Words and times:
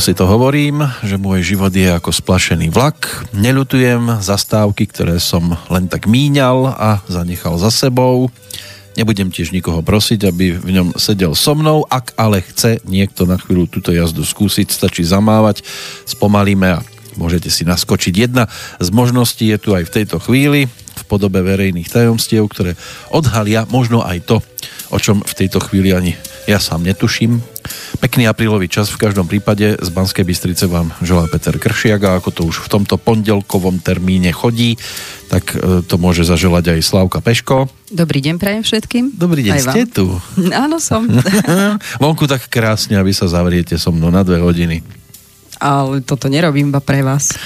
Často 0.00 0.16
si 0.16 0.24
to 0.24 0.32
hovorím, 0.32 0.80
že 1.04 1.20
môj 1.20 1.44
život 1.44 1.68
je 1.68 1.84
ako 1.84 2.08
splašený 2.08 2.72
vlak. 2.72 3.28
Neľutujem 3.36 4.24
zastávky, 4.24 4.88
ktoré 4.88 5.20
som 5.20 5.60
len 5.68 5.92
tak 5.92 6.08
míňal 6.08 6.72
a 6.72 7.04
zanechal 7.04 7.60
za 7.60 7.68
sebou. 7.68 8.32
Nebudem 8.96 9.28
tiež 9.28 9.52
nikoho 9.52 9.84
prosiť, 9.84 10.24
aby 10.24 10.56
v 10.56 10.70
ňom 10.72 10.96
sedel 10.96 11.36
so 11.36 11.52
mnou. 11.52 11.84
Ak 11.84 12.16
ale 12.16 12.40
chce 12.40 12.80
niekto 12.88 13.28
na 13.28 13.36
chvíľu 13.36 13.68
túto 13.68 13.92
jazdu 13.92 14.24
skúsiť, 14.24 14.72
stačí 14.72 15.04
zamávať, 15.04 15.68
spomalíme 16.08 16.80
a 16.80 16.84
môžete 17.20 17.52
si 17.52 17.68
naskočiť. 17.68 18.14
Jedna 18.16 18.48
z 18.80 18.88
možností 18.96 19.52
je 19.52 19.60
tu 19.60 19.76
aj 19.76 19.84
v 19.84 20.00
tejto 20.00 20.16
chvíli 20.16 20.64
v 20.96 21.02
podobe 21.12 21.44
verejných 21.44 21.92
tajomstiev, 21.92 22.48
ktoré 22.48 22.72
odhalia 23.12 23.68
možno 23.68 24.00
aj 24.00 24.24
to, 24.24 24.36
o 24.88 24.96
čom 24.96 25.20
v 25.20 25.36
tejto 25.44 25.60
chvíli 25.60 25.92
ani 25.92 26.16
ja 26.48 26.56
sám 26.56 26.88
netuším. 26.88 27.59
Pekný 28.00 28.24
aprílový 28.30 28.70
čas 28.70 28.88
v 28.88 29.00
každom 29.00 29.28
prípade. 29.28 29.76
Z 29.76 29.88
Banskej 29.92 30.24
Bystrice 30.24 30.64
vám 30.70 30.94
želá 31.04 31.28
Peter 31.28 31.54
Kršiak 31.56 32.00
a 32.06 32.10
ako 32.16 32.30
to 32.32 32.42
už 32.48 32.64
v 32.64 32.68
tomto 32.72 32.96
pondelkovom 32.96 33.82
termíne 33.82 34.32
chodí, 34.32 34.80
tak 35.28 35.52
e, 35.54 35.84
to 35.84 35.94
môže 36.00 36.24
zaželať 36.24 36.76
aj 36.76 36.80
Slavka 36.80 37.20
Peško. 37.20 37.68
Dobrý 37.92 38.24
deň 38.24 38.40
prajem 38.40 38.62
všetkým. 38.64 39.04
Dobrý 39.14 39.46
deň, 39.46 39.56
ste 39.60 39.84
tu. 39.86 40.16
Áno, 40.64 40.80
som. 40.80 41.06
Vonku 42.02 42.24
tak 42.24 42.48
krásne 42.48 42.96
a 42.96 43.06
vy 43.06 43.12
sa 43.12 43.28
zavriete 43.28 43.76
so 43.76 43.94
mnou 43.94 44.08
na 44.08 44.24
dve 44.24 44.40
hodiny. 44.40 44.80
Ale 45.60 46.00
toto 46.00 46.32
nerobím 46.32 46.72
iba 46.72 46.80
pre 46.80 47.04
vás. 47.04 47.36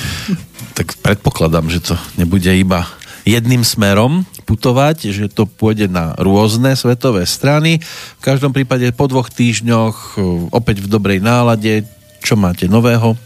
tak 0.79 0.95
predpokladám, 1.03 1.67
že 1.67 1.83
to 1.83 1.95
nebude 2.15 2.47
iba 2.47 2.87
jedným 3.25 3.65
smerom 3.65 4.29
putovať, 4.45 5.11
že 5.11 5.33
to 5.33 5.49
pôjde 5.49 5.89
na 5.89 6.13
rôzne 6.21 6.77
svetové 6.77 7.25
strany. 7.25 7.81
V 8.21 8.23
každom 8.23 8.53
prípade 8.53 8.89
po 8.93 9.09
dvoch 9.09 9.33
týždňoch 9.33 10.21
opäť 10.53 10.85
v 10.85 10.91
dobrej 10.93 11.25
nálade. 11.25 11.89
Čo 12.21 12.37
máte 12.37 12.69
nového? 12.69 13.17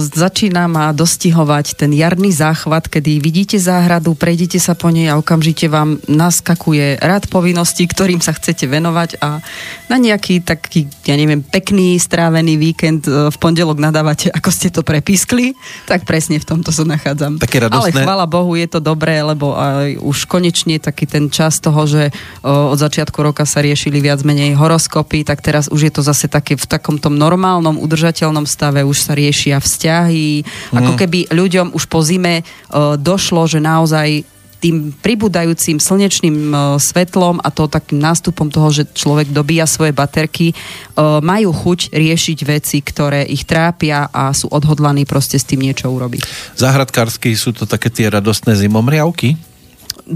Začína 0.00 0.66
ma 0.66 0.90
dostihovať 0.96 1.76
ten 1.76 1.92
jarný 1.92 2.32
záchvat, 2.32 2.88
kedy 2.88 3.20
vidíte 3.20 3.58
záhradu, 3.60 4.16
prejdete 4.16 4.56
sa 4.56 4.72
po 4.72 4.88
nej 4.88 5.12
a 5.12 5.20
okamžite 5.20 5.68
vám 5.68 6.00
naskakuje 6.08 6.98
rad 6.98 7.28
povinností, 7.28 7.84
ktorým 7.84 8.24
sa 8.24 8.32
chcete 8.32 8.64
venovať 8.64 9.20
a 9.20 9.44
na 9.86 9.96
nejaký 10.00 10.42
taký, 10.42 10.88
ja 11.04 11.14
neviem, 11.14 11.44
pekný 11.44 12.00
strávený 12.00 12.56
víkend 12.56 13.04
e, 13.06 13.28
v 13.28 13.36
pondelok 13.36 13.76
nadávate, 13.78 14.32
ako 14.32 14.48
ste 14.50 14.72
to 14.72 14.80
prepískli, 14.80 15.52
tak 15.84 16.08
presne 16.08 16.40
v 16.40 16.46
tomto 16.48 16.72
sa 16.72 16.88
nachádzam. 16.88 17.36
Také 17.36 17.60
radostné. 17.62 17.92
Ale 17.92 18.04
chvala 18.06 18.26
Bohu, 18.26 18.56
je 18.56 18.66
to 18.66 18.80
dobré, 18.80 19.20
lebo 19.20 19.54
aj 19.54 20.00
už 20.00 20.26
konečne 20.26 20.80
taký 20.80 21.04
ten 21.04 21.28
čas 21.28 21.60
toho, 21.60 21.84
že 21.84 22.10
od 22.42 22.78
začiatku 22.78 23.18
roka 23.20 23.44
sa 23.44 23.60
riešili 23.60 24.00
viac 24.00 24.22
menej 24.24 24.56
horoskopy, 24.56 25.26
tak 25.26 25.44
teraz 25.44 25.68
už 25.68 25.90
je 25.90 25.92
to 25.92 26.02
zase 26.02 26.26
také 26.26 26.54
v 26.54 26.66
takomto 26.66 27.12
normálnom, 27.12 27.78
udržateľnom 27.78 28.46
stave, 28.48 28.82
už 28.82 28.98
sa 28.98 29.12
riešia 29.14 29.58
vzťahy, 29.66 30.46
mm. 30.46 30.76
ako 30.78 30.92
keby 30.94 31.18
ľuďom 31.34 31.74
už 31.74 31.90
po 31.90 32.00
zime 32.06 32.46
uh, 32.46 32.94
došlo, 32.94 33.50
že 33.50 33.58
naozaj 33.58 34.22
tým 34.56 34.90
pribúdajúcim 34.90 35.76
slnečným 35.76 36.36
uh, 36.50 36.58
svetlom 36.80 37.38
a 37.44 37.52
to 37.52 37.68
takým 37.68 38.00
nástupom 38.00 38.48
toho, 38.48 38.72
že 38.72 38.88
človek 38.88 39.28
dobíja 39.30 39.68
svoje 39.68 39.92
baterky, 39.92 40.56
uh, 40.56 41.20
majú 41.20 41.52
chuť 41.52 41.92
riešiť 41.92 42.38
veci, 42.48 42.80
ktoré 42.80 43.28
ich 43.28 43.44
trápia 43.44 44.08
a 44.08 44.32
sú 44.32 44.48
odhodlaní 44.48 45.04
proste 45.04 45.36
s 45.36 45.44
tým 45.44 45.60
niečo 45.60 45.92
urobiť. 45.92 46.24
Záhradkársky 46.56 47.36
sú 47.36 47.52
to 47.52 47.68
také 47.68 47.92
tie 47.92 48.08
radostné 48.08 48.56
zimomriavky? 48.56 49.56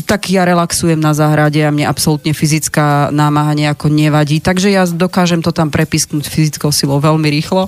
tak 0.06 0.30
ja 0.30 0.46
relaxujem 0.46 1.02
na 1.02 1.10
záhrade 1.10 1.58
a 1.66 1.74
mne 1.74 1.90
absolútne 1.90 2.30
fyzická 2.30 3.10
námaha 3.10 3.58
nejako 3.58 3.90
nevadí. 3.90 4.38
Takže 4.38 4.70
ja 4.70 4.86
dokážem 4.86 5.42
to 5.42 5.50
tam 5.50 5.66
prepisknúť 5.66 6.30
fyzickou 6.30 6.70
silou 6.70 7.02
veľmi 7.02 7.26
rýchlo 7.26 7.66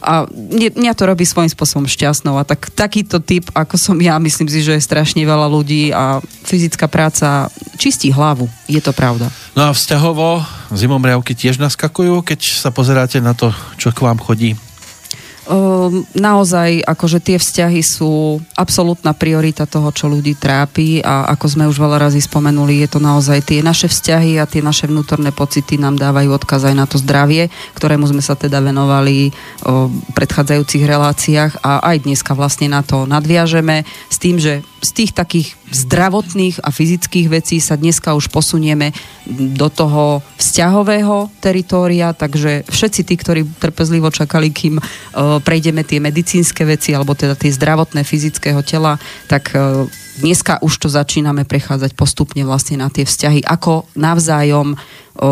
a 0.00 0.24
mňa 0.76 0.92
to 0.96 1.04
robí 1.04 1.28
svojím 1.28 1.52
spôsobom 1.52 1.86
šťastnou. 1.86 2.40
A 2.40 2.44
tak, 2.48 2.72
takýto 2.72 3.20
typ, 3.20 3.46
ako 3.52 3.76
som 3.76 3.96
ja, 4.00 4.16
myslím 4.16 4.48
si, 4.48 4.64
že 4.64 4.76
je 4.76 4.82
strašne 4.82 5.20
veľa 5.22 5.46
ľudí 5.46 5.92
a 5.92 6.24
fyzická 6.24 6.88
práca 6.88 7.52
čistí 7.76 8.08
hlavu, 8.08 8.48
je 8.66 8.80
to 8.80 8.92
pravda. 8.96 9.28
No 9.52 9.68
a 9.68 9.76
vzťahovo 9.76 10.44
zimomriavky 10.72 11.36
tiež 11.36 11.60
naskakujú, 11.60 12.24
keď 12.24 12.40
sa 12.40 12.72
pozeráte 12.72 13.20
na 13.20 13.36
to, 13.36 13.52
čo 13.76 13.92
k 13.92 14.00
vám 14.00 14.16
chodí 14.20 14.56
naozaj 16.14 16.86
akože 16.86 17.18
tie 17.18 17.36
vzťahy 17.36 17.82
sú 17.82 18.38
absolútna 18.54 19.10
priorita 19.10 19.66
toho, 19.66 19.90
čo 19.90 20.06
ľudí 20.06 20.38
trápi 20.38 21.02
a 21.02 21.26
ako 21.34 21.46
sme 21.50 21.64
už 21.66 21.74
veľa 21.74 22.06
razy 22.06 22.22
spomenuli, 22.22 22.86
je 22.86 22.88
to 22.94 23.00
naozaj 23.02 23.42
tie 23.42 23.58
naše 23.58 23.90
vzťahy 23.90 24.38
a 24.38 24.46
tie 24.46 24.62
naše 24.62 24.86
vnútorné 24.86 25.34
pocity 25.34 25.74
nám 25.74 25.98
dávajú 25.98 26.30
odkaz 26.30 26.70
aj 26.70 26.74
na 26.78 26.86
to 26.86 27.02
zdravie, 27.02 27.50
ktorému 27.74 28.06
sme 28.06 28.22
sa 28.22 28.38
teda 28.38 28.62
venovali 28.62 29.34
v 29.66 30.10
predchádzajúcich 30.14 30.86
reláciách 30.86 31.52
a 31.66 31.82
aj 31.82 32.06
dneska 32.06 32.32
vlastne 32.38 32.70
na 32.70 32.86
to 32.86 33.02
nadviažeme 33.10 33.82
s 34.06 34.16
tým, 34.22 34.38
že 34.38 34.62
z 34.80 34.90
tých 34.96 35.12
takých 35.12 35.60
zdravotných 35.70 36.64
a 36.64 36.72
fyzických 36.72 37.28
vecí 37.28 37.60
sa 37.60 37.76
dneska 37.76 38.16
už 38.16 38.32
posunieme 38.32 38.90
do 39.28 39.68
toho 39.68 40.24
vzťahového 40.40 41.30
teritória, 41.38 42.16
takže 42.16 42.64
všetci 42.66 43.00
tí, 43.04 43.14
ktorí 43.14 43.40
trpezlivo 43.60 44.08
čakali, 44.08 44.50
kým 44.50 44.80
uh, 44.80 45.38
prejdeme 45.40 45.82
tie 45.82 45.98
medicínske 45.98 46.62
veci, 46.68 46.92
alebo 46.94 47.16
teda 47.16 47.34
tie 47.34 47.50
zdravotné 47.50 48.04
fyzického 48.06 48.60
tela, 48.64 49.00
tak 49.26 49.52
uh, 49.56 49.88
dneska 50.20 50.60
už 50.60 50.72
to 50.76 50.88
začíname 50.92 51.48
prechádzať 51.48 51.96
postupne 51.96 52.44
vlastne 52.44 52.78
na 52.78 52.92
tie 52.92 53.08
vzťahy, 53.08 53.44
ako 53.44 53.88
navzájom 53.96 54.76
uh, 54.76 54.78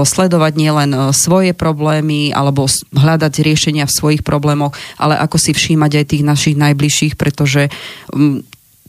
sledovať 0.02 0.52
nielen 0.56 0.91
uh, 0.96 1.12
svoje 1.12 1.52
problémy 1.52 2.32
alebo 2.32 2.66
hľadať 2.96 3.44
riešenia 3.44 3.84
v 3.84 3.96
svojich 3.96 4.22
problémoch, 4.26 4.72
ale 4.96 5.14
ako 5.20 5.36
si 5.36 5.52
všímať 5.52 5.92
aj 6.00 6.04
tých 6.08 6.25
našich 6.25 6.56
najbližších, 6.56 7.14
pretože 7.20 7.69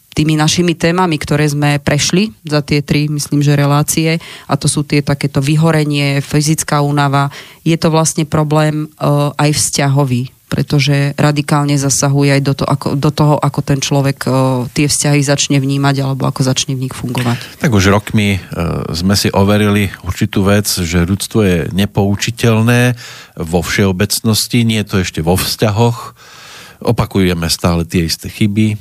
tými 0.10 0.36
našimi 0.36 0.76
témami, 0.76 1.16
ktoré 1.16 1.48
sme 1.48 1.80
prešli 1.80 2.34
za 2.44 2.60
tie 2.60 2.84
tri, 2.84 3.08
myslím, 3.08 3.40
že 3.40 3.56
relácie, 3.56 4.20
a 4.50 4.60
to 4.60 4.68
sú 4.68 4.84
tie 4.84 5.00
takéto 5.00 5.40
vyhorenie, 5.40 6.20
fyzická 6.20 6.84
únava, 6.84 7.32
je 7.64 7.78
to 7.80 7.88
vlastne 7.88 8.28
problém 8.28 8.92
aj 9.38 9.50
vzťahový, 9.56 10.34
pretože 10.60 11.16
radikálne 11.16 11.80
zasahuje 11.80 12.36
aj 12.36 12.42
do, 12.44 12.52
to, 12.52 12.68
ako, 12.68 13.00
do 13.00 13.16
toho, 13.16 13.40
ako 13.40 13.64
ten 13.64 13.80
človek 13.80 14.28
uh, 14.28 14.68
tie 14.76 14.92
vzťahy 14.92 15.24
začne 15.24 15.56
vnímať 15.56 16.04
alebo 16.04 16.28
ako 16.28 16.44
začne 16.44 16.76
v 16.76 16.84
nich 16.84 16.92
fungovať. 16.92 17.64
Tak 17.64 17.72
už 17.72 17.96
rokmi 17.96 18.44
uh, 18.44 18.84
sme 18.92 19.16
si 19.16 19.32
overili 19.32 19.88
určitú 20.04 20.44
vec, 20.44 20.68
že 20.68 21.08
ľudstvo 21.08 21.40
je 21.48 21.58
nepoučiteľné 21.72 23.00
vo 23.40 23.64
všeobecnosti, 23.64 24.68
nie 24.68 24.84
je 24.84 24.90
to 24.92 24.96
ešte 25.00 25.24
vo 25.24 25.40
vzťahoch. 25.40 26.20
Opakujeme 26.84 27.48
stále 27.48 27.88
tie 27.88 28.12
isté 28.12 28.28
chyby, 28.28 28.76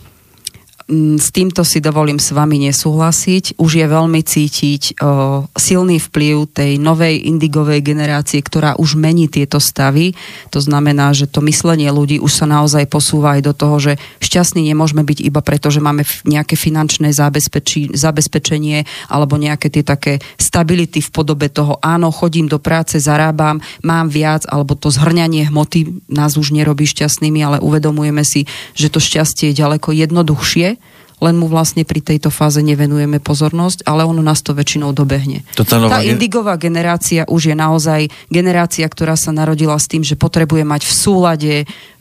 s 0.89 1.29
týmto 1.37 1.69
si 1.69 1.85
dovolím 1.85 2.17
s 2.17 2.33
vami 2.33 2.65
nesúhlasiť. 2.65 3.61
Už 3.61 3.71
je 3.77 3.85
veľmi 3.85 4.25
cítiť 4.25 4.97
o, 4.97 5.45
silný 5.53 6.01
vplyv 6.01 6.49
tej 6.49 6.81
novej 6.81 7.29
indigovej 7.29 7.85
generácie, 7.85 8.41
ktorá 8.41 8.73
už 8.81 8.97
mení 8.97 9.29
tieto 9.29 9.61
stavy. 9.61 10.17
To 10.49 10.65
znamená, 10.65 11.13
že 11.13 11.29
to 11.29 11.45
myslenie 11.45 11.93
ľudí 11.93 12.17
už 12.17 12.33
sa 12.33 12.49
naozaj 12.49 12.89
posúva 12.89 13.37
aj 13.37 13.43
do 13.45 13.53
toho, 13.53 13.77
že 13.77 13.93
šťastní 14.25 14.65
nemôžeme 14.73 15.05
byť 15.05 15.29
iba 15.29 15.45
preto, 15.45 15.69
že 15.69 15.85
máme 15.85 16.09
nejaké 16.25 16.57
finančné 16.57 17.13
zabezpečenie 17.13 18.89
alebo 19.13 19.37
nejaké 19.37 19.69
tie 19.69 19.85
také 19.85 20.25
stability 20.41 21.05
v 21.05 21.11
podobe 21.13 21.53
toho, 21.53 21.77
áno, 21.85 22.09
chodím 22.09 22.49
do 22.49 22.57
práce, 22.57 22.97
zarábam, 22.97 23.61
mám 23.85 24.09
viac, 24.09 24.49
alebo 24.49 24.73
to 24.73 24.89
zhrňanie 24.89 25.53
hmoty 25.53 26.09
nás 26.09 26.41
už 26.41 26.57
nerobí 26.57 26.89
šťastnými, 26.89 27.45
ale 27.45 27.59
uvedomujeme 27.61 28.25
si, 28.25 28.49
že 28.73 28.89
to 28.89 29.05
šťastie 29.05 29.53
je 29.53 29.61
ďaleko 29.61 29.93
jednoduchšie 29.93 30.78
len 31.19 31.35
mu 31.35 31.51
vlastne 31.51 31.83
pri 31.83 31.99
tejto 31.99 32.31
fáze 32.31 32.63
nevenujeme 32.63 33.19
pozornosť, 33.19 33.83
ale 33.87 34.07
ono 34.07 34.23
nás 34.23 34.43
to 34.43 34.55
väčšinou 34.55 34.95
dobehne. 34.95 35.43
Tá 35.59 36.01
indigová 36.07 36.55
generácia 36.55 37.27
už 37.27 37.51
je 37.51 37.57
naozaj 37.59 38.07
generácia, 38.31 38.87
ktorá 38.87 39.19
sa 39.19 39.35
narodila 39.35 39.75
s 39.75 39.91
tým, 39.91 40.07
že 40.07 40.15
potrebuje 40.15 40.63
mať 40.63 40.87
v 40.87 40.93
súlade 40.95 41.55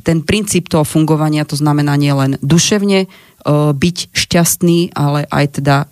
ten 0.05 0.21
princíp 0.23 0.69
toho 0.71 0.87
fungovania, 0.87 1.43
to 1.43 1.59
znamená 1.59 1.97
nielen 1.99 2.39
duševne, 2.39 3.09
byť 3.73 3.97
šťastný, 4.11 4.91
ale 4.91 5.23
aj 5.27 5.45
teda 5.63 5.87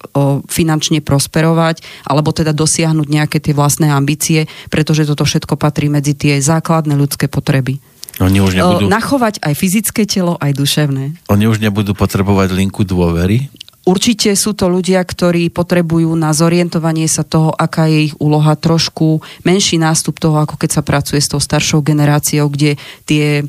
finančne 0.51 0.99
prosperovať, 0.99 1.83
alebo 2.03 2.35
teda 2.35 2.51
dosiahnuť 2.51 3.07
nejaké 3.07 3.39
tie 3.39 3.55
vlastné 3.55 3.91
ambície, 3.91 4.47
pretože 4.67 5.07
toto 5.07 5.23
všetko 5.23 5.55
patrí 5.55 5.87
medzi 5.87 6.19
tie 6.19 6.39
základné 6.39 6.99
ľudské 6.99 7.31
potreby. 7.31 7.79
Oni 8.23 8.39
už 8.39 8.55
nebudú... 8.55 8.87
Nachovať 8.87 9.43
aj 9.43 9.53
fyzické 9.55 10.07
telo, 10.07 10.39
aj 10.39 10.55
duševné. 10.55 11.19
Oni 11.27 11.45
už 11.51 11.59
nebudú 11.59 11.91
potrebovať 11.91 12.55
linku 12.55 12.87
dôvery? 12.87 13.51
Určite 13.85 14.33
sú 14.33 14.57
to 14.57 14.65
ľudia, 14.65 14.97
ktorí 15.05 15.53
potrebujú 15.53 16.09
na 16.17 16.33
zorientovanie 16.33 17.05
sa 17.05 17.21
toho, 17.21 17.53
aká 17.53 17.85
je 17.85 18.09
ich 18.09 18.15
úloha, 18.17 18.57
trošku 18.57 19.21
menší 19.45 19.77
nástup 19.77 20.17
toho, 20.17 20.41
ako 20.41 20.57
keď 20.57 20.69
sa 20.73 20.81
pracuje 20.81 21.21
s 21.21 21.29
tou 21.29 21.37
staršou 21.37 21.85
generáciou, 21.85 22.49
kde 22.49 22.81
tie 23.05 23.45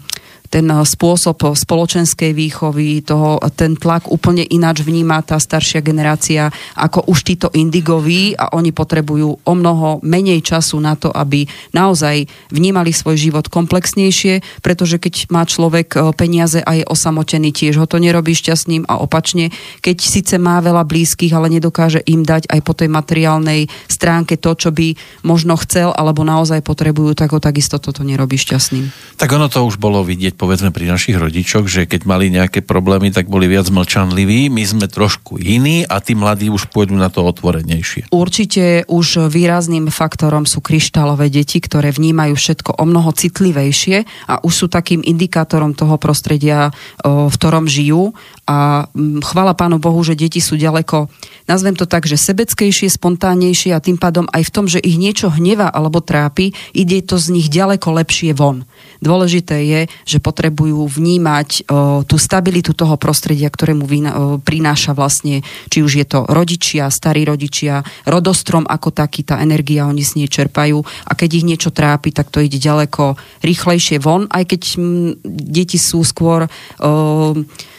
ten 0.51 0.67
spôsob 0.69 1.57
spoločenskej 1.57 2.33
výchovy, 2.33 3.03
toho, 3.03 3.39
ten 3.55 3.77
tlak 3.77 4.09
úplne 4.09 4.47
ináč 4.47 4.83
vníma 4.87 5.23
tá 5.23 5.37
staršia 5.37 5.83
generácia 5.83 6.49
ako 6.79 7.11
už 7.11 7.19
títo 7.27 7.49
indigoví 7.53 8.33
a 8.37 8.55
oni 8.55 8.71
potrebujú 8.71 9.43
o 9.43 9.53
mnoho 9.53 10.01
menej 10.07 10.41
času 10.45 10.79
na 10.79 10.95
to, 10.95 11.11
aby 11.11 11.45
naozaj 11.75 12.29
vnímali 12.55 12.95
svoj 12.95 13.19
život 13.19 13.51
komplexnejšie, 13.51 14.63
pretože 14.63 15.03
keď 15.03 15.29
má 15.33 15.43
človek 15.45 16.15
peniaze 16.15 16.63
a 16.63 16.79
je 16.79 16.85
osamotený, 16.87 17.51
tiež 17.51 17.83
ho 17.83 17.87
to 17.89 17.99
nerobí 17.99 18.33
šťastným 18.37 18.87
a 18.87 19.01
opačne, 19.03 19.51
keď 19.83 19.97
síce 19.99 20.35
má 20.39 20.63
veľa 20.63 20.87
blízkych, 20.87 21.33
ale 21.35 21.51
nedokáže 21.51 22.01
im 22.07 22.23
dať 22.23 22.49
aj 22.53 22.61
po 22.63 22.73
tej 22.73 22.89
materiálnej 22.93 23.69
stránke 23.91 24.39
to, 24.39 24.55
čo 24.55 24.71
by 24.71 24.95
možno 25.25 25.57
chcel 25.59 25.91
alebo 25.93 26.23
naozaj 26.23 26.63
potrebujú, 26.63 27.17
tak 27.17 27.33
ho 27.35 27.41
takisto 27.43 27.81
toto 27.81 28.05
nerobí 28.07 28.39
šťastným. 28.39 29.17
Tak 29.17 29.33
ono 29.33 29.51
to 29.51 29.65
už 29.65 29.81
bolo 29.81 30.05
vidieť 30.05 30.36
povedzme 30.37 30.71
pri 30.71 30.93
našich 30.93 31.17
rodičoch, 31.17 31.65
že 31.65 31.89
keď 31.89 32.05
mali 32.05 32.29
nejaké 32.29 32.61
problémy, 32.61 33.09
tak 33.11 33.27
boli 33.27 33.49
viac 33.49 33.73
mlčanliví, 33.73 34.53
my 34.53 34.63
sme 34.63 34.87
trošku 34.87 35.41
iní 35.41 35.89
a 35.89 35.99
tí 36.05 36.13
mladí 36.13 36.53
už 36.53 36.69
pôjdu 36.71 36.95
na 36.95 37.09
to 37.09 37.25
otvorenejšie. 37.25 38.13
Určite 38.13 38.85
už 38.87 39.33
výrazným 39.33 39.89
faktorom 39.89 40.45
sú 40.45 40.61
kryštálové 40.61 41.33
deti, 41.33 41.59
ktoré 41.59 41.91
vnímajú 41.91 42.37
všetko 42.37 42.77
o 42.77 42.85
mnoho 42.85 43.11
citlivejšie 43.17 44.29
a 44.29 44.45
už 44.45 44.53
sú 44.53 44.67
takým 44.69 45.01
indikátorom 45.01 45.73
toho 45.73 45.97
prostredia, 45.97 46.71
v 47.03 47.33
ktorom 47.33 47.65
žijú 47.65 48.13
a 48.47 48.87
chvala 49.27 49.59
Pánu 49.59 49.83
Bohu, 49.83 49.99
že 50.07 50.15
deti 50.15 50.39
sú 50.39 50.55
ďaleko, 50.55 51.11
nazvem 51.51 51.75
to 51.75 51.83
tak, 51.83 52.07
že 52.07 52.15
sebeckejšie, 52.15 52.87
spontánnejšie 52.87 53.75
a 53.75 53.83
tým 53.83 53.99
pádom 53.99 54.31
aj 54.31 54.47
v 54.47 54.55
tom, 54.55 54.71
že 54.71 54.79
ich 54.79 54.95
niečo 55.03 55.35
hneva 55.35 55.67
alebo 55.67 55.99
trápi, 55.99 56.55
ide 56.71 57.03
to 57.03 57.19
z 57.19 57.35
nich 57.35 57.51
ďaleko 57.51 57.99
lepšie 57.99 58.39
von. 58.39 58.63
Dôležité 59.03 59.67
je, 59.67 59.81
že 60.07 60.23
potrebujú 60.23 60.87
vnímať 60.87 61.67
o, 61.67 62.07
tú 62.07 62.17
stabilitu 62.23 62.71
toho 62.71 62.95
prostredia, 62.95 63.51
ktorému 63.51 63.83
vyna, 63.83 64.11
o, 64.15 64.19
prináša 64.39 64.95
vlastne, 64.95 65.43
či 65.67 65.83
už 65.83 65.93
je 65.99 66.07
to 66.07 66.23
rodičia, 66.31 66.87
starí 66.87 67.27
rodičia, 67.27 67.83
rodostrom 68.07 68.63
ako 68.63 68.95
taký, 68.95 69.27
tá 69.27 69.43
energia, 69.43 69.91
oni 69.91 70.07
s 70.07 70.15
nej 70.15 70.31
čerpajú 70.31 70.79
a 70.81 71.13
keď 71.19 71.31
ich 71.43 71.49
niečo 71.51 71.75
trápi, 71.75 72.15
tak 72.15 72.31
to 72.31 72.39
ide 72.39 72.63
ďaleko 72.63 73.19
rýchlejšie 73.43 73.99
von, 73.99 74.31
aj 74.31 74.55
keď 74.55 74.63
m, 74.79 75.19
deti 75.27 75.83
sú 75.83 76.07
skôr 76.07 76.47
o, 76.47 77.35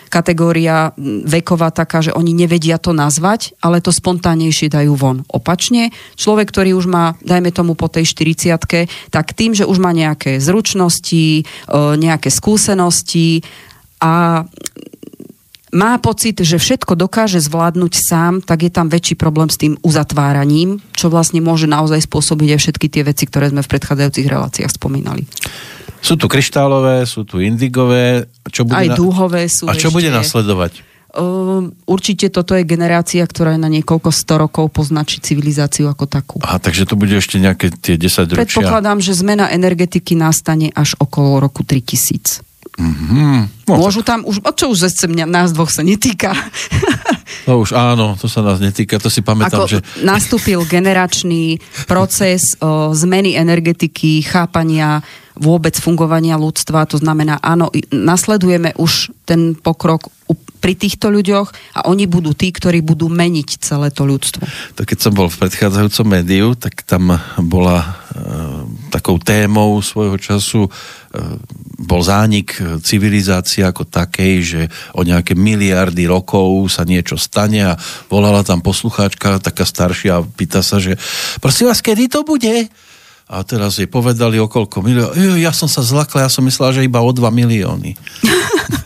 kategória 0.10 0.92
veková 1.28 1.72
taká, 1.72 2.02
že 2.02 2.16
oni 2.16 2.34
nevedia 2.34 2.80
to 2.80 2.96
nazvať, 2.96 3.54
ale 3.62 3.84
to 3.84 3.92
spontánnejšie 3.92 4.72
dajú 4.72 4.94
von. 4.98 5.24
Opačne, 5.30 5.92
človek, 6.16 6.50
ktorý 6.50 6.74
už 6.76 6.86
má, 6.90 7.16
dajme 7.24 7.52
tomu 7.52 7.78
po 7.78 7.92
tej 7.92 8.08
40 8.10 8.88
tak 9.12 9.36
tým, 9.36 9.54
že 9.54 9.68
už 9.68 9.78
má 9.78 9.92
nejaké 9.92 10.40
zručnosti, 10.40 11.42
e, 11.42 11.44
nejaké 12.00 12.32
skúsenosti 12.32 13.44
a 14.02 14.46
má 15.78 16.02
pocit, 16.02 16.42
že 16.42 16.58
všetko 16.58 16.98
dokáže 16.98 17.38
zvládnuť 17.38 17.94
sám, 17.94 18.34
tak 18.42 18.66
je 18.66 18.72
tam 18.74 18.90
väčší 18.90 19.14
problém 19.14 19.46
s 19.46 19.62
tým 19.62 19.78
uzatváraním, 19.86 20.82
čo 20.98 21.14
vlastne 21.14 21.38
môže 21.38 21.70
naozaj 21.70 22.10
spôsobiť 22.10 22.58
aj 22.58 22.60
všetky 22.66 22.88
tie 22.90 23.06
veci, 23.06 23.30
ktoré 23.30 23.54
sme 23.54 23.62
v 23.62 23.70
predchádzajúcich 23.70 24.26
reláciách 24.26 24.74
spomínali. 24.74 25.30
Sú 26.02 26.18
tu 26.18 26.26
kryštálové, 26.26 27.06
sú 27.06 27.22
tu 27.30 27.38
indigové. 27.38 28.26
Čo 28.50 28.66
bude 28.66 28.82
Aj 28.82 28.88
dúhové 28.98 29.46
sú 29.46 29.70
A 29.70 29.78
čo 29.78 29.94
ešte... 29.94 29.98
bude 30.02 30.10
nasledovať? 30.10 30.98
Uh, 31.18 31.74
určite 31.90 32.30
toto 32.30 32.54
je 32.54 32.62
generácia, 32.68 33.26
ktorá 33.26 33.58
je 33.58 33.62
na 33.64 33.72
niekoľko 33.72 34.14
sto 34.14 34.38
rokov 34.38 34.70
poznačí 34.70 35.18
civilizáciu 35.18 35.90
ako 35.90 36.06
takú. 36.06 36.38
Aha, 36.46 36.62
takže 36.62 36.86
to 36.86 36.94
bude 36.94 37.16
ešte 37.16 37.42
nejaké 37.42 37.74
tie 37.74 37.98
10 37.98 38.38
ročia. 38.38 38.44
Predpokladám, 38.46 39.02
že 39.02 39.18
zmena 39.18 39.50
energetiky 39.50 40.14
nastane 40.14 40.70
až 40.78 40.94
okolo 41.00 41.42
roku 41.42 41.66
3000. 41.66 42.47
Mm-hmm. 42.78 43.68
No, 43.68 43.74
Môžu 43.82 44.06
tak. 44.06 44.08
tam 44.08 44.20
už, 44.30 44.40
čo 44.54 44.70
už 44.70 44.78
zase 44.86 45.10
mňa, 45.10 45.26
nás 45.26 45.50
dvoch 45.52 45.74
sa 45.74 45.82
netýka. 45.82 46.32
To 47.48 47.64
už 47.64 47.76
áno, 47.76 48.20
to 48.20 48.28
sa 48.28 48.44
nás 48.44 48.60
netýka, 48.60 49.00
to 49.00 49.08
si 49.08 49.24
pamätám, 49.24 49.64
Ako 49.64 49.72
že... 49.72 49.80
nastúpil 50.04 50.68
generačný 50.68 51.64
proces 51.88 52.44
o, 52.60 52.92
zmeny 52.92 53.40
energetiky, 53.40 54.20
chápania 54.20 55.00
vôbec 55.40 55.76
fungovania 55.80 56.36
ľudstva. 56.36 56.90
To 56.92 57.00
znamená, 57.00 57.40
áno, 57.40 57.72
nasledujeme 57.92 58.76
už 58.76 59.16
ten 59.24 59.56
pokrok 59.56 60.12
pri 60.58 60.74
týchto 60.74 61.08
ľuďoch 61.14 61.78
a 61.78 61.88
oni 61.88 62.10
budú 62.10 62.34
tí, 62.34 62.50
ktorí 62.52 62.82
budú 62.82 63.08
meniť 63.08 63.62
celé 63.62 63.94
to 63.94 64.04
ľudstvo. 64.04 64.44
To 64.76 64.82
keď 64.84 64.98
som 65.00 65.14
bol 65.14 65.30
v 65.30 65.40
predchádzajúcom 65.48 66.08
médiu, 66.10 66.58
tak 66.58 66.84
tam 66.84 67.16
bola 67.40 67.80
e, 67.80 67.88
takou 68.92 69.22
témou 69.22 69.80
svojho 69.80 70.18
času 70.18 70.66
e, 70.66 70.70
bol 71.78 72.02
zánik 72.02 72.58
civilizácie 72.82 73.62
ako 73.62 73.86
takej, 73.86 74.34
že 74.42 74.62
o 74.98 75.06
nejaké 75.06 75.38
miliardy 75.38 76.10
rokov 76.10 76.74
sa 76.74 76.82
niečo 76.84 77.16
stane 77.22 77.74
a 77.74 77.80
volala 78.10 78.42
tam 78.42 78.66
poslucháčka, 78.66 79.38
taká 79.38 79.64
staršia 79.64 80.22
a 80.22 80.26
pýta 80.26 80.66
sa, 80.66 80.82
že 80.82 80.98
prosím 81.38 81.70
vás, 81.70 81.86
kedy 81.86 82.10
to 82.10 82.26
bude? 82.26 82.70
a 83.28 83.44
teraz 83.44 83.76
jej 83.76 83.92
povedali 83.92 84.40
o 84.40 84.48
koľko 84.48 84.80
miliónov. 84.80 85.36
Ja 85.36 85.52
som 85.52 85.68
sa 85.68 85.84
zlakla, 85.84 86.24
ja 86.24 86.32
som 86.32 86.48
myslela, 86.48 86.72
že 86.72 86.88
iba 86.88 87.04
o 87.04 87.12
2 87.12 87.28
milióny. 87.28 87.92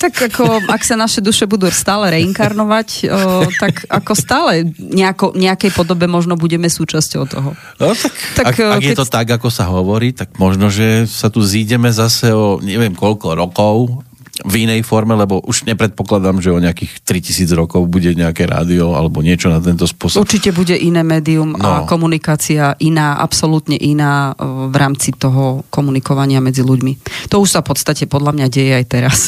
Tak 0.00 0.32
ako, 0.32 0.64
ak 0.64 0.80
sa 0.80 0.96
naše 0.96 1.20
duše 1.20 1.44
budú 1.44 1.68
stále 1.68 2.08
reinkarnovať, 2.16 2.88
o, 3.04 3.44
tak 3.60 3.84
ako 3.84 4.12
stále 4.16 4.72
nejako, 4.80 5.36
nejakej 5.36 5.76
podobe 5.76 6.08
možno 6.08 6.40
budeme 6.40 6.72
súčasťou 6.72 7.28
toho. 7.28 7.52
No 7.76 7.92
tak, 7.92 8.14
tak 8.32 8.44
ak, 8.48 8.80
ak 8.80 8.80
keď... 8.80 8.88
je 8.88 8.96
to 8.96 9.04
tak, 9.04 9.28
ako 9.28 9.52
sa 9.52 9.68
hovorí, 9.68 10.16
tak 10.16 10.40
možno, 10.40 10.72
že 10.72 11.04
sa 11.04 11.28
tu 11.28 11.44
zídeme 11.44 11.92
zase 11.92 12.32
o 12.32 12.56
neviem 12.64 12.96
koľko 12.96 13.36
rokov 13.36 14.00
v 14.40 14.64
inej 14.64 14.88
forme, 14.88 15.12
lebo 15.12 15.44
už 15.44 15.68
nepredpokladám, 15.68 16.40
že 16.40 16.48
o 16.48 16.62
nejakých 16.62 17.04
3000 17.04 17.60
rokov 17.60 17.84
bude 17.84 18.16
nejaké 18.16 18.48
rádio 18.48 18.96
alebo 18.96 19.20
niečo 19.20 19.52
na 19.52 19.60
tento 19.60 19.84
spôsob. 19.84 20.24
Určite 20.24 20.56
bude 20.56 20.72
iné 20.72 21.04
médium 21.04 21.52
no. 21.52 21.60
a 21.60 21.84
komunikácia 21.84 22.72
iná, 22.80 23.20
absolútne 23.20 23.76
iná 23.76 24.32
v 24.40 24.74
rámci 24.76 25.12
toho 25.12 25.68
komunikovania 25.68 26.40
medzi 26.40 26.64
ľuďmi. 26.64 27.28
To 27.28 27.44
už 27.44 27.52
sa 27.52 27.60
v 27.60 27.68
podstate 27.74 28.08
podľa 28.08 28.32
mňa 28.40 28.46
deje 28.48 28.72
aj 28.80 28.86
teraz. 28.88 29.18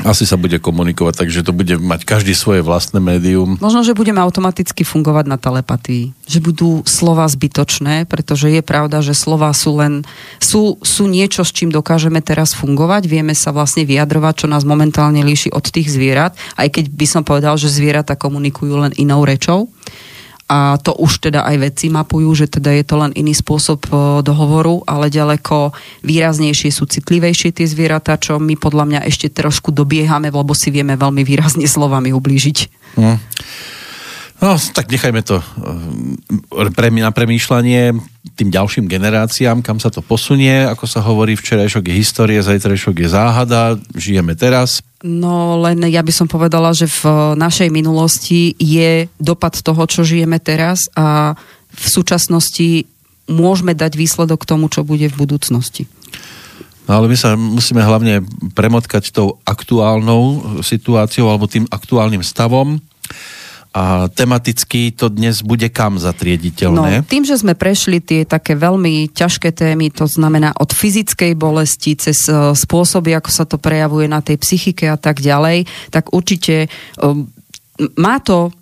Asi 0.00 0.24
sa 0.24 0.40
bude 0.40 0.56
komunikovať, 0.56 1.20
takže 1.20 1.44
to 1.44 1.52
bude 1.52 1.76
mať 1.76 2.08
každý 2.08 2.32
svoje 2.32 2.64
vlastné 2.64 2.98
médium. 2.98 3.60
Možno, 3.60 3.84
že 3.84 3.92
budeme 3.92 4.24
automaticky 4.24 4.88
fungovať 4.88 5.28
na 5.28 5.36
telepatii. 5.36 6.16
Že 6.24 6.38
budú 6.40 6.70
slova 6.88 7.28
zbytočné, 7.28 8.08
pretože 8.08 8.48
je 8.48 8.64
pravda, 8.64 9.04
že 9.04 9.12
slova 9.12 9.52
sú 9.52 9.78
len 9.78 10.02
sú, 10.40 10.80
sú 10.80 11.06
niečo, 11.06 11.44
s 11.44 11.52
čím 11.54 11.70
dokážeme 11.70 12.24
teraz 12.24 12.56
fungovať. 12.56 13.04
Vieme 13.06 13.36
sa 13.36 13.52
vlastne 13.52 13.84
vyjadrovať, 13.84 14.34
čo 14.42 14.46
nás 14.50 14.64
momentálne 14.66 15.20
líši 15.22 15.52
od 15.52 15.68
tých 15.68 15.92
zvierat. 15.92 16.34
Aj 16.56 16.66
keď 16.66 16.88
by 16.88 17.06
som 17.06 17.22
povedal, 17.22 17.54
že 17.60 17.70
zvieratá 17.70 18.16
komunikujú 18.16 18.88
len 18.88 18.92
inou 18.98 19.22
rečou 19.22 19.70
a 20.52 20.76
to 20.76 20.92
už 20.92 21.32
teda 21.32 21.48
aj 21.48 21.56
vedci 21.64 21.88
mapujú, 21.88 22.28
že 22.36 22.44
teda 22.44 22.76
je 22.76 22.84
to 22.84 23.00
len 23.00 23.16
iný 23.16 23.32
spôsob 23.32 23.88
e, 23.88 24.20
dohovoru, 24.20 24.84
ale 24.84 25.08
ďaleko 25.08 25.72
výraznejšie 26.04 26.68
sú 26.68 26.84
citlivejšie 26.84 27.56
tie 27.56 27.64
zvieratá, 27.64 28.20
čo 28.20 28.36
my 28.36 28.60
podľa 28.60 28.84
mňa 28.84 29.00
ešte 29.08 29.32
trošku 29.32 29.72
dobiehame, 29.72 30.28
lebo 30.28 30.52
si 30.52 30.68
vieme 30.68 30.92
veľmi 31.00 31.24
výrazne 31.24 31.64
slovami 31.64 32.12
ublížiť. 32.12 32.58
Hmm. 33.00 33.16
No, 34.44 34.58
tak 34.58 34.92
nechajme 34.92 35.24
to 35.24 35.40
eh, 35.40 37.00
na 37.00 37.10
premýšľanie 37.16 37.96
tým 38.36 38.48
ďalším 38.52 38.86
generáciám, 38.92 39.64
kam 39.64 39.80
sa 39.80 39.88
to 39.88 40.04
posunie. 40.04 40.68
Ako 40.68 40.84
sa 40.84 41.00
hovorí, 41.00 41.32
včerajšok 41.32 41.84
je 41.88 41.94
histórie, 41.96 42.38
zajtrajšok 42.44 42.96
je 43.02 43.08
záhada, 43.08 43.80
žijeme 43.96 44.36
teraz. 44.36 44.84
No 45.02 45.58
len 45.58 45.82
ja 45.90 45.98
by 45.98 46.12
som 46.14 46.30
povedala, 46.30 46.70
že 46.70 46.86
v 46.86 47.34
našej 47.34 47.74
minulosti 47.74 48.54
je 48.54 49.10
dopad 49.18 49.58
toho, 49.58 49.82
čo 49.90 50.06
žijeme 50.06 50.38
teraz 50.38 50.86
a 50.94 51.34
v 51.74 51.86
súčasnosti 51.90 52.86
môžeme 53.26 53.74
dať 53.74 53.98
výsledok 53.98 54.46
tomu, 54.46 54.70
čo 54.70 54.86
bude 54.86 55.10
v 55.10 55.18
budúcnosti. 55.26 55.90
No 56.86 56.98
ale 56.98 57.10
my 57.10 57.16
sa 57.18 57.34
musíme 57.34 57.82
hlavne 57.82 58.22
premotkať 58.54 59.14
tou 59.14 59.38
aktuálnou 59.46 60.58
situáciou 60.62 61.30
alebo 61.30 61.46
tým 61.46 61.66
aktuálnym 61.70 62.22
stavom 62.22 62.82
a 63.72 64.06
tematicky 64.12 64.92
to 64.92 65.08
dnes 65.08 65.40
bude 65.40 65.64
kam 65.72 65.96
zatriediteľné? 65.96 67.00
No, 67.00 67.08
tým, 67.08 67.24
že 67.24 67.40
sme 67.40 67.56
prešli 67.56 68.04
tie 68.04 68.28
také 68.28 68.52
veľmi 68.52 69.08
ťažké 69.16 69.48
témy, 69.48 69.88
to 69.88 70.04
znamená 70.04 70.52
od 70.60 70.68
fyzickej 70.76 71.32
bolesti 71.32 71.96
cez 71.96 72.28
e, 72.28 72.52
spôsoby, 72.52 73.16
ako 73.16 73.30
sa 73.32 73.48
to 73.48 73.56
prejavuje 73.56 74.12
na 74.12 74.20
tej 74.20 74.36
psychike 74.36 74.84
a 74.92 75.00
tak 75.00 75.24
ďalej, 75.24 75.64
tak 75.88 76.12
určite 76.12 76.68
um, 77.00 77.24
má 77.96 78.20
to 78.20 78.52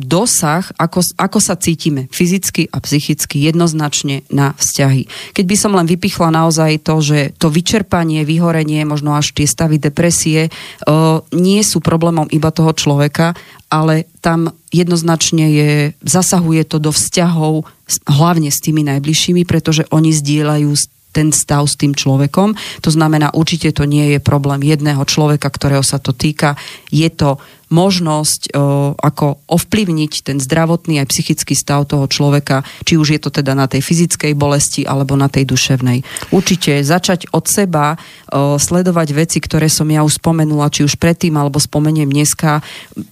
dosah, 0.00 0.64
ako, 0.80 1.04
ako 1.20 1.38
sa 1.38 1.54
cítime 1.60 2.08
fyzicky 2.08 2.72
a 2.72 2.80
psychicky 2.80 3.44
jednoznačne 3.44 4.24
na 4.32 4.56
vzťahy. 4.56 5.06
Keď 5.36 5.44
by 5.44 5.56
som 5.56 5.72
len 5.76 5.84
vypichla 5.84 6.32
naozaj 6.32 6.80
to, 6.80 7.04
že 7.04 7.36
to 7.36 7.52
vyčerpanie, 7.52 8.24
vyhorenie, 8.24 8.82
možno 8.88 9.12
až 9.12 9.36
tie 9.36 9.44
stavy 9.44 9.76
depresie 9.76 10.48
uh, 10.48 11.20
nie 11.36 11.60
sú 11.60 11.84
problémom 11.84 12.26
iba 12.32 12.48
toho 12.48 12.72
človeka, 12.72 13.36
ale 13.70 14.10
tam 14.24 14.50
jednoznačne 14.74 15.46
je, 15.52 15.70
zasahuje 16.02 16.66
to 16.66 16.82
do 16.82 16.90
vzťahov 16.90 17.68
hlavne 18.08 18.50
s 18.50 18.58
tými 18.58 18.82
najbližšími, 18.82 19.46
pretože 19.46 19.86
oni 19.94 20.10
zdieľajú 20.10 20.70
ten 21.10 21.34
stav 21.34 21.66
s 21.66 21.74
tým 21.74 21.94
človekom. 21.94 22.54
To 22.86 22.90
znamená, 22.90 23.34
určite 23.34 23.74
to 23.74 23.82
nie 23.86 24.14
je 24.14 24.20
problém 24.22 24.62
jedného 24.62 25.02
človeka, 25.02 25.50
ktorého 25.50 25.82
sa 25.82 25.98
to 25.98 26.14
týka. 26.14 26.54
Je 26.94 27.10
to 27.10 27.42
možnosť 27.70 28.50
o, 28.50 28.92
ako 28.98 29.40
ovplyvniť 29.46 30.26
ten 30.26 30.38
zdravotný 30.42 30.98
aj 31.00 31.10
psychický 31.10 31.54
stav 31.54 31.86
toho 31.86 32.10
človeka, 32.10 32.66
či 32.82 32.98
už 32.98 33.16
je 33.16 33.20
to 33.22 33.30
teda 33.30 33.54
na 33.54 33.70
tej 33.70 33.80
fyzickej 33.80 34.34
bolesti 34.34 34.82
alebo 34.82 35.14
na 35.14 35.30
tej 35.30 35.46
duševnej. 35.46 36.02
Určite 36.34 36.82
začať 36.82 37.30
od 37.30 37.46
seba 37.46 37.94
o, 37.94 38.58
sledovať 38.58 39.08
veci, 39.14 39.38
ktoré 39.38 39.70
som 39.70 39.86
ja 39.88 40.02
už 40.02 40.18
spomenula, 40.18 40.68
či 40.74 40.82
už 40.82 40.98
predtým 40.98 41.38
alebo 41.38 41.62
spomeniem 41.62 42.10
dneska, 42.10 42.60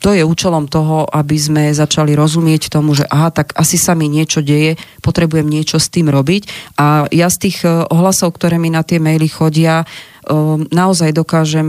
to 0.02 0.10
je 0.10 0.26
účelom 0.26 0.66
toho, 0.66 1.06
aby 1.08 1.38
sme 1.38 1.70
začali 1.70 2.18
rozumieť 2.18 2.68
tomu, 2.68 2.98
že 2.98 3.06
aha, 3.06 3.30
tak 3.30 3.54
asi 3.54 3.78
sa 3.78 3.94
mi 3.94 4.10
niečo 4.10 4.42
deje, 4.42 4.74
potrebujem 5.00 5.46
niečo 5.46 5.78
s 5.78 5.88
tým 5.88 6.10
robiť. 6.10 6.74
A 6.76 7.06
ja 7.14 7.30
z 7.30 7.48
tých 7.48 7.62
ohlasov, 7.64 8.34
ktoré 8.34 8.58
mi 8.58 8.74
na 8.74 8.82
tie 8.82 8.98
maily 8.98 9.30
chodia, 9.30 9.86
naozaj 10.72 11.14
dokážem, 11.14 11.68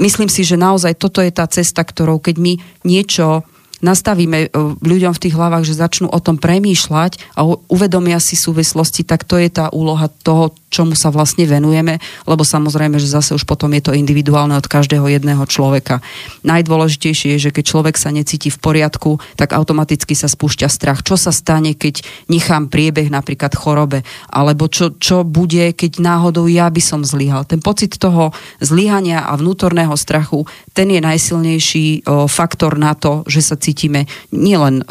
myslím 0.00 0.30
si, 0.30 0.46
že 0.46 0.56
naozaj 0.56 0.96
toto 0.96 1.20
je 1.20 1.32
tá 1.34 1.44
cesta, 1.50 1.84
ktorou 1.84 2.22
keď 2.22 2.36
my 2.40 2.52
niečo 2.86 3.44
nastavíme 3.78 4.50
ľuďom 4.82 5.12
v 5.14 5.22
tých 5.22 5.34
hlavách, 5.38 5.62
že 5.62 5.78
začnú 5.78 6.10
o 6.10 6.18
tom 6.18 6.34
premýšľať 6.34 7.38
a 7.38 7.46
uvedomia 7.46 8.18
si 8.18 8.34
súvislosti, 8.34 9.06
tak 9.06 9.22
to 9.22 9.38
je 9.38 9.48
tá 9.50 9.70
úloha 9.70 10.10
toho, 10.22 10.50
čomu 10.68 10.92
sa 10.92 11.08
vlastne 11.08 11.48
venujeme, 11.48 11.98
lebo 12.28 12.44
samozrejme, 12.44 13.00
že 13.00 13.08
zase 13.08 13.32
už 13.32 13.48
potom 13.48 13.72
je 13.72 13.88
to 13.88 13.96
individuálne 13.96 14.52
od 14.52 14.68
každého 14.68 15.08
jedného 15.08 15.42
človeka. 15.48 16.04
Najdôležitejšie 16.44 17.36
je, 17.36 17.48
že 17.48 17.54
keď 17.56 17.64
človek 17.64 17.96
sa 17.96 18.12
necíti 18.12 18.52
v 18.52 18.60
poriadku, 18.60 19.16
tak 19.34 19.56
automaticky 19.56 20.12
sa 20.12 20.28
spúšťa 20.28 20.68
strach. 20.68 21.00
Čo 21.00 21.16
sa 21.16 21.32
stane, 21.32 21.72
keď 21.72 22.04
nechám 22.28 22.68
priebeh 22.68 23.08
napríklad 23.08 23.56
chorobe, 23.56 24.04
alebo 24.28 24.68
čo, 24.68 24.94
čo 25.00 25.24
bude, 25.24 25.72
keď 25.72 26.04
náhodou 26.04 26.46
ja 26.46 26.68
by 26.68 26.82
som 26.84 27.00
zlyhal. 27.00 27.48
Ten 27.48 27.64
pocit 27.64 27.96
toho 27.96 28.30
zlyhania 28.60 29.24
a 29.24 29.34
vnútorného 29.34 29.96
strachu, 29.96 30.44
ten 30.76 30.92
je 30.92 31.00
najsilnejší 31.00 32.06
faktor 32.28 32.76
na 32.76 32.92
to, 32.92 33.24
že 33.24 33.40
sa 33.40 33.56
cítime 33.56 34.04
nielen 34.30 34.84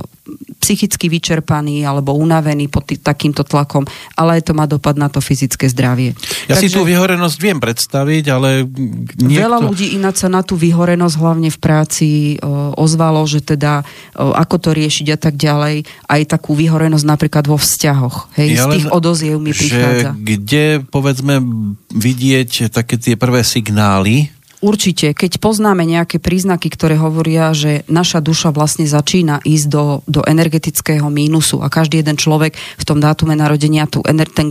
psychicky 0.57 1.07
vyčerpaný 1.07 1.85
alebo 1.85 2.17
unavený 2.17 2.67
pod 2.67 2.89
tý, 2.89 2.99
takýmto 2.99 3.45
tlakom, 3.45 3.85
ale 4.17 4.41
aj 4.41 4.51
to 4.51 4.53
má 4.57 4.65
dopad 4.65 4.97
na 4.97 5.07
to 5.07 5.21
fyzické 5.21 5.69
zdravie. 5.69 6.17
Ja 6.49 6.57
Takže, 6.57 6.67
si 6.67 6.73
tú 6.73 6.83
vyhorenosť 6.83 7.37
viem 7.39 7.59
predstaviť, 7.61 8.23
ale 8.33 8.65
niekto... 9.21 9.45
Veľa 9.47 9.59
ľudí 9.63 9.95
ináč 9.95 10.25
sa 10.25 10.29
na 10.29 10.41
tú 10.41 10.57
vyhorenosť 10.57 11.15
hlavne 11.17 11.49
v 11.53 11.59
práci 11.61 12.07
o, 12.41 12.73
ozvalo, 12.75 13.23
že 13.29 13.41
teda 13.45 13.85
o, 14.17 14.33
ako 14.33 14.55
to 14.57 14.69
riešiť 14.73 15.07
a 15.13 15.17
tak 15.17 15.37
ďalej. 15.37 15.85
Aj 16.09 16.21
takú 16.25 16.57
vyhorenosť 16.57 17.05
napríklad 17.05 17.45
vo 17.47 17.55
vzťahoch. 17.55 18.33
Hej, 18.35 18.49
ja 18.57 18.65
z 18.65 18.81
tých 18.81 18.87
odoziev 18.91 19.37
mi 19.37 19.53
prichádza. 19.53 20.17
Kde, 20.17 20.81
povedzme, 20.83 21.39
vidieť 21.93 22.73
také 22.73 22.97
tie 22.97 23.15
prvé 23.15 23.45
signály, 23.45 24.33
Určite, 24.57 25.13
keď 25.13 25.37
poznáme 25.37 25.85
nejaké 25.85 26.17
príznaky, 26.17 26.73
ktoré 26.73 26.97
hovoria, 26.97 27.53
že 27.53 27.85
naša 27.85 28.25
duša 28.25 28.49
vlastne 28.49 28.89
začína 28.89 29.45
ísť 29.45 29.67
do, 29.69 30.01
do 30.09 30.25
energetického 30.25 31.05
mínusu 31.13 31.61
a 31.61 31.69
každý 31.69 32.01
jeden 32.01 32.17
človek 32.17 32.57
v 32.57 32.83
tom 32.87 32.97
dátume 32.97 33.37
narodenia 33.37 33.85
tu, 33.85 34.01
ten 34.01 34.47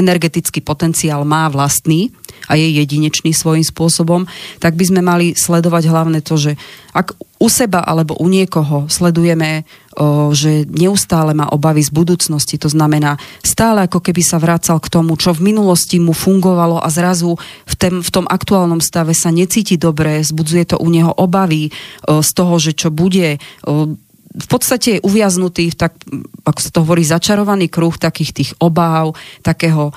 energetický 0.00 0.64
potenciál 0.64 1.28
má 1.28 1.52
vlastný 1.52 2.08
a 2.48 2.56
je 2.56 2.72
jedinečný 2.72 3.36
svojím 3.36 3.60
spôsobom, 3.60 4.24
tak 4.64 4.80
by 4.80 4.84
sme 4.88 5.04
mali 5.04 5.36
sledovať 5.36 5.92
hlavne 5.92 6.24
to, 6.24 6.40
že 6.40 6.52
ak 6.96 7.12
u 7.40 7.48
seba 7.48 7.80
alebo 7.80 8.20
u 8.20 8.28
niekoho 8.28 8.84
sledujeme, 8.92 9.64
že 10.36 10.68
neustále 10.68 11.32
má 11.32 11.48
obavy 11.48 11.80
z 11.80 11.88
budúcnosti, 11.88 12.60
to 12.60 12.68
znamená 12.68 13.16
stále 13.40 13.88
ako 13.88 14.04
keby 14.04 14.20
sa 14.20 14.36
vracal 14.36 14.76
k 14.76 14.92
tomu, 14.92 15.16
čo 15.16 15.32
v 15.32 15.48
minulosti 15.48 15.96
mu 15.96 16.12
fungovalo 16.12 16.84
a 16.84 16.88
zrazu 16.92 17.40
v, 17.64 17.74
tem, 17.80 18.04
v 18.04 18.10
tom 18.12 18.28
aktuálnom 18.28 18.84
stave 18.84 19.16
sa 19.16 19.32
necíti 19.32 19.80
dobre, 19.80 20.20
zbudzuje 20.20 20.64
to 20.68 20.76
u 20.78 20.88
neho 20.92 21.16
obavy 21.16 21.72
z 22.04 22.30
toho, 22.36 22.60
že 22.60 22.76
čo 22.76 22.92
bude. 22.92 23.40
V 24.30 24.46
podstate 24.46 25.00
je 25.00 25.04
uviaznutý 25.04 25.72
v 25.72 25.76
tak, 25.80 25.96
ako 26.44 26.60
sa 26.60 26.70
to 26.70 26.84
hovorí, 26.86 27.02
začarovaný 27.02 27.66
kruh 27.66 27.96
takých 27.96 28.30
tých 28.36 28.50
obáv, 28.60 29.16
takého 29.42 29.90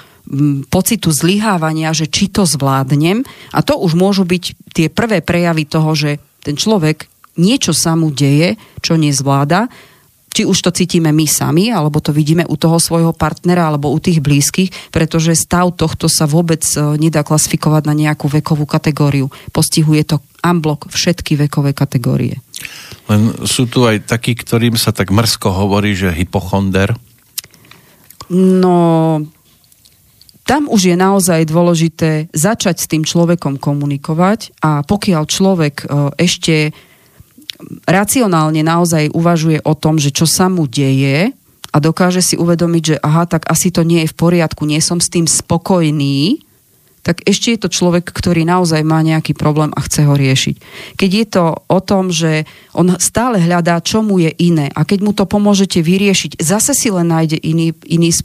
pocitu 0.72 1.12
zlyhávania, 1.12 1.92
že 1.92 2.08
či 2.08 2.32
to 2.32 2.48
zvládnem. 2.48 3.28
A 3.52 3.60
to 3.62 3.76
už 3.78 4.00
môžu 4.00 4.24
byť 4.24 4.44
tie 4.74 4.88
prvé 4.88 5.20
prejavy 5.20 5.68
toho, 5.68 5.92
že 5.94 6.24
ten 6.42 6.58
človek 6.58 7.13
niečo 7.38 7.74
sa 7.74 7.98
mu 7.98 8.14
deje, 8.14 8.56
čo 8.82 8.98
nezvláda, 9.00 9.70
či 10.34 10.50
už 10.50 10.66
to 10.66 10.74
cítime 10.74 11.14
my 11.14 11.30
sami, 11.30 11.70
alebo 11.70 12.02
to 12.02 12.10
vidíme 12.10 12.42
u 12.50 12.58
toho 12.58 12.82
svojho 12.82 13.14
partnera, 13.14 13.70
alebo 13.70 13.94
u 13.94 14.02
tých 14.02 14.18
blízkych, 14.18 14.90
pretože 14.90 15.38
stav 15.38 15.78
tohto 15.78 16.10
sa 16.10 16.26
vôbec 16.26 16.66
e, 16.74 16.98
nedá 16.98 17.22
klasifikovať 17.22 17.86
na 17.86 17.94
nejakú 17.94 18.26
vekovú 18.26 18.66
kategóriu. 18.66 19.30
Postihuje 19.54 20.02
to 20.10 20.18
unblock 20.42 20.90
všetky 20.90 21.38
vekové 21.38 21.78
kategórie. 21.78 22.42
Len 23.06 23.46
sú 23.46 23.70
tu 23.70 23.86
aj 23.86 24.10
takí, 24.10 24.34
ktorým 24.34 24.74
sa 24.74 24.90
tak 24.90 25.14
mrzko 25.14 25.54
hovorí, 25.54 25.94
že 25.94 26.10
hypochonder. 26.10 26.98
No, 28.34 29.22
tam 30.50 30.66
už 30.66 30.82
je 30.90 30.96
naozaj 30.98 31.46
dôležité 31.46 32.34
začať 32.34 32.76
s 32.82 32.90
tým 32.90 33.06
človekom 33.06 33.62
komunikovať 33.62 34.66
a 34.66 34.82
pokiaľ 34.82 35.24
človek 35.30 35.76
e, 35.78 35.86
ešte 36.18 36.74
racionálne 37.88 38.62
naozaj 38.62 39.12
uvažuje 39.14 39.60
o 39.64 39.74
tom, 39.74 40.00
že 40.00 40.14
čo 40.14 40.30
sa 40.30 40.48
mu 40.48 40.68
deje 40.70 41.34
a 41.74 41.78
dokáže 41.82 42.22
si 42.22 42.36
uvedomiť, 42.38 42.84
že 42.84 42.96
aha, 43.02 43.26
tak 43.26 43.50
asi 43.50 43.74
to 43.74 43.82
nie 43.82 44.06
je 44.06 44.12
v 44.14 44.20
poriadku, 44.20 44.64
nie 44.70 44.80
som 44.80 45.02
s 45.02 45.10
tým 45.10 45.26
spokojný, 45.26 46.38
tak 47.04 47.20
ešte 47.28 47.52
je 47.54 47.60
to 47.60 47.70
človek, 47.70 48.08
ktorý 48.08 48.48
naozaj 48.48 48.80
má 48.88 49.04
nejaký 49.04 49.36
problém 49.36 49.76
a 49.76 49.84
chce 49.84 50.08
ho 50.08 50.16
riešiť. 50.16 50.56
Keď 50.96 51.12
je 51.12 51.26
to 51.28 51.44
o 51.68 51.80
tom, 51.84 52.10
že 52.10 52.48
on 52.72 52.96
stále 52.98 53.44
hľadá, 53.44 53.84
čo 53.84 54.00
mu 54.00 54.24
je 54.24 54.32
iné 54.40 54.72
a 54.72 54.88
keď 54.88 55.00
mu 55.04 55.12
to 55.12 55.28
pomôžete 55.28 55.84
vyriešiť, 55.84 56.40
zase 56.40 56.72
si 56.72 56.88
len 56.88 57.12
nájde 57.12 57.38
iný, 57.44 57.76
iný 57.86 58.16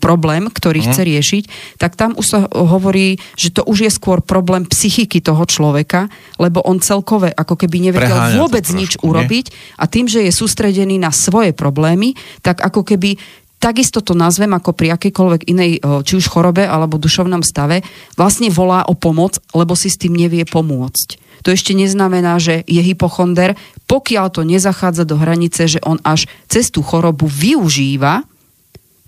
problém, 0.00 0.48
ktorý 0.48 0.80
mm. 0.80 0.86
chce 0.88 1.02
riešiť, 1.04 1.44
tak 1.76 1.94
tam 1.94 2.16
už 2.16 2.26
sa 2.26 2.40
hovorí, 2.48 3.20
že 3.36 3.52
to 3.52 3.62
už 3.68 3.84
je 3.86 3.90
skôr 3.92 4.24
problém 4.24 4.64
psychiky 4.64 5.20
toho 5.20 5.44
človeka, 5.44 6.08
lebo 6.40 6.64
on 6.64 6.80
celkové 6.80 7.30
ako 7.36 7.54
keby 7.60 7.92
nevedel 7.92 8.16
Preháňa 8.16 8.40
vôbec 8.40 8.64
trošku, 8.64 8.80
nič 8.80 8.92
urobiť 9.04 9.46
a 9.76 9.84
tým, 9.84 10.08
že 10.08 10.24
je 10.24 10.32
sústredený 10.32 10.96
na 10.96 11.12
svoje 11.12 11.52
problémy, 11.52 12.16
tak 12.40 12.64
ako 12.64 12.80
keby 12.80 13.20
takisto 13.62 14.02
to 14.02 14.18
nazvem 14.18 14.50
ako 14.50 14.74
pri 14.74 14.98
akejkoľvek 14.98 15.46
inej, 15.46 15.78
či 16.02 16.12
už 16.18 16.26
chorobe 16.26 16.66
alebo 16.66 16.98
dušovnom 16.98 17.46
stave, 17.46 17.86
vlastne 18.18 18.50
volá 18.50 18.82
o 18.90 18.98
pomoc, 18.98 19.38
lebo 19.54 19.78
si 19.78 19.86
s 19.86 20.02
tým 20.02 20.18
nevie 20.18 20.42
pomôcť. 20.42 21.22
To 21.46 21.54
ešte 21.54 21.74
neznamená, 21.74 22.42
že 22.42 22.66
je 22.66 22.82
hypochonder, 22.82 23.54
pokiaľ 23.86 24.26
to 24.34 24.42
nezachádza 24.42 25.06
do 25.06 25.18
hranice, 25.18 25.78
že 25.78 25.82
on 25.82 26.02
až 26.02 26.26
cez 26.50 26.74
tú 26.74 26.82
chorobu 26.82 27.30
využíva 27.30 28.26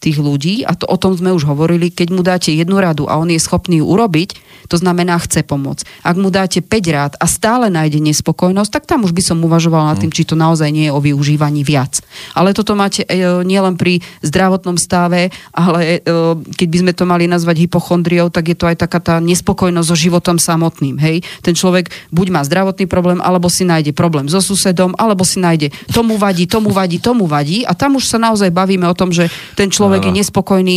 tých 0.04 0.20
ľudí, 0.20 0.68
a 0.68 0.76
to 0.76 0.84
o 0.84 1.00
tom 1.00 1.16
sme 1.16 1.32
už 1.32 1.49
hovorili, 1.49 1.88
keď 1.88 2.08
mu 2.12 2.20
dáte 2.20 2.52
jednu 2.52 2.76
radu 2.76 3.08
a 3.08 3.16
on 3.16 3.32
je 3.32 3.40
schopný 3.40 3.80
ju 3.80 3.88
urobiť, 3.88 4.37
to 4.68 4.76
znamená 4.76 5.16
chce 5.20 5.44
pomôcť. 5.44 5.84
Ak 6.04 6.16
mu 6.16 6.28
dáte 6.28 6.61
5 6.64 6.96
rád 6.96 7.12
a 7.20 7.25
stále 7.28 7.68
nájde 7.68 8.00
nespokojnosť, 8.00 8.70
tak 8.73 8.84
tam 8.88 9.04
už 9.04 9.12
by 9.12 9.23
som 9.25 9.38
uvažoval 9.40 9.92
nad 9.92 10.00
tým, 10.00 10.12
či 10.12 10.25
to 10.25 10.37
naozaj 10.37 10.68
nie 10.73 10.88
je 10.88 10.92
o 10.92 11.00
využívaní 11.00 11.64
viac. 11.64 12.00
Ale 12.32 12.56
toto 12.56 12.73
máte 12.76 13.04
e, 13.04 13.44
nielen 13.44 13.76
pri 13.76 14.00
zdravotnom 14.25 14.80
stave, 14.80 15.28
ale 15.52 16.00
e, 16.00 16.08
keď 16.56 16.68
by 16.68 16.78
sme 16.80 16.92
to 16.96 17.04
mali 17.04 17.25
nazvať 17.28 17.68
hypochondriou, 17.68 18.32
tak 18.32 18.52
je 18.52 18.56
to 18.56 18.68
aj 18.68 18.76
taká 18.80 19.00
tá 19.00 19.16
nespokojnosť 19.20 19.88
so 19.88 19.96
životom 19.96 20.37
samotným. 20.40 20.96
Hej? 20.96 21.25
Ten 21.44 21.52
človek 21.52 21.92
buď 22.12 22.26
má 22.32 22.40
zdravotný 22.44 22.88
problém, 22.88 23.20
alebo 23.20 23.52
si 23.52 23.68
nájde 23.68 23.92
problém 23.92 24.28
so 24.32 24.40
susedom, 24.40 24.96
alebo 24.96 25.23
si 25.28 25.40
nájde 25.40 25.73
tomu 25.92 26.16
vadí, 26.16 26.49
tomu 26.49 26.73
vadí, 26.73 26.96
tomu 26.99 27.28
vadí 27.28 27.68
a 27.68 27.76
tam 27.76 28.00
už 28.00 28.08
sa 28.08 28.18
naozaj 28.18 28.49
bavíme 28.49 28.88
o 28.88 28.96
tom, 28.96 29.12
že 29.12 29.28
ten 29.54 29.68
človek 29.68 29.93
človek 29.94 30.10
je 30.10 30.18
nespokojný 30.18 30.76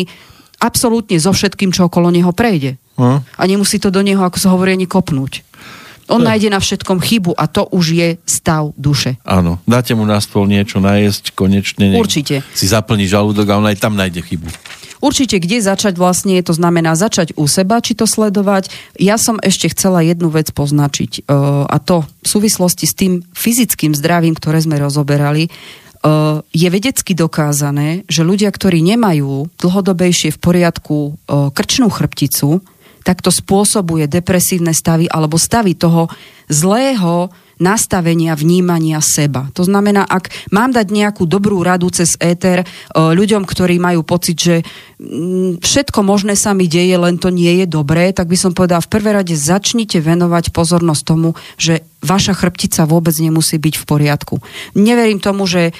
absolútne 0.61 1.17
so 1.17 1.33
všetkým, 1.33 1.73
čo 1.73 1.89
okolo 1.89 2.13
neho 2.13 2.29
prejde. 2.29 2.77
No. 2.97 3.21
A 3.21 3.43
nemusí 3.49 3.81
to 3.81 3.89
do 3.89 4.05
neho, 4.05 4.21
ako 4.21 4.37
sa 4.37 4.53
hovorí, 4.53 4.73
ani 4.77 4.85
kopnúť. 4.85 5.45
On 6.07 6.23
to 6.23 6.27
nájde 6.31 6.47
na 6.47 6.59
všetkom 6.63 7.03
chybu 7.03 7.35
a 7.35 7.51
to 7.51 7.67
už 7.67 7.85
je 7.91 8.09
stav 8.23 8.71
duše. 8.79 9.19
Áno, 9.27 9.59
dáte 9.67 9.91
mu 9.91 10.07
na 10.07 10.23
stôl 10.23 10.47
niečo 10.47 10.79
najesť, 10.79 11.35
konečne 11.35 11.99
Určite. 11.99 12.47
si 12.55 12.65
zaplní 12.65 13.11
žalúdok 13.11 13.43
a 13.51 13.59
on 13.59 13.67
aj 13.67 13.75
tam 13.75 13.99
nájde 13.99 14.23
chybu. 14.23 14.47
Určite, 14.97 15.37
kde 15.37 15.61
začať 15.61 15.93
vlastne, 15.93 16.41
to 16.41 16.57
znamená 16.57 16.97
začať 16.97 17.37
u 17.37 17.45
seba, 17.45 17.83
či 17.83 17.93
to 17.93 18.09
sledovať. 18.09 18.73
Ja 18.97 19.21
som 19.21 19.37
ešte 19.37 19.69
chcela 19.69 20.01
jednu 20.01 20.33
vec 20.33 20.49
poznačiť 20.49 21.21
e, 21.21 21.37
a 21.69 21.77
to 21.77 22.01
v 22.01 22.27
súvislosti 22.27 22.89
s 22.89 22.97
tým 22.97 23.21
fyzickým 23.35 23.93
zdravím, 23.93 24.33
ktoré 24.33 24.57
sme 24.57 24.81
rozoberali. 24.81 25.53
Je 26.53 26.67
vedecky 26.69 27.17
dokázané, 27.17 28.07
že 28.07 28.23
ľudia, 28.23 28.53
ktorí 28.53 28.79
nemajú 28.85 29.49
dlhodobejšie 29.59 30.31
v 30.35 30.39
poriadku 30.39 30.97
krčnú 31.27 31.89
chrbticu, 31.91 32.63
tak 33.07 33.23
to 33.23 33.31
spôsobuje 33.31 34.11
depresívne 34.11 34.75
stavy 34.75 35.07
alebo 35.07 35.39
stavy 35.39 35.79
toho 35.79 36.11
zlého 36.51 37.31
nastavenia 37.57 38.37
vnímania 38.37 39.01
seba. 39.01 39.49
To 39.57 39.65
znamená, 39.65 40.05
ak 40.05 40.29
mám 40.53 40.69
dať 40.69 40.93
nejakú 40.93 41.25
dobrú 41.25 41.65
radu 41.65 41.89
cez 41.89 42.13
éter 42.21 42.61
ľuďom, 42.93 43.49
ktorí 43.49 43.81
majú 43.81 44.05
pocit, 44.05 44.37
že 44.37 44.55
mm, 45.01 45.65
všetko 45.65 46.05
možné 46.05 46.37
sa 46.37 46.53
mi 46.53 46.69
deje, 46.69 46.93
len 46.93 47.17
to 47.17 47.33
nie 47.33 47.65
je 47.65 47.65
dobré, 47.65 48.13
tak 48.13 48.29
by 48.29 48.37
som 48.37 48.53
povedala, 48.53 48.85
v 48.85 48.93
prvé 48.93 49.09
rade 49.17 49.33
začnite 49.33 49.97
venovať 49.97 50.53
pozornosť 50.53 51.01
tomu, 51.01 51.33
že 51.57 51.81
vaša 52.05 52.37
chrbtica 52.37 52.85
vôbec 52.85 53.17
nemusí 53.17 53.57
byť 53.57 53.75
v 53.81 53.87
poriadku. 53.89 54.35
Neverím 54.77 55.17
tomu, 55.17 55.49
že 55.49 55.73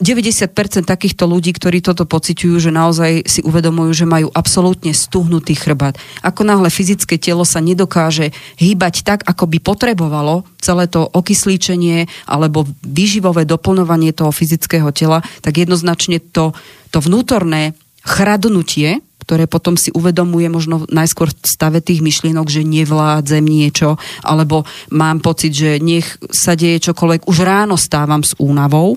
90% 0.00 0.88
takýchto 0.88 1.28
ľudí, 1.28 1.52
ktorí 1.52 1.84
toto 1.84 2.08
pociťujú, 2.08 2.56
že 2.56 2.72
naozaj 2.72 3.28
si 3.28 3.40
uvedomujú, 3.44 3.92
že 3.92 4.06
majú 4.08 4.32
absolútne 4.32 4.96
stuhnutý 4.96 5.52
chrbát. 5.52 6.00
Ako 6.24 6.40
náhle 6.40 6.72
fyzické 6.72 7.20
telo 7.20 7.44
sa 7.44 7.60
nedokáže 7.60 8.32
hýbať 8.56 9.04
tak, 9.04 9.20
ako 9.28 9.44
by 9.44 9.58
potrebovalo, 9.60 10.48
celé 10.56 10.88
to 10.88 11.04
okyslíčenie 11.04 12.08
alebo 12.24 12.64
výživové 12.80 13.44
doplňovanie 13.44 14.16
toho 14.16 14.32
fyzického 14.32 14.88
tela, 14.96 15.20
tak 15.44 15.60
jednoznačne 15.60 16.24
to, 16.32 16.56
to 16.88 16.98
vnútorné 17.04 17.76
chradnutie, 18.00 19.04
ktoré 19.20 19.44
potom 19.44 19.76
si 19.76 19.92
uvedomuje 19.92 20.48
možno 20.48 20.88
najskôr 20.88 21.28
v 21.28 21.44
stave 21.44 21.84
tých 21.84 22.00
myšlienok, 22.00 22.48
že 22.48 22.64
nevládzem 22.64 23.44
niečo, 23.44 24.00
alebo 24.24 24.64
mám 24.90 25.20
pocit, 25.20 25.52
že 25.52 25.76
nech 25.76 26.16
sa 26.32 26.56
deje 26.56 26.80
čokoľvek, 26.88 27.28
už 27.28 27.38
ráno 27.44 27.76
stávam 27.76 28.24
s 28.24 28.32
únavou, 28.40 28.96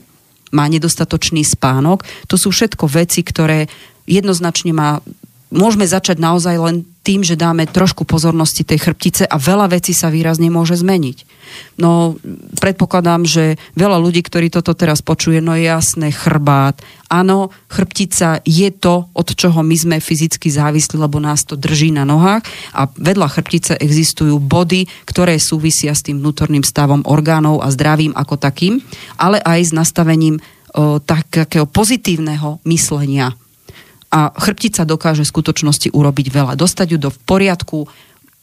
má 0.54 0.70
nedostatočný 0.70 1.42
spánok. 1.42 2.06
To 2.30 2.38
sú 2.38 2.54
všetko 2.54 2.86
veci, 2.88 3.26
ktoré 3.26 3.66
jednoznačne 4.06 4.72
má 4.72 5.02
môžeme 5.54 5.86
začať 5.86 6.18
naozaj 6.18 6.56
len 6.58 6.76
tým, 7.04 7.20
že 7.20 7.36
dáme 7.36 7.68
trošku 7.68 8.08
pozornosti 8.08 8.64
tej 8.64 8.90
chrbtice 8.90 9.28
a 9.28 9.36
veľa 9.36 9.76
vecí 9.76 9.92
sa 9.92 10.08
výrazne 10.08 10.48
môže 10.48 10.80
zmeniť. 10.80 11.28
No, 11.76 12.16
predpokladám, 12.58 13.28
že 13.28 13.60
veľa 13.76 14.00
ľudí, 14.00 14.24
ktorí 14.24 14.48
toto 14.48 14.72
teraz 14.74 15.04
počuje, 15.04 15.44
no 15.44 15.54
jasné, 15.54 16.16
chrbát. 16.16 16.80
Áno, 17.12 17.52
chrbtica 17.68 18.40
je 18.48 18.72
to, 18.72 19.12
od 19.14 19.28
čoho 19.36 19.62
my 19.62 19.76
sme 19.76 19.98
fyzicky 20.00 20.48
závislí, 20.48 20.96
lebo 20.96 21.20
nás 21.20 21.44
to 21.44 21.60
drží 21.60 21.92
na 21.92 22.08
nohách 22.08 22.42
a 22.72 22.88
vedľa 22.88 23.28
chrbtice 23.30 23.78
existujú 23.78 24.40
body, 24.40 24.88
ktoré 25.06 25.38
súvisia 25.38 25.92
s 25.92 26.08
tým 26.08 26.24
vnútorným 26.24 26.64
stavom 26.64 27.04
orgánov 27.06 27.62
a 27.62 27.70
zdravím 27.70 28.16
ako 28.16 28.40
takým, 28.40 28.80
ale 29.20 29.44
aj 29.44 29.60
s 29.60 29.72
nastavením 29.76 30.40
o, 30.74 30.98
takého 31.04 31.68
pozitívneho 31.68 32.64
myslenia 32.64 33.36
a 34.14 34.30
chrbtica 34.38 34.86
dokáže 34.86 35.26
v 35.26 35.32
skutočnosti 35.34 35.90
urobiť 35.90 36.28
veľa. 36.30 36.54
Dostať 36.54 36.88
ju 36.94 36.98
do 37.02 37.10
poriadku, 37.10 37.90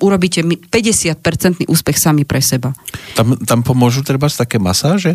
urobíte 0.03 0.43
50% 0.43 1.71
úspech 1.71 1.97
sami 1.97 2.27
pre 2.27 2.43
seba. 2.43 2.75
Tam, 3.15 3.39
tam 3.39 3.62
pomôžu 3.62 4.03
treba 4.03 4.27
také 4.27 4.59
masáže? 4.59 5.15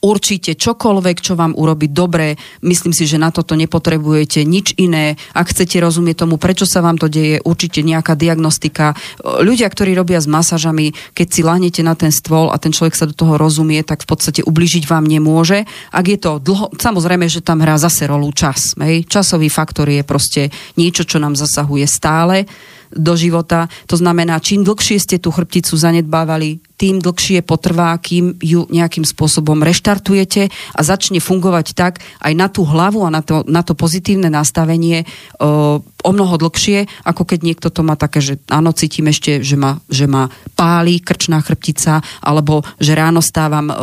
Určite 0.00 0.54
čokoľvek, 0.54 1.16
čo 1.18 1.34
vám 1.34 1.58
urobí 1.58 1.90
dobre. 1.90 2.38
Myslím 2.62 2.94
si, 2.94 3.04
že 3.04 3.18
na 3.18 3.34
toto 3.34 3.58
nepotrebujete 3.58 4.46
nič 4.46 4.78
iné. 4.78 5.18
Ak 5.34 5.50
chcete 5.50 5.82
rozumieť 5.82 6.26
tomu, 6.26 6.38
prečo 6.38 6.66
sa 6.66 6.82
vám 6.84 6.98
to 6.98 7.10
deje, 7.10 7.42
určite 7.42 7.82
nejaká 7.82 8.14
diagnostika. 8.14 8.94
Ľudia, 9.22 9.66
ktorí 9.66 9.94
robia 9.98 10.22
s 10.22 10.30
masážami, 10.30 10.94
keď 11.14 11.26
si 11.26 11.40
lahnete 11.42 11.82
na 11.82 11.98
ten 11.98 12.14
stôl 12.14 12.50
a 12.50 12.56
ten 12.62 12.70
človek 12.70 12.94
sa 12.94 13.10
do 13.10 13.14
toho 13.14 13.34
rozumie, 13.34 13.82
tak 13.82 14.06
v 14.06 14.10
podstate 14.14 14.40
ubližiť 14.46 14.86
vám 14.86 15.06
nemôže. 15.06 15.66
Ak 15.90 16.06
je 16.06 16.18
to 16.18 16.38
dlho, 16.38 16.70
samozrejme, 16.78 17.26
že 17.26 17.42
tam 17.42 17.62
hrá 17.62 17.74
zase 17.78 18.06
rolu 18.06 18.30
čas. 18.30 18.78
Hej? 18.78 19.10
Časový 19.10 19.50
faktor 19.50 19.90
je 19.90 20.06
proste 20.06 20.54
niečo, 20.78 21.02
čo 21.02 21.18
nám 21.18 21.34
zasahuje 21.34 21.86
stále 21.90 22.46
do 22.88 23.12
života. 23.18 23.68
To 23.90 24.00
znamená, 24.00 24.40
čím 24.40 24.64
dlhšie 24.64 24.96
ste 24.96 25.16
tú 25.20 25.28
chrbticu 25.28 25.76
zanedbávali, 25.76 26.67
tým 26.78 27.02
dlhšie 27.02 27.42
potrvá, 27.42 27.98
kým 27.98 28.38
ju 28.38 28.70
nejakým 28.70 29.02
spôsobom 29.02 29.58
reštartujete 29.66 30.46
a 30.48 30.80
začne 30.86 31.18
fungovať 31.18 31.74
tak 31.74 31.98
aj 32.22 32.32
na 32.38 32.46
tú 32.46 32.62
hlavu 32.62 33.02
a 33.02 33.10
na 33.10 33.20
to, 33.20 33.42
na 33.50 33.66
to 33.66 33.74
pozitívne 33.74 34.30
nastavenie 34.30 35.02
o, 35.42 35.82
o 35.82 36.10
mnoho 36.14 36.38
dlhšie, 36.38 36.86
ako 37.02 37.26
keď 37.26 37.38
niekto 37.42 37.68
to 37.74 37.82
má 37.82 37.98
také, 37.98 38.22
že 38.22 38.38
áno, 38.46 38.70
cítim 38.70 39.10
ešte, 39.10 39.42
že 39.42 39.58
ma, 39.58 39.82
že 39.90 40.06
ma 40.06 40.30
pálí 40.54 41.02
krčná 41.02 41.42
chrbtica, 41.42 41.98
alebo 42.22 42.62
že 42.78 42.94
ráno 42.94 43.18
stávam 43.18 43.66
o, 43.68 43.74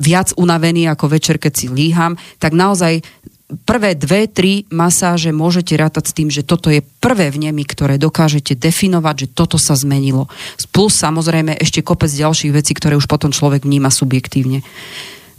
viac 0.00 0.32
unavený 0.40 0.88
ako 0.88 1.04
večer, 1.12 1.36
keď 1.36 1.52
si 1.52 1.66
líham, 1.68 2.16
tak 2.40 2.56
naozaj 2.56 3.04
prvé 3.48 3.96
dve, 3.96 4.28
tri 4.28 4.68
masáže 4.68 5.32
môžete 5.32 5.72
rátať 5.72 6.12
s 6.12 6.16
tým, 6.16 6.28
že 6.28 6.44
toto 6.44 6.68
je 6.68 6.84
prvé 7.00 7.32
vnemy, 7.32 7.64
ktoré 7.64 7.96
dokážete 7.96 8.52
definovať, 8.52 9.24
že 9.24 9.28
toto 9.32 9.56
sa 9.56 9.72
zmenilo. 9.72 10.28
Plus 10.68 10.92
samozrejme 10.92 11.56
ešte 11.56 11.80
kopec 11.80 12.12
ďalších 12.12 12.52
vecí, 12.52 12.76
ktoré 12.76 13.00
už 13.00 13.08
potom 13.08 13.32
človek 13.32 13.64
vníma 13.64 13.88
subjektívne. 13.88 14.60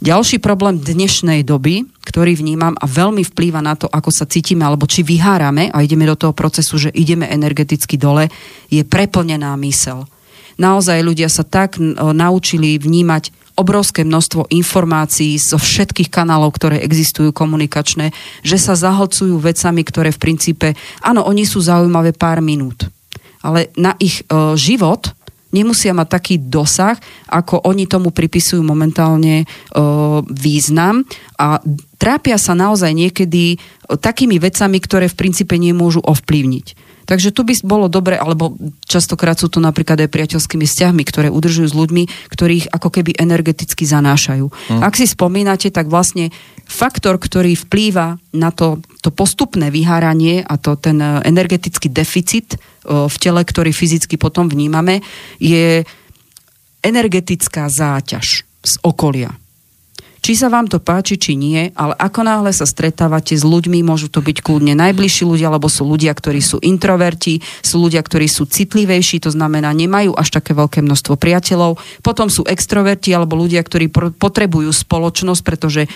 Ďalší 0.00 0.40
problém 0.40 0.80
dnešnej 0.80 1.44
doby, 1.44 1.84
ktorý 2.08 2.32
vnímam 2.32 2.72
a 2.80 2.88
veľmi 2.88 3.20
vplýva 3.20 3.60
na 3.60 3.76
to, 3.76 3.84
ako 3.84 4.08
sa 4.08 4.24
cítime, 4.24 4.64
alebo 4.64 4.88
či 4.88 5.04
vyhárame 5.04 5.68
a 5.68 5.84
ideme 5.84 6.08
do 6.08 6.16
toho 6.16 6.32
procesu, 6.32 6.80
že 6.80 6.90
ideme 6.96 7.28
energeticky 7.28 8.00
dole, 8.00 8.32
je 8.72 8.80
preplnená 8.80 9.52
mysel. 9.60 10.08
Naozaj 10.56 11.04
ľudia 11.04 11.28
sa 11.28 11.44
tak 11.44 11.76
naučili 12.00 12.80
vnímať 12.80 13.39
obrovské 13.60 14.02
množstvo 14.08 14.48
informácií 14.48 15.36
zo 15.36 15.60
všetkých 15.60 16.08
kanálov, 16.08 16.56
ktoré 16.56 16.80
existujú 16.80 17.36
komunikačné, 17.36 18.16
že 18.40 18.56
sa 18.56 18.72
zahlcujú 18.72 19.36
vecami, 19.36 19.84
ktoré 19.84 20.08
v 20.10 20.22
princípe, 20.22 20.68
áno, 21.04 21.28
oni 21.28 21.44
sú 21.44 21.60
zaujímavé 21.60 22.16
pár 22.16 22.40
minút, 22.40 22.88
ale 23.44 23.68
na 23.76 23.92
ich 24.00 24.24
e, 24.24 24.56
život 24.56 25.12
nemusia 25.50 25.90
mať 25.90 26.08
taký 26.08 26.34
dosah, 26.38 26.96
ako 27.26 27.66
oni 27.66 27.84
tomu 27.86 28.14
pripisujú 28.14 28.62
momentálne 28.62 29.44
e, 29.44 29.46
význam 30.30 31.02
a 31.36 31.58
trápia 31.98 32.38
sa 32.38 32.54
naozaj 32.54 32.90
niekedy 32.94 33.54
e, 33.54 33.58
takými 33.98 34.38
vecami, 34.40 34.78
ktoré 34.80 35.06
v 35.10 35.18
princípe 35.18 35.54
nemôžu 35.58 36.00
ovplyvniť. 36.00 36.89
Takže 37.10 37.34
tu 37.34 37.42
by 37.42 37.58
bolo 37.66 37.90
dobre, 37.90 38.14
alebo 38.14 38.54
častokrát 38.86 39.34
sú 39.34 39.50
to 39.50 39.58
napríklad 39.58 39.98
aj 40.06 40.14
priateľskými 40.14 40.62
vzťahmi, 40.62 41.02
ktoré 41.02 41.26
udržujú 41.26 41.66
s 41.66 41.74
ľuďmi, 41.74 42.30
ktorých 42.30 42.70
ako 42.70 42.86
keby 42.86 43.18
energeticky 43.18 43.82
zanášajú. 43.82 44.46
Hmm. 44.46 44.80
Ak 44.86 44.94
si 44.94 45.10
spomínate, 45.10 45.74
tak 45.74 45.90
vlastne 45.90 46.30
faktor, 46.70 47.18
ktorý 47.18 47.58
vplýva 47.58 48.22
na 48.30 48.54
to, 48.54 48.78
to 49.02 49.10
postupné 49.10 49.74
vyháranie 49.74 50.46
a 50.46 50.54
to 50.54 50.78
ten 50.78 51.02
e, 51.02 51.26
energetický 51.26 51.90
deficit 51.90 52.54
e, 52.54 52.58
v 53.10 53.16
tele, 53.18 53.42
ktorý 53.42 53.74
fyzicky 53.74 54.14
potom 54.14 54.46
vnímame, 54.46 55.02
je 55.42 55.82
energetická 56.86 57.66
záťaž 57.66 58.46
z 58.46 58.74
okolia 58.86 59.34
či 60.20 60.36
sa 60.36 60.52
vám 60.52 60.68
to 60.68 60.76
páči, 60.76 61.16
či 61.16 61.32
nie, 61.36 61.72
ale 61.72 61.96
ako 61.96 62.20
náhle 62.24 62.52
sa 62.52 62.68
stretávate 62.68 63.32
s 63.32 63.44
ľuďmi, 63.44 63.80
môžu 63.80 64.12
to 64.12 64.20
byť 64.20 64.44
kľudne 64.44 64.76
najbližší 64.76 65.24
ľudia, 65.24 65.48
alebo 65.48 65.72
sú 65.72 65.88
ľudia, 65.88 66.12
ktorí 66.12 66.44
sú 66.44 66.60
introverti, 66.60 67.40
sú 67.64 67.80
ľudia, 67.80 68.04
ktorí 68.04 68.28
sú 68.28 68.44
citlivejší, 68.44 69.24
to 69.24 69.32
znamená, 69.32 69.72
nemajú 69.72 70.12
až 70.12 70.28
také 70.36 70.52
veľké 70.52 70.84
množstvo 70.84 71.16
priateľov, 71.16 71.80
potom 72.04 72.28
sú 72.28 72.44
extroverti, 72.44 73.16
alebo 73.16 73.40
ľudia, 73.40 73.64
ktorí 73.64 73.88
potrebujú 74.20 74.68
spoločnosť, 74.68 75.42
pretože 75.42 75.88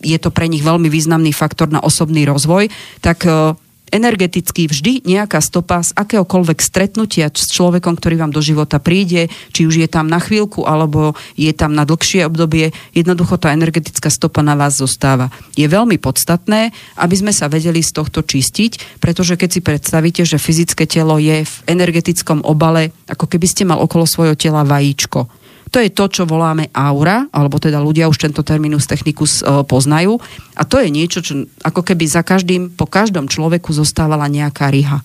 je 0.00 0.18
to 0.18 0.32
pre 0.32 0.48
nich 0.48 0.64
veľmi 0.64 0.88
významný 0.88 1.36
faktor 1.36 1.68
na 1.68 1.84
osobný 1.84 2.24
rozvoj, 2.24 2.72
tak 3.04 3.28
e, 3.28 3.54
energeticky 3.94 4.66
vždy 4.66 5.06
nejaká 5.06 5.38
stopa 5.38 5.82
z 5.82 5.94
akéhokoľvek 5.94 6.58
stretnutia 6.58 7.30
s 7.30 7.50
človekom, 7.54 7.94
ktorý 7.98 8.18
vám 8.18 8.32
do 8.34 8.42
života 8.42 8.82
príde, 8.82 9.30
či 9.54 9.66
už 9.66 9.82
je 9.82 9.88
tam 9.90 10.10
na 10.10 10.18
chvíľku, 10.18 10.66
alebo 10.66 11.14
je 11.38 11.50
tam 11.54 11.72
na 11.72 11.86
dlhšie 11.86 12.26
obdobie, 12.26 12.74
jednoducho 12.92 13.38
tá 13.38 13.54
energetická 13.54 14.10
stopa 14.10 14.42
na 14.42 14.58
vás 14.58 14.78
zostáva. 14.78 15.30
Je 15.54 15.66
veľmi 15.66 15.96
podstatné, 16.02 16.74
aby 16.98 17.14
sme 17.14 17.32
sa 17.32 17.46
vedeli 17.46 17.80
z 17.80 17.94
tohto 17.94 18.26
čistiť, 18.26 18.98
pretože 18.98 19.38
keď 19.38 19.48
si 19.50 19.60
predstavíte, 19.62 20.22
že 20.26 20.42
fyzické 20.42 20.84
telo 20.88 21.16
je 21.22 21.46
v 21.46 21.54
energetickom 21.70 22.42
obale, 22.42 22.90
ako 23.06 23.30
keby 23.30 23.46
ste 23.46 23.62
mal 23.68 23.78
okolo 23.78 24.04
svojho 24.08 24.34
tela 24.34 24.66
vajíčko 24.66 25.45
to 25.70 25.82
je 25.82 25.90
to, 25.90 26.06
čo 26.06 26.22
voláme 26.30 26.70
aura, 26.70 27.26
alebo 27.34 27.58
teda 27.58 27.82
ľudia 27.82 28.06
už 28.06 28.22
tento 28.22 28.46
terminus 28.46 28.86
technicus 28.86 29.42
e, 29.42 29.66
poznajú. 29.66 30.16
A 30.54 30.62
to 30.62 30.78
je 30.78 30.88
niečo, 30.94 31.18
čo 31.20 31.46
ako 31.66 31.82
keby 31.82 32.06
za 32.06 32.22
každým, 32.22 32.70
po 32.70 32.86
každom 32.86 33.26
človeku 33.26 33.74
zostávala 33.74 34.30
nejaká 34.30 34.70
riha. 34.70 35.02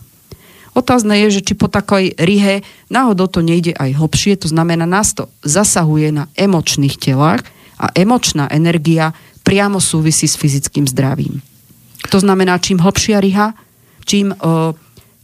Otázne 0.71 1.19
je, 1.27 1.41
že 1.41 1.51
či 1.51 1.53
po 1.57 1.67
takoj 1.67 2.15
rihe 2.15 2.63
náhodou 2.87 3.27
to 3.27 3.43
nejde 3.43 3.75
aj 3.75 3.91
hlbšie, 3.99 4.39
to 4.39 4.47
znamená, 4.47 4.87
nás 4.87 5.11
to 5.11 5.27
zasahuje 5.43 6.15
na 6.15 6.31
emočných 6.39 6.95
telách 6.95 7.43
a 7.75 7.91
emočná 7.91 8.47
energia 8.47 9.11
priamo 9.43 9.83
súvisí 9.83 10.29
s 10.29 10.39
fyzickým 10.39 10.87
zdravím. 10.87 11.43
To 12.07 12.17
znamená, 12.23 12.61
čím 12.61 12.79
hlbšia 12.79 13.19
riha, 13.19 13.51
čím 14.07 14.31
e, 14.31 14.35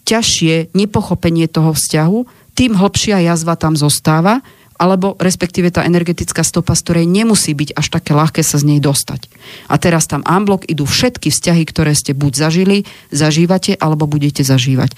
ťažšie 0.03 0.75
nepochopenie 0.75 1.47
toho 1.47 1.71
vzťahu, 1.71 2.19
tým 2.57 2.73
hlbšia 2.73 3.21
jazva 3.21 3.53
tam 3.53 3.77
zostáva 3.77 4.41
alebo 4.77 5.17
respektíve 5.17 5.73
tá 5.73 5.83
energetická 5.83 6.45
stopa, 6.45 6.77
z 6.77 6.85
ktorej 6.85 7.05
nemusí 7.09 7.57
byť 7.57 7.73
až 7.73 7.87
také 7.89 8.13
ľahké 8.13 8.45
sa 8.45 8.61
z 8.61 8.69
nej 8.69 8.79
dostať. 8.79 9.25
A 9.67 9.81
teraz 9.81 10.05
tam 10.05 10.21
unblock 10.21 10.69
idú 10.69 10.85
všetky 10.85 11.33
vzťahy, 11.33 11.63
ktoré 11.65 11.97
ste 11.97 12.13
buď 12.13 12.33
zažili, 12.37 12.77
zažívate, 13.09 13.73
alebo 13.77 14.05
budete 14.05 14.45
zažívať. 14.45 14.93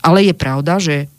Ale 0.00 0.24
je 0.24 0.34
pravda, 0.34 0.80
že 0.80 1.12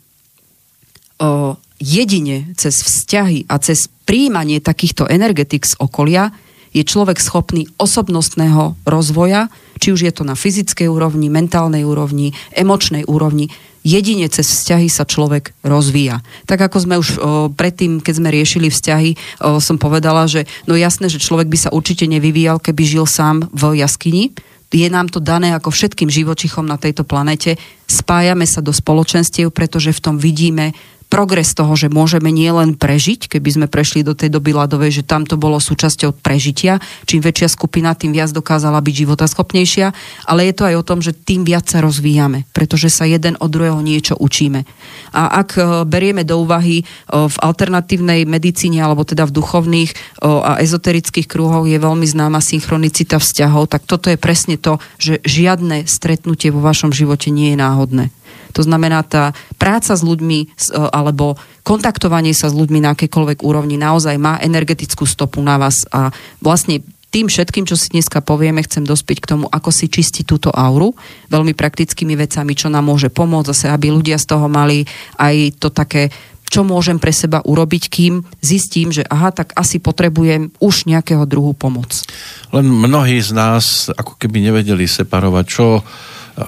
o, 1.22 1.54
jedine 1.78 2.50
cez 2.58 2.82
vzťahy 2.82 3.46
a 3.46 3.56
cez 3.62 3.86
príjmanie 4.04 4.58
takýchto 4.58 5.06
energetik 5.06 5.62
z 5.64 5.78
okolia 5.78 6.34
je 6.70 6.82
človek 6.86 7.18
schopný 7.18 7.66
osobnostného 7.78 8.78
rozvoja, 8.86 9.50
či 9.80 9.90
už 9.90 10.06
je 10.06 10.12
to 10.14 10.22
na 10.22 10.38
fyzickej 10.38 10.86
úrovni, 10.86 11.32
mentálnej 11.32 11.82
úrovni, 11.82 12.36
emočnej 12.54 13.08
úrovni. 13.08 13.50
Jedine 13.80 14.28
cez 14.28 14.44
vzťahy 14.44 14.92
sa 14.92 15.08
človek 15.08 15.56
rozvíja. 15.64 16.20
Tak 16.44 16.68
ako 16.68 16.78
sme 16.84 16.94
už 17.00 17.08
o, 17.16 17.16
predtým, 17.48 18.04
keď 18.04 18.14
sme 18.20 18.28
riešili 18.28 18.68
vzťahy, 18.68 19.10
o, 19.16 19.56
som 19.56 19.80
povedala, 19.80 20.28
že 20.28 20.44
no 20.68 20.76
jasné, 20.76 21.08
že 21.08 21.16
človek 21.16 21.48
by 21.48 21.58
sa 21.58 21.72
určite 21.72 22.04
nevyvíjal, 22.04 22.60
keby 22.60 22.82
žil 22.84 23.08
sám 23.08 23.48
v 23.50 23.80
jaskyni. 23.80 24.36
Je 24.70 24.86
nám 24.86 25.10
to 25.10 25.18
dané 25.18 25.56
ako 25.56 25.72
všetkým 25.72 26.12
živočichom 26.12 26.62
na 26.62 26.78
tejto 26.78 27.02
planete. 27.02 27.58
Spájame 27.88 28.46
sa 28.46 28.62
do 28.62 28.70
spoločenstiev, 28.70 29.50
pretože 29.50 29.96
v 29.96 30.00
tom 30.04 30.14
vidíme 30.20 30.76
progres 31.10 31.52
toho, 31.58 31.74
že 31.74 31.90
môžeme 31.90 32.30
nielen 32.30 32.78
prežiť, 32.78 33.26
keby 33.26 33.50
sme 33.50 33.66
prešli 33.66 34.06
do 34.06 34.14
tej 34.14 34.30
doby 34.30 34.54
ľadovej, 34.54 35.02
že 35.02 35.04
tam 35.04 35.26
to 35.26 35.34
bolo 35.34 35.58
súčasťou 35.58 36.14
prežitia. 36.22 36.78
Čím 37.04 37.20
väčšia 37.20 37.50
skupina, 37.50 37.98
tým 37.98 38.14
viac 38.14 38.30
dokázala 38.30 38.78
byť 38.78 38.94
životaschopnejšia, 39.04 39.86
ale 40.30 40.46
je 40.46 40.54
to 40.54 40.62
aj 40.70 40.74
o 40.78 40.86
tom, 40.86 41.02
že 41.02 41.10
tým 41.10 41.42
viac 41.42 41.66
sa 41.66 41.82
rozvíjame, 41.82 42.46
pretože 42.54 42.88
sa 42.94 43.10
jeden 43.10 43.34
od 43.42 43.50
druhého 43.50 43.82
niečo 43.82 44.14
učíme. 44.14 44.62
A 45.10 45.42
ak 45.42 45.58
e, 45.58 45.62
berieme 45.82 46.22
do 46.22 46.38
úvahy 46.46 46.80
e, 46.80 46.84
v 47.10 47.36
alternatívnej 47.42 48.22
medicíne, 48.30 48.78
alebo 48.78 49.02
teda 49.02 49.26
v 49.26 49.34
duchovných 49.34 49.90
e, 49.90 49.96
a 50.22 50.62
ezoterických 50.62 51.26
kruhoch 51.26 51.66
je 51.66 51.82
veľmi 51.82 52.06
známa 52.06 52.38
synchronicita 52.38 53.18
vzťahov, 53.18 53.66
tak 53.66 53.82
toto 53.82 54.06
je 54.06 54.18
presne 54.20 54.54
to, 54.54 54.78
že 55.02 55.18
žiadne 55.26 55.90
stretnutie 55.90 56.54
vo 56.54 56.62
vašom 56.62 56.94
živote 56.94 57.34
nie 57.34 57.52
je 57.52 57.58
náhodné. 57.58 58.04
To 58.54 58.62
znamená, 58.62 59.02
tá 59.06 59.32
práca 59.56 59.94
s 59.94 60.02
ľuďmi 60.02 60.38
e, 60.42 60.46
alebo 60.74 61.38
kontaktovanie 61.62 62.34
sa 62.34 62.50
s 62.50 62.54
ľuďmi 62.54 62.82
na 62.82 62.96
akékoľvek 62.96 63.44
úrovni 63.44 63.76
naozaj 63.78 64.16
má 64.16 64.38
energetickú 64.42 65.04
stopu 65.04 65.40
na 65.44 65.60
vás 65.60 65.86
a 65.90 66.10
vlastne 66.42 66.82
tým 67.10 67.26
všetkým, 67.26 67.66
čo 67.66 67.74
si 67.74 67.90
dneska 67.90 68.22
povieme, 68.22 68.62
chcem 68.62 68.86
dospieť 68.86 69.18
k 69.18 69.30
tomu, 69.34 69.50
ako 69.50 69.74
si 69.74 69.90
čistiť 69.90 70.22
túto 70.22 70.54
auru 70.54 70.94
veľmi 71.26 71.58
praktickými 71.58 72.14
vecami, 72.14 72.54
čo 72.54 72.70
nám 72.70 72.86
môže 72.86 73.10
pomôcť 73.10 73.50
zase, 73.50 73.66
aby 73.66 73.90
ľudia 73.90 74.14
z 74.14 74.30
toho 74.30 74.46
mali 74.46 74.86
aj 75.18 75.58
to 75.58 75.74
také 75.74 76.14
čo 76.50 76.66
môžem 76.66 76.98
pre 76.98 77.14
seba 77.14 77.38
urobiť, 77.46 77.86
kým 77.86 78.26
zistím, 78.42 78.90
že 78.90 79.06
aha, 79.06 79.30
tak 79.30 79.54
asi 79.54 79.78
potrebujem 79.78 80.50
už 80.58 80.90
nejakého 80.90 81.22
druhu 81.22 81.54
pomoc. 81.54 82.02
Len 82.50 82.66
mnohí 82.66 83.22
z 83.22 83.30
nás 83.30 83.86
ako 83.94 84.18
keby 84.18 84.50
nevedeli 84.50 84.90
separovať, 84.90 85.46
čo 85.46 85.86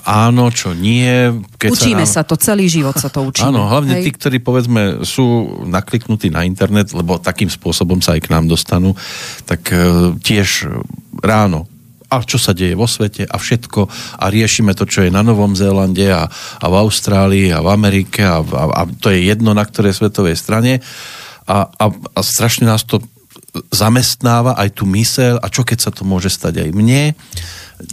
áno, 0.04 0.48
čo 0.48 0.72
nie. 0.72 1.32
Keď 1.60 1.68
Učíme 1.68 2.04
sa, 2.08 2.22
nám... 2.22 2.24
sa 2.24 2.28
to, 2.28 2.34
celý 2.40 2.66
život 2.70 2.96
sa 2.96 3.12
to 3.12 3.26
učíme. 3.26 3.52
Áno, 3.52 3.68
hlavne 3.68 4.00
Hej. 4.00 4.04
tí, 4.06 4.10
ktorí 4.16 4.36
povedzme 4.40 5.04
sú 5.04 5.60
nakliknutí 5.68 6.32
na 6.32 6.48
internet, 6.48 6.96
lebo 6.96 7.20
takým 7.20 7.52
spôsobom 7.52 8.00
sa 8.00 8.16
aj 8.16 8.20
k 8.24 8.32
nám 8.32 8.48
dostanú, 8.48 8.96
tak 9.44 9.68
e, 9.72 10.14
tiež 10.20 10.72
ráno 11.20 11.68
a 12.12 12.20
čo 12.20 12.36
sa 12.36 12.52
deje 12.52 12.76
vo 12.76 12.84
svete 12.84 13.24
a 13.24 13.40
všetko 13.40 13.88
a 14.20 14.24
riešime 14.28 14.76
to, 14.76 14.84
čo 14.84 15.00
je 15.00 15.08
na 15.08 15.24
Novom 15.24 15.56
Zélande 15.56 16.12
a, 16.12 16.28
a 16.60 16.66
v 16.68 16.74
Austrálii 16.76 17.48
a 17.48 17.64
v 17.64 17.72
Amerike 17.72 18.20
a, 18.20 18.44
a, 18.44 18.64
a 18.68 18.82
to 18.84 19.08
je 19.08 19.32
jedno 19.32 19.56
na 19.56 19.64
ktorej 19.64 19.96
svetovej 19.96 20.36
strane 20.36 20.84
a, 21.48 21.72
a, 21.72 21.84
a 21.88 22.20
strašne 22.20 22.68
nás 22.68 22.84
to 22.84 23.00
zamestnáva 23.68 24.56
aj 24.56 24.80
tú 24.80 24.88
mysel 24.96 25.36
a 25.40 25.46
čo 25.52 25.62
keď 25.62 25.78
sa 25.78 25.90
to 25.92 26.08
môže 26.08 26.32
stať 26.32 26.64
aj 26.64 26.70
mne 26.72 27.02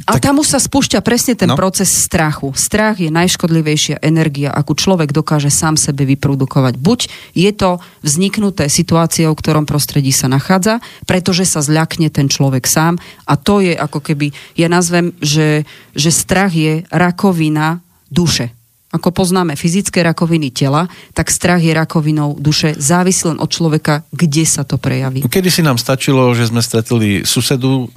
a 0.05 0.17
tak... 0.17 0.29
tam 0.29 0.41
už 0.41 0.47
sa 0.57 0.59
spúšťa 0.61 1.01
presne 1.01 1.33
ten 1.33 1.49
no. 1.49 1.57
proces 1.57 1.89
strachu. 1.89 2.53
Strach 2.53 3.01
je 3.01 3.09
najškodlivejšia 3.09 4.01
energia, 4.05 4.53
akú 4.53 4.77
človek 4.77 5.09
dokáže 5.09 5.49
sám 5.49 5.75
sebe 5.79 6.05
vyprodukovať. 6.05 6.77
Buď 6.77 6.99
je 7.33 7.51
to 7.53 7.81
vzniknuté 8.05 8.69
situáciou, 8.69 9.33
v 9.33 9.41
ktorom 9.41 9.65
prostredí 9.65 10.13
sa 10.13 10.29
nachádza, 10.29 10.81
pretože 11.09 11.49
sa 11.49 11.65
zľakne 11.65 12.13
ten 12.13 12.29
človek 12.29 12.69
sám 12.69 13.01
a 13.25 13.33
to 13.35 13.65
je 13.65 13.73
ako 13.73 13.99
keby, 14.03 14.31
ja 14.53 14.69
nazvem, 14.69 15.15
že, 15.19 15.65
že 15.97 16.13
strach 16.13 16.53
je 16.53 16.85
rakovina 16.93 17.81
duše. 18.13 18.53
Ako 18.89 19.13
poznáme 19.13 19.53
fyzické 19.53 20.01
rakoviny 20.01 20.49
tela, 20.49 20.89
tak 21.13 21.29
strach 21.29 21.61
je 21.61 21.69
rakovinou 21.77 22.33
duše, 22.41 22.73
závisí 22.73 23.29
len 23.29 23.37
od 23.37 23.45
človeka, 23.45 24.01
kde 24.09 24.43
sa 24.49 24.65
to 24.65 24.81
prejaví. 24.81 25.21
Kedy 25.29 25.49
si 25.53 25.61
nám 25.61 25.77
stačilo, 25.77 26.33
že 26.33 26.49
sme 26.49 26.65
stretli 26.65 27.21
susedu 27.21 27.93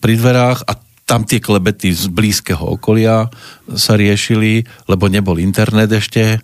pri 0.00 0.16
dverách 0.16 0.64
a 0.64 0.72
tam 1.04 1.26
tie 1.26 1.42
klebety 1.42 1.90
z 1.90 2.06
blízkeho 2.06 2.78
okolia 2.78 3.26
sa 3.74 3.98
riešili, 3.98 4.62
lebo 4.86 5.10
nebol 5.10 5.42
internet 5.42 5.90
ešte. 5.90 6.38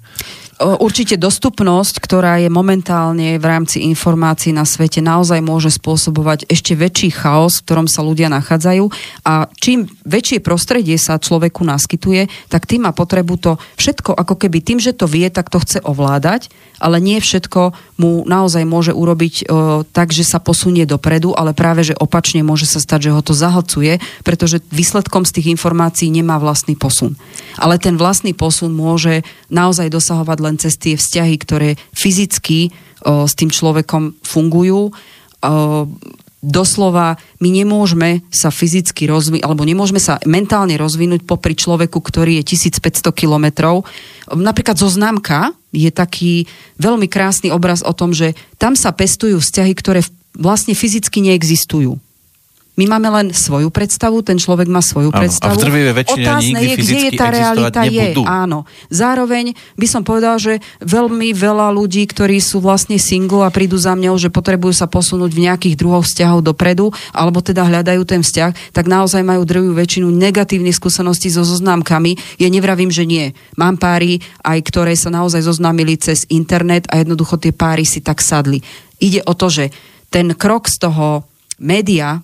Určite 0.57 1.21
dostupnosť, 1.21 2.01
ktorá 2.01 2.41
je 2.41 2.49
momentálne 2.49 3.37
v 3.37 3.45
rámci 3.45 3.85
informácií 3.93 4.57
na 4.57 4.65
svete, 4.65 5.05
naozaj 5.05 5.45
môže 5.45 5.69
spôsobovať 5.69 6.49
ešte 6.49 6.73
väčší 6.73 7.13
chaos, 7.13 7.61
v 7.61 7.65
ktorom 7.69 7.85
sa 7.85 8.01
ľudia 8.01 8.33
nachádzajú. 8.33 8.89
A 9.29 9.53
čím 9.61 9.85
väčšie 10.09 10.41
prostredie 10.41 10.97
sa 10.97 11.21
človeku 11.21 11.61
naskytuje, 11.61 12.33
tak 12.49 12.65
tým 12.65 12.89
má 12.89 12.97
potrebu 12.97 13.37
to 13.37 13.53
všetko, 13.77 14.17
ako 14.17 14.35
keby 14.41 14.65
tým, 14.65 14.81
že 14.81 14.97
to 14.97 15.05
vie, 15.05 15.29
tak 15.29 15.53
to 15.53 15.61
chce 15.61 15.85
ovládať, 15.85 16.49
ale 16.81 17.05
nie 17.05 17.21
všetko 17.21 17.77
mu 18.01 18.25
naozaj 18.25 18.65
môže 18.65 18.93
urobiť 18.97 19.35
o, 19.45 19.85
tak, 19.85 20.13
že 20.13 20.25
sa 20.25 20.41
posunie 20.41 20.89
dopredu, 20.89 21.37
ale 21.37 21.53
práve, 21.53 21.85
že 21.85 21.97
opačne 21.97 22.41
môže 22.41 22.65
sa 22.65 22.81
stať, 22.81 23.09
že 23.09 23.15
ho 23.17 23.21
to 23.21 23.37
zahlcuje, 23.37 24.01
pretože 24.25 24.65
výsledkom 24.73 25.29
z 25.29 25.37
tých 25.37 25.53
informácií 25.53 26.09
nemá 26.09 26.41
vlastný 26.41 26.77
posun. 26.77 27.17
Ale 27.57 27.77
ten 27.77 27.97
vlastný 28.01 28.33
posun 28.37 28.73
môže 28.73 29.25
naozaj 29.53 29.93
dosahovať 29.93 30.39
len 30.43 30.57
cez 30.59 30.75
tie 30.79 30.95
vzťahy, 30.99 31.35
ktoré 31.41 31.69
fyzicky 31.95 32.71
o, 33.03 33.25
s 33.27 33.33
tým 33.39 33.51
človekom 33.51 34.19
fungujú. 34.23 34.91
O, 34.91 34.93
doslova 36.47 37.19
my 37.43 37.49
nemôžeme 37.51 38.23
sa 38.31 38.55
fyzicky 38.55 39.11
rozvinúť, 39.11 39.43
alebo 39.43 39.67
nemôžeme 39.67 39.99
sa 39.99 40.23
mentálne 40.29 40.79
rozvinúť 40.79 41.27
popri 41.27 41.59
človeku, 41.59 41.99
ktorý 41.99 42.39
je 42.41 42.55
1500 42.55 43.11
kilometrov. 43.11 43.83
Napríklad 44.31 44.79
zoznámka 44.79 45.51
je 45.75 45.91
taký 45.91 46.47
veľmi 46.79 47.11
krásny 47.11 47.51
obraz 47.51 47.83
o 47.83 47.91
tom, 47.91 48.15
že 48.15 48.39
tam 48.63 48.79
sa 48.79 48.95
pestujú 48.95 49.43
vzťahy, 49.43 49.73
ktoré 49.75 50.01
vlastne 50.39 50.77
fyzicky 50.77 51.25
neexistujú. 51.25 51.99
My 52.77 52.85
máme 52.85 53.09
len 53.09 53.27
svoju 53.33 53.73
predstavu, 53.73 54.21
ten 54.21 54.37
človek 54.37 54.69
má 54.69 54.85
svoju 54.85 55.09
áno, 55.09 55.17
predstavu. 55.17 55.57
A 55.57 55.57
v 55.57 55.65
drvivej 55.65 55.95
väčšine 55.97 56.27
Otázne 56.29 56.59
je, 56.61 56.75
kde 56.77 56.97
je 57.09 57.11
tá 57.17 57.27
realita 57.33 57.81
nebudú. 57.89 58.23
je. 58.23 58.29
Áno. 58.29 58.59
Zároveň 58.93 59.57
by 59.81 59.87
som 59.89 60.05
povedal, 60.05 60.37
že 60.37 60.61
veľmi 60.85 61.33
veľa 61.33 61.73
ľudí, 61.73 62.05
ktorí 62.05 62.37
sú 62.37 62.61
vlastne 62.61 63.01
single 63.01 63.49
a 63.49 63.51
prídu 63.51 63.81
za 63.81 63.97
mňou, 63.97 64.21
že 64.21 64.29
potrebujú 64.29 64.77
sa 64.77 64.85
posunúť 64.85 65.33
v 65.33 65.49
nejakých 65.49 65.75
druhoch 65.81 66.05
vzťahov 66.05 66.45
dopredu, 66.45 66.93
alebo 67.17 67.41
teda 67.41 67.65
hľadajú 67.65 68.05
ten 68.05 68.21
vzťah, 68.21 68.77
tak 68.77 68.85
naozaj 68.85 69.25
majú 69.25 69.49
drvivú 69.49 69.73
väčšinu 69.73 70.13
negatívnych 70.13 70.77
skúseností 70.77 71.33
so 71.33 71.49
zoznámkami. 71.49 72.37
Ja 72.37 72.53
nevravím, 72.53 72.93
že 72.93 73.09
nie. 73.09 73.33
Mám 73.57 73.81
páry, 73.81 74.21
aj 74.45 74.61
ktoré 74.69 74.93
sa 75.01 75.09
naozaj 75.09 75.49
zoznámili 75.49 75.97
cez 75.97 76.29
internet 76.29 76.85
a 76.93 77.01
jednoducho 77.01 77.41
tie 77.41 77.57
páry 77.57 77.89
si 77.89 78.05
tak 78.05 78.21
sadli. 78.21 78.61
Ide 79.01 79.25
o 79.25 79.33
to, 79.33 79.49
že 79.49 79.73
ten 80.13 80.37
krok 80.37 80.69
z 80.69 80.77
toho 80.77 81.25
média, 81.57 82.21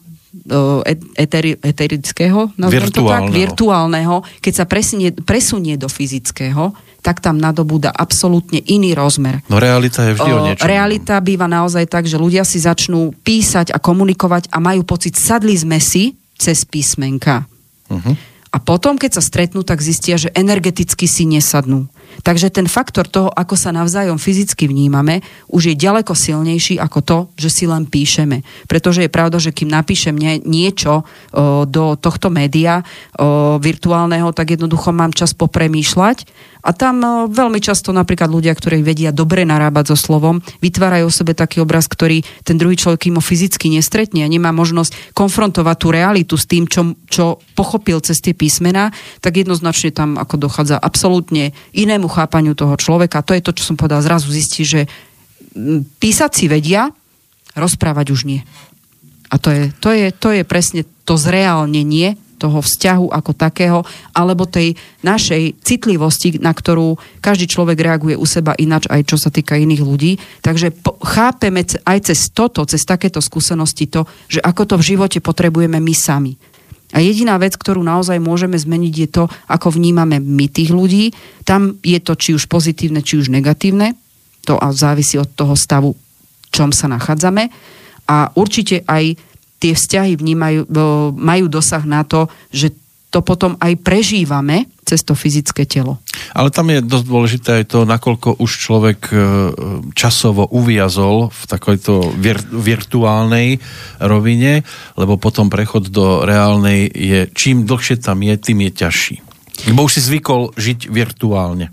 eteri, 1.15 1.55
eterického, 1.61 2.51
virtuálneho. 2.57 3.29
Tak, 3.29 3.37
virtuálneho, 3.37 4.17
keď 4.41 4.55
sa 4.55 4.65
presunie, 4.65 5.13
presunie 5.13 5.77
do 5.77 5.87
fyzického, 5.93 6.73
tak 7.03 7.19
tam 7.19 7.37
nadobúda 7.37 7.91
absolútne 7.91 8.63
iný 8.63 8.95
rozmer. 8.95 9.43
No 9.51 9.59
realita 9.59 10.07
je 10.07 10.15
vždy 10.15 10.31
o, 10.31 10.39
niečom. 10.47 10.65
Realita 10.65 11.19
býva 11.19 11.51
naozaj 11.51 11.91
tak, 11.91 12.07
že 12.07 12.15
ľudia 12.15 12.47
si 12.47 12.63
začnú 12.63 13.11
písať 13.27 13.75
a 13.75 13.83
komunikovať 13.83 14.49
a 14.55 14.63
majú 14.63 14.87
pocit, 14.87 15.19
sadli 15.19 15.59
sme 15.59 15.83
si 15.83 16.15
cez 16.39 16.63
písmenka. 16.63 17.45
Uh-huh. 17.91 18.15
A 18.53 18.57
potom, 18.63 19.01
keď 19.01 19.19
sa 19.19 19.23
stretnú, 19.25 19.67
tak 19.67 19.83
zistia, 19.83 20.15
že 20.21 20.31
energeticky 20.37 21.11
si 21.11 21.27
nesadnú. 21.27 21.91
Takže 22.21 22.53
ten 22.53 22.69
faktor 22.69 23.09
toho, 23.09 23.33
ako 23.33 23.57
sa 23.57 23.73
navzájom 23.73 24.21
fyzicky 24.21 24.69
vnímame, 24.69 25.25
už 25.49 25.73
je 25.73 25.81
ďaleko 25.81 26.13
silnejší 26.13 26.77
ako 26.77 26.99
to, 27.01 27.19
že 27.41 27.49
si 27.49 27.65
len 27.65 27.89
píšeme. 27.89 28.45
Pretože 28.69 29.09
je 29.09 29.11
pravda, 29.11 29.41
že 29.41 29.57
kým 29.57 29.73
napíšem 29.73 30.13
niečo 30.45 31.01
o, 31.01 31.65
do 31.65 31.97
tohto 31.97 32.29
média 32.29 32.85
o, 32.85 33.57
virtuálneho, 33.57 34.29
tak 34.37 34.61
jednoducho 34.61 34.93
mám 34.93 35.17
čas 35.17 35.33
popremýšľať 35.33 36.52
a 36.63 36.71
tam 36.71 37.03
no, 37.03 37.27
veľmi 37.27 37.59
často 37.59 37.91
napríklad 37.91 38.31
ľudia, 38.31 38.55
ktorí 38.55 38.87
vedia 38.87 39.11
dobre 39.11 39.43
narábať 39.43 39.93
so 39.93 39.99
slovom, 39.99 40.39
vytvárajú 40.63 41.11
o 41.11 41.13
sebe 41.13 41.35
taký 41.35 41.59
obraz, 41.59 41.91
ktorý 41.91 42.23
ten 42.47 42.55
druhý 42.55 42.79
človek 42.79 43.11
im 43.11 43.19
fyzicky 43.19 43.67
nestretne 43.67 44.23
a 44.23 44.31
nemá 44.31 44.55
možnosť 44.55 45.11
konfrontovať 45.11 45.77
tú 45.83 45.89
realitu 45.91 46.35
s 46.39 46.47
tým, 46.47 46.71
čo, 46.71 46.95
čo 47.11 47.43
pochopil 47.59 47.99
cez 47.99 48.23
tie 48.23 48.31
písmená, 48.31 48.95
tak 49.19 49.43
jednoznačne 49.43 49.91
tam 49.91 50.15
ako 50.15 50.39
dochádza 50.39 50.79
absolútne 50.79 51.51
inému 51.75 52.07
chápaniu 52.07 52.55
toho 52.55 52.79
človeka. 52.79 53.27
To 53.27 53.35
je 53.35 53.43
to, 53.43 53.51
čo 53.59 53.75
som 53.75 53.77
povedal, 53.77 53.99
zrazu 53.99 54.31
zistí, 54.31 54.63
že 54.63 54.87
písať 55.99 56.31
si 56.31 56.47
vedia, 56.47 56.95
rozprávať 57.59 58.07
už 58.15 58.21
nie. 58.25 58.41
A 59.33 59.41
to 59.41 59.51
je, 59.51 59.65
to 59.83 59.91
je, 59.91 60.15
to 60.15 60.29
je 60.31 60.43
presne 60.47 60.87
to 61.03 61.19
zreálnenie 61.19 62.21
toho 62.43 62.59
vzťahu 62.59 63.15
ako 63.15 63.31
takého, 63.39 63.79
alebo 64.11 64.51
tej 64.51 64.75
našej 65.07 65.63
citlivosti, 65.63 66.43
na 66.43 66.51
ktorú 66.51 66.99
každý 67.23 67.47
človek 67.47 67.79
reaguje 67.79 68.19
u 68.19 68.27
seba 68.27 68.59
ináč, 68.59 68.91
aj 68.91 69.07
čo 69.07 69.15
sa 69.15 69.31
týka 69.31 69.55
iných 69.55 69.83
ľudí. 69.87 70.19
Takže 70.43 70.75
po, 70.75 70.99
chápeme 71.07 71.63
aj 71.63 72.11
cez 72.11 72.35
toto, 72.35 72.67
cez 72.67 72.83
takéto 72.83 73.23
skúsenosti 73.23 73.87
to, 73.87 74.03
že 74.27 74.43
ako 74.43 74.67
to 74.67 74.75
v 74.83 74.87
živote 74.99 75.19
potrebujeme 75.23 75.79
my 75.79 75.95
sami. 75.95 76.35
A 76.93 77.01
jediná 77.01 77.41
vec, 77.41 77.57
ktorú 77.57 77.81
naozaj 77.81 78.21
môžeme 78.21 78.59
zmeniť, 78.59 78.95
je 78.95 79.09
to, 79.09 79.25
ako 79.49 79.73
vnímame 79.73 80.21
my 80.21 80.45
tých 80.51 80.69
ľudí. 80.69 81.17
Tam 81.49 81.81
je 81.81 81.97
to 82.05 82.13
či 82.19 82.37
už 82.37 82.53
pozitívne, 82.53 83.01
či 83.01 83.17
už 83.17 83.33
negatívne. 83.33 83.97
To 84.45 84.61
závisí 84.77 85.17
od 85.17 85.31
toho 85.33 85.57
stavu, 85.57 85.97
v 85.97 86.49
čom 86.53 86.69
sa 86.69 86.93
nachádzame. 86.93 87.49
A 88.13 88.29
určite 88.37 88.85
aj 88.85 89.17
tie 89.63 89.79
vzťahy 89.79 90.19
vnímajú, 90.19 90.67
majú 91.15 91.47
dosah 91.47 91.87
na 91.87 92.03
to, 92.03 92.27
že 92.51 92.75
to 93.13 93.21
potom 93.21 93.61
aj 93.61 93.77
prežívame 93.85 94.73
cez 94.89 95.05
to 95.05 95.13
fyzické 95.13 95.69
telo. 95.69 96.01
Ale 96.33 96.49
tam 96.49 96.73
je 96.73 96.81
dosť 96.81 97.05
dôležité 97.05 97.49
aj 97.61 97.65
to, 97.69 97.79
nakoľko 97.85 98.41
už 98.41 98.51
človek 98.57 99.01
e, 99.13 99.15
časovo 99.93 100.49
uviazol 100.49 101.29
v 101.29 101.43
takejto 101.45 102.17
vir- 102.17 102.49
virtuálnej 102.49 103.61
rovine, 104.01 104.65
lebo 104.97 105.21
potom 105.21 105.53
prechod 105.53 105.93
do 105.93 106.25
reálnej 106.25 106.89
je, 106.89 107.29
čím 107.37 107.69
dlhšie 107.69 108.01
tam 108.01 108.25
je, 108.25 108.33
tým 108.41 108.65
je 108.65 108.71
ťažší. 108.81 109.17
Lebo 109.69 109.85
už 109.85 110.01
si 110.01 110.09
zvykol 110.09 110.57
žiť 110.57 110.89
virtuálne. 110.89 111.69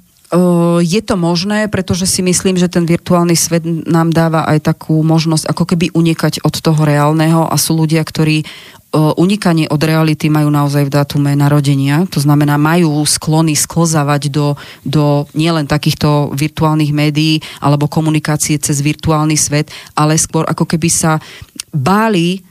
Je 0.86 1.02
to 1.02 1.18
možné, 1.18 1.66
pretože 1.74 2.06
si 2.06 2.22
myslím, 2.22 2.54
že 2.54 2.70
ten 2.70 2.86
virtuálny 2.86 3.34
svet 3.34 3.66
nám 3.66 4.14
dáva 4.14 4.46
aj 4.46 4.62
takú 4.62 5.02
možnosť 5.02 5.50
ako 5.50 5.64
keby 5.74 5.90
unikať 5.90 6.46
od 6.46 6.54
toho 6.54 6.78
reálneho 6.86 7.50
a 7.50 7.56
sú 7.58 7.74
ľudia, 7.74 8.06
ktorí 8.06 8.46
unikanie 8.94 9.70
od 9.70 9.82
reality 9.82 10.34
majú 10.34 10.50
naozaj 10.50 10.90
v 10.90 10.94
dátume 10.94 11.34
narodenia. 11.38 12.10
To 12.10 12.22
znamená, 12.22 12.58
majú 12.58 13.06
sklony 13.06 13.54
sklzavať 13.54 14.34
do, 14.34 14.58
do 14.82 15.30
nielen 15.38 15.70
takýchto 15.70 16.34
virtuálnych 16.34 16.90
médií 16.90 17.38
alebo 17.62 17.86
komunikácie 17.86 18.58
cez 18.58 18.82
virtuálny 18.82 19.38
svet, 19.38 19.70
ale 19.94 20.18
skôr 20.18 20.46
ako 20.46 20.66
keby 20.66 20.90
sa 20.90 21.22
báli 21.70 22.42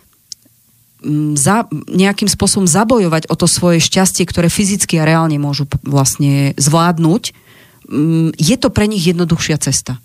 za, 1.34 1.66
nejakým 1.90 2.30
spôsobom 2.30 2.66
zabojovať 2.66 3.30
o 3.30 3.34
to 3.38 3.46
svoje 3.50 3.82
šťastie, 3.82 4.26
ktoré 4.26 4.46
fyzicky 4.50 4.98
a 4.98 5.06
reálne 5.06 5.38
môžu 5.42 5.66
vlastne 5.82 6.54
zvládnuť 6.58 7.47
je 8.36 8.56
to 8.60 8.68
pre 8.68 8.84
nich 8.84 9.04
jednoduchšia 9.08 9.56
cesta. 9.60 9.96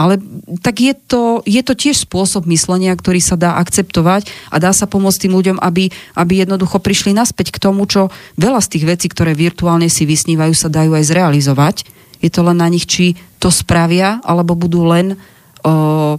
Ale 0.00 0.16
tak 0.64 0.80
je 0.80 0.94
to, 0.96 1.44
je 1.44 1.60
to 1.60 1.76
tiež 1.76 2.08
spôsob 2.08 2.48
myslenia, 2.48 2.96
ktorý 2.96 3.20
sa 3.20 3.36
dá 3.36 3.60
akceptovať 3.60 4.32
a 4.48 4.56
dá 4.56 4.72
sa 4.72 4.88
pomôcť 4.88 5.28
tým 5.28 5.36
ľuďom, 5.36 5.56
aby, 5.60 5.92
aby 6.16 6.32
jednoducho 6.40 6.80
prišli 6.80 7.12
naspäť 7.12 7.52
k 7.52 7.60
tomu, 7.60 7.84
čo 7.84 8.08
veľa 8.40 8.64
z 8.64 8.70
tých 8.76 8.84
vecí, 8.88 9.06
ktoré 9.12 9.36
virtuálne 9.36 9.92
si 9.92 10.08
vysnívajú, 10.08 10.56
sa 10.56 10.72
dajú 10.72 10.96
aj 10.96 11.04
zrealizovať. 11.04 11.76
Je 12.24 12.32
to 12.32 12.40
len 12.40 12.64
na 12.64 12.72
nich, 12.72 12.88
či 12.88 13.12
to 13.36 13.52
spravia, 13.52 14.24
alebo 14.24 14.56
budú 14.56 14.88
len 14.88 15.20
o, 15.64 16.16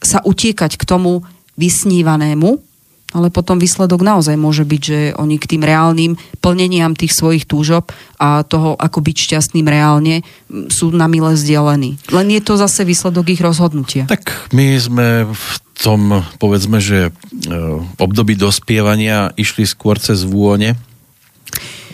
sa 0.00 0.18
utiekať 0.24 0.80
k 0.80 0.84
tomu 0.88 1.20
vysnívanému 1.60 2.71
ale 3.12 3.28
potom 3.28 3.60
výsledok 3.60 4.00
naozaj 4.00 4.36
môže 4.36 4.64
byť, 4.64 4.82
že 4.82 4.98
oni 5.16 5.36
k 5.36 5.48
tým 5.56 5.62
reálnym 5.62 6.12
plneniam 6.40 6.96
tých 6.96 7.12
svojich 7.16 7.44
túžob 7.44 7.92
a 8.16 8.44
toho, 8.44 8.74
ako 8.76 8.98
byť 9.04 9.16
šťastným 9.16 9.66
reálne, 9.68 10.24
sú 10.72 10.92
na 10.92 11.06
mile 11.08 11.36
vzdialení. 11.36 12.00
Len 12.12 12.26
je 12.32 12.42
to 12.42 12.56
zase 12.56 12.84
výsledok 12.84 13.32
ich 13.32 13.40
rozhodnutia. 13.44 14.08
Tak 14.08 14.52
my 14.56 14.66
sme 14.76 15.08
v 15.28 15.52
tom, 15.76 16.22
povedzme, 16.38 16.78
že 16.78 17.08
e, 17.08 17.10
období 17.98 18.38
dospievania 18.38 19.34
išli 19.34 19.66
skôr 19.66 19.98
cez 19.98 20.22
vône, 20.22 20.78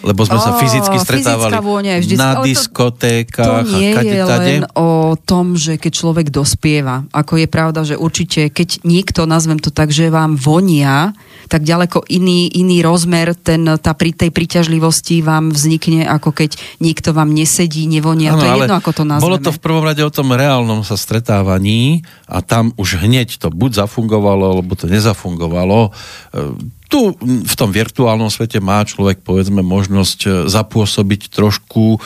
lebo 0.02 0.20
sme 0.22 0.38
oh, 0.38 0.44
sa 0.44 0.50
fyzicky 0.58 0.96
stretávali 1.00 1.54
vždy, 2.02 2.14
na 2.14 2.42
diskotékach 2.42 3.66
to 3.66 3.78
nie 3.78 3.94
a 3.94 4.02
je 4.02 4.22
len 4.22 4.62
o 4.78 5.18
tom, 5.18 5.58
že 5.58 5.76
keď 5.80 5.92
človek 5.92 6.26
dospieva. 6.30 7.06
Ako 7.11 7.40
je 7.40 7.48
pravda, 7.50 7.82
že 7.82 7.98
určite, 7.98 8.52
keď 8.52 8.82
niekto, 8.87 9.26
nazvem 9.26 9.58
to 9.58 9.74
tak, 9.74 9.90
že 9.90 10.12
vám 10.12 10.38
vonia, 10.38 11.16
tak 11.48 11.64
ďaleko 11.64 12.04
iný, 12.12 12.52
iný 12.52 12.84
rozmer 12.84 13.32
ten, 13.32 13.64
tá 13.80 13.92
pri 13.96 14.12
tej 14.12 14.30
príťažlivosti 14.30 15.24
vám 15.24 15.50
vznikne, 15.50 16.04
ako 16.04 16.30
keď 16.30 16.61
niekto 16.78 17.16
vám 17.16 17.32
nesedí, 17.32 17.88
nevonia. 17.88 18.37
Ano, 18.37 18.40
to 18.40 18.46
je 18.46 18.54
jedno, 18.64 18.76
ako 18.76 18.90
to 18.92 19.04
nazveme. 19.08 19.26
Bolo 19.32 19.38
to 19.40 19.52
v 19.56 19.61
prvom 19.62 19.84
rade 19.84 20.02
o 20.04 20.12
tom 20.12 20.30
reálnom 20.30 20.84
sa 20.84 20.94
stretávaní 20.94 22.04
a 22.28 22.44
tam 22.44 22.76
už 22.76 23.00
hneď 23.00 23.40
to 23.40 23.48
buď 23.48 23.88
zafungovalo, 23.88 24.61
alebo 24.61 24.76
to 24.76 24.87
nezafungovalo 24.87 25.90
tu 26.88 27.12
v 27.20 27.55
tom 27.55 27.68
virtuálnom 27.68 28.33
svete 28.33 28.64
má 28.64 28.81
človek 28.81 29.20
povedzme 29.20 29.61
možnosť 29.61 30.18
e, 30.24 30.29
zapôsobiť 30.48 31.29
trošku 31.29 31.85
e, 31.94 31.98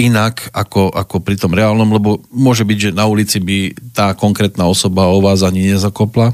inak 0.00 0.48
ako, 0.56 0.88
ako 0.88 1.20
pri 1.20 1.36
tom 1.36 1.52
reálnom, 1.52 1.92
lebo 1.92 2.24
môže 2.32 2.64
byť, 2.64 2.78
že 2.80 2.90
na 2.96 3.04
ulici 3.04 3.36
by 3.38 3.76
tá 3.92 4.16
konkrétna 4.16 4.64
osoba 4.64 5.12
o 5.12 5.20
vás 5.20 5.44
ani 5.44 5.68
nezakopla. 5.68 6.32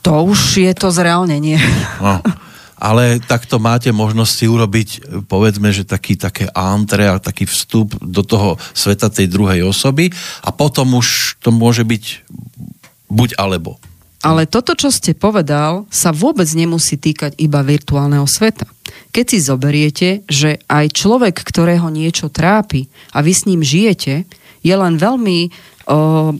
To 0.00 0.32
už 0.32 0.64
je 0.64 0.72
to 0.72 0.88
zreálnenie. 0.88 1.60
No. 2.00 2.24
Ale 2.76 3.24
takto 3.24 3.56
máte 3.56 3.88
možnosť 3.88 4.32
si 4.32 4.44
urobiť, 4.44 4.88
povedzme, 5.32 5.72
že 5.72 5.88
taký, 5.88 6.16
také 6.20 6.44
antre 6.52 7.08
a 7.08 7.16
taký 7.16 7.48
vstup 7.48 7.96
do 8.04 8.20
toho 8.20 8.60
sveta 8.76 9.08
tej 9.08 9.32
druhej 9.32 9.64
osoby 9.64 10.12
a 10.44 10.52
potom 10.52 11.00
už 11.00 11.40
to 11.40 11.48
môže 11.48 11.88
byť 11.88 12.04
buď 13.08 13.40
alebo. 13.40 13.80
Ale 14.24 14.48
toto, 14.48 14.72
čo 14.72 14.88
ste 14.88 15.12
povedal, 15.12 15.84
sa 15.92 16.10
vôbec 16.10 16.48
nemusí 16.56 16.96
týkať 16.96 17.36
iba 17.36 17.60
virtuálneho 17.60 18.24
sveta. 18.24 18.64
Keď 19.12 19.24
si 19.28 19.38
zoberiete, 19.44 20.08
že 20.26 20.60
aj 20.66 20.96
človek, 20.96 21.36
ktorého 21.44 21.88
niečo 21.92 22.32
trápi 22.32 22.88
a 23.12 23.20
vy 23.20 23.32
s 23.32 23.44
ním 23.44 23.60
žijete, 23.60 24.24
je 24.64 24.74
len 24.74 24.96
veľmi... 24.96 25.52
O, 25.86 26.32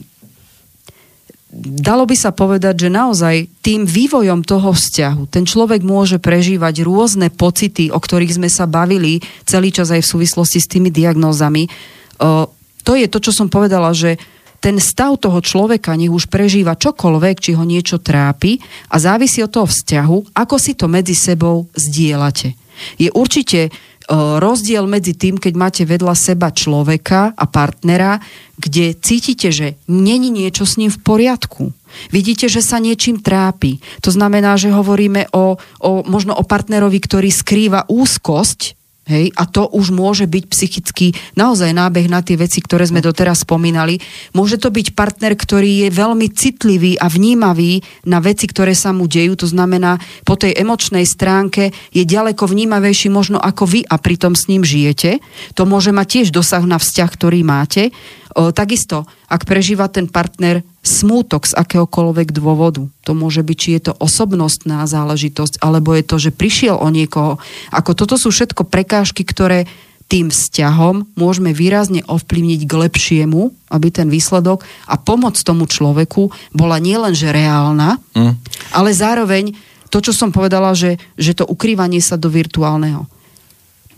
dalo 1.57 2.03
by 2.05 2.15
sa 2.17 2.35
povedať, 2.35 2.85
že 2.85 2.89
naozaj 2.91 3.49
tým 3.63 3.87
vývojom 3.87 4.43
toho 4.43 4.75
vzťahu 4.75 5.31
ten 5.31 5.47
človek 5.47 5.81
môže 5.81 6.19
prežívať 6.19 6.83
rôzne 6.83 7.31
pocity, 7.31 7.87
o 7.89 7.97
ktorých 7.97 8.35
sme 8.35 8.49
sa 8.51 8.67
bavili 8.67 9.23
celý 9.47 9.71
čas 9.71 9.89
aj 9.89 10.03
v 10.03 10.11
súvislosti 10.11 10.59
s 10.59 10.67
tými 10.69 10.91
diagnózami. 10.91 11.71
O, 12.19 12.51
to 12.83 12.93
je 12.99 13.07
to, 13.07 13.19
čo 13.23 13.31
som 13.31 13.47
povedala, 13.47 13.95
že 13.95 14.19
ten 14.57 14.81
stav 14.81 15.17
toho 15.21 15.39
človeka, 15.39 15.93
nech 15.93 16.11
už 16.11 16.27
prežíva 16.27 16.77
čokoľvek, 16.77 17.35
či 17.39 17.51
ho 17.53 17.63
niečo 17.63 18.01
trápi 18.01 18.57
a 18.89 18.97
závisí 18.97 19.41
od 19.45 19.53
toho 19.53 19.67
vzťahu, 19.69 20.33
ako 20.33 20.55
si 20.57 20.73
to 20.73 20.89
medzi 20.89 21.13
sebou 21.13 21.69
zdieľate. 21.77 22.57
Je 23.01 23.09
určite 23.09 23.59
e, 23.67 23.69
rozdiel 24.13 24.85
medzi 24.85 25.17
tým, 25.17 25.41
keď 25.41 25.53
máte 25.57 25.83
vedľa 25.85 26.13
seba 26.13 26.53
človeka 26.53 27.33
a 27.33 27.45
partnera, 27.49 28.21
kde 28.57 28.97
cítite, 28.97 29.49
že 29.53 29.77
není 29.89 30.29
niečo 30.29 30.65
s 30.65 30.77
ním 30.77 30.89
v 30.89 31.01
poriadku. 31.01 31.73
Vidíte, 32.13 32.49
že 32.49 32.61
sa 32.61 32.77
niečím 32.77 33.21
trápi. 33.21 33.81
To 34.05 34.13
znamená, 34.13 34.57
že 34.57 34.73
hovoríme 34.73 35.33
o, 35.33 35.57
o 35.57 35.91
možno 36.05 36.37
o 36.37 36.43
partnerovi, 36.45 36.97
ktorý 37.01 37.29
skrýva 37.33 37.89
úzkosť 37.89 38.77
Hej, 39.07 39.31
a 39.39 39.47
to 39.47 39.71
už 39.71 39.95
môže 39.95 40.27
byť 40.27 40.43
psychický 40.51 41.15
naozaj 41.39 41.71
nábeh 41.71 42.11
na 42.11 42.19
tie 42.19 42.35
veci, 42.35 42.59
ktoré 42.59 42.83
sme 42.83 42.99
doteraz 42.99 43.47
spomínali. 43.47 44.03
Môže 44.35 44.59
to 44.59 44.67
byť 44.67 44.91
partner, 44.99 45.31
ktorý 45.31 45.87
je 45.87 45.89
veľmi 45.95 46.27
citlivý 46.27 46.99
a 46.99 47.07
vnímavý 47.07 47.79
na 48.03 48.19
veci, 48.19 48.51
ktoré 48.51 48.75
sa 48.75 48.91
mu 48.91 49.07
dejú. 49.07 49.39
To 49.39 49.47
znamená, 49.47 49.95
po 50.27 50.35
tej 50.35 50.59
emočnej 50.59 51.07
stránke 51.07 51.71
je 51.95 52.03
ďaleko 52.03 52.51
vnímavejší 52.51 53.07
možno 53.07 53.39
ako 53.39 53.63
vy 53.63 53.87
a 53.87 53.95
pritom 53.95 54.35
s 54.35 54.51
ním 54.51 54.67
žijete. 54.67 55.23
To 55.55 55.63
môže 55.63 55.95
mať 55.95 56.07
tiež 56.11 56.35
dosah 56.35 56.67
na 56.67 56.75
vzťah, 56.75 57.09
ktorý 57.15 57.47
máte. 57.47 57.95
O, 58.35 58.51
takisto, 58.51 59.07
ak 59.31 59.47
prežíva 59.47 59.87
ten 59.87 60.09
partner 60.09 60.65
smútok 60.83 61.47
z 61.47 61.53
akéhokoľvek 61.55 62.35
dôvodu, 62.35 62.87
to 63.03 63.11
môže 63.15 63.43
byť, 63.43 63.57
či 63.57 63.69
je 63.79 63.81
to 63.91 63.93
osobnostná 63.99 64.83
záležitosť, 64.87 65.63
alebo 65.63 65.95
je 65.95 66.03
to, 66.03 66.15
že 66.19 66.35
prišiel 66.35 66.75
o 66.79 66.87
niekoho. 66.91 67.39
Ako 67.71 67.95
toto 67.95 68.15
sú 68.19 68.31
všetko 68.31 68.67
prekážky, 68.67 69.23
ktoré 69.23 69.67
tým 70.07 70.31
vzťahom 70.31 71.19
môžeme 71.19 71.51
výrazne 71.51 71.99
ovplyvniť 72.07 72.61
k 72.63 72.73
lepšiemu, 72.87 73.51
aby 73.67 73.87
ten 73.91 74.07
výsledok 74.07 74.63
a 74.87 74.95
pomoc 74.95 75.35
tomu 75.43 75.67
človeku 75.67 76.31
bola 76.55 76.79
nielenže 76.79 77.27
reálna, 77.27 77.99
mm. 78.15 78.33
ale 78.71 78.89
zároveň 78.95 79.51
to, 79.91 79.99
čo 79.99 80.15
som 80.15 80.31
povedala, 80.31 80.71
že, 80.75 80.95
že 81.19 81.35
to 81.35 81.43
ukrývanie 81.43 81.99
sa 81.99 82.15
do 82.15 82.31
virtuálneho. 82.31 83.07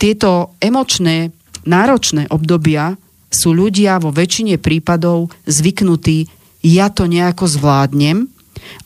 Tieto 0.02 0.58
emočné, 0.58 1.30
náročné 1.66 2.26
obdobia 2.34 2.98
sú 3.30 3.54
ľudia 3.54 4.02
vo 4.02 4.10
väčšine 4.10 4.58
prípadov 4.58 5.30
zvyknutí, 5.46 6.28
ja 6.66 6.92
to 6.92 7.08
nejako 7.08 7.48
zvládnem, 7.48 8.28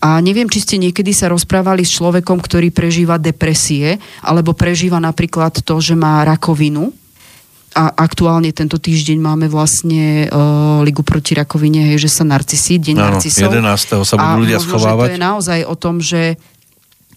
a 0.04 0.20
neviem, 0.20 0.48
či 0.52 0.60
ste 0.64 0.76
niekedy 0.80 1.16
sa 1.16 1.32
rozprávali 1.32 1.84
s 1.84 1.96
človekom, 1.96 2.40
ktorý 2.40 2.70
prežíva 2.70 3.20
depresie, 3.20 3.98
alebo 4.22 4.52
prežíva 4.54 5.00
napríklad 5.00 5.64
to, 5.64 5.76
že 5.80 5.96
má 5.98 6.24
rakovinu. 6.28 6.92
A 7.74 7.90
aktuálne 7.90 8.54
tento 8.54 8.78
týždeň 8.78 9.18
máme 9.18 9.48
vlastne 9.50 10.30
uh, 10.30 10.86
Ligu 10.86 11.02
proti 11.02 11.34
rakovine, 11.34 11.90
hej, 11.90 12.06
že 12.06 12.22
sa 12.22 12.22
narcisi, 12.22 12.78
deň 12.78 12.96
Áno, 13.02 13.18
narcisov. 13.18 13.50
11. 13.50 14.06
sa 14.06 14.14
budú 14.14 14.46
ľudia 14.46 14.60
schovávať. 14.62 15.08
to 15.10 15.16
je 15.18 15.26
naozaj 15.26 15.60
o 15.66 15.76
tom, 15.76 15.98
že, 15.98 16.38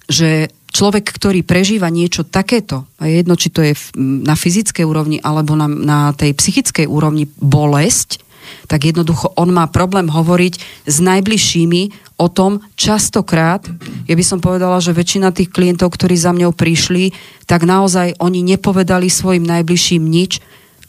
že 0.08 0.48
človek, 0.76 1.08
ktorý 1.08 1.40
prežíva 1.40 1.88
niečo 1.88 2.28
takéto, 2.28 2.84
a 3.00 3.08
jedno, 3.08 3.32
či 3.32 3.48
to 3.48 3.64
je 3.64 3.72
na 3.96 4.36
fyzickej 4.36 4.84
úrovni 4.84 5.16
alebo 5.24 5.56
na, 5.56 5.64
na 5.64 6.00
tej 6.12 6.36
psychickej 6.36 6.84
úrovni 6.84 7.24
bolesť, 7.40 8.20
tak 8.68 8.84
jednoducho 8.84 9.32
on 9.40 9.56
má 9.56 9.64
problém 9.72 10.06
hovoriť 10.06 10.54
s 10.84 10.96
najbližšími 11.00 11.82
o 12.20 12.26
tom 12.28 12.60
častokrát, 12.76 13.64
ja 14.04 14.14
by 14.14 14.24
som 14.24 14.38
povedala, 14.44 14.80
že 14.80 14.96
väčšina 14.96 15.32
tých 15.32 15.48
klientov, 15.52 15.96
ktorí 15.96 16.16
za 16.16 16.36
mňou 16.36 16.52
prišli, 16.52 17.16
tak 17.48 17.64
naozaj 17.64 18.20
oni 18.20 18.44
nepovedali 18.44 19.08
svojim 19.08 19.44
najbližším 19.44 20.04
nič, 20.04 20.44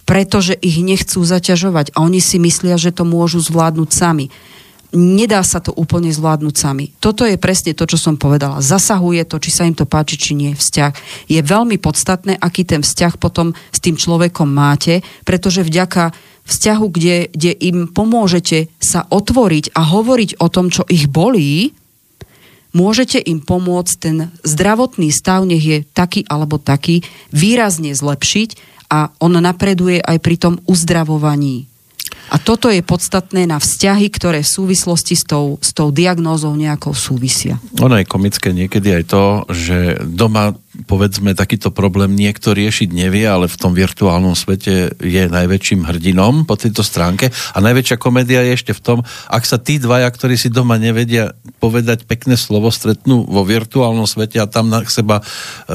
pretože 0.08 0.56
ich 0.56 0.80
nechcú 0.80 1.20
zaťažovať 1.20 1.92
a 1.92 2.04
oni 2.04 2.24
si 2.24 2.40
myslia, 2.40 2.80
že 2.80 2.96
to 2.96 3.04
môžu 3.04 3.44
zvládnuť 3.44 3.90
sami. 3.92 4.32
Nedá 4.96 5.44
sa 5.44 5.60
to 5.60 5.76
úplne 5.76 6.08
zvládnuť 6.08 6.56
sami. 6.56 6.96
Toto 7.04 7.28
je 7.28 7.36
presne 7.36 7.76
to, 7.76 7.84
čo 7.84 8.00
som 8.00 8.16
povedala. 8.16 8.64
Zasahuje 8.64 9.28
to, 9.28 9.36
či 9.36 9.52
sa 9.52 9.68
im 9.68 9.76
to 9.76 9.84
páči, 9.84 10.16
či 10.16 10.32
nie 10.32 10.56
vzťah. 10.56 10.94
Je 11.28 11.44
veľmi 11.44 11.76
podstatné, 11.76 12.40
aký 12.40 12.64
ten 12.64 12.80
vzťah 12.80 13.20
potom 13.20 13.52
s 13.76 13.84
tým 13.84 14.00
človekom 14.00 14.48
máte, 14.48 15.04
pretože 15.28 15.68
vďaka 15.68 16.16
vzťahu, 16.48 16.86
kde, 16.88 17.28
kde 17.36 17.52
im 17.52 17.92
pomôžete 17.92 18.72
sa 18.80 19.04
otvoriť 19.12 19.76
a 19.76 19.84
hovoriť 19.84 20.40
o 20.40 20.48
tom, 20.48 20.72
čo 20.72 20.88
ich 20.88 21.12
bolí, 21.12 21.76
môžete 22.72 23.20
im 23.20 23.44
pomôcť 23.44 23.94
ten 24.00 24.32
zdravotný 24.48 25.12
stav, 25.12 25.44
nech 25.44 25.64
je 25.68 25.78
taký 25.84 26.24
alebo 26.32 26.64
taký, 26.64 27.04
výrazne 27.36 27.92
zlepšiť 27.92 28.50
a 28.88 29.12
on 29.20 29.36
napreduje 29.36 30.00
aj 30.00 30.18
pri 30.24 30.36
tom 30.40 30.54
uzdravovaní. 30.64 31.68
A 32.28 32.38
toto 32.38 32.68
je 32.68 32.84
podstatné 32.84 33.48
na 33.48 33.58
vzťahy, 33.58 34.12
ktoré 34.12 34.44
v 34.44 34.52
súvislosti 34.52 35.16
s 35.16 35.24
tou, 35.24 35.56
s 35.64 35.72
tou 35.72 35.96
diagnózou 35.96 36.52
nejakou 36.60 36.92
súvisia. 36.92 37.56
Ono 37.80 37.96
je 37.96 38.06
komické 38.06 38.52
niekedy 38.52 39.00
aj 39.00 39.04
to, 39.08 39.24
že 39.52 39.78
doma 40.04 40.56
povedzme 40.86 41.34
takýto 41.34 41.74
problém 41.74 42.14
niekto 42.14 42.54
riešiť 42.54 42.94
nevie, 42.94 43.26
ale 43.26 43.50
v 43.50 43.58
tom 43.58 43.74
virtuálnom 43.74 44.38
svete 44.38 44.94
je 45.02 45.24
najväčším 45.26 45.88
hrdinom 45.90 46.46
po 46.46 46.54
tejto 46.54 46.86
stránke 46.86 47.34
a 47.34 47.58
najväčšia 47.58 47.98
komédia 47.98 48.46
je 48.46 48.52
ešte 48.54 48.74
v 48.78 48.82
tom, 48.84 49.00
ak 49.32 49.44
sa 49.48 49.58
tí 49.58 49.82
dvaja, 49.82 50.06
ktorí 50.12 50.38
si 50.38 50.54
doma 50.54 50.78
nevedia 50.78 51.34
povedať 51.58 52.06
pekné 52.06 52.38
slovo, 52.38 52.70
stretnú 52.70 53.26
vo 53.26 53.42
virtuálnom 53.42 54.06
svete 54.06 54.38
a 54.38 54.46
tam 54.46 54.70
na 54.70 54.86
seba 54.86 55.22
e, 55.22 55.24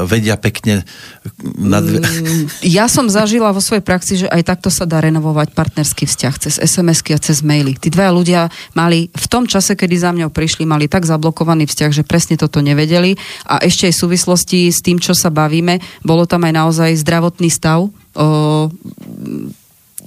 vedia 0.07 0.39
pekne 0.39 0.87
dve... 1.23 1.99
Mm, 1.99 2.45
ja 2.63 2.87
som 2.87 3.07
zažila 3.07 3.51
vo 3.51 3.59
svojej 3.59 3.83
praxi, 3.83 4.13
že 4.23 4.27
aj 4.27 4.43
takto 4.47 4.69
sa 4.71 4.87
dá 4.87 5.03
renovovať 5.03 5.51
partnerský 5.51 6.07
vzťah 6.07 6.35
cez 6.39 6.55
SMS-ky 6.59 7.15
a 7.15 7.19
cez 7.19 7.43
maily. 7.43 7.75
Tí 7.75 7.91
dvaja 7.91 8.11
ľudia 8.11 8.41
mali 8.75 9.11
v 9.11 9.27
tom 9.27 9.47
čase, 9.49 9.75
kedy 9.75 9.95
za 9.95 10.11
mňou 10.11 10.31
prišli, 10.31 10.63
mali 10.67 10.87
tak 10.87 11.07
zablokovaný 11.07 11.67
vzťah, 11.67 11.91
že 11.91 12.03
presne 12.07 12.35
toto 12.39 12.63
nevedeli 12.63 13.15
a 13.47 13.63
ešte 13.63 13.89
aj 13.89 13.93
v 13.95 14.01
súvislosti 14.07 14.59
s 14.71 14.79
tým, 14.83 14.92
tým, 14.93 15.01
čo 15.01 15.17
sa 15.17 15.33
bavíme. 15.33 15.81
Bolo 16.05 16.29
tam 16.29 16.45
aj 16.45 16.53
naozaj 16.53 17.01
zdravotný 17.01 17.49
stav. 17.49 17.89
O, 17.89 17.89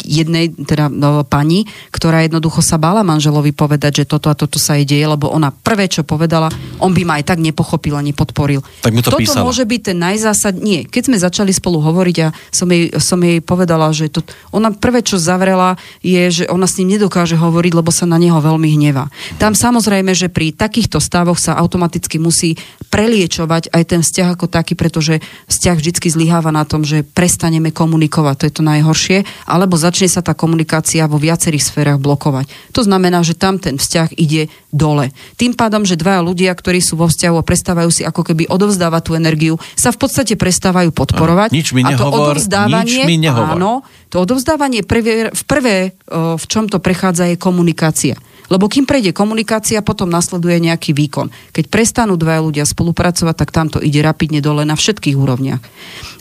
jednej 0.05 0.53
teda 0.53 0.91
no, 0.91 1.23
pani, 1.25 1.65
ktorá 1.93 2.27
jednoducho 2.27 2.61
sa 2.61 2.77
bála 2.77 3.07
manželovi 3.07 3.55
povedať, 3.55 4.03
že 4.03 4.09
toto 4.09 4.29
a 4.29 4.37
toto 4.37 4.59
sa 4.59 4.77
jej 4.77 4.85
deje, 4.85 5.07
lebo 5.07 5.31
ona 5.31 5.55
prvé, 5.55 5.87
čo 5.87 6.03
povedala, 6.03 6.51
on 6.83 6.93
by 6.93 7.03
ma 7.07 7.23
aj 7.23 7.33
tak 7.33 7.39
nepochopil 7.41 7.95
a 7.95 8.03
nepodporil. 8.03 8.61
Tak 8.83 8.93
mu 8.93 9.01
to 9.01 9.15
toto 9.15 9.23
písala. 9.23 9.47
môže 9.47 9.63
byť 9.63 9.81
ten 9.93 9.99
najzásad... 9.99 10.59
Nie, 10.59 10.89
keď 10.89 11.03
sme 11.13 11.17
začali 11.21 11.53
spolu 11.55 11.79
hovoriť 11.79 12.17
a 12.27 12.29
som 12.51 12.69
jej, 12.69 12.91
som 12.99 13.21
jej 13.23 13.39
povedala, 13.45 13.93
že 13.95 14.11
to... 14.11 14.25
ona 14.51 14.75
prvé, 14.75 15.05
čo 15.05 15.21
zavrela, 15.21 15.79
je, 16.03 16.43
že 16.43 16.45
ona 16.51 16.67
s 16.67 16.77
ním 16.83 16.99
nedokáže 16.99 17.39
hovoriť, 17.39 17.73
lebo 17.77 17.95
sa 17.95 18.09
na 18.09 18.19
neho 18.19 18.39
veľmi 18.41 18.67
hneva. 18.75 19.07
Tam 19.39 19.55
samozrejme, 19.55 20.13
že 20.17 20.33
pri 20.33 20.51
takýchto 20.57 20.99
stavoch 20.99 21.39
sa 21.39 21.55
automaticky 21.61 22.19
musí 22.19 22.59
preliečovať 22.91 23.71
aj 23.71 23.83
ten 23.85 24.01
vzťah 24.01 24.29
ako 24.35 24.47
taký, 24.49 24.75
pretože 24.75 25.21
vzťah 25.47 25.77
vždy 25.77 25.91
zlyháva 26.09 26.55
na 26.55 26.65
tom, 26.65 26.87
že 26.87 27.05
prestaneme 27.05 27.75
komunikovať, 27.75 28.35
to 28.37 28.47
je 28.49 28.55
to 28.57 28.63
najhoršie, 28.65 29.19
alebo 29.45 29.77
začne 29.87 30.11
sa 30.11 30.19
tá 30.19 30.35
komunikácia 30.35 31.07
vo 31.07 31.23
viacerých 31.23 31.63
sférach 31.63 32.03
blokovať. 32.03 32.51
To 32.75 32.83
znamená, 32.83 33.23
že 33.23 33.39
tam 33.39 33.63
ten 33.63 33.79
vzťah 33.79 34.19
ide 34.19 34.51
dole. 34.75 35.15
Tým 35.39 35.55
pádom, 35.55 35.87
že 35.87 35.95
dvaja 35.95 36.27
ľudia, 36.27 36.51
ktorí 36.51 36.83
sú 36.83 36.99
vo 36.99 37.07
vzťahu 37.07 37.37
a 37.39 37.47
prestávajú 37.47 37.91
si 37.95 38.03
ako 38.03 38.27
keby 38.27 38.51
odovzdávať 38.51 39.03
tú 39.07 39.13
energiu, 39.15 39.55
sa 39.79 39.95
v 39.95 39.99
podstate 40.03 40.35
prestávajú 40.35 40.91
podporovať. 40.91 41.55
Nič 41.55 41.71
mi 41.71 41.87
nehovor, 41.87 42.03
a 42.03 42.11
to 42.11 42.23
odovzdávanie, 42.35 42.83
nič 42.83 43.07
mi 43.07 43.17
nehovor. 43.23 43.55
áno, 43.55 43.87
to 44.11 44.23
odovzdávanie 44.27 44.83
prvé, 44.83 45.31
v 45.31 45.43
prvé, 45.47 45.77
v 46.11 46.45
čom 46.51 46.67
to 46.67 46.83
prechádza, 46.83 47.31
je 47.31 47.37
komunikácia. 47.39 48.19
Lebo 48.47 48.71
kým 48.71 48.87
prejde 48.87 49.11
komunikácia, 49.11 49.83
potom 49.83 50.07
nasleduje 50.07 50.63
nejaký 50.63 50.95
výkon. 50.95 51.31
Keď 51.51 51.65
prestanú 51.67 52.15
dva 52.15 52.39
ľudia 52.39 52.63
spolupracovať, 52.63 53.35
tak 53.35 53.51
tam 53.51 53.67
to 53.67 53.83
ide 53.83 53.99
rapidne 54.03 54.39
dole 54.39 54.63
na 54.63 54.79
všetkých 54.79 55.17
úrovniach. 55.19 55.63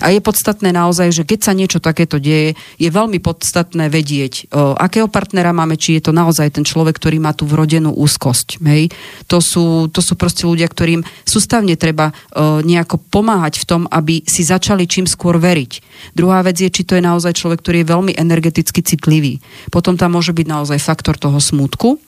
A 0.02 0.12
je 0.12 0.20
podstatné 0.22 0.74
naozaj, 0.74 1.14
že 1.14 1.24
keď 1.24 1.40
sa 1.46 1.54
niečo 1.54 1.78
takéto 1.78 2.18
deje, 2.18 2.58
je 2.82 2.90
veľmi 2.90 3.22
podstatné 3.22 3.88
vedieť, 3.94 4.50
o, 4.50 4.74
akého 4.74 5.06
partnera 5.06 5.54
máme, 5.54 5.78
či 5.78 5.98
je 5.98 6.10
to 6.10 6.12
naozaj 6.12 6.50
ten 6.50 6.66
človek, 6.66 6.98
ktorý 6.98 7.22
má 7.22 7.32
tú 7.32 7.46
vrodenú 7.46 7.94
úzkosť. 7.94 8.60
Hej? 8.66 8.90
To, 9.30 9.38
sú, 9.40 9.88
to 9.94 10.02
sú 10.02 10.18
proste 10.18 10.50
ľudia, 10.50 10.66
ktorým 10.66 11.06
sústavne 11.24 11.78
treba 11.78 12.10
o, 12.10 12.60
nejako 12.66 13.00
pomáhať 13.14 13.62
v 13.62 13.68
tom, 13.70 13.82
aby 13.94 14.26
si 14.26 14.42
začali 14.42 14.90
čím 14.90 15.06
skôr 15.06 15.38
veriť. 15.38 15.72
Druhá 16.18 16.42
vec 16.42 16.58
je, 16.58 16.70
či 16.70 16.84
to 16.84 16.98
je 16.98 17.04
naozaj 17.06 17.38
človek, 17.38 17.62
ktorý 17.62 17.86
je 17.86 17.92
veľmi 17.92 18.14
energeticky 18.18 18.82
citlivý. 18.82 19.40
Potom 19.70 19.96
tam 19.96 20.18
môže 20.18 20.34
byť 20.34 20.48
naozaj 20.48 20.80
faktor 20.82 21.16
toho 21.16 21.38
smútku, 21.40 22.02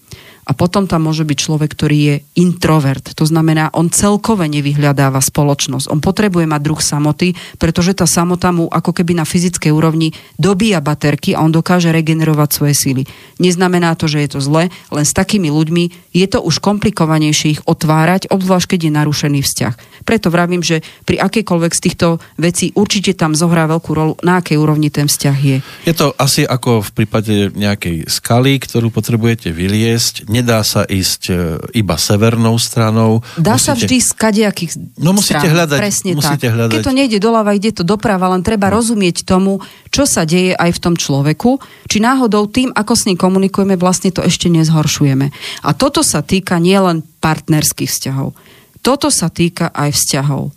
a 0.47 0.55
potom 0.55 0.87
tam 0.87 1.11
môže 1.11 1.27
byť 1.27 1.37
človek, 1.37 1.75
ktorý 1.75 1.97
je 1.99 2.15
introvert. 2.39 3.03
To 3.19 3.27
znamená, 3.27 3.67
on 3.75 3.91
celkové 3.91 4.47
nevyhľadáva 4.47 5.19
spoločnosť. 5.19 5.91
On 5.91 5.99
potrebuje 5.99 6.47
mať 6.47 6.61
druh 6.63 6.79
samoty, 6.79 7.35
pretože 7.59 7.91
tá 7.91 8.07
samota 8.07 8.55
mu 8.55 8.71
ako 8.71 8.95
keby 8.95 9.19
na 9.19 9.27
fyzickej 9.27 9.75
úrovni 9.75 10.15
dobíja 10.39 10.79
baterky 10.79 11.35
a 11.35 11.43
on 11.43 11.51
dokáže 11.51 11.91
regenerovať 11.91 12.49
svoje 12.55 12.75
síly. 12.79 13.03
Neznamená 13.43 13.99
to, 13.99 14.07
že 14.07 14.23
je 14.23 14.29
to 14.33 14.39
zle, 14.39 14.71
len 14.71 15.05
s 15.05 15.11
takými 15.11 15.51
ľuďmi 15.51 16.15
je 16.15 16.27
to 16.31 16.39
už 16.39 16.63
komplikovanejšie 16.63 17.59
ich 17.59 17.61
otvárať, 17.67 18.31
obzvlášť 18.31 18.73
keď 18.73 18.79
je 18.87 18.91
narušený 18.95 19.39
vzťah. 19.43 19.73
Preto 20.07 20.31
vravím, 20.31 20.63
že 20.63 20.79
pri 21.03 21.19
akejkoľvek 21.19 21.71
z 21.75 21.83
týchto 21.83 22.07
vecí 22.39 22.71
určite 22.71 23.11
tam 23.19 23.35
zohrá 23.35 23.67
veľkú 23.67 23.91
rolu, 23.91 24.13
na 24.23 24.39
akej 24.39 24.55
úrovni 24.55 24.87
ten 24.87 25.11
vzťah 25.11 25.37
je. 25.43 25.57
Je 25.83 25.93
to 25.93 26.15
asi 26.15 26.47
ako 26.47 26.79
v 26.87 26.91
prípade 27.03 27.35
nejakej 27.51 28.07
skaly, 28.07 28.63
ktorú 28.63 28.87
potrebujete 28.89 29.51
vyliesť 29.51 30.29
nedá 30.37 30.61
sa 30.61 30.85
ísť 30.85 31.21
e, 31.29 31.33
iba 31.81 31.97
severnou 31.97 32.53
stranou. 32.61 33.25
Dá 33.35 33.57
musíte... 33.57 33.65
sa 33.65 33.73
vždy 33.73 33.97
z 33.97 34.11
kadejakých 34.13 34.71
No 35.01 35.11
musíte 35.17 35.41
strán, 35.41 35.53
hľadať. 35.57 35.79
Presne 35.81 36.11
musíte 36.13 36.47
tak. 36.47 36.55
hľadať. 36.55 36.73
Keď 36.77 36.85
to 36.85 36.93
nejde 36.93 37.17
doľava, 37.17 37.51
ide 37.57 37.71
to 37.73 37.81
doprava, 37.81 38.29
len 38.31 38.45
treba 38.45 38.69
no. 38.69 38.77
rozumieť 38.77 39.25
tomu, 39.25 39.59
čo 39.89 40.05
sa 40.05 40.23
deje 40.23 40.53
aj 40.53 40.71
v 40.77 40.79
tom 40.79 40.93
človeku, 40.93 41.57
či 41.89 41.97
náhodou 41.97 42.45
tým, 42.45 42.69
ako 42.71 42.93
s 42.93 43.05
ním 43.09 43.17
komunikujeme, 43.17 43.75
vlastne 43.75 44.13
to 44.13 44.21
ešte 44.21 44.47
nezhoršujeme. 44.53 45.27
A 45.65 45.69
toto 45.73 46.05
sa 46.05 46.21
týka 46.21 46.61
nielen 46.61 47.01
partnerských 47.17 47.89
vzťahov. 47.89 48.37
Toto 48.85 49.09
sa 49.09 49.27
týka 49.33 49.73
aj 49.73 49.89
vzťahov 49.97 50.53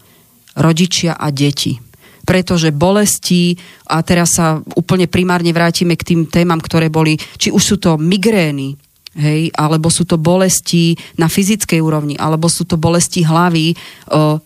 rodičia 0.61 1.17
a 1.17 1.33
deti 1.33 1.81
pretože 2.21 2.71
bolesti, 2.71 3.59
a 3.91 4.07
teraz 4.07 4.39
sa 4.39 4.63
úplne 4.79 5.11
primárne 5.11 5.51
vrátime 5.51 5.99
k 5.99 6.15
tým 6.15 6.21
témam, 6.31 6.63
ktoré 6.63 6.87
boli, 6.87 7.19
či 7.19 7.51
už 7.51 7.59
sú 7.59 7.77
to 7.83 7.99
migrény, 7.99 8.79
hej, 9.19 9.51
alebo 9.59 9.91
sú 9.91 10.07
to 10.07 10.15
bolesti 10.15 10.95
na 11.19 11.27
fyzickej 11.27 11.81
úrovni, 11.83 12.15
alebo 12.15 12.47
sú 12.47 12.63
to 12.63 12.79
bolesti 12.79 13.27
hlavy. 13.27 13.75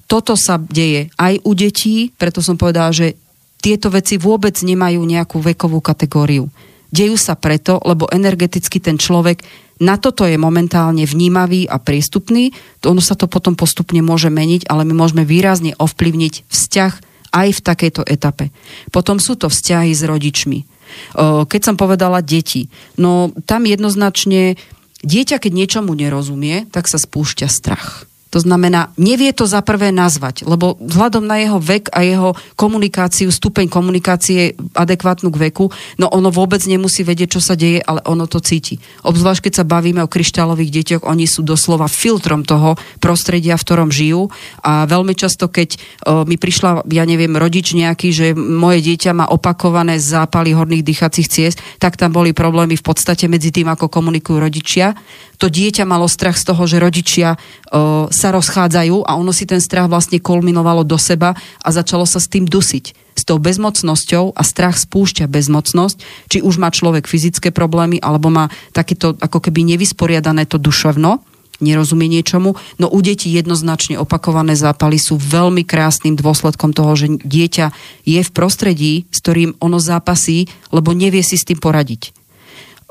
Toto 0.08 0.32
sa 0.40 0.56
deje 0.56 1.12
aj 1.20 1.44
u 1.44 1.52
detí, 1.52 2.08
preto 2.16 2.40
som 2.40 2.56
povedala, 2.56 2.92
že 2.92 3.18
tieto 3.60 3.88
veci 3.88 4.20
vôbec 4.20 4.56
nemajú 4.60 5.00
nejakú 5.00 5.40
vekovú 5.40 5.80
kategóriu. 5.80 6.48
Dejú 6.94 7.16
sa 7.18 7.34
preto, 7.34 7.82
lebo 7.82 8.06
energeticky 8.12 8.78
ten 8.78 9.00
človek 9.00 9.42
na 9.82 9.98
toto 9.98 10.22
je 10.22 10.38
momentálne 10.38 11.02
vnímavý 11.02 11.66
a 11.66 11.82
prístupný. 11.82 12.54
Ono 12.86 13.02
sa 13.02 13.18
to 13.18 13.26
potom 13.26 13.58
postupne 13.58 13.98
môže 13.98 14.30
meniť, 14.30 14.70
ale 14.70 14.86
my 14.86 14.94
môžeme 14.94 15.26
výrazne 15.26 15.74
ovplyvniť 15.74 16.46
vzťah 16.46 16.92
aj 17.34 17.48
v 17.50 17.60
takejto 17.66 18.06
etape. 18.06 18.54
Potom 18.94 19.18
sú 19.18 19.34
to 19.34 19.50
vzťahy 19.50 19.90
s 19.90 20.06
rodičmi 20.06 20.73
keď 21.18 21.60
som 21.60 21.76
povedala 21.76 22.24
deti, 22.24 22.70
no 22.96 23.30
tam 23.44 23.66
jednoznačne 23.68 24.56
dieťa, 25.04 25.36
keď 25.38 25.52
niečomu 25.52 25.92
nerozumie, 25.92 26.64
tak 26.72 26.88
sa 26.88 26.96
spúšťa 26.96 27.48
strach. 27.50 28.08
To 28.34 28.42
znamená, 28.42 28.90
nevie 28.98 29.30
to 29.30 29.46
za 29.46 29.62
prvé 29.62 29.94
nazvať, 29.94 30.42
lebo 30.42 30.74
vzhľadom 30.82 31.22
na 31.22 31.38
jeho 31.38 31.62
vek 31.62 31.94
a 31.94 32.02
jeho 32.02 32.34
komunikáciu, 32.58 33.30
stupeň 33.30 33.70
komunikácie 33.70 34.58
adekvátnu 34.74 35.30
k 35.30 35.40
veku, 35.48 35.70
no 36.02 36.10
ono 36.10 36.34
vôbec 36.34 36.58
nemusí 36.66 37.06
vedieť, 37.06 37.38
čo 37.38 37.40
sa 37.40 37.54
deje, 37.54 37.78
ale 37.78 38.02
ono 38.02 38.26
to 38.26 38.42
cíti. 38.42 38.82
Obzvlášť, 39.06 39.46
keď 39.46 39.52
sa 39.62 39.64
bavíme 39.70 40.02
o 40.02 40.10
kryštálových 40.10 40.74
deťoch, 40.82 41.02
oni 41.06 41.30
sú 41.30 41.46
doslova 41.46 41.86
filtrom 41.86 42.42
toho 42.42 42.74
prostredia, 42.98 43.54
v 43.54 43.62
ktorom 43.62 43.94
žijú 43.94 44.26
a 44.66 44.82
veľmi 44.90 45.14
často, 45.14 45.46
keď 45.46 45.78
o, 45.78 45.78
mi 46.26 46.34
prišla, 46.34 46.90
ja 46.90 47.06
neviem, 47.06 47.38
rodič 47.38 47.70
nejaký, 47.70 48.10
že 48.10 48.26
moje 48.34 48.82
dieťa 48.82 49.14
má 49.14 49.30
opakované 49.30 50.02
zápaly 50.02 50.58
horných 50.58 50.82
dýchacích 50.82 51.30
ciest, 51.30 51.62
tak 51.78 51.94
tam 51.94 52.10
boli 52.10 52.34
problémy 52.34 52.74
v 52.74 52.82
podstate 52.82 53.30
medzi 53.30 53.54
tým, 53.54 53.70
ako 53.70 53.86
komunikujú 53.86 54.42
rodičia. 54.42 54.98
To 55.44 55.52
dieťa 55.52 55.84
malo 55.84 56.08
strach 56.08 56.40
z 56.40 56.48
toho, 56.48 56.64
že 56.64 56.80
rodičia 56.80 57.36
uh, 57.36 58.08
sa 58.08 58.32
rozchádzajú 58.32 59.04
a 59.04 59.12
ono 59.12 59.28
si 59.28 59.44
ten 59.44 59.60
strach 59.60 59.92
vlastne 59.92 60.16
kulminovalo 60.16 60.88
do 60.88 60.96
seba 60.96 61.36
a 61.60 61.68
začalo 61.68 62.08
sa 62.08 62.16
s 62.16 62.32
tým 62.32 62.48
dusiť. 62.48 62.96
S 63.12 63.28
tou 63.28 63.36
bezmocnosťou 63.36 64.32
a 64.32 64.40
strach 64.40 64.80
spúšťa 64.80 65.28
bezmocnosť, 65.28 66.00
či 66.32 66.40
už 66.40 66.56
má 66.56 66.72
človek 66.72 67.04
fyzické 67.04 67.52
problémy, 67.52 68.00
alebo 68.00 68.32
má 68.32 68.48
takéto 68.72 69.20
ako 69.20 69.44
keby 69.44 69.76
nevysporiadané 69.76 70.48
to 70.48 70.56
duševno, 70.56 71.20
nerozumie 71.60 72.08
niečomu. 72.08 72.56
No 72.80 72.88
u 72.88 72.98
detí 73.04 73.28
jednoznačne 73.28 74.00
opakované 74.00 74.56
zápaly 74.56 74.96
sú 74.96 75.20
veľmi 75.20 75.60
krásnym 75.68 76.16
dôsledkom 76.16 76.72
toho, 76.72 76.96
že 76.96 77.20
dieťa 77.20 77.68
je 78.08 78.20
v 78.24 78.30
prostredí, 78.32 78.92
s 79.12 79.20
ktorým 79.20 79.60
ono 79.60 79.76
zápasí, 79.76 80.48
lebo 80.72 80.96
nevie 80.96 81.20
si 81.20 81.36
s 81.36 81.44
tým 81.44 81.60
poradiť. 81.60 82.23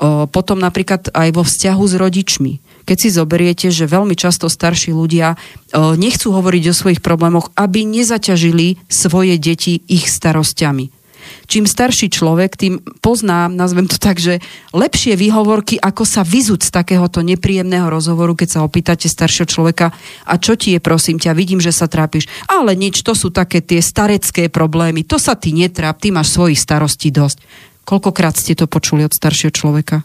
Potom 0.02 0.58
napríklad 0.58 1.14
aj 1.14 1.28
vo 1.34 1.46
vzťahu 1.46 1.84
s 1.86 1.94
rodičmi. 1.94 2.52
Keď 2.84 2.96
si 2.98 3.08
zoberiete, 3.14 3.66
že 3.70 3.88
veľmi 3.88 4.18
často 4.18 4.50
starší 4.50 4.92
ľudia 4.92 5.38
nechcú 5.74 6.34
hovoriť 6.34 6.64
o 6.68 6.74
svojich 6.76 7.00
problémoch, 7.00 7.54
aby 7.54 7.86
nezaťažili 7.86 8.82
svoje 8.90 9.38
deti 9.38 9.80
ich 9.86 10.10
starostiami 10.10 11.04
čím 11.48 11.64
starší 11.68 12.12
človek, 12.12 12.56
tým 12.56 12.80
pozná, 13.00 13.48
nazvem 13.48 13.88
to 13.88 14.00
tak, 14.00 14.20
že 14.20 14.40
lepšie 14.72 15.16
výhovorky, 15.16 15.76
ako 15.80 16.04
sa 16.04 16.24
vyzúť 16.24 16.68
z 16.68 16.70
takéhoto 16.72 17.20
nepríjemného 17.24 17.88
rozhovoru, 17.88 18.36
keď 18.36 18.48
sa 18.48 18.64
opýtate 18.64 19.08
staršieho 19.08 19.48
človeka, 19.48 19.92
a 20.24 20.34
čo 20.40 20.56
ti 20.56 20.76
je, 20.76 20.80
prosím 20.80 21.20
ťa, 21.20 21.36
vidím, 21.36 21.60
že 21.60 21.72
sa 21.72 21.88
trápiš. 21.88 22.28
Ale 22.48 22.76
nič, 22.76 23.00
to 23.04 23.12
sú 23.12 23.32
také 23.32 23.60
tie 23.60 23.80
starecké 23.80 24.48
problémy, 24.48 25.04
to 25.04 25.20
sa 25.20 25.36
ty 25.36 25.52
netráp, 25.52 26.00
ty 26.00 26.12
máš 26.12 26.32
svojich 26.34 26.60
starostí 26.60 27.12
dosť. 27.12 27.40
Koľkokrát 27.84 28.36
ste 28.36 28.56
to 28.56 28.68
počuli 28.68 29.04
od 29.04 29.12
staršieho 29.12 29.52
človeka? 29.52 30.02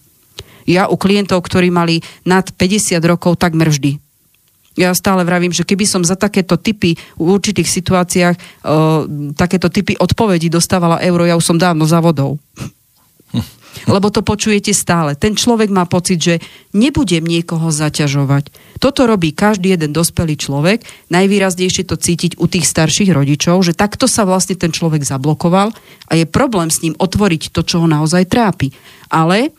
Ja 0.70 0.86
u 0.86 1.00
klientov, 1.00 1.42
ktorí 1.48 1.74
mali 1.74 2.06
nad 2.28 2.52
50 2.54 3.00
rokov, 3.04 3.42
takmer 3.42 3.72
vždy 3.74 3.98
ja 4.80 4.96
stále 4.96 5.28
vravím, 5.28 5.52
že 5.52 5.68
keby 5.68 5.84
som 5.84 6.08
za 6.08 6.16
takéto 6.16 6.56
typy 6.56 6.96
v 6.96 7.28
určitých 7.28 7.68
situáciách 7.68 8.36
uh, 8.40 9.04
takéto 9.36 9.68
typy 9.68 10.00
odpovedí 10.00 10.48
dostávala 10.48 11.04
euro, 11.04 11.28
ja 11.28 11.36
už 11.36 11.44
som 11.44 11.60
dávno 11.60 11.84
za 11.84 12.00
vodou. 12.00 12.40
Lebo 13.86 14.10
to 14.10 14.26
počujete 14.26 14.74
stále. 14.74 15.14
Ten 15.14 15.38
človek 15.38 15.70
má 15.70 15.86
pocit, 15.86 16.20
že 16.20 16.36
nebudem 16.74 17.24
niekoho 17.24 17.70
zaťažovať. 17.70 18.50
Toto 18.82 19.06
robí 19.06 19.32
každý 19.32 19.78
jeden 19.78 19.94
dospelý 19.94 20.36
človek. 20.36 20.84
Najvýraznejšie 21.14 21.84
to 21.88 21.96
cítiť 21.96 22.38
u 22.42 22.46
tých 22.50 22.66
starších 22.66 23.14
rodičov, 23.14 23.62
že 23.62 23.78
takto 23.78 24.10
sa 24.10 24.26
vlastne 24.26 24.58
ten 24.58 24.74
človek 24.74 25.06
zablokoval 25.06 25.74
a 26.10 26.12
je 26.18 26.26
problém 26.26 26.68
s 26.74 26.82
ním 26.82 26.98
otvoriť 26.98 27.54
to, 27.54 27.62
čo 27.64 27.84
ho 27.84 27.88
naozaj 27.88 28.26
trápi. 28.28 28.74
Ale 29.10 29.54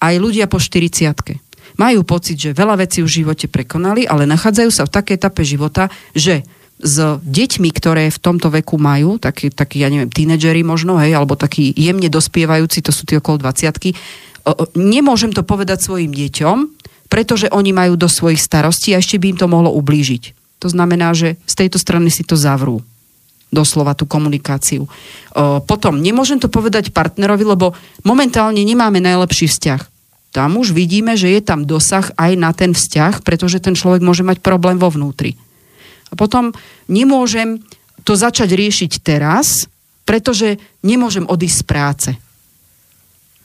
aj 0.00 0.14
ľudia 0.16 0.48
po 0.48 0.56
40 0.56 1.50
majú 1.78 2.00
pocit, 2.04 2.36
že 2.36 2.56
veľa 2.56 2.82
vecí 2.82 3.00
v 3.00 3.08
živote 3.22 3.46
prekonali, 3.46 4.04
ale 4.04 4.28
nachádzajú 4.28 4.70
sa 4.72 4.84
v 4.84 4.94
takej 5.00 5.16
etape 5.16 5.42
života, 5.46 5.88
že 6.12 6.44
s 6.80 7.20
deťmi, 7.20 7.70
ktoré 7.70 8.08
v 8.08 8.18
tomto 8.18 8.48
veku 8.48 8.80
majú, 8.80 9.20
takí, 9.20 9.52
takí 9.52 9.84
ja 9.84 9.92
neviem, 9.92 10.08
tínedžeri 10.08 10.64
možno, 10.64 10.96
hej, 10.98 11.12
alebo 11.12 11.36
takí 11.36 11.70
jemne 11.76 12.08
dospievajúci, 12.08 12.80
to 12.80 12.90
sú 12.90 13.04
tí 13.04 13.16
okolo 13.16 13.40
20 13.40 13.92
nemôžem 14.72 15.30
to 15.36 15.44
povedať 15.44 15.84
svojim 15.84 16.10
deťom, 16.10 16.58
pretože 17.12 17.52
oni 17.52 17.76
majú 17.76 17.94
do 18.00 18.08
svojich 18.08 18.40
starostí 18.40 18.96
a 18.96 18.98
ešte 18.98 19.20
by 19.20 19.36
im 19.36 19.38
to 19.38 19.46
mohlo 19.46 19.68
ublížiť. 19.76 20.32
To 20.64 20.72
znamená, 20.72 21.12
že 21.12 21.36
z 21.44 21.54
tejto 21.54 21.76
strany 21.76 22.08
si 22.08 22.24
to 22.24 22.40
zavrú 22.40 22.80
doslova 23.52 23.92
tú 23.92 24.08
komunikáciu. 24.08 24.88
Potom, 25.68 26.00
nemôžem 26.00 26.40
to 26.40 26.48
povedať 26.48 26.94
partnerovi, 26.94 27.44
lebo 27.44 27.76
momentálne 28.00 28.64
nemáme 28.64 29.02
najlepší 29.02 29.46
vzťah 29.50 29.80
tam 30.30 30.62
už 30.62 30.70
vidíme, 30.70 31.18
že 31.18 31.26
je 31.26 31.42
tam 31.42 31.66
dosah 31.66 32.06
aj 32.14 32.32
na 32.38 32.54
ten 32.54 32.70
vzťah, 32.70 33.26
pretože 33.26 33.58
ten 33.58 33.74
človek 33.74 33.98
môže 33.98 34.22
mať 34.22 34.38
problém 34.38 34.78
vo 34.78 34.86
vnútri. 34.86 35.34
A 36.10 36.14
potom 36.18 36.50
nemôžem 36.90 37.62
to 38.02 38.18
začať 38.18 38.52
riešiť 38.54 38.92
teraz, 39.00 39.70
pretože 40.04 40.58
nemôžem 40.82 41.22
odísť 41.26 41.58
z 41.62 41.64
práce. 41.66 42.10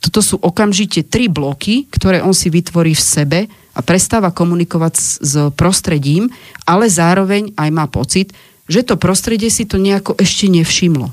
Toto 0.02 0.22
sú 0.22 0.36
okamžite 0.38 1.06
tri 1.06 1.30
bloky, 1.30 1.90
ktoré 1.90 2.22
on 2.22 2.34
si 2.34 2.50
vytvorí 2.50 2.94
v 2.94 3.06
sebe 3.06 3.40
a 3.50 3.80
prestáva 3.82 4.30
komunikovať 4.34 4.94
s, 4.98 5.34
prostredím, 5.58 6.30
ale 6.66 6.90
zároveň 6.90 7.54
aj 7.58 7.70
má 7.74 7.86
pocit, 7.90 8.34
že 8.66 8.86
to 8.86 8.98
prostredie 8.98 9.50
si 9.50 9.66
to 9.66 9.78
nejako 9.78 10.18
ešte 10.18 10.50
nevšimlo. 10.50 11.10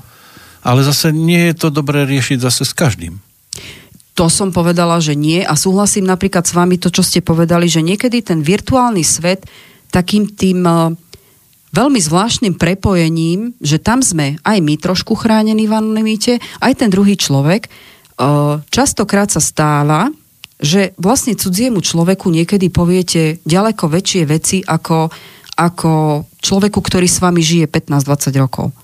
Ale 0.63 0.81
zase 0.81 1.11
nie 1.11 1.51
je 1.51 1.55
to 1.57 1.67
dobré 1.73 2.05
riešiť 2.07 2.37
zase 2.39 2.63
s 2.65 2.73
každým 2.73 3.19
to 4.13 4.29
som 4.29 4.53
povedala, 4.53 5.01
že 5.01 5.17
nie 5.17 5.41
a 5.41 5.57
súhlasím 5.57 6.05
napríklad 6.05 6.45
s 6.45 6.53
vami 6.53 6.77
to, 6.77 6.93
čo 6.93 7.01
ste 7.01 7.25
povedali, 7.25 7.65
že 7.65 7.81
niekedy 7.81 8.21
ten 8.21 8.45
virtuálny 8.45 9.01
svet 9.01 9.49
takým 9.89 10.29
tým 10.29 10.61
uh, 10.65 10.93
veľmi 11.73 11.99
zvláštnym 11.99 12.55
prepojením, 12.55 13.57
že 13.57 13.81
tam 13.81 14.05
sme 14.05 14.37
aj 14.45 14.57
my 14.61 14.77
trošku 14.77 15.17
chránení 15.17 15.65
v 15.65 15.73
anonimite, 15.73 16.37
aj 16.61 16.73
ten 16.77 16.89
druhý 16.93 17.17
človek, 17.17 17.67
uh, 17.67 18.61
častokrát 18.69 19.33
sa 19.33 19.41
stáva, 19.41 20.13
že 20.63 20.95
vlastne 20.95 21.35
cudziemu 21.35 21.83
človeku 21.83 22.31
niekedy 22.31 22.71
poviete 22.71 23.43
ďaleko 23.43 23.89
väčšie 23.89 24.23
veci, 24.23 24.57
ako 24.63 25.11
ako 25.67 26.23
človeku, 26.43 26.79
ktorý 26.83 27.07
s 27.07 27.23
vami 27.23 27.39
žije 27.39 27.71
15-20 27.71 28.43
rokov. 28.43 28.75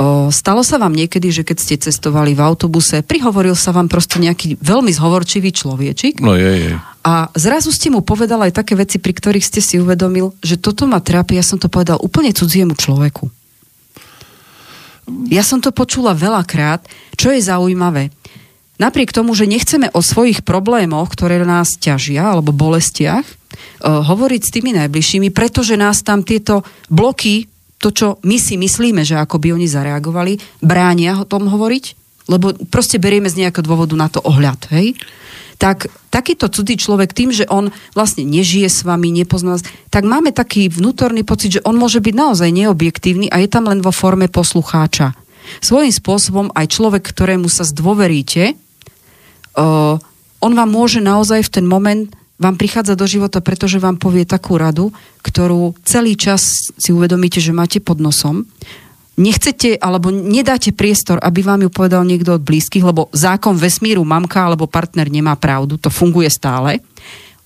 O, 0.00 0.32
stalo 0.32 0.64
sa 0.64 0.80
vám 0.80 0.96
niekedy, 0.96 1.28
že 1.28 1.44
keď 1.44 1.56
ste 1.60 1.76
cestovali 1.76 2.32
v 2.32 2.40
autobuse, 2.40 3.04
prihovoril 3.04 3.52
sa 3.52 3.70
vám 3.70 3.92
proste 3.92 4.16
nejaký 4.16 4.56
veľmi 4.58 4.88
zhovorčivý 4.90 5.52
človečik 5.52 6.24
no 6.24 6.32
je, 6.32 6.72
je. 6.72 6.74
a 7.04 7.28
zrazu 7.36 7.68
ste 7.68 7.92
mu 7.92 8.00
povedal 8.00 8.40
aj 8.48 8.56
také 8.56 8.72
veci, 8.72 8.96
pri 8.96 9.12
ktorých 9.12 9.44
ste 9.44 9.60
si 9.60 9.76
uvedomil, 9.76 10.32
že 10.40 10.56
toto 10.56 10.88
ma 10.88 11.04
trápi, 11.04 11.36
ja 11.36 11.44
som 11.44 11.60
to 11.60 11.68
povedal 11.68 12.00
úplne 12.00 12.32
cudziemu 12.32 12.72
človeku. 12.72 13.28
Ja 15.28 15.42
som 15.42 15.58
to 15.58 15.74
počula 15.74 16.14
veľakrát, 16.14 16.86
čo 17.18 17.34
je 17.34 17.42
zaujímavé. 17.42 18.14
Napriek 18.80 19.12
tomu, 19.12 19.36
že 19.36 19.50
nechceme 19.50 19.92
o 19.92 20.00
svojich 20.00 20.42
problémoch, 20.42 21.12
ktoré 21.12 21.42
nás 21.44 21.76
ťažia, 21.76 22.32
alebo 22.32 22.56
bolestiach, 22.56 23.24
uh, 23.24 24.00
hovoriť 24.04 24.40
s 24.42 24.54
tými 24.54 24.72
najbližšími, 24.76 25.28
pretože 25.32 25.76
nás 25.76 26.00
tam 26.00 26.24
tieto 26.24 26.64
bloky, 26.88 27.48
to, 27.82 27.90
čo 27.90 28.06
my 28.22 28.38
si 28.38 28.54
myslíme, 28.56 29.02
že 29.02 29.18
ako 29.18 29.42
by 29.42 29.58
oni 29.58 29.66
zareagovali, 29.66 30.38
bránia 30.62 31.18
o 31.18 31.28
tom 31.28 31.50
hovoriť, 31.50 31.84
lebo 32.30 32.54
proste 32.70 33.02
berieme 33.02 33.26
z 33.26 33.44
nejakého 33.44 33.66
dôvodu 33.66 33.94
na 33.98 34.06
to 34.06 34.22
ohľad, 34.22 34.70
hej? 34.70 34.94
tak 35.62 35.86
takýto 36.10 36.50
cudzí 36.50 36.74
človek 36.74 37.14
tým, 37.14 37.30
že 37.30 37.46
on 37.46 37.70
vlastne 37.94 38.26
nežije 38.26 38.66
s 38.66 38.82
vami, 38.82 39.14
nepozná 39.14 39.54
vás, 39.54 39.62
tak 39.94 40.02
máme 40.02 40.34
taký 40.34 40.66
vnútorný 40.66 41.22
pocit, 41.22 41.54
že 41.54 41.64
on 41.64 41.78
môže 41.78 42.02
byť 42.02 42.14
naozaj 42.18 42.50
neobjektívny 42.50 43.30
a 43.30 43.38
je 43.38 43.46
tam 43.46 43.70
len 43.70 43.78
vo 43.78 43.94
forme 43.94 44.26
poslucháča. 44.26 45.14
Svojím 45.60 45.92
spôsobom 45.92 46.46
aj 46.56 46.72
človek, 46.72 47.04
ktorému 47.04 47.50
sa 47.50 47.66
zdôveríte, 47.66 48.56
on 50.40 50.52
vám 50.56 50.70
môže 50.70 51.04
naozaj 51.04 51.44
v 51.44 51.52
ten 51.60 51.66
moment 51.68 52.08
vám 52.40 52.58
prichádza 52.58 52.98
do 52.98 53.06
života, 53.06 53.38
pretože 53.38 53.78
vám 53.78 54.00
povie 54.00 54.26
takú 54.26 54.58
radu, 54.58 54.90
ktorú 55.22 55.78
celý 55.86 56.18
čas 56.18 56.72
si 56.74 56.90
uvedomíte, 56.90 57.38
že 57.38 57.54
máte 57.54 57.78
pod 57.78 58.02
nosom. 58.02 58.42
Nechcete 59.14 59.78
alebo 59.78 60.10
nedáte 60.10 60.72
priestor, 60.74 61.22
aby 61.22 61.44
vám 61.44 61.68
ju 61.68 61.70
povedal 61.70 62.02
niekto 62.02 62.34
od 62.34 62.42
blízkych, 62.42 62.82
lebo 62.82 63.12
zákon 63.12 63.54
vesmíru 63.60 64.02
mamka 64.02 64.42
alebo 64.42 64.66
partner 64.66 65.06
nemá 65.06 65.38
pravdu, 65.38 65.78
to 65.78 65.92
funguje 65.92 66.26
stále. 66.32 66.80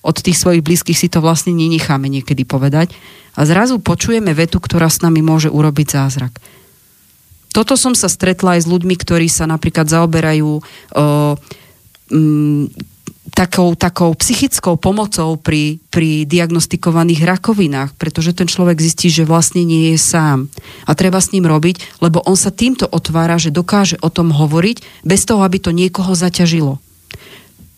Od 0.01 0.15
tých 0.15 0.39
svojich 0.39 0.63
blízkych 0.63 0.97
si 0.97 1.11
to 1.11 1.19
vlastne 1.19 1.51
nenecháme 1.53 2.07
niekedy 2.07 2.47
povedať. 2.47 2.95
A 3.37 3.45
zrazu 3.45 3.77
počujeme 3.77 4.33
vetu, 4.33 4.57
ktorá 4.57 4.89
s 4.89 5.05
nami 5.05 5.21
môže 5.21 5.51
urobiť 5.51 5.87
zázrak. 5.93 6.39
Toto 7.57 7.73
som 7.73 7.97
sa 7.97 8.05
stretla 8.05 8.61
aj 8.61 8.69
s 8.69 8.69
ľuďmi, 8.69 8.93
ktorí 9.01 9.25
sa 9.25 9.49
napríklad 9.49 9.89
zaoberajú 9.89 10.61
uh, 10.61 11.33
um, 12.13 12.69
takou, 13.33 13.73
takou 13.73 14.13
psychickou 14.13 14.77
pomocou 14.77 15.41
pri, 15.41 15.81
pri 15.89 16.29
diagnostikovaných 16.29 17.25
rakovinách, 17.25 17.97
pretože 17.97 18.37
ten 18.37 18.45
človek 18.45 18.77
zistí, 18.77 19.09
že 19.09 19.25
vlastne 19.25 19.65
nie 19.65 19.89
je 19.89 19.97
sám. 19.97 20.53
A 20.85 20.93
treba 20.93 21.17
s 21.17 21.33
ním 21.33 21.49
robiť, 21.49 21.97
lebo 21.97 22.21
on 22.29 22.37
sa 22.37 22.53
týmto 22.53 22.85
otvára, 22.85 23.41
že 23.41 23.49
dokáže 23.49 23.97
o 24.05 24.13
tom 24.13 24.29
hovoriť, 24.29 25.01
bez 25.01 25.25
toho, 25.25 25.41
aby 25.41 25.57
to 25.57 25.73
niekoho 25.73 26.13
zaťažilo. 26.13 26.77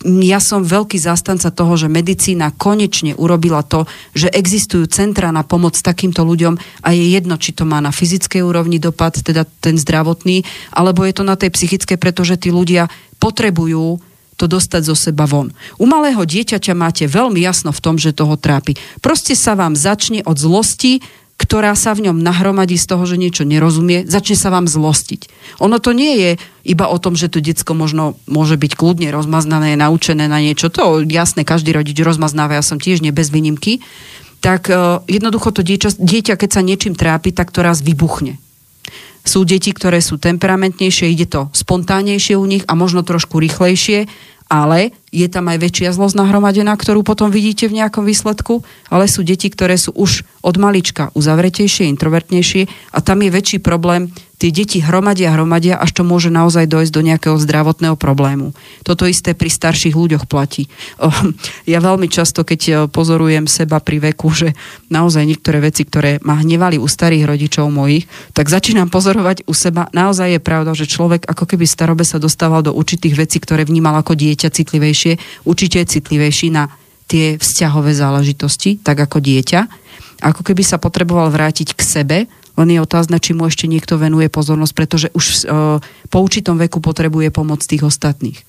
Ja 0.08 0.39
som 0.39 0.64
veľký 0.64 0.95
zastanca 0.95 1.52
toho, 1.52 1.76
že 1.76 1.91
medicína 1.91 2.56
konečne 2.56 3.20
urobila 3.20 3.68
to, 3.68 3.84
že 4.16 4.32
existujú 4.32 4.88
centra 4.88 5.28
na 5.36 5.43
pomoc 5.43 5.76
takýmto 5.76 6.24
ľuďom 6.24 6.56
a 6.88 6.89
je 6.95 7.04
jedno, 7.12 7.36
či 7.36 7.52
to 7.52 7.68
má 7.68 7.84
na 7.84 7.91
fyzickej 7.91 8.39
úrovni 8.39 8.80
dopad, 8.80 9.20
teda 9.20 9.43
ten 9.60 9.76
zdravotný, 9.76 10.47
alebo 10.72 11.04
je 11.04 11.14
to 11.20 11.28
na 11.28 11.36
tej 11.36 11.52
psychické, 11.52 12.00
pretože 12.00 12.39
tí 12.39 12.47
ľudia 12.47 12.88
potrebujú 13.20 14.00
to 14.39 14.47
dostať 14.47 14.82
zo 14.88 14.95
seba 14.95 15.28
von. 15.28 15.52
U 15.76 15.84
malého 15.84 16.24
dieťaťa 16.24 16.72
máte 16.72 17.04
veľmi 17.04 17.43
jasno 17.43 17.76
v 17.76 17.84
tom, 17.84 18.00
že 18.00 18.16
toho 18.16 18.39
trápi. 18.39 18.80
Proste 19.04 19.36
sa 19.36 19.52
vám 19.52 19.76
začne 19.76 20.24
od 20.24 20.39
zlosti 20.39 21.04
ktorá 21.40 21.72
sa 21.80 21.96
v 21.96 22.12
ňom 22.12 22.20
nahromadí 22.20 22.76
z 22.76 22.84
toho, 22.84 23.08
že 23.08 23.16
niečo 23.16 23.48
nerozumie, 23.48 24.04
začne 24.04 24.36
sa 24.36 24.52
vám 24.52 24.68
zlostiť. 24.68 25.32
Ono 25.64 25.80
to 25.80 25.96
nie 25.96 26.20
je 26.20 26.32
iba 26.68 26.92
o 26.92 27.00
tom, 27.00 27.16
že 27.16 27.32
to 27.32 27.40
decko 27.40 27.72
možno 27.72 28.20
môže 28.28 28.60
byť 28.60 28.76
kľudne 28.76 29.08
rozmaznané, 29.16 29.80
naučené 29.80 30.28
na 30.28 30.44
niečo. 30.44 30.68
To 30.68 31.00
jasné, 31.08 31.48
každý 31.48 31.72
rodič 31.72 31.96
rozmaznáva, 32.04 32.60
ja 32.60 32.64
som 32.64 32.76
tiež 32.76 33.00
nie 33.00 33.16
bez 33.16 33.32
výnimky. 33.32 33.80
Tak 34.44 34.68
uh, 34.68 35.00
jednoducho 35.08 35.56
to 35.56 35.64
dieťa, 35.64 35.96
dieťa, 35.96 36.36
keď 36.36 36.50
sa 36.52 36.62
niečím 36.62 37.00
trápi, 37.00 37.32
tak 37.32 37.56
to 37.56 37.64
raz 37.64 37.80
vybuchne. 37.80 38.36
Sú 39.24 39.48
deti, 39.48 39.72
ktoré 39.72 40.04
sú 40.04 40.20
temperamentnejšie, 40.20 41.08
ide 41.08 41.28
to 41.28 41.48
spontánnejšie 41.56 42.36
u 42.36 42.44
nich 42.44 42.68
a 42.68 42.76
možno 42.76 43.04
trošku 43.04 43.40
rýchlejšie 43.40 44.12
ale 44.50 44.97
je 45.14 45.30
tam 45.30 45.45
aj 45.47 45.62
väčšia 45.62 45.93
zlosť 45.93 46.18
nahromadená, 46.18 46.74
ktorú 46.74 47.06
potom 47.06 47.30
vidíte 47.30 47.70
v 47.70 47.80
nejakom 47.80 48.04
výsledku, 48.04 48.66
ale 48.89 49.06
sú 49.06 49.22
deti, 49.22 49.47
ktoré 49.47 49.78
sú 49.78 49.93
už 49.93 50.26
od 50.41 50.56
malička 50.58 51.14
uzavretejšie, 51.14 51.86
introvertnejšie 51.93 52.66
a 52.91 52.97
tam 53.00 53.22
je 53.22 53.30
väčší 53.30 53.58
problém 53.62 54.10
tie 54.40 54.56
deti 54.56 54.80
hromadia, 54.80 55.36
hromadia, 55.36 55.76
až 55.76 56.00
to 56.00 56.08
môže 56.08 56.32
naozaj 56.32 56.64
dojsť 56.64 56.92
do 56.96 57.02
nejakého 57.04 57.36
zdravotného 57.36 58.00
problému. 58.00 58.56
Toto 58.88 59.04
isté 59.04 59.36
pri 59.36 59.52
starších 59.52 59.94
ľuďoch 59.94 60.26
platí. 60.32 60.72
Ja 61.68 61.84
veľmi 61.84 62.08
často, 62.08 62.48
keď 62.48 62.62
e, 62.66 62.74
pozorujem 62.88 63.46
seba 63.46 63.84
pri 63.84 64.00
veku, 64.10 64.32
že 64.32 64.56
naozaj 64.88 65.28
niektoré 65.28 65.60
veci, 65.60 65.84
ktoré 65.84 66.18
ma 66.24 66.40
hnevali 66.40 66.80
u 66.80 66.88
starých 66.88 67.28
rodičov 67.28 67.68
mojich, 67.70 68.08
tak 68.32 68.48
začínam 68.48 68.88
pozorovať 68.88 69.46
u 69.46 69.54
seba. 69.54 69.92
Naozaj 69.92 70.40
je 70.40 70.42
pravda, 70.42 70.72
že 70.74 70.90
človek 70.90 71.28
ako 71.28 71.44
keby 71.46 71.68
starobe 71.68 72.08
sa 72.08 72.18
dostával 72.18 72.64
do 72.64 72.72
určitých 72.72 73.20
vecí, 73.20 73.38
ktoré 73.44 73.68
vnímal 73.68 74.00
ako 74.00 74.16
dieťa 74.16 74.50
citlivejšie. 74.50 75.46
Určite 75.46 75.84
je 75.84 76.00
citlivejší 76.00 76.48
na 76.56 76.72
tie 77.10 77.36
vzťahové 77.42 77.92
záležitosti, 77.92 78.80
tak 78.80 79.02
ako 79.04 79.20
dieťa. 79.20 79.62
Ako 80.20 80.42
keby 80.46 80.62
sa 80.62 80.78
potreboval 80.78 81.34
vrátiť 81.34 81.74
k 81.74 81.82
sebe, 81.82 82.18
len 82.60 82.76
je 82.76 82.84
otázne, 82.84 83.16
či 83.24 83.32
mu 83.32 83.47
ešte 83.47 83.72
niekto 83.72 83.95
venuje 83.95 84.28
pozornosť, 84.28 84.74
pretože 84.76 85.07
už 85.16 85.26
e, 85.26 85.36
po 86.12 86.18
určitom 86.20 86.60
veku 86.60 86.84
potrebuje 86.84 87.32
pomoc 87.32 87.64
tých 87.64 87.88
ostatných. 87.88 88.43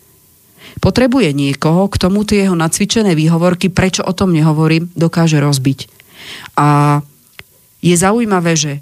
Potrebuje 0.83 1.31
niekoho, 1.31 1.87
k 1.87 1.97
tomu 1.97 2.27
tie 2.27 2.43
jeho 2.47 2.59
nacvičené 2.59 3.15
výhovorky, 3.15 3.71
prečo 3.71 4.03
o 4.03 4.11
tom 4.11 4.35
nehovorím, 4.35 4.91
dokáže 4.99 5.39
rozbiť. 5.39 5.87
A 6.59 7.01
je 7.81 7.95
zaujímavé, 7.95 8.59
že 8.59 8.73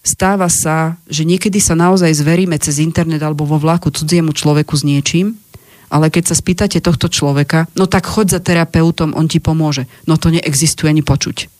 stáva 0.00 0.48
sa, 0.48 0.96
že 1.12 1.28
niekedy 1.28 1.60
sa 1.60 1.76
naozaj 1.76 2.16
zveríme 2.16 2.56
cez 2.56 2.80
internet 2.80 3.20
alebo 3.20 3.44
vo 3.44 3.60
vlaku 3.60 3.92
cudziemu 3.92 4.32
človeku 4.32 4.72
s 4.80 4.82
niečím, 4.82 5.36
ale 5.92 6.08
keď 6.08 6.32
sa 6.32 6.38
spýtate 6.38 6.80
tohto 6.80 7.12
človeka, 7.12 7.68
no 7.76 7.84
tak 7.84 8.08
choď 8.08 8.38
za 8.38 8.40
terapeutom, 8.40 9.12
on 9.12 9.28
ti 9.28 9.44
pomôže. 9.44 9.84
No 10.08 10.16
to 10.16 10.32
neexistuje 10.32 10.88
ani 10.88 11.04
počuť 11.04 11.59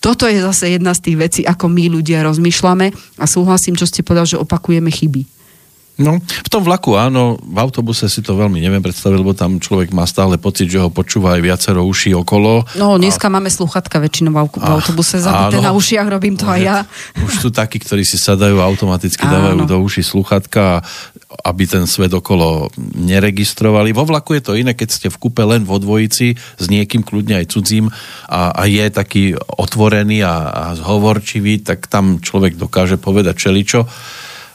toto 0.00 0.24
je 0.24 0.40
zase 0.40 0.80
jedna 0.80 0.96
z 0.96 1.00
tých 1.04 1.16
vecí, 1.20 1.40
ako 1.44 1.68
my 1.68 1.92
ľudia 1.92 2.24
rozmýšľame 2.24 2.92
a 3.20 3.24
súhlasím, 3.28 3.76
čo 3.76 3.84
ste 3.84 4.00
povedal, 4.00 4.24
že 4.24 4.40
opakujeme 4.40 4.88
chyby. 4.88 5.39
No, 6.00 6.16
v 6.16 6.48
tom 6.48 6.64
vlaku 6.64 6.96
áno, 6.96 7.36
v 7.36 7.58
autobuse 7.60 8.08
si 8.08 8.24
to 8.24 8.32
veľmi 8.32 8.56
neviem 8.56 8.80
predstaviť, 8.80 9.16
lebo 9.20 9.36
tam 9.36 9.60
človek 9.60 9.92
má 9.92 10.08
stále 10.08 10.40
pocit, 10.40 10.72
že 10.72 10.80
ho 10.80 10.88
počúva 10.88 11.36
aj 11.36 11.44
viacero 11.44 11.84
uší 11.84 12.16
okolo. 12.16 12.64
No, 12.80 12.96
dneska 12.96 13.28
a... 13.28 13.32
máme 13.36 13.52
sluchatka 13.52 14.00
väčšinou 14.00 14.32
v 14.32 14.48
autobuse 14.80 15.20
zabité 15.20 15.60
na 15.60 15.76
ušiach, 15.76 16.08
robím 16.08 16.40
to 16.40 16.48
aj 16.48 16.60
ja. 16.64 16.76
Už 17.20 17.44
sú 17.44 17.48
takí, 17.52 17.76
ktorí 17.76 18.08
si 18.08 18.16
sadajú 18.16 18.64
automaticky, 18.64 19.20
dávajú 19.20 19.68
do 19.68 19.76
uši 19.84 20.00
sluchatka, 20.00 20.80
aby 21.44 21.68
ten 21.68 21.84
svet 21.84 22.16
okolo 22.16 22.72
neregistrovali. 22.96 23.92
Vo 23.92 24.08
vlaku 24.08 24.40
je 24.40 24.42
to 24.42 24.52
iné, 24.56 24.72
keď 24.72 24.88
ste 24.88 25.08
v 25.12 25.20
kupe 25.20 25.44
len 25.44 25.68
vo 25.68 25.76
dvojici 25.76 26.32
s 26.34 26.64
niekým, 26.66 27.04
kľudne 27.04 27.44
aj 27.44 27.52
cudzím 27.52 27.92
a, 28.24 28.56
a 28.56 28.62
je 28.64 28.88
taký 28.88 29.24
otvorený 29.36 30.24
a, 30.24 30.48
a 30.48 30.64
zhovorčivý, 30.80 31.60
tak 31.60 31.92
tam 31.92 32.24
človek 32.24 32.56
dokáže 32.56 32.96
povedať 32.96 33.36
čeličo. 33.36 33.84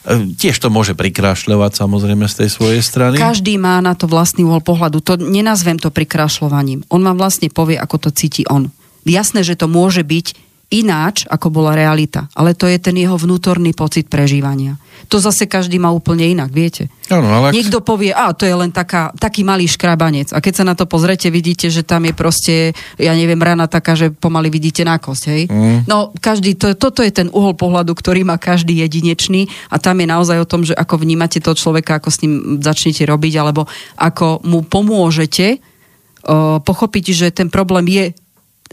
Ehm, 0.06 0.38
tiež 0.38 0.62
to 0.62 0.70
môže 0.70 0.94
prikrášľovať 0.94 1.72
samozrejme 1.82 2.30
z 2.30 2.46
tej 2.46 2.50
svojej 2.54 2.82
strany. 2.86 3.18
Každý 3.18 3.58
má 3.58 3.82
na 3.82 3.98
to 3.98 4.06
vlastný 4.06 4.46
uhol 4.46 4.62
pohľadu. 4.62 5.02
To 5.02 5.18
nenazvem 5.18 5.82
to 5.82 5.90
prikrášľovaním. 5.90 6.86
On 6.94 7.02
vám 7.02 7.18
vlastne 7.18 7.50
povie, 7.50 7.76
ako 7.76 8.08
to 8.08 8.10
cíti 8.14 8.46
on. 8.46 8.70
Jasné, 9.06 9.42
že 9.42 9.58
to 9.58 9.66
môže 9.66 10.06
byť 10.06 10.45
ináč, 10.74 11.30
ako 11.30 11.54
bola 11.54 11.78
realita. 11.78 12.26
Ale 12.34 12.58
to 12.58 12.66
je 12.66 12.82
ten 12.82 12.98
jeho 12.98 13.16
vnútorný 13.16 13.78
pocit 13.78 14.10
prežívania. 14.10 14.82
To 15.14 15.22
zase 15.22 15.46
každý 15.46 15.78
má 15.78 15.94
úplne 15.94 16.26
inak, 16.26 16.50
viete. 16.50 16.90
Ano, 17.14 17.30
ale 17.30 17.54
Niekto 17.54 17.86
povie, 17.86 18.10
a 18.10 18.34
to 18.34 18.50
je 18.50 18.56
len 18.58 18.74
taká, 18.74 19.14
taký 19.14 19.46
malý 19.46 19.70
škrabanec. 19.70 20.34
A 20.34 20.42
keď 20.42 20.54
sa 20.58 20.66
na 20.66 20.74
to 20.74 20.90
pozrete, 20.90 21.30
vidíte, 21.30 21.70
že 21.70 21.86
tam 21.86 22.10
je 22.10 22.14
proste, 22.18 22.74
ja 22.98 23.14
neviem, 23.14 23.38
rana 23.38 23.70
taká, 23.70 23.94
že 23.94 24.10
pomaly 24.10 24.50
vidíte 24.50 24.82
nákosť, 24.82 25.24
hej? 25.30 25.42
Mm. 25.46 25.86
No, 25.86 26.10
každý, 26.18 26.58
to, 26.58 26.74
toto 26.74 27.06
je 27.06 27.14
ten 27.14 27.30
uhol 27.30 27.54
pohľadu, 27.54 27.94
ktorý 27.94 28.26
má 28.26 28.42
každý 28.42 28.82
jedinečný 28.82 29.46
a 29.70 29.78
tam 29.78 30.02
je 30.02 30.08
naozaj 30.10 30.38
o 30.42 30.50
tom, 30.50 30.66
že 30.66 30.74
ako 30.74 31.06
vnímate 31.06 31.38
toho 31.38 31.54
človeka, 31.54 32.02
ako 32.02 32.10
s 32.10 32.26
ním 32.26 32.58
začnete 32.66 33.06
robiť, 33.06 33.34
alebo 33.38 33.70
ako 34.02 34.42
mu 34.42 34.66
pomôžete 34.66 35.62
uh, 35.62 36.58
pochopiť, 36.66 37.06
že 37.14 37.28
ten 37.30 37.54
problém 37.54 37.86
je 37.86 38.06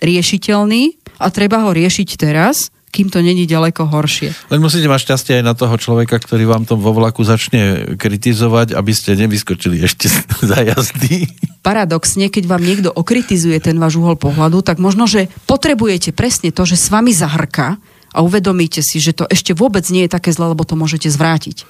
riešiteľný 0.01 1.02
a 1.23 1.31
treba 1.31 1.63
ho 1.63 1.71
riešiť 1.71 2.19
teraz, 2.19 2.75
kým 2.93 3.09
to 3.09 3.25
není 3.25 3.49
ďaleko 3.49 3.89
horšie. 3.89 4.53
Len 4.53 4.61
musíte 4.61 4.85
mať 4.85 5.09
šťastie 5.09 5.33
aj 5.41 5.45
na 5.49 5.57
toho 5.57 5.73
človeka, 5.81 6.21
ktorý 6.21 6.45
vám 6.45 6.69
tom 6.69 6.77
vo 6.77 6.93
vlaku 6.93 7.25
začne 7.25 7.97
kritizovať, 7.97 8.77
aby 8.77 8.93
ste 8.93 9.17
nevyskočili 9.17 9.81
ešte 9.81 10.13
za 10.51 10.61
jazdy. 10.61 11.25
Paradoxne, 11.65 12.29
keď 12.29 12.45
vám 12.45 12.63
niekto 12.63 12.93
okritizuje 12.93 13.57
ten 13.65 13.81
váš 13.81 13.97
uhol 13.97 14.21
pohľadu, 14.21 14.61
tak 14.61 14.77
možno, 14.77 15.09
že 15.09 15.33
potrebujete 15.49 16.13
presne 16.13 16.53
to, 16.53 16.69
že 16.69 16.77
s 16.77 16.93
vami 16.93 17.17
zahrka 17.17 17.81
a 18.13 18.19
uvedomíte 18.21 18.85
si, 18.85 19.01
že 19.01 19.17
to 19.17 19.25
ešte 19.25 19.57
vôbec 19.57 19.89
nie 19.89 20.05
je 20.05 20.13
také 20.13 20.29
zle, 20.37 20.53
lebo 20.53 20.69
to 20.69 20.77
môžete 20.77 21.09
zvrátiť. 21.09 21.65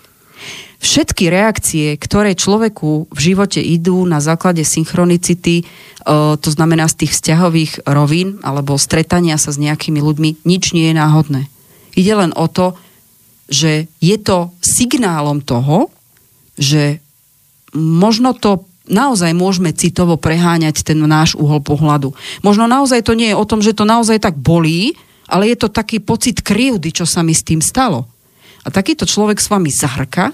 Všetky 0.82 1.30
reakcie, 1.30 1.94
ktoré 1.94 2.34
človeku 2.34 3.06
v 3.06 3.18
živote 3.22 3.62
idú 3.62 4.02
na 4.02 4.18
základe 4.18 4.66
synchronicity, 4.66 5.62
e, 5.62 5.64
to 6.34 6.48
znamená 6.50 6.90
z 6.90 7.06
tých 7.06 7.14
vzťahových 7.14 7.72
rovín 7.86 8.42
alebo 8.42 8.74
stretania 8.74 9.38
sa 9.38 9.54
s 9.54 9.62
nejakými 9.62 10.02
ľuďmi, 10.02 10.42
nič 10.42 10.74
nie 10.74 10.90
je 10.90 10.98
náhodné. 10.98 11.42
Ide 11.94 12.14
len 12.18 12.32
o 12.34 12.50
to, 12.50 12.74
že 13.46 13.86
je 14.02 14.16
to 14.18 14.50
signálom 14.58 15.38
toho, 15.44 15.92
že 16.58 16.98
možno 17.76 18.34
to 18.34 18.66
naozaj 18.90 19.30
môžeme 19.32 19.70
citovo 19.70 20.18
preháňať 20.18 20.82
ten 20.82 20.98
náš 20.98 21.38
uhol 21.38 21.62
pohľadu. 21.62 22.12
Možno 22.42 22.66
naozaj 22.66 23.06
to 23.06 23.14
nie 23.14 23.30
je 23.30 23.38
o 23.38 23.46
tom, 23.46 23.62
že 23.62 23.76
to 23.76 23.86
naozaj 23.86 24.18
tak 24.18 24.34
bolí, 24.34 24.98
ale 25.30 25.48
je 25.48 25.56
to 25.56 25.72
taký 25.72 26.02
pocit 26.02 26.42
krivdy, 26.42 26.92
čo 26.92 27.06
sa 27.06 27.22
mi 27.22 27.32
s 27.32 27.46
tým 27.46 27.62
stalo. 27.62 28.11
A 28.62 28.68
takýto 28.70 29.08
človek 29.08 29.42
s 29.42 29.50
vami 29.50 29.68
zahrka 29.68 30.30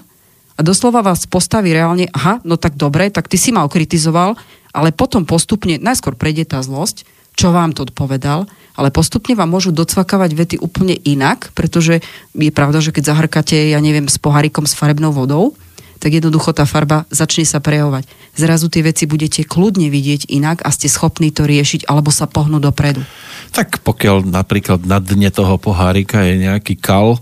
a 0.55 0.61
doslova 0.61 1.01
vás 1.01 1.25
postaví 1.25 1.73
reálne, 1.73 2.11
aha, 2.13 2.43
no 2.45 2.59
tak 2.59 2.75
dobre, 2.75 3.09
tak 3.09 3.31
ty 3.31 3.39
si 3.39 3.49
ma 3.55 3.65
okritizoval, 3.65 4.37
ale 4.75 4.93
potom 4.93 5.25
postupne, 5.25 5.81
najskôr 5.81 6.13
prejde 6.13 6.45
tá 6.45 6.61
zlosť, 6.61 7.07
čo 7.33 7.55
vám 7.55 7.71
to 7.71 7.87
povedal, 7.89 8.45
ale 8.75 8.91
postupne 8.91 9.31
vám 9.33 9.47
môžu 9.47 9.71
docvakávať 9.71 10.31
vety 10.35 10.55
úplne 10.59 10.99
inak, 11.07 11.55
pretože 11.55 12.03
je 12.35 12.51
pravda, 12.51 12.83
že 12.83 12.91
keď 12.91 13.15
zahrkate, 13.15 13.71
ja 13.71 13.79
neviem, 13.79 14.11
s 14.11 14.19
pohárikom 14.19 14.67
s 14.67 14.75
farebnou 14.75 15.15
vodou, 15.15 15.55
tak 15.99 16.15
jednoducho 16.15 16.55
tá 16.55 16.63
farba 16.63 17.03
začne 17.11 17.43
sa 17.43 17.59
prejavovať. 17.59 18.07
Zrazu 18.39 18.71
tie 18.71 18.83
veci 18.83 19.03
budete 19.03 19.43
kľudne 19.43 19.91
vidieť 19.91 20.31
inak 20.31 20.63
a 20.63 20.71
ste 20.71 20.87
schopní 20.87 21.31
to 21.35 21.43
riešiť 21.43 21.91
alebo 21.91 22.07
sa 22.07 22.23
pohnúť 22.23 22.71
dopredu. 22.71 23.03
Tak 23.51 23.83
pokiaľ 23.83 24.23
napríklad 24.23 24.87
na 24.87 25.03
dne 25.03 25.27
toho 25.27 25.59
pohárika 25.59 26.23
je 26.23 26.39
nejaký 26.39 26.79
kal. 26.79 27.19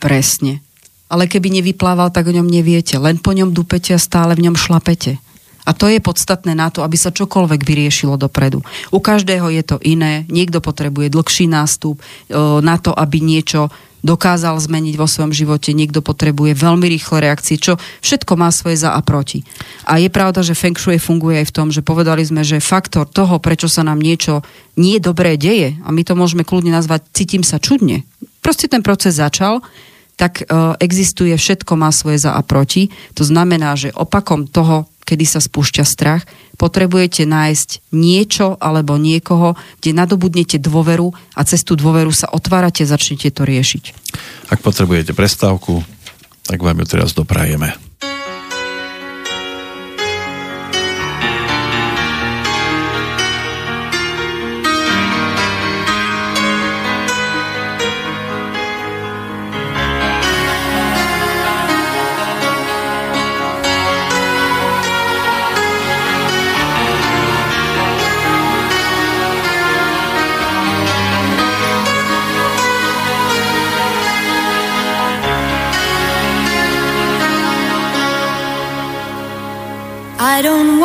Presne 0.00 0.64
ale 1.10 1.26
keby 1.26 1.50
nevyplával, 1.50 2.14
tak 2.14 2.30
o 2.30 2.32
ňom 2.32 2.46
neviete. 2.46 2.94
Len 2.94 3.18
po 3.18 3.34
ňom 3.34 3.50
dupete 3.50 3.90
a 3.90 4.00
stále 4.00 4.38
v 4.38 4.46
ňom 4.46 4.54
šlapete. 4.54 5.18
A 5.66 5.76
to 5.76 5.90
je 5.90 6.00
podstatné 6.00 6.56
na 6.56 6.72
to, 6.72 6.80
aby 6.86 6.96
sa 6.96 7.12
čokoľvek 7.12 7.66
vyriešilo 7.66 8.16
dopredu. 8.16 8.64
U 8.94 9.02
každého 9.02 9.52
je 9.52 9.62
to 9.66 9.76
iné. 9.82 10.24
Niekto 10.30 10.62
potrebuje 10.62 11.12
dlhší 11.12 11.50
nástup 11.50 12.00
e, 12.00 12.02
na 12.64 12.80
to, 12.80 12.94
aby 12.96 13.20
niečo 13.20 13.68
dokázal 14.00 14.56
zmeniť 14.56 14.96
vo 14.96 15.04
svojom 15.04 15.36
živote. 15.36 15.76
Niekto 15.76 16.00
potrebuje 16.00 16.56
veľmi 16.56 16.88
rýchle 16.88 17.20
reakcie, 17.20 17.60
čo 17.60 17.76
všetko 18.00 18.32
má 18.40 18.48
svoje 18.48 18.80
za 18.80 18.96
a 18.96 19.00
proti. 19.04 19.44
A 19.84 20.00
je 20.00 20.08
pravda, 20.08 20.40
že 20.40 20.56
Feng 20.56 20.78
Shui 20.80 20.96
funguje 20.96 21.44
aj 21.44 21.52
v 21.52 21.54
tom, 21.60 21.68
že 21.68 21.84
povedali 21.84 22.24
sme, 22.24 22.40
že 22.40 22.64
faktor 22.64 23.04
toho, 23.04 23.36
prečo 23.36 23.68
sa 23.68 23.84
nám 23.84 24.00
niečo 24.00 24.40
nie 24.80 24.96
dobré 24.96 25.36
deje, 25.36 25.76
a 25.84 25.92
my 25.92 26.00
to 26.00 26.16
môžeme 26.16 26.48
kľudne 26.48 26.72
nazvať 26.72 27.04
cítim 27.12 27.44
sa 27.44 27.60
čudne. 27.60 28.08
Proste 28.40 28.72
ten 28.72 28.80
proces 28.80 29.20
začal 29.20 29.60
tak 30.20 30.44
e, 30.44 30.76
existuje, 30.84 31.32
všetko 31.32 31.80
má 31.80 31.88
svoje 31.88 32.20
za 32.20 32.36
a 32.36 32.44
proti. 32.44 32.92
To 33.16 33.24
znamená, 33.24 33.72
že 33.80 33.88
opakom 33.96 34.44
toho, 34.44 34.84
kedy 35.08 35.24
sa 35.24 35.40
spúšťa 35.40 35.84
strach, 35.88 36.28
potrebujete 36.60 37.24
nájsť 37.24 37.88
niečo 37.96 38.60
alebo 38.60 39.00
niekoho, 39.00 39.56
kde 39.80 39.96
nadobudnete 39.96 40.60
dôveru 40.60 41.16
a 41.32 41.40
cez 41.48 41.64
tú 41.64 41.72
dôveru 41.72 42.12
sa 42.12 42.28
otvárate, 42.28 42.84
začnete 42.84 43.32
to 43.32 43.48
riešiť. 43.48 43.84
Ak 44.52 44.60
potrebujete 44.60 45.16
prestávku, 45.16 45.80
tak 46.44 46.60
vám 46.60 46.84
ju 46.84 46.86
teraz 47.00 47.16
doprajeme. 47.16 47.89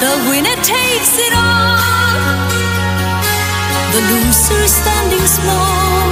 The 0.00 0.16
winner 0.30 0.56
takes 0.62 1.18
it 1.18 1.32
all 1.34 1.76
the 3.92 4.00
loser 4.08 4.66
standing 4.66 5.26
small 5.26 6.08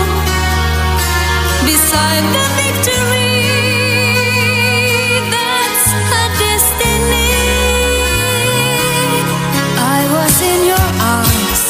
beside 1.64 2.24
the 2.36 2.46
victory. 2.60 3.48
That's 5.32 5.88
a 6.20 6.24
destiny. 6.36 7.32
I 9.80 10.00
was 10.16 10.36
in 10.52 10.60
your 10.68 10.88
arms, 11.16 11.62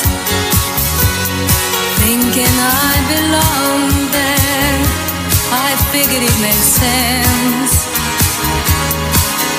thinking 2.03 2.55
I 2.59 2.95
belonged 3.15 4.11
there. 4.11 4.79
I 5.55 5.71
figured 5.95 6.25
it 6.27 6.37
made 6.43 6.67
sense, 6.83 7.87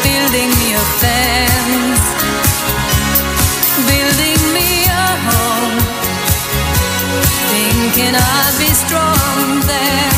building 0.03 0.49
me 0.59 0.73
a 0.75 0.85
fence, 0.99 2.08
thinking 7.99 8.15
I'd 8.15 8.55
be 8.57 8.71
strong 8.73 9.59
there, 9.67 10.11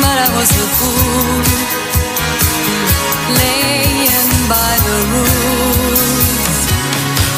but 0.00 0.16
I 0.16 0.28
was 0.36 0.50
a 0.50 0.68
fool, 0.78 1.44
laying 3.36 4.30
by 4.48 4.72
the 4.86 4.98
rules. 5.12 6.58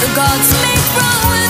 The 0.02 0.08
gods 0.14 0.50
make 0.62 0.86
roll 0.98 1.49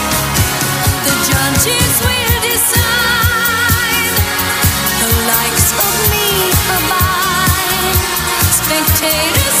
Spectators 8.51 9.60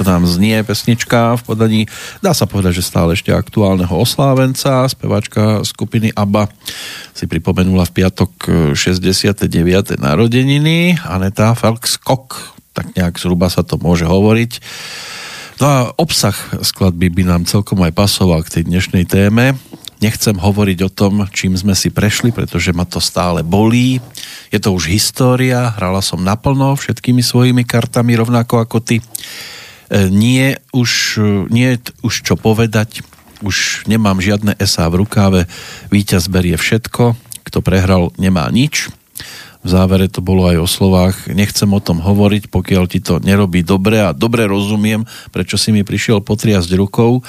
toto 0.00 0.16
nám 0.16 0.24
znie 0.24 0.64
pesnička 0.64 1.36
v 1.36 1.42
podaní, 1.44 1.80
dá 2.24 2.32
sa 2.32 2.48
povedať, 2.48 2.80
že 2.80 2.88
stále 2.88 3.12
ešte 3.12 3.36
aktuálneho 3.36 3.92
oslávenca. 3.92 4.88
Speváčka 4.88 5.60
skupiny 5.60 6.08
ABBA 6.16 6.48
si 7.12 7.28
pripomenula 7.28 7.84
v 7.84 8.00
piatok 8.00 8.32
e, 8.48 8.52
69. 8.72 10.00
narodeniny. 10.00 10.96
Aneta 11.04 11.52
Felkskok, 11.52 12.32
tak 12.72 12.96
nejak 12.96 13.20
zhruba 13.20 13.52
sa 13.52 13.60
to 13.60 13.76
môže 13.76 14.08
hovoriť. 14.08 14.64
No 15.60 15.68
a 15.68 15.78
obsah 16.00 16.32
skladby 16.64 17.12
by 17.12 17.36
nám 17.36 17.44
celkom 17.44 17.84
aj 17.84 17.92
pasoval 17.92 18.40
k 18.40 18.56
tej 18.56 18.72
dnešnej 18.72 19.04
téme. 19.04 19.52
Nechcem 20.00 20.32
hovoriť 20.32 20.78
o 20.80 20.88
tom, 20.88 21.28
čím 21.28 21.60
sme 21.60 21.76
si 21.76 21.92
prešli, 21.92 22.32
pretože 22.32 22.72
ma 22.72 22.88
to 22.88 23.04
stále 23.04 23.44
bolí. 23.44 24.00
Je 24.48 24.56
to 24.56 24.72
už 24.72 24.88
história, 24.88 25.76
hrala 25.76 26.00
som 26.00 26.24
naplno 26.24 26.72
všetkými 26.72 27.20
svojimi 27.20 27.68
kartami, 27.68 28.16
rovnako 28.16 28.64
ako 28.64 28.80
ty. 28.80 29.04
E, 29.90 30.06
Nie 30.06 30.62
už, 30.70 31.18
nie 31.50 31.74
je 31.74 31.90
už 32.06 32.14
čo 32.22 32.38
povedať, 32.38 33.02
už 33.42 33.88
nemám 33.90 34.22
žiadne 34.22 34.54
SA 34.62 34.86
v 34.92 35.04
rukáve, 35.04 35.40
víťaz 35.90 36.30
berie 36.30 36.54
všetko, 36.54 37.16
kto 37.44 37.58
prehral 37.64 38.14
nemá 38.20 38.46
nič. 38.52 38.92
v 39.60 39.68
závere 39.68 40.08
to 40.08 40.24
bolo 40.24 40.48
aj 40.48 40.56
o 40.56 40.64
slovách, 40.64 41.28
nechcem 41.28 41.68
o 41.68 41.84
tom 41.84 42.00
hovoriť, 42.00 42.48
pokiaľ 42.48 42.84
ti 42.88 43.04
to 43.04 43.20
nerobí 43.20 43.60
dobre 43.60 44.00
a 44.00 44.16
dobre 44.16 44.48
rozumiem, 44.48 45.04
prečo 45.36 45.60
si 45.60 45.68
mi 45.68 45.84
prišiel 45.84 46.24
potriasť 46.24 46.70
rukou. 46.80 47.20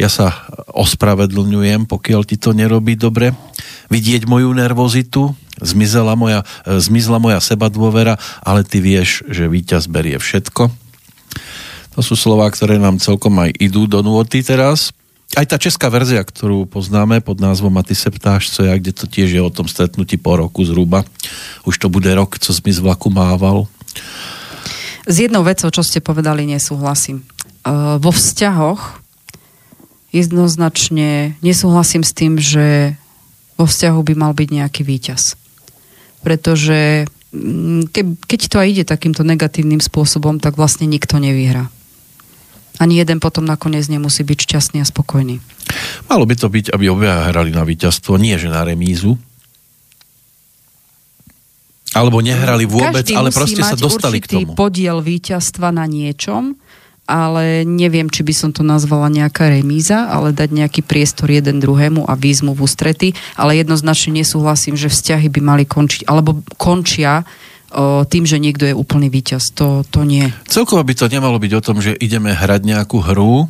Ja 0.00 0.08
sa 0.08 0.32
ospravedlňujem, 0.72 1.84
pokiaľ 1.84 2.22
ti 2.24 2.40
to 2.40 2.56
nerobí 2.56 2.96
dobre. 2.96 3.36
Vidieť 3.92 4.24
moju 4.24 4.56
nervozitu, 4.56 5.36
zmizela 5.60 6.16
moja, 6.16 6.48
e, 6.64 6.80
zmizla 6.80 7.20
moja 7.20 7.44
seba 7.44 7.68
dôvera, 7.68 8.16
ale 8.40 8.64
ty 8.64 8.80
vieš, 8.80 9.20
že 9.28 9.44
víťaz 9.44 9.84
berie 9.88 10.16
všetko. 10.16 10.85
To 11.96 12.04
sú 12.04 12.12
slova, 12.12 12.44
ktoré 12.52 12.76
nám 12.76 13.00
celkom 13.00 13.32
aj 13.40 13.56
idú 13.56 13.88
do 13.88 14.04
nôty 14.04 14.44
teraz 14.44 14.92
aj 15.34 15.46
tá 15.50 15.56
česká 15.58 15.90
verzia, 15.90 16.22
ktorú 16.22 16.70
poznáme 16.70 17.18
pod 17.18 17.42
názvom 17.42 17.74
A 17.76 17.82
ty 17.82 17.98
se 17.98 18.06
ptáš, 18.08 18.54
co 18.54 18.62
ja, 18.62 18.78
kde 18.78 18.94
to 18.94 19.10
tiež 19.10 19.34
je 19.34 19.42
o 19.42 19.50
tom 19.50 19.66
stretnutí 19.66 20.16
po 20.16 20.38
roku 20.38 20.62
zhruba. 20.62 21.02
Už 21.66 21.82
to 21.82 21.90
bude 21.90 22.06
rok, 22.14 22.38
co 22.38 22.50
mi 22.62 22.72
z 22.72 22.78
vlaku 22.78 23.10
mával. 23.10 23.66
S 25.06 25.18
jednou 25.18 25.42
vecou, 25.42 25.68
čo 25.70 25.82
ste 25.82 25.98
povedali, 25.98 26.46
nesúhlasím. 26.46 27.26
Uh, 27.66 27.98
vo 27.98 28.14
vzťahoch 28.14 29.02
jednoznačne 30.14 31.34
nesúhlasím 31.42 32.06
s 32.06 32.14
tým, 32.14 32.38
že 32.38 32.94
vo 33.58 33.66
vzťahu 33.66 34.00
by 34.06 34.14
mal 34.14 34.32
byť 34.32 34.48
nejaký 34.62 34.82
výťaz. 34.86 35.34
Pretože 36.22 37.10
mm, 37.34 37.90
ke, 37.90 38.14
keď 38.24 38.40
to 38.46 38.56
aj 38.62 38.68
ide 38.70 38.84
takýmto 38.86 39.26
negatívnym 39.26 39.82
spôsobom, 39.82 40.38
tak 40.38 40.54
vlastne 40.54 40.86
nikto 40.86 41.18
nevyhrá 41.18 41.68
ani 42.76 43.00
jeden 43.00 43.18
potom 43.18 43.44
nakoniec 43.44 43.88
nemusí 43.88 44.22
byť 44.22 44.38
šťastný 44.44 44.78
a 44.82 44.86
spokojný. 44.86 45.40
Malo 46.06 46.24
by 46.28 46.34
to 46.36 46.48
byť, 46.48 46.72
aby 46.72 46.84
obaja 46.92 47.32
hrali 47.32 47.50
na 47.50 47.64
víťazstvo, 47.64 48.20
nie 48.20 48.36
že 48.36 48.52
na 48.52 48.62
remízu. 48.62 49.16
Alebo 51.96 52.20
nehrali 52.20 52.68
vôbec, 52.68 53.08
Každý 53.08 53.16
ale 53.16 53.32
proste 53.32 53.64
sa 53.64 53.72
dostali 53.72 54.20
k 54.20 54.44
tomu. 54.44 54.52
podiel 54.52 55.00
víťazstva 55.00 55.72
na 55.72 55.88
niečom, 55.88 56.52
ale 57.06 57.62
neviem, 57.64 58.10
či 58.10 58.26
by 58.26 58.34
som 58.34 58.50
to 58.50 58.66
nazvala 58.66 59.08
nejaká 59.08 59.48
remíza, 59.48 60.10
ale 60.10 60.34
dať 60.34 60.50
nejaký 60.52 60.82
priestor 60.82 61.30
jeden 61.30 61.62
druhému 61.62 62.04
a 62.04 62.12
výzmu 62.18 62.52
v 62.52 62.66
ústrety, 62.66 63.08
ale 63.38 63.56
jednoznačne 63.62 64.20
nesúhlasím, 64.20 64.74
že 64.74 64.92
vzťahy 64.92 65.30
by 65.30 65.40
mali 65.40 65.64
končiť, 65.64 66.04
alebo 66.04 66.42
končia 66.58 67.24
o, 67.72 68.04
tým, 68.06 68.26
že 68.28 68.38
niekto 68.38 68.68
je 68.68 68.74
úplný 68.74 69.10
víťaz. 69.10 69.54
To, 69.58 69.82
to 69.86 70.06
nie. 70.06 70.30
Celkovo 70.46 70.82
by 70.84 70.94
to 70.94 71.06
nemalo 71.10 71.40
byť 71.40 71.52
o 71.56 71.64
tom, 71.64 71.82
že 71.82 71.96
ideme 71.96 72.30
hrať 72.34 72.62
nejakú 72.62 73.02
hru, 73.02 73.48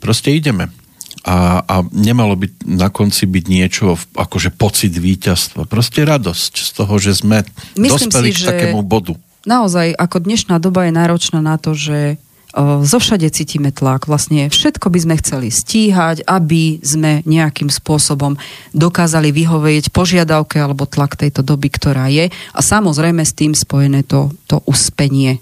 proste 0.00 0.32
ideme. 0.32 0.72
A, 1.20 1.60
a 1.60 1.84
nemalo 1.92 2.32
by 2.32 2.48
na 2.64 2.88
konci 2.88 3.28
byť 3.28 3.44
niečo, 3.44 3.92
akože 4.16 4.56
pocit 4.56 4.96
víťazstva. 4.96 5.68
Proste 5.68 6.08
radosť 6.08 6.52
z 6.64 6.70
toho, 6.72 6.94
že 6.96 7.12
sme 7.12 7.44
Myslím 7.76 8.08
dospeli 8.08 8.32
si, 8.32 8.40
k 8.40 8.48
takému 8.48 8.80
bodu. 8.80 9.12
naozaj, 9.44 9.92
ako 10.00 10.16
dnešná 10.24 10.56
doba 10.56 10.88
je 10.88 10.96
náročná 10.96 11.44
na 11.44 11.60
to, 11.60 11.76
že 11.76 12.16
zo 12.58 12.98
všade 12.98 13.30
cítime 13.30 13.70
tlak. 13.70 14.10
Vlastne 14.10 14.50
všetko 14.50 14.90
by 14.90 14.98
sme 14.98 15.14
chceli 15.22 15.48
stíhať, 15.54 16.26
aby 16.26 16.82
sme 16.82 17.22
nejakým 17.22 17.70
spôsobom 17.70 18.34
dokázali 18.74 19.30
vyhovieť 19.30 19.94
požiadavke 19.94 20.58
alebo 20.58 20.86
tlak 20.86 21.14
tejto 21.14 21.46
doby, 21.46 21.70
ktorá 21.70 22.10
je. 22.10 22.30
A 22.54 22.60
samozrejme 22.60 23.22
s 23.22 23.36
tým 23.36 23.54
spojené 23.54 24.02
to, 24.02 24.34
to 24.50 24.58
uspenie. 24.66 25.38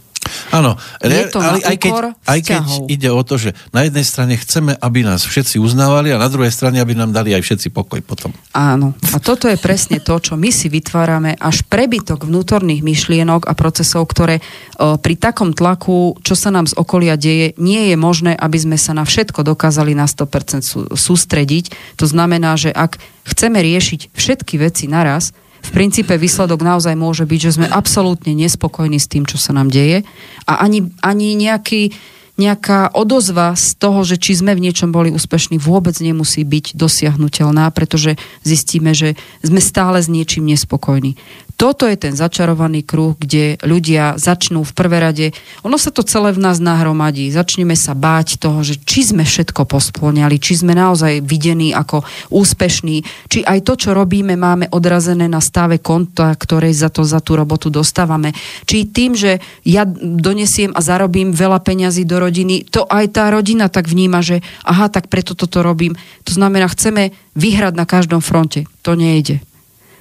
Áno, 0.54 0.78
Je 1.02 1.28
to 1.28 1.38
ale 1.40 1.60
aj 1.64 1.76
keď, 1.76 1.92
aj 2.24 2.40
keď 2.44 2.62
ide 2.88 3.10
o 3.12 3.22
to, 3.22 3.36
že 3.36 3.56
na 3.70 3.84
jednej 3.84 4.04
strane 4.06 4.34
chceme, 4.36 4.76
aby 4.78 5.04
nás 5.04 5.24
všetci 5.24 5.60
uznávali 5.60 6.12
a 6.12 6.20
na 6.20 6.28
druhej 6.30 6.52
strane, 6.52 6.80
aby 6.80 6.96
nám 6.96 7.12
dali 7.12 7.32
aj 7.34 7.42
všetci 7.44 7.68
pokoj 7.72 8.00
potom. 8.02 8.30
Áno. 8.56 8.96
A 9.12 9.18
toto 9.20 9.46
je 9.46 9.58
presne 9.60 10.00
to, 10.00 10.16
čo 10.18 10.34
my 10.36 10.48
si 10.48 10.70
vytvárame 10.72 11.36
až 11.36 11.64
prebytok 11.66 12.24
vnútorných 12.24 12.84
myšlienok 12.84 13.48
a 13.48 13.52
procesov, 13.52 14.08
ktoré 14.08 14.40
o, 14.78 14.96
pri 14.96 15.14
takom 15.18 15.52
tlaku, 15.52 16.18
čo 16.24 16.38
sa 16.38 16.48
nám 16.48 16.68
z 16.70 16.76
okolia 16.78 17.18
deje, 17.18 17.52
nie 17.58 17.92
je 17.92 17.96
možné, 17.98 18.32
aby 18.36 18.58
sme 18.58 18.76
sa 18.80 18.94
na 18.94 19.04
všetko 19.04 19.44
dokázali 19.44 19.92
na 19.92 20.06
100% 20.06 20.62
sú, 20.64 20.88
sústrediť. 20.92 21.98
To 22.00 22.06
znamená, 22.06 22.54
že 22.54 22.72
ak 22.72 23.00
chceme 23.28 23.60
riešiť 23.60 24.14
všetky 24.16 24.54
veci 24.60 24.88
naraz, 24.88 25.36
v 25.62 25.70
princípe 25.74 26.14
výsledok 26.14 26.62
naozaj 26.62 26.94
môže 26.94 27.26
byť, 27.26 27.40
že 27.40 27.54
sme 27.60 27.66
absolútne 27.68 28.32
nespokojní 28.34 28.98
s 29.02 29.10
tým, 29.10 29.26
čo 29.26 29.36
sa 29.36 29.52
nám 29.52 29.68
deje 29.68 30.06
a 30.46 30.52
ani, 30.62 30.90
ani 31.02 31.34
nejaký 31.34 31.92
nejaká 32.38 32.94
odozva 32.94 33.58
z 33.58 33.74
toho, 33.74 34.06
že 34.06 34.14
či 34.14 34.38
sme 34.38 34.54
v 34.54 34.70
niečom 34.70 34.94
boli 34.94 35.10
úspešní, 35.10 35.58
vôbec 35.58 35.98
nemusí 35.98 36.46
byť 36.46 36.78
dosiahnutelná, 36.78 37.66
pretože 37.74 38.14
zistíme, 38.46 38.94
že 38.94 39.18
sme 39.42 39.58
stále 39.58 39.98
s 39.98 40.06
niečím 40.06 40.46
nespokojní. 40.46 41.18
Toto 41.58 41.90
je 41.90 41.98
ten 41.98 42.14
začarovaný 42.14 42.86
kruh, 42.86 43.18
kde 43.18 43.58
ľudia 43.66 44.14
začnú 44.14 44.62
v 44.62 44.72
prvé 44.78 45.02
rade, 45.02 45.26
ono 45.66 45.74
sa 45.74 45.90
to 45.90 46.06
celé 46.06 46.30
v 46.30 46.38
nás 46.38 46.62
nahromadí, 46.62 47.26
začneme 47.34 47.74
sa 47.74 47.98
báť 47.98 48.38
toho, 48.38 48.62
že 48.62 48.78
či 48.78 49.10
sme 49.10 49.26
všetko 49.26 49.66
posplňali, 49.66 50.38
či 50.38 50.54
sme 50.54 50.78
naozaj 50.78 51.18
videní 51.26 51.74
ako 51.74 52.06
úspešní, 52.30 53.02
či 53.26 53.42
aj 53.42 53.66
to, 53.66 53.74
čo 53.74 53.90
robíme, 53.90 54.38
máme 54.38 54.70
odrazené 54.70 55.26
na 55.26 55.42
stave 55.42 55.82
konta, 55.82 56.30
ktoré 56.38 56.70
za 56.70 56.94
to 56.94 57.02
za 57.02 57.18
tú 57.18 57.34
robotu 57.34 57.74
dostávame, 57.74 58.30
či 58.62 58.86
tým, 58.86 59.18
že 59.18 59.42
ja 59.66 59.82
donesiem 59.98 60.70
a 60.78 60.80
zarobím 60.80 61.34
veľa 61.34 61.58
peňazí 61.58 62.06
do 62.06 62.22
rodiny, 62.22 62.70
to 62.70 62.86
aj 62.86 63.18
tá 63.18 63.34
rodina 63.34 63.66
tak 63.66 63.90
vníma, 63.90 64.22
že 64.22 64.46
aha, 64.62 64.86
tak 64.86 65.10
preto 65.10 65.34
toto 65.34 65.66
robím. 65.66 65.98
To 66.22 66.30
znamená, 66.38 66.70
chceme 66.70 67.10
vyhrať 67.34 67.74
na 67.74 67.82
každom 67.82 68.22
fronte. 68.22 68.62
To 68.86 68.94
nejde. 68.94 69.42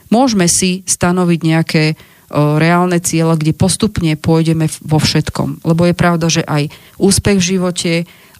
Môžeme 0.09 0.47
si 0.47 0.83
stanoviť 0.87 1.39
nejaké 1.43 1.83
reálne 2.33 2.99
ciele, 2.99 3.39
kde 3.39 3.55
postupne 3.55 4.11
pôjdeme 4.19 4.67
vo 4.83 4.99
všetkom. 4.99 5.63
Lebo 5.63 5.87
je 5.87 5.95
pravda, 5.95 6.27
že 6.27 6.43
aj 6.43 6.67
úspech 6.99 7.39
v 7.39 7.47
živote, 7.55 7.93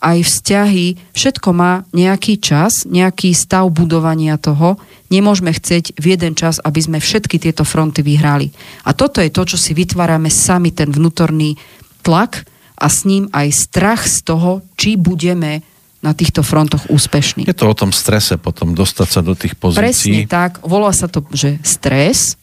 aj 0.03 0.28
vzťahy, 0.28 1.15
všetko 1.15 1.49
má 1.55 1.88
nejaký 1.95 2.38
čas, 2.38 2.86
nejaký 2.86 3.32
stav 3.34 3.65
budovania 3.72 4.36
toho. 4.38 4.78
Nemôžeme 5.07 5.55
chcieť 5.55 5.97
v 5.97 6.05
jeden 6.13 6.36
čas, 6.36 6.59
aby 6.61 6.80
sme 6.84 6.99
všetky 6.99 7.39
tieto 7.39 7.63
fronty 7.63 8.03
vyhrali. 8.03 8.51
A 8.86 8.91
toto 8.91 9.24
je 9.24 9.32
to, 9.32 9.47
čo 9.47 9.57
si 9.57 9.72
vytvárame 9.72 10.28
sami, 10.30 10.76
ten 10.76 10.91
vnútorný 10.91 11.55
tlak 12.03 12.43
a 12.78 12.91
s 12.91 13.07
ním 13.07 13.32
aj 13.34 13.47
strach 13.55 14.05
z 14.05 14.22
toho, 14.22 14.61
či 14.76 14.99
budeme 14.99 15.63
na 16.02 16.14
týchto 16.14 16.45
frontoch 16.45 16.86
úspešní. 16.93 17.50
Je 17.50 17.58
to 17.58 17.70
o 17.70 17.76
tom 17.78 17.89
strese 17.89 18.38
potom, 18.38 18.78
dostať 18.78 19.08
sa 19.10 19.22
do 19.26 19.34
tých 19.34 19.58
Presne 19.58 19.82
pozícií. 19.82 20.30
tak, 20.30 20.62
volá 20.62 20.93
sa 20.93 21.10
to, 21.10 21.26
že 21.34 21.58
stres, 21.66 22.38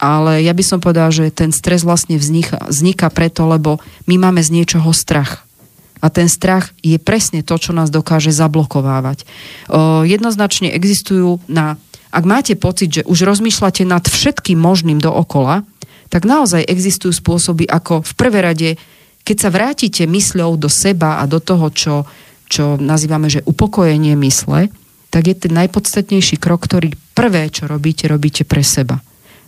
ale 0.00 0.40
ja 0.44 0.52
by 0.56 0.64
som 0.64 0.80
povedala, 0.80 1.12
že 1.12 1.28
ten 1.28 1.52
stres 1.52 1.84
vlastne 1.84 2.16
vzniká, 2.16 2.68
vzniká 2.68 3.12
preto, 3.12 3.44
lebo 3.44 3.80
my 4.08 4.16
máme 4.16 4.40
z 4.40 4.52
niečoho 4.52 4.92
strach. 4.96 5.44
A 6.00 6.08
ten 6.08 6.32
strach 6.32 6.72
je 6.80 6.96
presne 6.96 7.44
to, 7.44 7.60
čo 7.60 7.76
nás 7.76 7.92
dokáže 7.92 8.32
zablokovávať. 8.32 9.28
O, 9.68 10.00
jednoznačne 10.08 10.72
existujú 10.72 11.44
na... 11.44 11.76
Ak 12.08 12.24
máte 12.24 12.56
pocit, 12.56 12.88
že 12.90 13.02
už 13.04 13.28
rozmýšľate 13.28 13.84
nad 13.84 14.08
všetkým 14.08 14.56
možným 14.56 14.96
dookola, 14.96 15.68
tak 16.08 16.24
naozaj 16.24 16.64
existujú 16.64 17.12
spôsoby, 17.12 17.68
ako 17.68 18.00
v 18.00 18.12
prvé 18.16 18.38
rade, 18.40 18.70
keď 19.22 19.36
sa 19.36 19.50
vrátite 19.52 20.08
mysľou 20.08 20.56
do 20.56 20.72
seba 20.72 21.20
a 21.20 21.28
do 21.28 21.38
toho, 21.38 21.68
čo, 21.70 21.94
čo 22.50 22.74
nazývame, 22.76 23.30
že 23.30 23.46
upokojenie 23.46 24.18
mysle, 24.18 24.74
tak 25.14 25.30
je 25.30 25.34
ten 25.46 25.54
najpodstatnejší 25.54 26.42
krok, 26.42 26.66
ktorý 26.66 26.98
prvé, 27.14 27.46
čo 27.50 27.70
robíte, 27.70 28.10
robíte 28.10 28.42
pre 28.42 28.66
seba. 28.66 28.98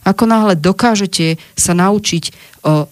Ako 0.06 0.26
náhle 0.26 0.58
dokážete 0.58 1.38
sa 1.54 1.74
naučiť 1.74 2.30
o, 2.62 2.86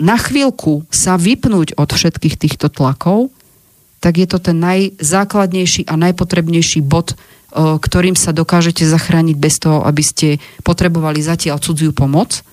na 0.00 0.16
chvíľku 0.20 0.88
sa 0.88 1.16
vypnúť 1.16 1.76
od 1.76 1.88
všetkých 1.88 2.36
týchto 2.36 2.68
tlakov, 2.68 3.32
tak 4.04 4.18
je 4.20 4.26
to 4.28 4.42
ten 4.42 4.60
najzákladnejší 4.60 5.88
a 5.88 5.94
najpotrebnejší 5.96 6.84
bod, 6.84 7.16
o, 7.16 7.80
ktorým 7.80 8.16
sa 8.16 8.36
dokážete 8.36 8.84
zachrániť 8.84 9.36
bez 9.36 9.60
toho, 9.60 9.80
aby 9.84 10.04
ste 10.04 10.28
potrebovali 10.64 11.24
zatiaľ 11.24 11.60
cudziu 11.60 11.96
pomoc, 11.96 12.44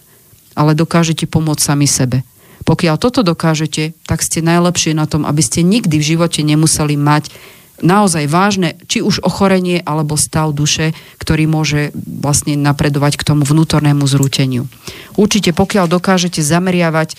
ale 0.55 0.75
dokážete 0.75 1.27
pomôcť 1.27 1.63
sami 1.63 1.87
sebe. 1.87 2.23
Pokiaľ 2.69 3.01
toto 3.01 3.25
dokážete, 3.25 3.97
tak 4.05 4.21
ste 4.21 4.45
najlepšie 4.45 4.93
na 4.93 5.09
tom, 5.09 5.25
aby 5.25 5.41
ste 5.41 5.65
nikdy 5.65 5.97
v 5.97 6.07
živote 6.13 6.45
nemuseli 6.45 6.93
mať 7.01 7.33
naozaj 7.81 8.29
vážne, 8.29 8.77
či 8.85 9.01
už 9.01 9.25
ochorenie 9.25 9.81
alebo 9.81 10.13
stav 10.13 10.53
duše, 10.53 10.93
ktorý 11.17 11.49
môže 11.49 11.89
vlastne 11.97 12.53
napredovať 12.53 13.17
k 13.17 13.25
tomu 13.25 13.41
vnútornému 13.41 14.05
zrúteniu. 14.05 14.69
Určite 15.17 15.49
pokiaľ 15.49 15.89
dokážete 15.89 16.45
zameriavať 16.45 17.17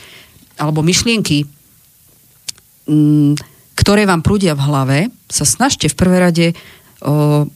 alebo 0.55 0.87
myšlienky, 0.87 1.51
mm, 2.87 3.35
ktoré 3.75 4.07
vám 4.07 4.23
prúdia 4.23 4.55
v 4.55 4.65
hlave, 4.71 4.99
sa 5.27 5.43
snažte 5.49 5.91
v 5.91 5.99
prvé 5.99 6.17
rade 6.21 6.47
o, 7.03 7.49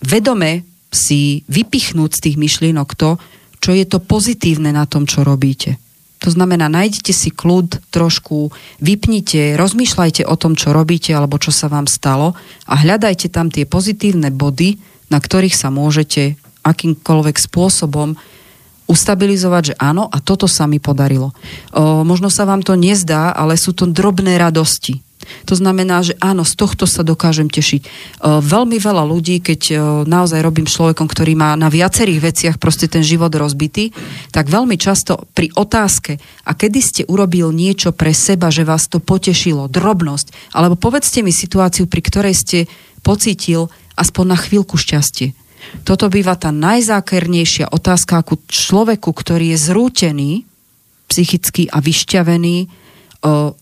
vedome 0.00 0.64
si 0.88 1.44
vypichnúť 1.50 2.10
z 2.16 2.22
tých 2.24 2.36
myšlienok 2.38 2.88
to, 2.96 3.20
čo 3.60 3.76
je 3.76 3.84
to 3.84 4.00
pozitívne 4.00 4.72
na 4.72 4.88
tom, 4.88 5.04
čo 5.04 5.26
robíte. 5.26 5.76
To 6.20 6.28
znamená, 6.28 6.68
nájdete 6.68 7.16
si 7.16 7.32
kľud 7.32 7.80
trošku, 7.88 8.52
vypnite, 8.84 9.56
rozmýšľajte 9.56 10.28
o 10.28 10.34
tom, 10.36 10.52
čo 10.52 10.76
robíte 10.76 11.16
alebo 11.16 11.40
čo 11.40 11.48
sa 11.48 11.72
vám 11.72 11.88
stalo 11.88 12.36
a 12.68 12.74
hľadajte 12.76 13.32
tam 13.32 13.48
tie 13.48 13.64
pozitívne 13.64 14.28
body, 14.28 14.76
na 15.08 15.16
ktorých 15.16 15.56
sa 15.56 15.72
môžete 15.72 16.36
akýmkoľvek 16.60 17.36
spôsobom 17.40 18.20
ustabilizovať, 18.90 19.62
že 19.72 19.74
áno, 19.78 20.10
a 20.10 20.18
toto 20.18 20.50
sa 20.50 20.66
mi 20.66 20.82
podarilo. 20.82 21.30
O, 21.70 22.02
možno 22.02 22.26
sa 22.26 22.42
vám 22.42 22.60
to 22.66 22.74
nezdá, 22.74 23.30
ale 23.30 23.54
sú 23.54 23.70
to 23.70 23.86
drobné 23.86 24.34
radosti. 24.36 24.98
To 25.48 25.54
znamená, 25.54 26.02
že 26.04 26.14
áno, 26.22 26.46
z 26.46 26.54
tohto 26.54 26.84
sa 26.86 27.02
dokážem 27.02 27.48
tešiť. 27.48 27.82
O, 27.82 27.88
veľmi 28.40 28.78
veľa 28.78 29.04
ľudí, 29.06 29.42
keď 29.42 29.60
o, 29.70 29.74
naozaj 30.06 30.40
robím 30.40 30.68
človekom, 30.68 31.06
ktorý 31.08 31.34
má 31.34 31.54
na 31.54 31.72
viacerých 31.72 32.20
veciach 32.20 32.56
proste 32.56 32.86
ten 32.86 33.02
život 33.02 33.32
rozbitý, 33.34 33.90
tak 34.30 34.50
veľmi 34.50 34.76
často 34.76 35.26
pri 35.32 35.50
otázke, 35.54 36.20
a 36.46 36.50
kedy 36.54 36.80
ste 36.82 37.02
urobil 37.06 37.54
niečo 37.54 37.94
pre 37.94 38.10
seba, 38.10 38.50
že 38.50 38.66
vás 38.66 38.90
to 38.90 38.98
potešilo, 38.98 39.70
drobnosť, 39.70 40.56
alebo 40.56 40.74
povedzte 40.74 41.22
mi 41.22 41.30
situáciu, 41.30 41.86
pri 41.86 42.02
ktorej 42.02 42.34
ste 42.34 42.58
pocítil 43.06 43.70
aspoň 43.96 44.24
na 44.34 44.38
chvíľku 44.38 44.76
šťastie. 44.76 45.32
Toto 45.84 46.08
býva 46.08 46.34
tá 46.40 46.50
najzákernejšia 46.50 47.68
otázka, 47.68 48.24
ako 48.24 48.40
človeku, 48.48 49.12
ktorý 49.12 49.54
je 49.54 49.58
zrútený, 49.60 50.30
psychicky 51.10 51.68
a 51.68 51.82
vyšťavený, 51.82 52.56
o, 52.66 52.68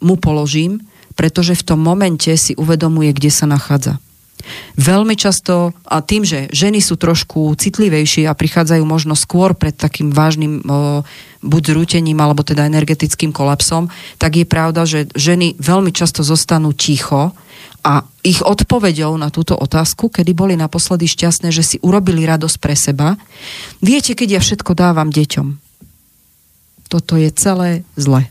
mu 0.05 0.14
položím, 0.16 0.85
pretože 1.19 1.59
v 1.59 1.66
tom 1.66 1.83
momente 1.83 2.31
si 2.39 2.55
uvedomuje, 2.55 3.11
kde 3.11 3.35
sa 3.35 3.51
nachádza. 3.51 3.99
Veľmi 4.79 5.19
často, 5.19 5.75
a 5.83 5.99
tým, 5.99 6.23
že 6.23 6.47
ženy 6.55 6.79
sú 6.79 6.95
trošku 6.95 7.59
citlivejšie 7.59 8.31
a 8.31 8.39
prichádzajú 8.39 8.87
možno 8.87 9.19
skôr 9.19 9.53
pred 9.59 9.75
takým 9.75 10.14
vážnym 10.14 10.62
o, 10.62 11.03
buď 11.43 11.75
zrútením, 11.75 12.23
alebo 12.23 12.47
teda 12.47 12.71
energetickým 12.71 13.35
kolapsom, 13.35 13.91
tak 14.16 14.39
je 14.39 14.47
pravda, 14.47 14.87
že 14.87 15.11
ženy 15.19 15.59
veľmi 15.59 15.91
často 15.91 16.23
zostanú 16.23 16.71
ticho 16.71 17.35
a 17.83 18.07
ich 18.23 18.39
odpoveďou 18.39 19.19
na 19.19 19.35
túto 19.35 19.59
otázku, 19.59 20.09
kedy 20.09 20.33
boli 20.39 20.55
naposledy 20.55 21.11
šťastné, 21.11 21.51
že 21.51 21.66
si 21.66 21.77
urobili 21.83 22.23
radosť 22.23 22.57
pre 22.62 22.79
seba, 22.79 23.19
viete, 23.83 24.14
keď 24.14 24.39
ja 24.39 24.41
všetko 24.41 24.73
dávam 24.79 25.11
deťom. 25.11 25.47
Toto 26.89 27.21
je 27.21 27.29
celé 27.35 27.83
zle. 27.99 28.31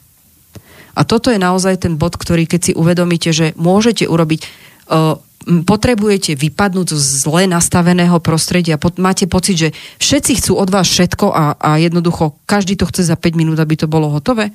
A 0.97 1.05
toto 1.05 1.29
je 1.29 1.37
naozaj 1.37 1.85
ten 1.85 1.93
bod, 1.93 2.17
ktorý 2.17 2.49
keď 2.49 2.61
si 2.61 2.73
uvedomíte, 2.73 3.29
že 3.29 3.53
môžete 3.53 4.09
urobiť, 4.09 4.41
uh, 4.89 5.21
potrebujete 5.47 6.33
vypadnúť 6.33 6.87
zo 6.91 6.97
zle 6.97 7.45
nastaveného 7.45 8.17
prostredia, 8.19 8.81
máte 8.97 9.29
pocit, 9.29 9.55
že 9.55 9.69
všetci 10.01 10.41
chcú 10.41 10.57
od 10.57 10.73
vás 10.73 10.89
všetko 10.89 11.29
a, 11.31 11.55
a 11.55 11.69
jednoducho 11.77 12.35
každý 12.49 12.75
to 12.75 12.89
chce 12.89 13.07
za 13.07 13.15
5 13.15 13.37
minút, 13.37 13.61
aby 13.61 13.77
to 13.77 13.85
bolo 13.87 14.09
hotové, 14.09 14.51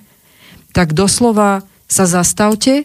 tak 0.75 0.93
doslova 0.93 1.65
sa 1.89 2.05
zastavte 2.05 2.85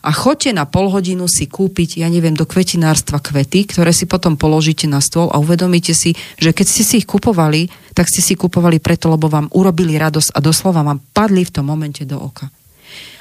a 0.00 0.10
choďte 0.14 0.56
na 0.56 0.64
pol 0.64 0.88
hodinu 0.88 1.28
si 1.28 1.44
kúpiť, 1.44 2.00
ja 2.00 2.08
neviem, 2.08 2.32
do 2.32 2.48
kvetinárstva 2.48 3.20
kvety, 3.20 3.68
ktoré 3.68 3.92
si 3.92 4.08
potom 4.08 4.38
položíte 4.38 4.88
na 4.88 5.02
stôl 5.02 5.28
a 5.28 5.36
uvedomíte 5.36 5.92
si, 5.92 6.16
že 6.40 6.54
keď 6.54 6.66
ste 6.66 6.82
si 6.86 6.94
ich 7.02 7.06
kupovali, 7.08 7.68
tak 7.92 8.08
ste 8.08 8.24
si 8.24 8.38
kupovali 8.38 8.80
preto, 8.80 9.12
lebo 9.12 9.28
vám 9.28 9.52
urobili 9.52 10.00
radosť 10.00 10.32
a 10.32 10.38
doslova 10.40 10.86
vám 10.86 11.02
padli 11.12 11.44
v 11.44 11.52
tom 11.52 11.68
momente 11.68 12.06
do 12.08 12.16
oka. 12.16 12.48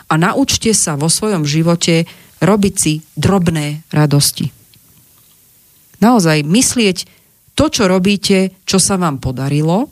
A 0.10 0.18
naučte 0.18 0.74
sa 0.74 0.98
vo 0.98 1.08
svojom 1.08 1.46
živote 1.46 2.10
robiť 2.42 2.74
si 2.76 2.94
drobné 3.14 3.86
radosti. 3.94 4.50
Naozaj 6.00 6.48
myslieť 6.48 6.98
to, 7.54 7.68
čo 7.68 7.92
robíte, 7.92 8.56
čo 8.64 8.80
sa 8.80 8.96
vám 8.96 9.20
podarilo, 9.20 9.92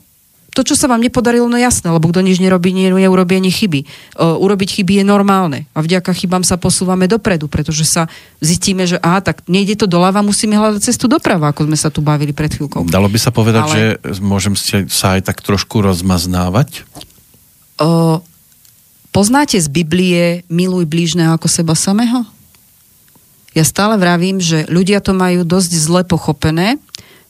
to, 0.56 0.66
čo 0.66 0.74
sa 0.74 0.90
vám 0.90 0.98
nepodarilo, 0.98 1.46
no 1.46 1.54
jasné, 1.54 1.86
lebo 1.86 2.10
kto 2.10 2.18
nič 2.18 2.42
nerobí, 2.42 2.74
nie, 2.74 2.90
neurobí 2.90 3.38
ani 3.38 3.52
chyby. 3.52 3.86
Uh, 4.18 4.34
urobiť 4.42 4.82
chyby 4.82 4.98
je 4.98 5.04
normálne 5.06 5.70
a 5.70 5.78
vďaka 5.78 6.10
chybám 6.10 6.42
sa 6.42 6.58
posúvame 6.58 7.06
dopredu, 7.06 7.46
pretože 7.46 7.86
sa 7.86 8.10
zistíme, 8.42 8.82
že 8.82 8.98
aha, 8.98 9.22
tak 9.22 9.46
nejde 9.46 9.78
to 9.78 9.86
doľava, 9.86 10.18
musíme 10.26 10.58
hľadať 10.58 10.82
cestu 10.82 11.06
doprava, 11.06 11.54
ako 11.54 11.70
sme 11.70 11.78
sa 11.78 11.94
tu 11.94 12.02
bavili 12.02 12.34
pred 12.34 12.50
chvíľkou. 12.50 12.90
Dalo 12.90 13.06
by 13.06 13.18
sa 13.22 13.30
povedať, 13.30 13.62
Ale- 13.62 14.02
že 14.02 14.18
môžem 14.18 14.58
sa 14.90 15.14
aj 15.14 15.30
tak 15.30 15.46
trošku 15.46 15.78
rozmaznávať? 15.78 16.82
Uh, 17.78 18.18
poznáte 19.18 19.58
z 19.58 19.66
Biblie 19.66 20.46
miluj 20.46 20.86
blížneho 20.86 21.34
ako 21.34 21.50
seba 21.50 21.74
samého? 21.74 22.22
Ja 23.50 23.66
stále 23.66 23.98
vravím, 23.98 24.38
že 24.38 24.62
ľudia 24.70 25.02
to 25.02 25.10
majú 25.10 25.42
dosť 25.42 25.72
zle 25.74 26.06
pochopené, 26.06 26.78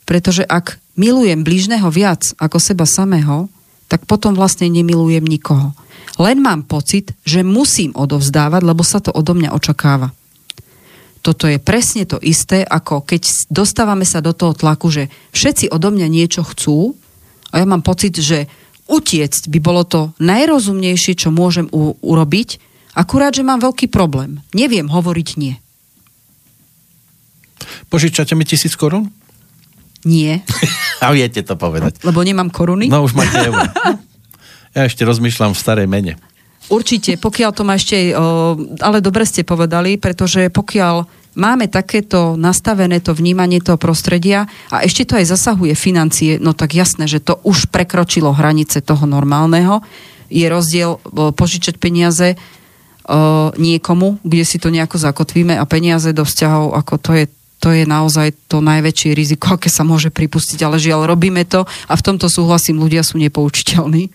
pretože 0.05 0.45
ak 0.45 0.76
milujem 1.01 1.41
blížneho 1.41 1.89
viac 1.89 2.28
ako 2.36 2.61
seba 2.61 2.84
samého, 2.84 3.49
tak 3.89 4.05
potom 4.05 4.36
vlastne 4.36 4.68
nemilujem 4.68 5.24
nikoho. 5.24 5.72
Len 6.20 6.36
mám 6.45 6.68
pocit, 6.68 7.16
že 7.24 7.41
musím 7.41 7.97
odovzdávať, 7.97 8.68
lebo 8.68 8.84
sa 8.84 9.01
to 9.01 9.09
odo 9.09 9.32
mňa 9.32 9.57
očakáva. 9.57 10.12
Toto 11.24 11.49
je 11.49 11.57
presne 11.57 12.05
to 12.05 12.20
isté, 12.20 12.68
ako 12.68 13.01
keď 13.01 13.49
dostávame 13.49 14.05
sa 14.05 14.20
do 14.20 14.36
toho 14.36 14.53
tlaku, 14.53 14.93
že 14.93 15.09
všetci 15.32 15.72
odo 15.72 15.89
mňa 15.89 16.09
niečo 16.12 16.45
chcú 16.45 16.93
a 17.49 17.64
ja 17.64 17.64
mám 17.64 17.80
pocit, 17.80 18.12
že 18.20 18.45
utiecť 18.89 19.47
by 19.47 19.59
bolo 19.61 19.84
to 19.84 20.01
najrozumnejšie, 20.18 21.14
čo 21.14 21.28
môžem 21.28 21.68
u- 21.70 21.95
urobiť, 22.01 22.59
akurát, 22.93 23.30
že 23.30 23.45
mám 23.45 23.61
veľký 23.61 23.86
problém. 23.89 24.41
Neviem 24.51 24.89
hovoriť 24.89 25.28
nie. 25.36 25.55
Požičate 27.89 28.32
mi 28.32 28.45
tisíc 28.45 28.74
korún? 28.74 29.11
Nie, 30.07 30.47
A 31.05 31.11
viete 31.11 31.43
to 31.43 31.55
povedať. 31.55 32.03
lebo 32.03 32.22
nemám 32.22 32.51
koruny. 32.51 32.86
No 32.86 33.03
už 33.03 33.14
máte 33.14 33.39
euro. 33.45 33.62
Ja 34.76 34.84
ešte 34.84 35.03
rozmýšľam 35.03 35.57
v 35.57 35.59
starej 35.59 35.89
mene. 35.89 36.20
Určite, 36.68 37.16
pokiaľ 37.16 37.51
to 37.57 37.64
má 37.64 37.74
ešte, 37.74 38.12
o, 38.12 38.53
ale 38.78 39.01
dobre 39.01 39.24
ste 39.24 39.43
povedali, 39.43 39.97
pretože 39.97 40.53
pokiaľ 40.53 41.09
máme 41.39 41.70
takéto 41.70 42.34
nastavené 42.34 42.99
to 42.99 43.14
vnímanie 43.14 43.62
toho 43.62 43.78
prostredia 43.78 44.51
a 44.74 44.82
ešte 44.82 45.07
to 45.07 45.14
aj 45.16 45.30
zasahuje 45.30 45.78
financie, 45.78 46.43
no 46.43 46.53
tak 46.53 46.74
jasné, 46.74 47.07
že 47.07 47.22
to 47.22 47.39
už 47.47 47.70
prekročilo 47.70 48.34
hranice 48.34 48.82
toho 48.82 49.07
normálneho. 49.07 49.80
Je 50.28 50.45
rozdiel 50.51 50.99
o, 50.99 51.30
požičať 51.30 51.78
peniaze 51.78 52.34
o, 52.34 53.55
niekomu, 53.55 54.18
kde 54.26 54.45
si 54.45 54.59
to 54.59 54.68
nejako 54.68 54.99
zakotvíme 54.99 55.55
a 55.55 55.64
peniaze 55.64 56.11
do 56.11 56.26
vzťahov, 56.26 56.74
ako 56.74 56.95
to 56.99 57.12
je 57.14 57.24
to 57.59 57.74
je 57.74 57.91
naozaj 57.91 58.30
to 58.47 58.62
najväčšie 58.62 59.18
riziko, 59.18 59.59
aké 59.59 59.66
sa 59.66 59.82
môže 59.82 60.14
pripustiť, 60.14 60.62
ale 60.62 60.78
žiaľ, 60.78 61.11
robíme 61.11 61.43
to 61.43 61.66
a 61.66 61.95
v 61.99 62.05
tomto 62.07 62.30
súhlasím, 62.30 62.78
ľudia 62.78 63.03
sú 63.03 63.18
nepoučiteľní. 63.18 64.14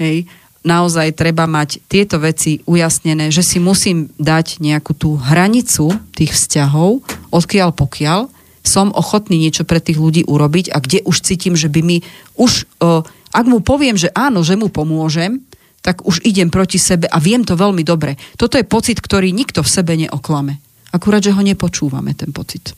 Hej. 0.00 0.24
Naozaj 0.68 1.16
treba 1.16 1.48
mať 1.48 1.80
tieto 1.88 2.20
veci 2.20 2.60
ujasnené, 2.68 3.32
že 3.32 3.40
si 3.40 3.56
musím 3.56 4.12
dať 4.20 4.60
nejakú 4.60 4.92
tú 4.92 5.16
hranicu 5.16 5.88
tých 6.12 6.36
vzťahov, 6.36 7.00
odkiaľ 7.32 7.72
pokiaľ 7.72 8.20
som 8.60 8.92
ochotný 8.92 9.40
niečo 9.40 9.64
pre 9.64 9.80
tých 9.80 9.96
ľudí 9.96 10.28
urobiť 10.28 10.76
a 10.76 10.84
kde 10.84 11.00
už 11.08 11.24
cítim, 11.24 11.56
že 11.56 11.72
by 11.72 11.80
mi 11.80 12.04
už, 12.36 12.68
o, 12.84 13.00
ak 13.32 13.44
mu 13.48 13.64
poviem, 13.64 13.96
že 13.96 14.12
áno, 14.12 14.44
že 14.44 14.60
mu 14.60 14.68
pomôžem, 14.68 15.40
tak 15.80 16.04
už 16.04 16.20
idem 16.20 16.52
proti 16.52 16.76
sebe 16.76 17.08
a 17.08 17.16
viem 17.16 17.48
to 17.48 17.56
veľmi 17.56 17.80
dobre. 17.80 18.20
Toto 18.36 18.60
je 18.60 18.68
pocit, 18.68 19.00
ktorý 19.00 19.32
nikto 19.32 19.64
v 19.64 19.72
sebe 19.72 19.96
neoklame. 19.96 20.60
Akurát, 20.92 21.24
že 21.24 21.32
ho 21.32 21.40
nepočúvame, 21.40 22.12
ten 22.12 22.28
pocit. 22.28 22.76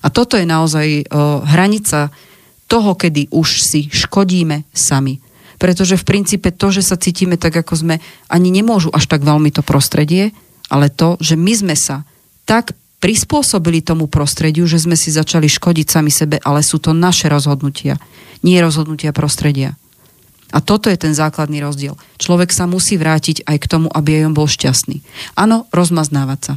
A 0.00 0.08
toto 0.08 0.40
je 0.40 0.48
naozaj 0.48 1.04
o, 1.12 1.44
hranica 1.44 2.08
toho, 2.64 2.96
kedy 2.96 3.28
už 3.28 3.60
si 3.60 3.92
škodíme 3.92 4.64
sami. 4.72 5.20
Pretože 5.56 5.96
v 5.96 6.04
princípe 6.04 6.52
to, 6.52 6.68
že 6.72 6.84
sa 6.84 7.00
cítime 7.00 7.40
tak, 7.40 7.56
ako 7.56 7.74
sme, 7.74 7.94
ani 8.28 8.48
nemôžu 8.52 8.92
až 8.92 9.08
tak 9.08 9.24
veľmi 9.24 9.48
to 9.52 9.64
prostredie, 9.64 10.36
ale 10.68 10.92
to, 10.92 11.16
že 11.22 11.38
my 11.38 11.52
sme 11.52 11.76
sa 11.78 12.02
tak 12.46 12.74
prispôsobili 13.00 13.84
tomu 13.84 14.08
prostrediu, 14.08 14.64
že 14.64 14.80
sme 14.80 14.96
si 14.96 15.12
začali 15.12 15.46
škodiť 15.46 15.86
sami 15.86 16.10
sebe, 16.10 16.40
ale 16.42 16.64
sú 16.64 16.80
to 16.80 16.96
naše 16.96 17.28
rozhodnutia, 17.28 18.00
nie 18.40 18.56
rozhodnutia 18.58 19.12
prostredia. 19.12 19.76
A 20.54 20.62
toto 20.62 20.86
je 20.86 20.94
ten 20.94 21.10
základný 21.10 21.58
rozdiel. 21.58 21.98
Človek 22.22 22.54
sa 22.54 22.70
musí 22.70 22.94
vrátiť 22.94 23.42
aj 23.50 23.56
k 23.58 23.66
tomu, 23.66 23.90
aby 23.90 24.22
aj 24.22 24.30
on 24.30 24.34
bol 24.38 24.46
šťastný. 24.46 25.02
Áno, 25.34 25.66
rozmaznávať 25.74 26.40
sa. 26.40 26.52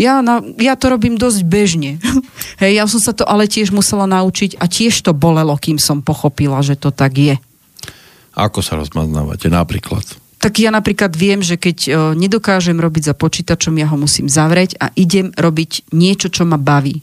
Ja, 0.00 0.24
na, 0.24 0.40
ja 0.56 0.80
to 0.80 0.88
robím 0.88 1.20
dosť 1.20 1.44
bežne. 1.44 2.00
Hej, 2.62 2.72
ja 2.80 2.84
som 2.88 3.04
sa 3.04 3.12
to 3.12 3.28
ale 3.28 3.44
tiež 3.44 3.68
musela 3.68 4.08
naučiť 4.08 4.56
a 4.56 4.64
tiež 4.64 4.96
to 5.04 5.12
bolelo, 5.12 5.52
kým 5.60 5.76
som 5.76 6.00
pochopila, 6.00 6.64
že 6.64 6.80
to 6.80 6.88
tak 6.88 7.20
je. 7.20 7.36
Ako 8.34 8.60
sa 8.60 8.74
rozmaznávate 8.74 9.46
napríklad? 9.46 10.02
Tak 10.42 10.60
ja 10.60 10.68
napríklad 10.68 11.16
viem, 11.16 11.40
že 11.40 11.56
keď 11.56 11.78
o, 11.80 11.90
nedokážem 12.12 12.76
robiť 12.76 13.08
za 13.08 13.14
počítačom, 13.16 13.80
ja 13.80 13.88
ho 13.88 13.96
musím 13.96 14.28
zavrieť 14.28 14.76
a 14.76 14.92
idem 14.92 15.32
robiť 15.32 15.88
niečo, 15.96 16.28
čo 16.28 16.44
ma 16.44 16.60
baví. 16.60 17.00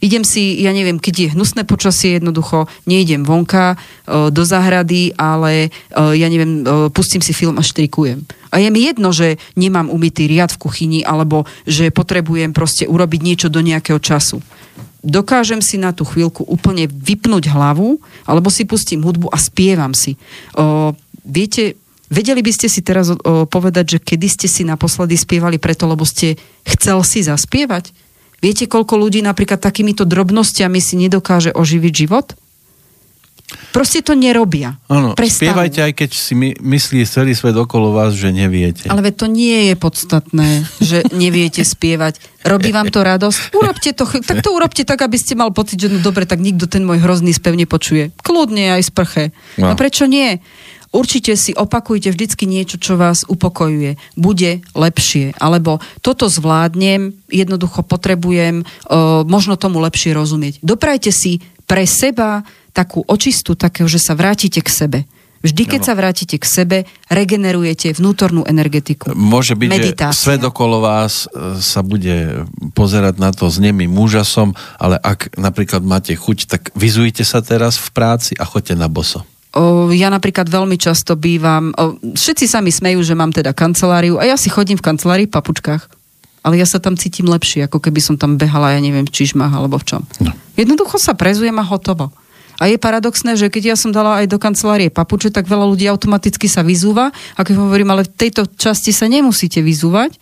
Idem 0.00 0.24
si, 0.24 0.60
ja 0.60 0.76
neviem, 0.76 1.00
keď 1.00 1.14
je 1.16 1.32
hnusné 1.32 1.64
počasie, 1.64 2.16
jednoducho 2.16 2.68
neidem 2.88 3.28
vonka 3.28 3.76
o, 3.76 4.32
do 4.32 4.42
záhrady, 4.46 5.12
ale 5.20 5.68
o, 5.92 6.16
ja 6.16 6.32
neviem, 6.32 6.64
pustím 6.96 7.20
si 7.20 7.36
film 7.36 7.60
a 7.60 7.66
štrikujem. 7.66 8.24
A 8.48 8.62
je 8.62 8.72
mi 8.72 8.88
jedno, 8.88 9.12
že 9.12 9.36
nemám 9.52 9.92
umytý 9.92 10.24
riad 10.24 10.48
v 10.54 10.62
kuchyni, 10.64 11.00
alebo 11.04 11.44
že 11.68 11.92
potrebujem 11.92 12.56
proste 12.56 12.88
urobiť 12.88 13.20
niečo 13.20 13.48
do 13.52 13.60
nejakého 13.60 14.00
času. 14.00 14.40
Dokážem 15.04 15.60
si 15.60 15.76
na 15.76 15.92
tú 15.92 16.06
chvíľku 16.06 16.46
úplne 16.46 16.88
vypnúť 16.88 17.52
hlavu, 17.52 18.00
alebo 18.24 18.48
si 18.48 18.64
pustím 18.64 19.04
hudbu 19.04 19.30
a 19.30 19.38
spievam 19.38 19.92
si. 19.92 20.16
O, 20.56 20.94
viete, 21.22 21.78
vedeli 22.08 22.40
by 22.42 22.52
ste 22.54 22.66
si 22.66 22.80
teraz 22.80 23.12
o, 23.12 23.16
povedať, 23.46 23.96
že 23.96 24.02
kedy 24.02 24.26
ste 24.26 24.48
si 24.50 24.62
naposledy 24.64 25.14
spievali 25.14 25.60
preto, 25.60 25.86
lebo 25.86 26.02
ste 26.02 26.40
chcel 26.64 27.04
si 27.06 27.22
zaspievať? 27.22 27.94
Viete, 28.40 28.68
koľko 28.68 29.00
ľudí 29.00 29.24
napríklad 29.24 29.58
takýmito 29.62 30.04
drobnostiami 30.04 30.78
si 30.78 31.00
nedokáže 31.00 31.56
oživiť 31.56 31.92
život? 31.92 32.36
Proste 33.70 34.02
to 34.02 34.18
nerobia. 34.18 34.74
Áno, 34.90 35.14
spievajte 35.14 35.78
aj 35.86 35.92
keď 35.94 36.10
si 36.18 36.34
my, 36.34 36.58
myslí 36.58 37.06
celý 37.06 37.30
svet 37.30 37.54
okolo 37.54 37.94
vás, 37.94 38.18
že 38.18 38.34
neviete. 38.34 38.90
Ale 38.90 39.14
to 39.14 39.30
nie 39.30 39.70
je 39.70 39.74
podstatné, 39.78 40.66
že 40.82 41.06
neviete 41.14 41.62
spievať. 41.62 42.18
Robí 42.42 42.74
vám 42.74 42.90
to 42.90 43.06
radosť? 43.06 43.54
Urobte 43.54 43.90
to, 43.94 44.02
tak 44.06 44.42
to 44.42 44.50
urobte 44.50 44.82
tak, 44.82 44.98
aby 44.98 45.14
ste 45.14 45.38
mal 45.38 45.54
pocit, 45.54 45.78
že 45.78 45.90
no 45.90 46.02
dobre, 46.02 46.26
tak 46.26 46.42
nikto 46.42 46.66
ten 46.66 46.82
môj 46.82 46.98
hrozný 46.98 47.30
spev 47.30 47.54
nepočuje. 47.54 48.10
Kľudne 48.18 48.74
aj 48.78 48.82
sprche. 48.90 49.24
No. 49.62 49.70
No 49.70 49.74
prečo 49.78 50.10
nie? 50.10 50.42
Určite 50.94 51.36
si 51.36 51.52
opakujte 51.52 52.08
vždycky 52.08 52.48
niečo, 52.48 52.80
čo 52.80 52.96
vás 52.96 53.26
upokojuje. 53.28 54.00
Bude 54.16 54.64
lepšie. 54.72 55.36
Alebo 55.36 55.82
toto 56.00 56.30
zvládnem, 56.30 57.12
jednoducho 57.28 57.84
potrebujem 57.84 58.64
uh, 58.64 59.26
možno 59.26 59.60
tomu 59.60 59.82
lepšie 59.82 60.16
rozumieť. 60.16 60.62
Doprajte 60.64 61.12
si 61.12 61.44
pre 61.66 61.84
seba 61.84 62.46
takú 62.70 63.02
očistu, 63.04 63.58
takého, 63.58 63.90
že 63.90 63.98
sa 63.98 64.14
vrátite 64.14 64.62
k 64.62 64.70
sebe. 64.70 64.98
Vždy, 65.44 65.62
keď 65.68 65.80
Áno. 65.84 65.88
sa 65.92 65.94
vrátite 65.94 66.36
k 66.40 66.46
sebe, 66.48 66.78
regenerujete 67.06 67.94
vnútornú 67.94 68.42
energetiku. 68.48 69.14
Môže 69.14 69.54
byť, 69.54 69.70
Meditácia. 69.70 70.10
že 70.10 70.24
svet 70.26 70.42
okolo 70.42 70.82
vás 70.82 71.30
e, 71.30 71.60
sa 71.62 71.86
bude 71.86 72.48
pozerať 72.74 73.20
na 73.22 73.30
to 73.30 73.46
s 73.46 73.62
nemým 73.62 73.92
úžasom, 73.94 74.56
ale 74.80 74.98
ak 74.98 75.38
napríklad 75.38 75.86
máte 75.86 76.16
chuť, 76.18 76.38
tak 76.50 76.62
vyzujte 76.74 77.22
sa 77.22 77.44
teraz 77.44 77.78
v 77.78 77.88
práci 77.94 78.32
a 78.40 78.48
choďte 78.48 78.74
na 78.74 78.90
boso. 78.90 79.22
O, 79.54 79.88
ja 79.94 80.10
napríklad 80.10 80.50
veľmi 80.50 80.76
často 80.80 81.14
bývam, 81.14 81.70
o, 81.78 81.94
všetci 82.16 82.50
sa 82.50 82.58
mi 82.58 82.74
smejú, 82.74 83.06
že 83.06 83.14
mám 83.14 83.30
teda 83.30 83.54
kanceláriu 83.54 84.18
a 84.18 84.26
ja 84.26 84.36
si 84.36 84.50
chodím 84.50 84.80
v 84.80 84.84
kancelárii 84.84 85.30
v 85.30 85.34
papučkách. 85.36 85.82
Ale 86.46 86.62
ja 86.62 86.66
sa 86.66 86.78
tam 86.78 86.94
cítim 86.94 87.26
lepšie, 87.26 87.66
ako 87.66 87.82
keby 87.82 87.98
som 87.98 88.14
tam 88.14 88.38
behala, 88.38 88.78
ja 88.78 88.80
neviem, 88.80 89.02
v 89.02 89.10
čižmách 89.10 89.50
alebo 89.50 89.82
v 89.82 89.84
čom. 89.90 90.02
No. 90.22 90.30
Jednoducho 90.54 91.02
sa 91.02 91.18
prezujem 91.18 91.58
a 91.58 91.66
hotovo. 91.66 92.14
A 92.56 92.70
je 92.70 92.78
paradoxné, 92.78 93.36
že 93.36 93.50
keď 93.50 93.74
ja 93.74 93.76
som 93.76 93.90
dala 93.92 94.22
aj 94.24 94.32
do 94.32 94.38
kancelárie 94.40 94.88
papuče, 94.88 95.28
tak 95.34 95.50
veľa 95.50 95.66
ľudí 95.68 95.84
automaticky 95.90 96.48
sa 96.48 96.64
vyzúva. 96.64 97.12
A 97.36 97.40
keď 97.42 97.60
hovorím, 97.60 97.92
ale 97.92 98.06
v 98.06 98.14
tejto 98.14 98.48
časti 98.48 98.94
sa 98.94 99.10
nemusíte 99.10 99.60
vyzúvať, 99.60 100.16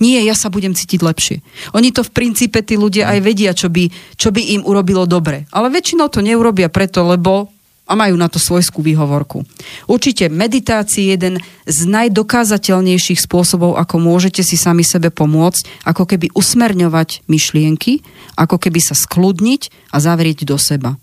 nie, 0.00 0.16
ja 0.24 0.32
sa 0.32 0.48
budem 0.48 0.72
cítiť 0.72 1.00
lepšie. 1.04 1.36
Oni 1.76 1.92
to 1.92 2.00
v 2.00 2.14
princípe 2.14 2.56
tí 2.64 2.74
ľudia 2.80 3.12
aj 3.12 3.18
vedia, 3.20 3.52
čo 3.52 3.68
by, 3.68 4.16
čo 4.16 4.32
by 4.32 4.56
im 4.56 4.62
urobilo 4.64 5.04
dobre. 5.04 5.44
Ale 5.52 5.68
väčšinou 5.68 6.08
to 6.08 6.24
neurobia 6.24 6.72
preto, 6.72 7.04
lebo 7.04 7.52
a 7.84 7.92
majú 7.92 8.16
na 8.16 8.32
to 8.32 8.40
svojskú 8.40 8.80
výhovorku. 8.80 9.44
Určite 9.84 10.32
meditácia 10.32 11.04
je 11.04 11.12
jeden 11.12 11.34
z 11.68 11.78
najdokázateľnejších 11.84 13.20
spôsobov, 13.20 13.76
ako 13.76 14.00
môžete 14.00 14.40
si 14.40 14.56
sami 14.56 14.80
sebe 14.80 15.12
pomôcť, 15.12 15.84
ako 15.84 16.08
keby 16.08 16.32
usmerňovať 16.32 17.28
myšlienky, 17.28 18.00
ako 18.40 18.56
keby 18.56 18.80
sa 18.80 18.96
skľudniť 18.96 19.92
a 19.92 20.00
zavrieť 20.00 20.48
do 20.48 20.56
seba. 20.56 20.96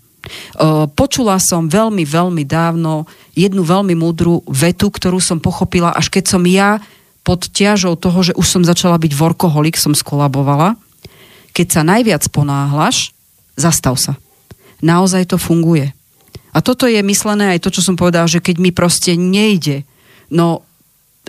Počula 0.98 1.38
som 1.42 1.66
veľmi, 1.66 2.02
veľmi 2.06 2.42
dávno 2.46 3.10
jednu 3.34 3.62
veľmi 3.66 3.94
múdru 3.98 4.42
vetu, 4.46 4.90
ktorú 4.90 5.18
som 5.18 5.42
pochopila, 5.42 5.94
až 5.94 6.10
keď 6.10 6.24
som 6.30 6.42
ja 6.46 6.82
pod 7.22 7.46
ťažou 7.50 7.94
toho, 7.94 8.26
že 8.26 8.32
už 8.34 8.46
som 8.46 8.62
začala 8.66 8.98
byť 8.98 9.14
workoholik, 9.14 9.78
som 9.78 9.94
skolabovala. 9.94 10.74
Keď 11.54 11.66
sa 11.70 11.82
najviac 11.86 12.26
ponáhľaš, 12.30 13.14
zastav 13.54 13.94
sa. 13.98 14.18
Naozaj 14.82 15.30
to 15.30 15.38
funguje. 15.38 15.94
A 16.52 16.58
toto 16.60 16.84
je 16.84 17.00
myslené 17.00 17.56
aj 17.56 17.64
to, 17.64 17.72
čo 17.72 17.80
som 17.80 17.96
povedala, 17.96 18.28
že 18.28 18.44
keď 18.44 18.56
mi 18.60 18.70
proste 18.70 19.16
nejde, 19.16 19.88
no 20.28 20.60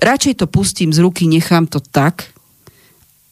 radšej 0.03 0.43
to 0.43 0.45
pustím 0.51 0.91
z 0.91 0.99
ruky, 0.99 1.32
nechám 1.32 1.65
to 1.65 1.80
tak 1.80 2.33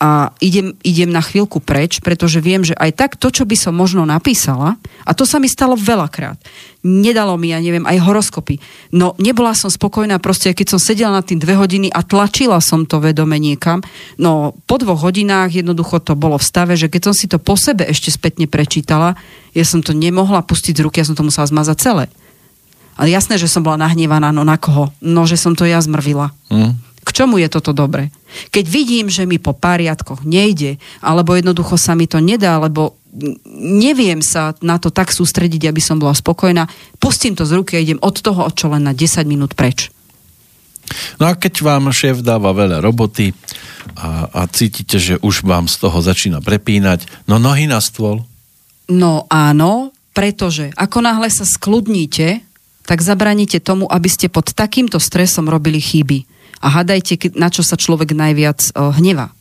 a 0.02 0.34
idem, 0.42 0.74
idem 0.82 1.14
na 1.14 1.22
chvíľku 1.22 1.62
preč, 1.62 2.02
pretože 2.02 2.42
viem, 2.42 2.66
že 2.66 2.74
aj 2.74 2.92
tak 2.98 3.12
to, 3.22 3.30
čo 3.30 3.46
by 3.46 3.54
som 3.54 3.78
možno 3.78 4.02
napísala, 4.02 4.82
a 5.06 5.14
to 5.14 5.30
sa 5.30 5.38
mi 5.38 5.46
stalo 5.46 5.78
veľakrát, 5.78 6.42
nedalo 6.82 7.38
mi, 7.38 7.54
ja 7.54 7.62
neviem, 7.62 7.86
aj 7.86 8.02
horoskopy. 8.02 8.58
No 8.98 9.14
nebola 9.22 9.54
som 9.54 9.70
spokojná 9.70 10.18
proste, 10.18 10.58
keď 10.58 10.74
som 10.74 10.82
sedela 10.82 11.14
na 11.14 11.22
tým 11.22 11.38
dve 11.38 11.54
hodiny 11.54 11.94
a 11.94 12.02
tlačila 12.02 12.58
som 12.66 12.90
to 12.90 12.98
vedome 12.98 13.38
niekam, 13.38 13.86
no 14.18 14.58
po 14.66 14.82
dvoch 14.82 15.06
hodinách 15.06 15.62
jednoducho 15.62 16.02
to 16.02 16.18
bolo 16.18 16.42
v 16.42 16.50
stave, 16.50 16.74
že 16.74 16.90
keď 16.90 17.02
som 17.06 17.14
si 17.14 17.30
to 17.30 17.38
po 17.38 17.54
sebe 17.54 17.86
ešte 17.86 18.10
spätne 18.10 18.50
prečítala, 18.50 19.14
ja 19.54 19.62
som 19.62 19.86
to 19.86 19.94
nemohla 19.94 20.42
pustiť 20.42 20.82
z 20.82 20.82
ruky, 20.82 20.98
ja 20.98 21.06
som 21.06 21.14
to 21.14 21.22
musela 21.22 21.46
zmazať 21.46 21.78
celé. 21.78 22.06
Ale 22.98 23.14
jasné, 23.14 23.38
že 23.38 23.46
som 23.46 23.62
bola 23.62 23.78
nahnevaná, 23.86 24.34
no 24.34 24.42
na 24.42 24.58
koho? 24.58 24.90
No, 24.98 25.30
že 25.30 25.38
som 25.38 25.54
to 25.54 25.70
ja 25.70 25.78
zmrvila. 25.78 26.34
Hm? 26.50 26.91
K 27.02 27.10
čomu 27.10 27.42
je 27.42 27.50
toto 27.50 27.74
dobre? 27.74 28.14
Keď 28.54 28.66
vidím, 28.70 29.10
že 29.10 29.26
mi 29.26 29.42
po 29.42 29.58
pár 29.58 29.82
riadkoch 29.82 30.22
nejde, 30.22 30.78
alebo 31.02 31.34
jednoducho 31.34 31.76
sa 31.76 31.98
mi 31.98 32.06
to 32.06 32.22
nedá, 32.22 32.62
alebo 32.62 32.96
neviem 33.60 34.24
sa 34.24 34.56
na 34.64 34.80
to 34.80 34.94
tak 34.94 35.12
sústrediť, 35.12 35.68
aby 35.68 35.82
som 35.84 36.00
bola 36.00 36.16
spokojná, 36.16 36.70
pustím 37.02 37.36
to 37.36 37.44
z 37.44 37.58
ruky 37.60 37.76
a 37.76 37.84
idem 37.84 38.00
od 38.00 38.16
toho, 38.24 38.48
od 38.48 38.54
čo 38.56 38.72
len 38.72 38.88
na 38.88 38.96
10 38.96 39.28
minút 39.28 39.58
preč. 39.58 39.92
No 41.20 41.32
a 41.32 41.36
keď 41.36 41.64
vám 41.64 41.92
šéf 41.92 42.20
dáva 42.24 42.52
veľa 42.52 42.84
roboty 42.84 43.32
a, 43.96 44.28
a 44.32 44.42
cítite, 44.52 45.00
že 45.00 45.16
už 45.24 45.48
vám 45.48 45.68
z 45.68 45.76
toho 45.80 45.98
začína 46.04 46.44
prepínať, 46.44 47.08
no 47.28 47.40
nohy 47.40 47.68
na 47.68 47.80
stôl. 47.80 48.24
No 48.92 49.26
áno, 49.32 49.96
pretože 50.12 50.76
ako 50.76 51.00
náhle 51.00 51.32
sa 51.32 51.48
skľudníte, 51.48 52.44
tak 52.84 53.00
zabraníte 53.00 53.64
tomu, 53.64 53.88
aby 53.88 54.10
ste 54.12 54.28
pod 54.28 54.52
takýmto 54.52 55.00
stresom 55.00 55.48
robili 55.48 55.80
chyby. 55.80 56.28
A 56.62 56.68
hádajte, 56.70 57.34
na 57.36 57.50
čo 57.50 57.66
sa 57.66 57.76
človek 57.76 58.14
najviac 58.14 58.74
o, 58.74 58.94
hnevá. 58.96 59.34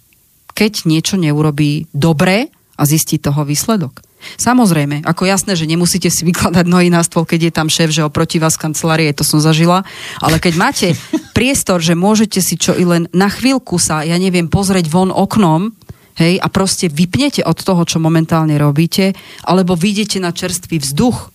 Keď 0.56 0.88
niečo 0.88 1.20
neurobí 1.20 1.86
dobre 1.92 2.48
a 2.80 2.82
zistí 2.88 3.20
toho 3.20 3.44
výsledok. 3.44 4.00
Samozrejme, 4.36 5.04
ako 5.08 5.24
jasné, 5.24 5.56
že 5.56 5.64
nemusíte 5.64 6.12
si 6.12 6.28
vykladať 6.28 6.68
nohy 6.68 6.92
na 6.92 7.00
stôl, 7.00 7.24
keď 7.24 7.48
je 7.48 7.52
tam 7.56 7.68
šéf, 7.72 7.88
že 7.88 8.04
oproti 8.04 8.36
vás 8.36 8.60
kancelárie, 8.60 9.16
to 9.16 9.24
som 9.24 9.40
zažila, 9.40 9.84
ale 10.20 10.36
keď 10.36 10.54
máte 10.60 10.88
priestor, 11.36 11.80
že 11.80 11.96
môžete 11.96 12.44
si 12.44 12.60
čo 12.60 12.76
i 12.76 12.84
len 12.84 13.08
na 13.16 13.32
chvíľku 13.32 13.80
sa, 13.80 14.04
ja 14.04 14.16
neviem, 14.20 14.52
pozrieť 14.52 14.92
von 14.92 15.08
oknom, 15.08 15.72
hej, 16.20 16.36
a 16.36 16.46
proste 16.52 16.92
vypnete 16.92 17.40
od 17.40 17.56
toho, 17.56 17.82
čo 17.88 17.96
momentálne 17.96 18.60
robíte, 18.60 19.16
alebo 19.48 19.72
vyjdete 19.72 20.20
na 20.20 20.36
čerstvý 20.36 20.84
vzduch, 20.84 21.32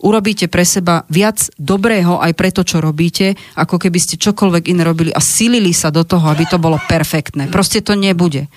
urobíte 0.00 0.46
pre 0.46 0.64
seba 0.64 1.08
viac 1.08 1.48
dobrého 1.56 2.20
aj 2.20 2.32
pre 2.36 2.52
to, 2.52 2.62
čo 2.62 2.84
robíte, 2.84 3.36
ako 3.56 3.80
keby 3.80 3.96
ste 3.96 4.20
čokoľvek 4.20 4.68
iné 4.68 4.82
robili 4.84 5.10
a 5.12 5.20
silili 5.20 5.72
sa 5.72 5.88
do 5.88 6.04
toho, 6.04 6.24
aby 6.28 6.44
to 6.44 6.60
bolo 6.60 6.76
perfektné. 6.84 7.48
Proste 7.48 7.80
to 7.80 7.96
nebude. 7.96 8.48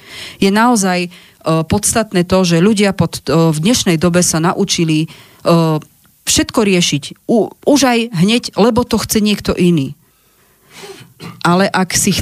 Je 0.43 0.51
naozaj 0.51 1.07
uh, 1.07 1.63
podstatné 1.63 2.27
to, 2.27 2.43
že 2.43 2.63
ľudia 2.63 2.91
pod, 2.91 3.23
uh, 3.27 3.55
v 3.55 3.57
dnešnej 3.59 3.95
dobe 3.95 4.19
sa 4.19 4.43
naučili 4.43 5.07
uh, 5.47 5.79
všetko 6.27 6.59
riešiť. 6.61 7.03
U, 7.25 7.49
už 7.65 7.79
aj 7.87 7.99
hneď, 8.13 8.43
lebo 8.59 8.83
to 8.83 8.99
chce 8.99 9.23
niekto 9.23 9.55
iný. 9.55 9.95
Ale 11.43 11.67
ak 11.67 11.95
si 11.95 12.15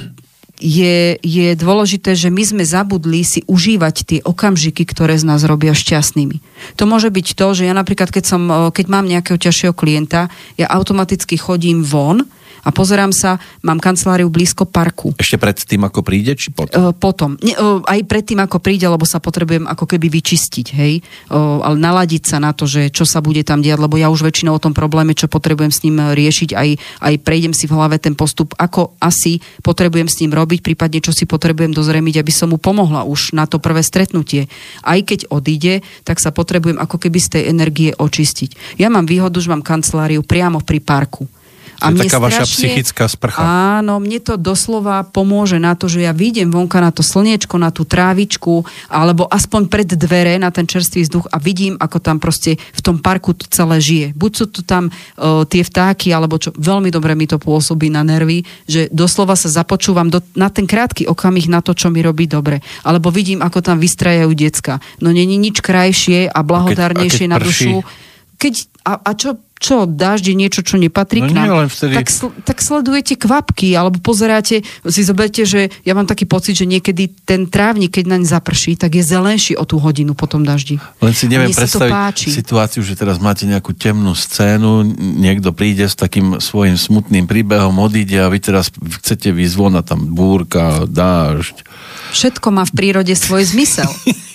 je, 0.57 1.21
je 1.21 1.47
dôležité, 1.53 2.17
že 2.17 2.33
my 2.33 2.41
sme 2.41 2.63
zabudli 2.65 3.21
si 3.21 3.45
užívať 3.45 3.95
tie 4.05 4.19
okamžiky, 4.25 4.89
ktoré 4.89 5.13
z 5.17 5.29
nás 5.29 5.45
robia 5.45 5.77
šťastnými. 5.77 6.41
To 6.81 6.83
môže 6.89 7.13
byť 7.13 7.27
to, 7.37 7.47
že 7.53 7.63
ja 7.69 7.73
napríklad, 7.77 8.09
keď, 8.09 8.23
som, 8.25 8.41
o, 8.49 8.57
keď 8.73 8.85
mám 8.89 9.05
nejakého 9.05 9.37
ťažšieho 9.37 9.77
klienta, 9.77 10.33
ja 10.57 10.65
automaticky 10.73 11.37
chodím 11.37 11.85
von 11.85 12.25
a 12.67 12.69
pozerám 12.75 13.15
sa, 13.15 13.39
mám 13.63 13.79
kanceláriu 13.79 14.27
blízko 14.27 14.67
parku. 14.67 15.15
Ešte 15.15 15.39
pred 15.39 15.55
tým, 15.55 15.87
ako 15.87 16.03
príde, 16.03 16.35
či 16.35 16.51
potom? 16.51 16.91
E, 16.91 16.91
potom. 16.91 17.39
Nie, 17.39 17.55
e, 17.55 17.79
aj 17.79 18.03
predtým, 18.03 18.43
ako 18.43 18.59
príde, 18.59 18.83
lebo 18.83 19.07
sa 19.07 19.23
potrebujem 19.23 19.63
ako 19.63 19.87
keby 19.87 20.11
vyčistiť, 20.11 20.67
hej. 20.75 20.99
E, 20.99 21.01
ale 21.31 21.79
naladiť 21.79 22.27
sa 22.27 22.43
na 22.43 22.51
to, 22.51 22.67
že 22.67 22.91
čo 22.91 23.07
sa 23.07 23.23
bude 23.23 23.39
tam 23.47 23.63
diať, 23.63 23.79
lebo 23.79 23.95
ja 23.95 24.11
už 24.11 24.27
väčšinou 24.27 24.59
o 24.59 24.63
tom 24.63 24.75
probléme, 24.75 25.15
čo 25.15 25.31
potrebujem 25.31 25.71
s 25.71 25.87
ním 25.87 26.11
riešiť, 26.11 26.49
aj, 26.51 26.69
aj 27.07 27.13
prejdem 27.23 27.55
si 27.55 27.71
v 27.71 27.79
hlave 27.79 28.03
ten 28.03 28.19
postup, 28.19 28.51
ako 28.59 28.99
asi 28.99 29.39
potrebujem 29.63 30.11
s 30.11 30.19
ním 30.19 30.35
robiť, 30.35 30.59
prípadne 30.59 30.99
čo 30.99 31.15
si 31.15 31.23
potrebujem 31.23 31.71
dozremiť, 31.71 32.19
aby 32.19 32.33
som 32.35 32.51
mu 32.51 32.59
pomohla 32.59 33.07
už 33.07 33.31
na 33.31 33.47
to 33.47 33.63
prvé 33.63 33.79
stretnutie. 33.79 34.51
Aj 34.83 34.99
keď 34.99 35.31
odíde, 35.31 35.87
tak 36.03 36.19
sa 36.19 36.35
potrebujem 36.35 36.75
ako 36.75 36.99
keby 36.99 37.19
z 37.23 37.29
tej 37.39 37.43
energie 37.47 37.95
očistiť. 37.95 38.75
Ja 38.75 38.91
mám 38.91 39.07
výhodu, 39.07 39.39
že 39.39 39.47
mám 39.47 39.63
kanceláriu 39.63 40.19
priamo 40.19 40.59
pri 40.59 40.83
parku. 40.83 41.31
To 41.77 41.93
je 41.93 42.09
taká 42.09 42.17
vaša 42.17 42.45
psychická 42.49 43.05
sprcha. 43.05 43.37
Áno, 43.77 44.01
mne 44.01 44.17
to 44.17 44.33
doslova 44.35 45.05
pomôže 45.05 45.61
na 45.61 45.77
to, 45.77 45.85
že 45.85 46.01
ja 46.01 46.13
vidím 46.13 46.49
vonka 46.49 46.81
na 46.81 46.89
to 46.89 47.05
slniečko, 47.05 47.61
na 47.61 47.69
tú 47.69 47.85
trávičku, 47.85 48.65
alebo 48.89 49.29
aspoň 49.29 49.69
pred 49.69 49.85
dvere 49.85 50.41
na 50.41 50.49
ten 50.49 50.65
čerstvý 50.65 51.05
vzduch 51.05 51.29
a 51.29 51.37
vidím, 51.37 51.77
ako 51.77 51.97
tam 52.01 52.17
proste 52.17 52.57
v 52.57 52.81
tom 52.81 52.97
parku 52.97 53.37
to 53.37 53.45
celé 53.47 53.77
žije. 53.77 54.07
Buď 54.17 54.31
sú 54.33 54.45
tu 54.49 54.65
tam 54.65 54.89
uh, 54.89 55.45
tie 55.45 55.61
vtáky, 55.61 56.09
alebo 56.09 56.41
čo, 56.41 56.49
veľmi 56.57 56.89
dobre 56.89 57.13
mi 57.13 57.29
to 57.29 57.37
pôsobí 57.37 57.93
na 57.93 58.01
nervy, 58.01 58.41
že 58.65 58.89
doslova 58.89 59.37
sa 59.37 59.47
započúvam 59.47 60.09
do, 60.09 60.19
na 60.33 60.49
ten 60.49 60.65
krátky 60.65 61.05
okamih 61.05 61.45
na 61.45 61.61
to, 61.61 61.77
čo 61.77 61.93
mi 61.93 62.01
robí 62.01 62.25
dobre. 62.25 62.65
Alebo 62.81 63.13
vidím, 63.13 63.45
ako 63.45 63.61
tam 63.61 63.77
vystrajajú 63.77 64.33
decka. 64.33 64.81
No 64.97 65.13
není 65.13 65.37
nič 65.37 65.61
krajšie 65.61 66.25
a 66.25 66.39
blahodárnejšie 66.41 67.29
a 67.29 67.29
keď 67.29 67.33
na 67.33 67.37
dušu 67.37 67.81
prší? 67.85 68.05
keď, 68.37 68.53
a, 68.85 68.93
a 69.01 69.11
čo 69.17 69.29
čo, 69.57 69.89
je 69.89 70.33
niečo, 70.37 70.61
čo 70.61 70.77
nepatrí 70.77 71.25
No 71.25 71.27
k 71.27 71.31
nie, 71.33 71.39
nám, 71.49 71.57
len 71.65 71.69
vtedy- 71.69 71.97
tak, 71.97 72.07
sl- 72.13 72.33
tak 72.45 72.61
sledujete 72.61 73.17
kvapky, 73.17 73.73
alebo 73.73 73.97
pozeráte, 73.97 74.61
si 74.85 75.01
zoberte, 75.01 75.43
že 75.43 75.73
ja 75.81 75.97
mám 75.97 76.05
taký 76.05 76.29
pocit, 76.29 76.53
že 76.57 76.69
niekedy 76.69 77.09
ten 77.25 77.49
trávnik, 77.49 77.97
keď 77.97 78.05
naň 78.17 78.23
zaprší, 78.29 78.77
tak 78.77 78.93
je 78.93 79.03
zelenší 79.03 79.57
o 79.57 79.65
tú 79.65 79.81
hodinu 79.81 80.13
po 80.13 80.29
tom 80.29 80.45
daždi. 80.45 80.77
Len 81.01 81.13
si 81.13 81.25
neviem 81.25 81.49
predstaviť 81.49 82.29
situáciu, 82.29 82.85
že 82.85 82.93
teraz 82.93 83.17
máte 83.17 83.49
nejakú 83.49 83.73
temnú 83.73 84.13
scénu, 84.13 84.85
niekto 84.97 85.51
príde 85.51 85.89
s 85.89 85.97
takým 85.97 86.37
svojim 86.37 86.77
smutným 86.77 87.25
príbehom, 87.25 87.73
odíde 87.81 88.21
a 88.21 88.29
vy 88.29 88.39
teraz 88.39 88.69
chcete 88.71 89.33
vyzvonať 89.33 89.83
tam 89.83 90.01
búrka, 90.13 90.85
dážď. 90.85 91.65
Všetko 92.13 92.47
má 92.53 92.63
v 92.63 92.73
prírode 92.77 93.13
svoj 93.17 93.43
zmysel. 93.43 93.89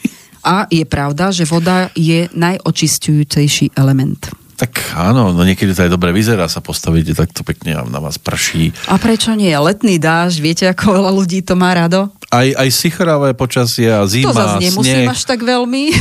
A 0.42 0.66
je 0.66 0.82
pravda, 0.82 1.30
že 1.30 1.46
voda 1.46 1.86
je 1.94 2.26
najočistujúcejší 2.34 3.78
element. 3.78 4.41
Tak 4.62 4.94
áno, 4.94 5.34
no 5.34 5.42
niekedy 5.42 5.74
to 5.74 5.82
aj 5.82 5.90
dobre 5.90 6.14
vyzerá, 6.14 6.46
sa 6.46 6.62
postavíte 6.62 7.18
takto 7.18 7.42
pekne 7.42 7.74
a 7.74 7.82
na 7.82 7.98
vás 7.98 8.14
prší. 8.14 8.70
A 8.86 8.94
prečo 8.94 9.34
nie? 9.34 9.50
Letný 9.50 9.98
dážď, 9.98 10.38
viete, 10.38 10.64
ako 10.70 11.02
veľa 11.02 11.10
ľudí 11.10 11.42
to 11.42 11.58
má 11.58 11.74
rado? 11.74 12.14
Aj, 12.30 12.46
aj 12.46 12.68
sichravé 12.70 13.34
počasie 13.34 13.90
a 13.90 14.06
zima, 14.06 14.30
to 14.30 14.38
zase 14.38 14.62
nemusím 14.62 15.02
sneh. 15.02 15.10
až 15.10 15.20
tak 15.26 15.42
veľmi. 15.42 15.82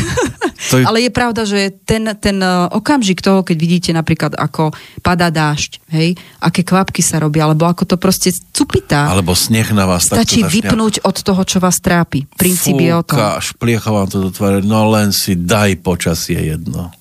To 0.62 0.78
je- 0.78 0.86
Ale 0.86 1.02
je 1.02 1.10
pravda, 1.10 1.42
že 1.42 1.74
ten, 1.84 2.06
ten 2.22 2.38
uh, 2.38 2.70
okamžik 2.70 3.18
toho, 3.18 3.42
keď 3.42 3.58
vidíte 3.58 3.90
napríklad, 3.92 4.38
ako 4.38 4.70
padá 5.02 5.34
dážď, 5.34 5.82
hej, 5.90 6.14
aké 6.38 6.62
kvapky 6.62 7.02
sa 7.02 7.18
robia, 7.18 7.50
alebo 7.50 7.66
ako 7.66 7.84
to 7.84 7.98
proste 7.98 8.30
cupitá. 8.54 9.10
Alebo 9.10 9.34
sneh 9.34 9.74
na 9.74 9.90
vás 9.90 10.06
Stačí 10.06 10.46
začne 10.46 10.54
vypnúť 10.54 11.02
od 11.02 11.18
toho, 11.18 11.42
čo 11.42 11.58
vás 11.58 11.82
trápi. 11.82 12.30
Princíp 12.38 12.78
je 12.78 12.94
o 12.94 13.02
tom. 13.02 13.18
Špliecha 13.42 13.90
vám 13.90 14.06
to 14.06 14.22
do 14.22 14.30
tváre, 14.30 14.62
no 14.62 14.86
len 14.88 15.10
si 15.10 15.34
daj 15.34 15.82
počasie 15.82 16.54
jedno. 16.54 16.94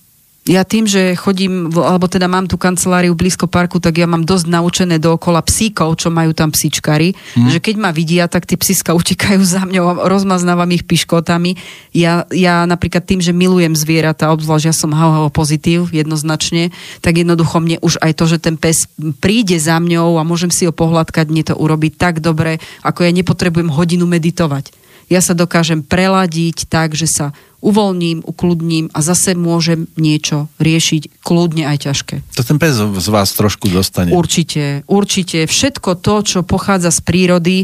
Ja 0.50 0.66
tým, 0.66 0.90
že 0.90 1.14
chodím, 1.14 1.70
alebo 1.70 2.10
teda 2.10 2.26
mám 2.26 2.50
tú 2.50 2.58
kanceláriu 2.58 3.14
blízko 3.14 3.46
parku, 3.46 3.78
tak 3.78 4.02
ja 4.02 4.10
mám 4.10 4.26
dosť 4.26 4.50
naučené 4.50 4.98
dookola 4.98 5.46
psíkov, 5.46 6.02
čo 6.02 6.10
majú 6.10 6.34
tam 6.34 6.50
psíčkari, 6.50 7.14
Hm. 7.38 7.54
že 7.54 7.58
keď 7.62 7.74
ma 7.78 7.94
vidia, 7.94 8.26
tak 8.26 8.50
tie 8.50 8.58
psíska 8.58 8.90
utekajú 9.00 9.38
za 9.46 9.62
mňou 9.62 9.84
a 9.86 9.94
rozmaznávam 10.10 10.66
ich 10.74 10.82
piškotami. 10.82 11.54
Ja, 11.94 12.26
ja 12.34 12.66
napríklad 12.66 13.06
tým, 13.06 13.22
že 13.22 13.30
milujem 13.30 13.78
zvieratá, 13.78 14.34
obzvlášť 14.34 14.66
ja 14.66 14.74
som 14.74 14.90
hau 14.90 15.30
pozitív 15.30 15.94
jednoznačne, 15.94 16.74
tak 16.98 17.22
jednoducho 17.22 17.62
mne 17.62 17.78
už 17.78 18.02
aj 18.02 18.18
to, 18.18 18.24
že 18.26 18.42
ten 18.42 18.58
pes 18.58 18.90
príde 19.22 19.54
za 19.62 19.78
mňou 19.78 20.18
a 20.18 20.26
môžem 20.26 20.50
si 20.50 20.66
ho 20.66 20.74
pohľadkať, 20.74 21.30
mne 21.30 21.46
to 21.46 21.54
urobiť 21.54 21.94
tak 21.94 22.18
dobre, 22.18 22.58
ako 22.82 23.06
ja 23.06 23.14
nepotrebujem 23.14 23.70
hodinu 23.70 24.02
meditovať. 24.10 24.79
Ja 25.10 25.18
sa 25.18 25.34
dokážem 25.34 25.82
preladiť 25.82 26.70
tak, 26.70 26.94
že 26.94 27.10
sa 27.10 27.34
uvoľním, 27.60 28.24
ukludním 28.24 28.88
a 28.96 29.04
zase 29.04 29.36
môžem 29.36 29.90
niečo 29.98 30.48
riešiť 30.62 31.20
kľudne 31.20 31.68
aj 31.68 31.90
ťažké. 31.90 32.14
To 32.38 32.46
ten 32.46 32.56
pes 32.56 32.78
z 32.78 33.08
vás 33.12 33.34
trošku 33.36 33.68
dostane. 33.68 34.14
Určite, 34.14 34.86
určite. 34.88 35.44
Všetko 35.44 36.00
to, 36.00 36.14
čo 36.24 36.38
pochádza 36.40 36.88
z 36.94 37.00
prírody, 37.04 37.56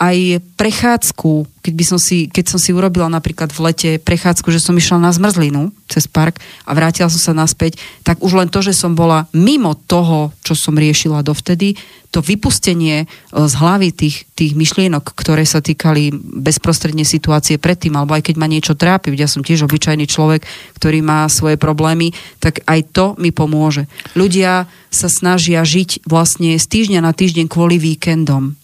aj 0.00 0.40
prechádzku, 0.56 1.60
keď, 1.60 1.74
by 1.76 1.84
som 1.84 2.00
si, 2.00 2.24
keď 2.32 2.56
som 2.56 2.56
si 2.56 2.72
urobila 2.72 3.12
napríklad 3.12 3.52
v 3.52 3.68
lete 3.68 3.90
prechádzku, 4.00 4.48
že 4.48 4.56
som 4.56 4.72
išla 4.72 4.96
na 4.96 5.12
zmrzlinu 5.12 5.76
cez 5.92 6.08
park 6.08 6.40
a 6.64 6.72
vrátila 6.72 7.12
som 7.12 7.20
sa 7.20 7.36
naspäť, 7.36 7.76
tak 8.00 8.24
už 8.24 8.32
len 8.32 8.48
to, 8.48 8.64
že 8.64 8.72
som 8.72 8.96
bola 8.96 9.28
mimo 9.36 9.76
toho, 9.76 10.32
čo 10.40 10.56
som 10.56 10.80
riešila 10.80 11.20
dovtedy, 11.20 11.76
to 12.08 12.24
vypustenie 12.24 13.04
e, 13.04 13.06
z 13.28 13.54
hlavy 13.60 13.92
tých, 13.92 14.24
tých 14.32 14.56
myšlienok, 14.56 15.04
ktoré 15.12 15.44
sa 15.44 15.60
týkali 15.60 16.08
bezprostredne 16.16 17.04
situácie 17.04 17.60
predtým, 17.60 17.92
alebo 17.92 18.16
aj 18.16 18.24
keď 18.24 18.34
ma 18.40 18.48
niečo 18.48 18.72
trápi, 18.72 19.12
ja 19.12 19.28
som 19.28 19.44
tiež 19.44 19.68
obyčajný 19.68 20.08
človek, 20.08 20.48
ktorý 20.80 21.04
má 21.04 21.28
svoje 21.28 21.60
problémy, 21.60 22.16
tak 22.40 22.64
aj 22.64 22.80
to 22.96 23.06
mi 23.20 23.36
pomôže. 23.36 23.84
Ľudia 24.16 24.64
sa 24.88 25.08
snažia 25.12 25.60
žiť 25.60 26.08
vlastne 26.08 26.56
z 26.56 26.64
týždňa 26.64 27.04
na 27.04 27.12
týždeň 27.12 27.46
kvôli 27.52 27.76
víkendom. 27.76 28.59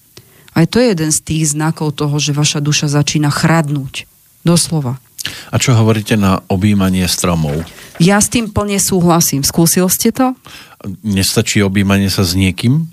Aj 0.56 0.64
to 0.64 0.80
je 0.80 0.96
jeden 0.96 1.12
z 1.12 1.20
tých 1.20 1.52
znakov 1.52 1.92
toho, 2.00 2.16
že 2.16 2.32
vaša 2.32 2.64
duša 2.64 2.88
začína 2.88 3.28
chradnúť. 3.28 4.08
Doslova. 4.40 4.96
A 5.52 5.60
čo 5.60 5.76
hovoríte 5.76 6.16
na 6.16 6.40
objímanie 6.48 7.04
stromov? 7.10 7.60
Ja 8.00 8.16
s 8.16 8.32
tým 8.32 8.48
plne 8.48 8.80
súhlasím. 8.80 9.44
Skúsil 9.44 9.84
ste 9.92 10.14
to? 10.14 10.32
Nestačí 11.04 11.60
objímanie 11.60 12.08
sa 12.08 12.22
s 12.24 12.32
niekým? 12.38 12.88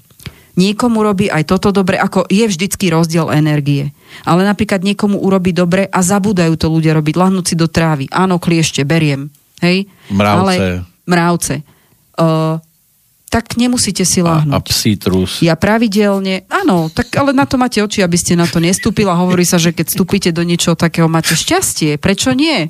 Niekomu 0.53 1.01
robí 1.01 1.33
aj 1.33 1.49
toto 1.49 1.73
dobre, 1.73 1.97
ako 1.97 2.29
je 2.29 2.45
vždycky 2.45 2.93
rozdiel 2.93 3.33
energie. 3.33 3.89
Ale 4.21 4.45
napríklad 4.45 4.85
niekomu 4.85 5.17
urobí 5.17 5.49
dobre 5.49 5.89
a 5.89 5.99
zabúdajú 6.05 6.53
to 6.61 6.69
ľudia 6.69 6.93
robiť, 6.93 7.15
lahnúť 7.17 7.45
si 7.53 7.55
do 7.57 7.65
trávy. 7.65 8.05
Áno, 8.13 8.37
kliešte, 8.37 8.85
beriem. 8.85 9.33
Hej? 9.65 9.89
Mravce. 10.13 10.37
Ale, 10.37 10.53
mravce. 11.09 11.55
Uh, 12.13 12.61
tak 13.33 13.57
nemusíte 13.57 14.05
si 14.05 14.21
A, 14.21 14.29
lahnúť. 14.29 14.53
a 14.53 14.57
psí 14.61 14.93
trus? 14.93 15.41
Ja 15.41 15.57
pravidelne, 15.57 16.45
áno, 16.53 16.93
tak 16.93 17.09
ale 17.17 17.33
na 17.33 17.49
to 17.49 17.57
máte 17.57 17.81
oči, 17.81 18.05
aby 18.05 18.13
ste 18.13 18.37
na 18.37 18.45
to 18.45 18.61
nestúpili 18.61 19.09
a 19.09 19.17
hovorí 19.17 19.41
sa, 19.41 19.57
že 19.57 19.73
keď 19.73 19.89
vstúpite 19.89 20.29
do 20.29 20.45
niečoho 20.45 20.77
takého, 20.77 21.09
máte 21.09 21.33
šťastie. 21.33 21.97
Prečo 21.97 22.37
nie? 22.37 22.69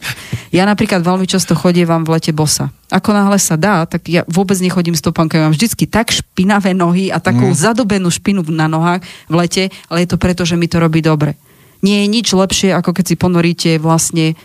Ja 0.56 0.64
napríklad 0.64 1.04
veľmi 1.04 1.28
často 1.28 1.52
chodievam 1.52 2.08
v 2.08 2.16
lete 2.16 2.32
bosa. 2.32 2.72
Ako 2.88 3.12
náhle 3.12 3.36
sa 3.44 3.60
dá, 3.60 3.84
tak 3.84 4.08
ja 4.08 4.24
vôbec 4.32 4.56
nechodím 4.64 4.96
stopankami. 4.96 5.52
Mám 5.52 5.56
vždycky 5.60 5.84
tak 5.84 6.16
špinavé 6.16 6.72
nohy 6.72 7.12
a 7.12 7.20
takú 7.20 7.52
mm. 7.52 7.60
zadobenú 7.60 8.08
špinu 8.08 8.48
na 8.48 8.72
nohách 8.72 9.04
v 9.28 9.34
lete, 9.36 9.64
ale 9.92 10.08
je 10.08 10.16
to 10.16 10.22
preto, 10.22 10.48
že 10.48 10.56
mi 10.56 10.72
to 10.72 10.80
robí 10.80 11.04
dobre. 11.04 11.36
Nie 11.84 12.08
je 12.08 12.08
nič 12.08 12.32
lepšie, 12.32 12.72
ako 12.72 12.96
keď 12.96 13.06
si 13.12 13.16
ponoríte 13.20 13.72
vlastne 13.84 14.40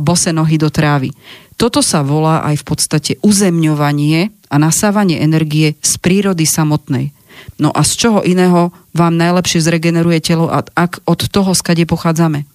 bose 0.00 0.32
nohy 0.32 0.56
do 0.56 0.72
trávy. 0.72 1.12
Toto 1.58 1.82
sa 1.82 2.06
volá 2.06 2.46
aj 2.46 2.62
v 2.62 2.64
podstate 2.64 3.12
uzemňovanie 3.18 4.30
a 4.46 4.56
nasávanie 4.62 5.18
energie 5.18 5.74
z 5.82 5.92
prírody 5.98 6.46
samotnej. 6.46 7.10
No 7.58 7.74
a 7.74 7.82
z 7.82 7.92
čoho 7.98 8.22
iného 8.22 8.70
vám 8.94 9.18
najlepšie 9.18 9.66
zregeneruje 9.66 10.22
telo, 10.22 10.46
ak 10.54 11.02
od 11.02 11.20
toho, 11.26 11.50
skade 11.58 11.82
pochádzame? 11.82 12.46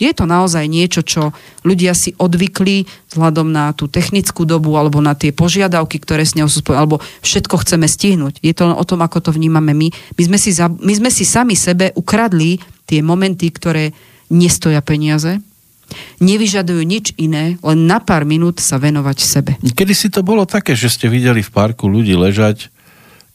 Je 0.00 0.10
to 0.16 0.24
naozaj 0.24 0.64
niečo, 0.64 1.04
čo 1.04 1.36
ľudia 1.60 1.92
si 1.92 2.16
odvykli 2.16 2.88
vzhľadom 3.12 3.52
na 3.52 3.76
tú 3.76 3.84
technickú 3.84 4.48
dobu 4.48 4.74
alebo 4.80 4.96
na 5.04 5.12
tie 5.12 5.28
požiadavky, 5.28 6.00
ktoré 6.00 6.24
s 6.24 6.32
ňou 6.34 6.48
sú 6.48 6.64
spojené, 6.64 6.80
alebo 6.80 7.04
všetko 7.20 7.60
chceme 7.60 7.84
stihnúť. 7.84 8.40
Je 8.40 8.56
to 8.56 8.72
len 8.72 8.80
o 8.80 8.88
tom, 8.88 9.04
ako 9.04 9.28
to 9.28 9.30
vnímame 9.36 9.76
my. 9.76 9.92
My 10.16 10.22
sme 10.24 10.38
si, 10.40 10.56
za, 10.56 10.72
my 10.72 10.92
sme 10.96 11.12
si 11.12 11.28
sami 11.28 11.52
sebe 11.52 11.92
ukradli 11.92 12.56
tie 12.88 13.04
momenty, 13.04 13.52
ktoré 13.52 13.92
nestoja 14.32 14.80
peniaze, 14.80 15.36
nevyžadujú 16.22 16.82
nič 16.82 17.12
iné, 17.18 17.60
len 17.60 17.78
na 17.84 17.98
pár 18.02 18.24
minút 18.24 18.62
sa 18.62 18.78
venovať 18.78 19.18
sebe. 19.20 19.52
Kedy 19.60 19.94
si 19.94 20.08
to 20.08 20.24
bolo 20.24 20.44
také, 20.44 20.74
že 20.74 20.92
ste 20.92 21.06
videli 21.10 21.40
v 21.42 21.50
parku 21.50 21.90
ľudí 21.90 22.14
ležať, 22.14 22.70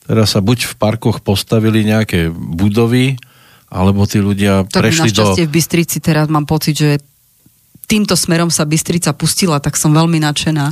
teraz 0.06 0.38
sa 0.38 0.40
buď 0.44 0.70
v 0.70 0.74
parkoch 0.78 1.22
postavili 1.26 1.84
nejaké 1.84 2.30
budovy, 2.32 3.18
alebo 3.70 4.06
tí 4.08 4.22
ľudia 4.22 4.64
Tak 4.70 4.88
prešli 4.88 5.12
do... 5.12 5.36
v 5.36 5.52
Bystrici 5.52 5.98
teraz 6.00 6.30
mám 6.32 6.46
pocit, 6.48 6.78
že 6.78 7.02
týmto 7.86 8.18
smerom 8.18 8.50
sa 8.50 8.66
Bystrica 8.66 9.14
pustila, 9.14 9.62
tak 9.62 9.78
som 9.78 9.94
veľmi 9.94 10.22
nadšená. 10.22 10.66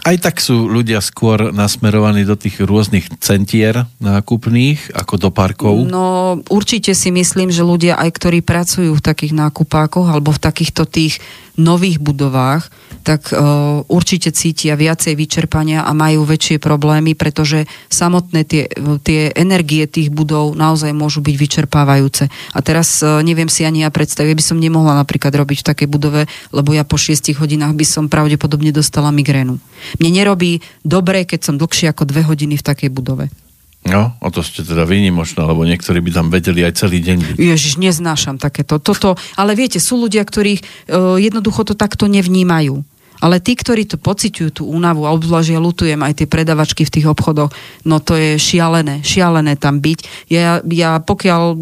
Aj 0.00 0.16
tak 0.16 0.40
sú 0.40 0.66
ľudia 0.66 1.04
skôr 1.04 1.52
nasmerovaní 1.52 2.24
do 2.24 2.34
tých 2.34 2.64
rôznych 2.64 3.12
centier 3.20 3.84
nákupných, 4.00 4.96
ako 4.96 5.14
do 5.20 5.30
parkov. 5.32 5.84
No 5.84 6.40
určite 6.48 6.96
si 6.96 7.12
myslím, 7.12 7.52
že 7.52 7.60
ľudia 7.60 8.00
aj 8.00 8.10
ktorí 8.16 8.40
pracujú 8.40 8.96
v 8.96 9.04
takých 9.04 9.36
nákupákoch 9.36 10.08
alebo 10.08 10.32
v 10.32 10.40
takýchto 10.40 10.88
tých 10.88 11.20
nových 11.60 12.00
budovách, 12.00 12.72
tak 13.00 13.32
uh, 13.32 13.80
určite 13.88 14.32
cítia 14.32 14.76
viacej 14.76 15.16
vyčerpania 15.16 15.84
a 15.84 15.96
majú 15.96 16.28
väčšie 16.28 16.60
problémy, 16.60 17.16
pretože 17.16 17.64
samotné 17.88 18.44
tie, 18.44 18.68
tie 19.04 19.32
energie 19.32 19.88
tých 19.88 20.12
budov 20.12 20.52
naozaj 20.56 20.92
môžu 20.92 21.24
byť 21.24 21.36
vyčerpávajúce. 21.36 22.28
A 22.52 22.58
teraz 22.60 23.00
uh, 23.00 23.24
neviem 23.24 23.48
si 23.48 23.64
ani 23.64 23.84
ja 23.84 23.90
predstaviť, 23.92 24.36
by 24.36 24.44
som 24.44 24.60
nemohla 24.60 24.96
napríklad 25.00 25.32
robiť 25.32 25.64
v 25.64 25.68
takej 25.72 25.88
budove, 25.88 26.28
lebo 26.52 26.70
ja 26.76 26.84
po 26.84 27.00
6 27.00 27.32
hodinách 27.40 27.72
by 27.72 27.86
som 27.88 28.12
pravdepodobne 28.12 28.72
dostala 28.72 29.08
migrénu. 29.12 29.56
Mne 29.96 30.10
nerobí 30.12 30.60
dobre, 30.84 31.24
keď 31.24 31.40
som 31.50 31.54
dlhšie 31.56 31.88
ako 31.88 32.04
dve 32.04 32.22
hodiny 32.26 32.60
v 32.60 32.66
takej 32.66 32.92
budove. 32.92 33.32
No, 33.80 34.12
o 34.20 34.28
to 34.28 34.44
ste 34.44 34.60
teda 34.60 34.84
výnimočná, 34.84 35.48
lebo 35.48 35.64
niektorí 35.64 36.04
by 36.04 36.10
tam 36.12 36.26
vedeli 36.28 36.60
aj 36.60 36.84
celý 36.84 37.00
deň 37.00 37.16
byť. 37.16 37.36
Ježiš, 37.40 37.80
neznášam 37.80 38.36
takéto. 38.36 38.76
Toto, 38.76 39.16
ale 39.40 39.56
viete, 39.56 39.80
sú 39.80 39.96
ľudia, 39.96 40.20
ktorí 40.20 40.60
uh, 40.60 41.16
jednoducho 41.16 41.64
to 41.64 41.72
takto 41.72 42.04
nevnímajú. 42.04 42.84
Ale 43.20 43.36
tí, 43.40 43.52
ktorí 43.52 43.84
to 43.84 44.00
pociťujú, 44.00 44.48
tú 44.52 44.62
únavu, 44.68 45.04
a 45.04 45.12
obzvlášť 45.12 45.52
ja 45.52 45.60
lutujem 45.60 46.00
aj 46.00 46.24
tie 46.24 46.28
predavačky 46.28 46.88
v 46.88 46.94
tých 47.00 47.06
obchodoch, 47.08 47.52
no 47.84 48.00
to 48.00 48.16
je 48.16 48.40
šialené, 48.40 49.04
šialené 49.04 49.60
tam 49.60 49.80
byť. 49.80 50.28
Ja, 50.32 50.64
ja 50.64 51.00
pokiaľ 51.00 51.56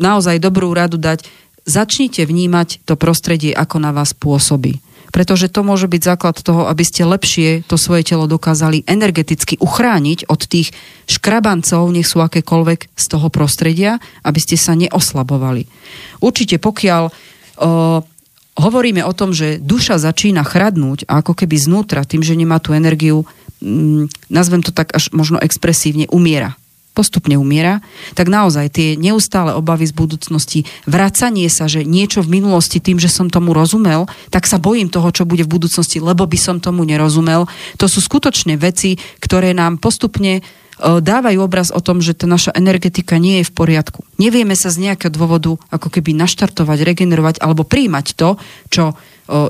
naozaj 0.00 0.40
dobrú 0.40 0.72
radu 0.72 0.96
dať, 0.96 1.28
začnite 1.68 2.24
vnímať 2.24 2.88
to 2.88 2.96
prostredie, 2.96 3.52
ako 3.52 3.76
na 3.84 3.92
vás 3.92 4.16
pôsobí. 4.16 4.80
Pretože 5.08 5.48
to 5.48 5.64
môže 5.64 5.88
byť 5.88 6.02
základ 6.04 6.36
toho, 6.36 6.68
aby 6.68 6.84
ste 6.84 7.08
lepšie 7.08 7.64
to 7.64 7.80
svoje 7.80 8.04
telo 8.04 8.28
dokázali 8.28 8.84
energeticky 8.84 9.56
uchrániť 9.56 10.28
od 10.28 10.40
tých 10.44 10.76
škrabancov, 11.08 11.88
nech 11.88 12.04
sú 12.04 12.20
akékoľvek 12.20 12.92
z 12.92 13.04
toho 13.08 13.32
prostredia, 13.32 13.96
aby 14.20 14.38
ste 14.42 14.60
sa 14.60 14.76
neoslabovali. 14.76 15.64
Určite 16.20 16.60
pokiaľ 16.60 17.04
uh, 17.08 18.04
hovoríme 18.58 19.00
o 19.06 19.16
tom, 19.16 19.32
že 19.32 19.62
duša 19.62 19.96
začína 19.96 20.44
chradnúť 20.44 21.08
a 21.08 21.24
ako 21.24 21.32
keby 21.32 21.56
znútra, 21.56 22.04
tým, 22.04 22.20
že 22.20 22.36
nemá 22.36 22.60
tú 22.60 22.76
energiu, 22.76 23.24
mm, 23.64 24.28
nazvem 24.28 24.60
to 24.60 24.76
tak 24.76 24.92
až 24.92 25.08
možno 25.16 25.40
expresívne, 25.40 26.10
umiera 26.12 26.57
postupne 26.98 27.38
umiera, 27.38 27.78
tak 28.18 28.26
naozaj 28.26 28.74
tie 28.74 28.88
neustále 28.98 29.54
obavy 29.54 29.86
z 29.86 29.94
budúcnosti, 29.94 30.66
vracanie 30.82 31.46
sa, 31.46 31.70
že 31.70 31.86
niečo 31.86 32.26
v 32.26 32.42
minulosti 32.42 32.82
tým, 32.82 32.98
že 32.98 33.06
som 33.06 33.30
tomu 33.30 33.54
rozumel, 33.54 34.10
tak 34.34 34.50
sa 34.50 34.58
bojím 34.58 34.90
toho, 34.90 35.14
čo 35.14 35.22
bude 35.22 35.46
v 35.46 35.54
budúcnosti, 35.54 36.02
lebo 36.02 36.26
by 36.26 36.34
som 36.34 36.58
tomu 36.58 36.82
nerozumel. 36.82 37.46
To 37.78 37.86
sú 37.86 38.02
skutočne 38.02 38.58
veci, 38.58 38.98
ktoré 39.22 39.54
nám 39.54 39.78
postupne 39.78 40.40
e, 40.40 40.42
dávajú 40.82 41.38
obraz 41.38 41.70
o 41.70 41.78
tom, 41.78 42.02
že 42.02 42.18
tá 42.18 42.26
naša 42.26 42.50
energetika 42.58 43.22
nie 43.22 43.40
je 43.40 43.46
v 43.46 43.54
poriadku. 43.54 44.02
Nevieme 44.18 44.58
sa 44.58 44.74
z 44.74 44.90
nejakého 44.90 45.14
dôvodu 45.14 45.54
ako 45.70 45.88
keby 45.94 46.18
naštartovať, 46.18 46.82
regenerovať 46.82 47.38
alebo 47.38 47.62
príjmať 47.62 48.06
to, 48.18 48.34
čo 48.74 48.84
e, 48.90 48.94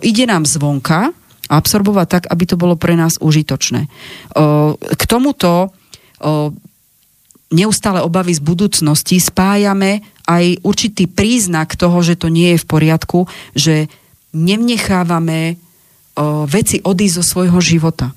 ide 0.04 0.28
nám 0.28 0.44
zvonka 0.44 1.16
a 1.48 1.54
absorbovať 1.56 2.06
tak, 2.12 2.24
aby 2.28 2.44
to 2.44 2.60
bolo 2.60 2.76
pre 2.76 2.92
nás 2.92 3.16
užitočné. 3.16 3.88
E, 3.88 3.88
K 4.76 5.02
tomuto 5.08 5.72
neustále 7.48 8.04
obavy 8.04 8.36
z 8.36 8.42
budúcnosti 8.44 9.16
spájame 9.20 10.04
aj 10.28 10.60
určitý 10.60 11.08
príznak 11.08 11.74
toho, 11.74 12.04
že 12.04 12.20
to 12.20 12.28
nie 12.28 12.56
je 12.56 12.62
v 12.62 12.68
poriadku, 12.68 13.18
že 13.56 13.88
nevnechávame 14.36 15.56
o, 15.56 16.44
veci 16.44 16.84
odísť 16.84 17.16
zo 17.20 17.24
svojho 17.24 17.58
života. 17.64 18.12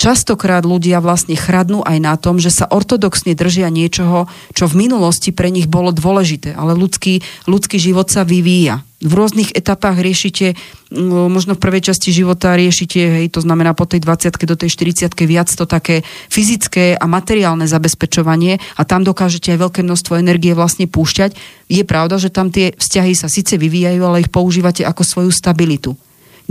Častokrát 0.00 0.64
ľudia 0.64 1.02
vlastne 1.04 1.36
chradnú 1.36 1.84
aj 1.84 1.98
na 2.00 2.16
tom, 2.16 2.40
že 2.40 2.48
sa 2.48 2.64
ortodoxne 2.64 3.36
držia 3.36 3.68
niečoho, 3.68 4.32
čo 4.56 4.64
v 4.64 4.88
minulosti 4.88 5.28
pre 5.28 5.52
nich 5.52 5.68
bolo 5.68 5.92
dôležité, 5.92 6.56
ale 6.56 6.72
ľudský, 6.72 7.20
ľudský 7.44 7.76
život 7.76 8.08
sa 8.08 8.24
vyvíja. 8.24 8.80
V 9.00 9.12
rôznych 9.16 9.56
etapách 9.56 9.96
riešite, 9.96 10.60
mm, 10.92 11.32
možno 11.32 11.56
v 11.56 11.64
prvej 11.64 11.88
časti 11.88 12.12
života 12.12 12.52
riešite, 12.52 13.00
hej, 13.00 13.26
to 13.32 13.40
znamená 13.40 13.72
po 13.72 13.88
tej 13.88 14.04
20 14.04 14.44
do 14.44 14.60
tej 14.60 14.68
40 14.68 15.24
viac 15.24 15.48
to 15.48 15.64
také 15.64 16.04
fyzické 16.28 17.00
a 17.00 17.08
materiálne 17.08 17.64
zabezpečovanie 17.64 18.60
a 18.76 18.82
tam 18.84 19.00
dokážete 19.00 19.56
aj 19.56 19.58
veľké 19.64 19.80
množstvo 19.88 20.20
energie 20.20 20.52
vlastne 20.52 20.84
púšťať. 20.84 21.32
Je 21.72 21.80
pravda, 21.88 22.20
že 22.20 22.28
tam 22.28 22.52
tie 22.52 22.76
vzťahy 22.76 23.16
sa 23.16 23.32
síce 23.32 23.56
vyvíjajú, 23.56 24.04
ale 24.04 24.20
ich 24.20 24.28
používate 24.28 24.84
ako 24.84 25.00
svoju 25.00 25.32
stabilitu. 25.32 25.96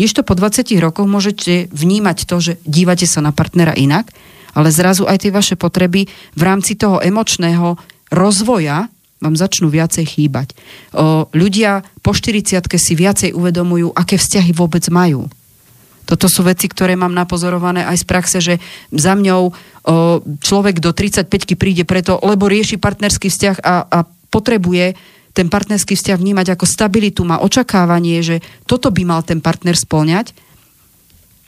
Než 0.02 0.18
to 0.18 0.26
po 0.26 0.34
20 0.34 0.74
rokoch 0.82 1.06
môžete 1.06 1.70
vnímať 1.70 2.26
to, 2.26 2.42
že 2.42 2.54
dívate 2.66 3.06
sa 3.06 3.22
na 3.22 3.30
partnera 3.30 3.78
inak, 3.78 4.10
ale 4.58 4.74
zrazu 4.74 5.06
aj 5.06 5.22
tie 5.22 5.30
vaše 5.30 5.54
potreby 5.54 6.10
v 6.34 6.42
rámci 6.42 6.74
toho 6.74 6.98
emočného 6.98 7.78
rozvoja 8.10 8.90
vám 9.20 9.36
začnú 9.36 9.68
viacej 9.68 10.06
chýbať. 10.16 10.56
O, 10.96 11.28
ľudia 11.36 11.84
po 12.00 12.16
40 12.16 12.64
si 12.80 12.94
viacej 12.96 13.36
uvedomujú, 13.36 13.92
aké 13.92 14.16
vzťahy 14.16 14.56
vôbec 14.56 14.84
majú. 14.88 15.28
Toto 16.08 16.26
sú 16.26 16.42
veci, 16.42 16.66
ktoré 16.66 16.98
mám 16.98 17.14
napozorované 17.14 17.86
aj 17.86 18.02
z 18.02 18.06
praxe, 18.08 18.38
že 18.42 18.56
za 18.90 19.14
mňou 19.14 19.42
o, 19.46 19.54
človek 20.42 20.82
do 20.82 20.96
35 20.96 21.60
príde 21.60 21.84
preto, 21.84 22.18
lebo 22.24 22.50
rieši 22.50 22.82
partnerský 22.82 23.28
vzťah 23.30 23.56
a, 23.62 23.76
a 23.86 23.98
potrebuje 24.32 24.96
ten 25.36 25.48
partnerský 25.48 25.94
vzťah 25.94 26.18
vnímať 26.18 26.58
ako 26.58 26.66
stabilitu, 26.66 27.22
má 27.22 27.38
očakávanie, 27.40 28.26
že 28.26 28.42
toto 28.66 28.90
by 28.90 29.04
mal 29.06 29.22
ten 29.22 29.40
partner 29.40 29.78
splňať 29.78 30.34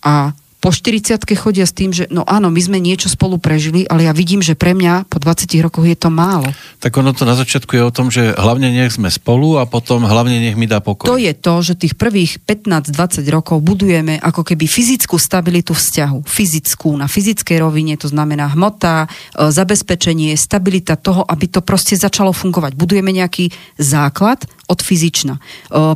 a 0.06 0.38
po 0.62 0.70
40 0.70 1.18
chodia 1.34 1.66
s 1.66 1.74
tým, 1.74 1.90
že 1.90 2.06
no 2.14 2.22
áno, 2.22 2.54
my 2.54 2.62
sme 2.62 2.78
niečo 2.78 3.10
spolu 3.10 3.42
prežili, 3.42 3.90
ale 3.90 4.06
ja 4.06 4.14
vidím, 4.14 4.46
že 4.46 4.54
pre 4.54 4.78
mňa 4.78 5.10
po 5.10 5.18
20 5.18 5.50
rokoch 5.66 5.90
je 5.90 5.98
to 5.98 6.14
málo. 6.14 6.46
Tak 6.78 6.94
ono 6.94 7.18
to 7.18 7.26
na 7.26 7.34
začiatku 7.34 7.74
je 7.74 7.84
o 7.84 7.90
tom, 7.90 8.14
že 8.14 8.38
hlavne 8.38 8.70
nech 8.70 8.94
sme 8.94 9.10
spolu 9.10 9.58
a 9.58 9.66
potom 9.66 10.06
hlavne 10.06 10.38
nech 10.38 10.54
mi 10.54 10.70
dá 10.70 10.78
pokoj. 10.78 11.10
To 11.10 11.18
je 11.18 11.34
to, 11.34 11.54
že 11.66 11.74
tých 11.82 11.98
prvých 11.98 12.46
15-20 12.46 13.26
rokov 13.34 13.58
budujeme 13.66 14.22
ako 14.22 14.46
keby 14.46 14.70
fyzickú 14.70 15.18
stabilitu 15.18 15.74
vzťahu. 15.74 16.22
Fyzickú, 16.30 16.94
na 16.94 17.10
fyzickej 17.10 17.58
rovine, 17.58 17.98
to 17.98 18.06
znamená 18.06 18.54
hmota, 18.54 19.10
e, 19.34 19.50
zabezpečenie, 19.50 20.38
stabilita 20.38 20.94
toho, 20.94 21.26
aby 21.26 21.50
to 21.50 21.66
proste 21.66 21.98
začalo 21.98 22.30
fungovať. 22.30 22.78
Budujeme 22.78 23.10
nejaký 23.10 23.50
základ 23.82 24.46
od 24.72 24.80
fyzična. 24.80 25.36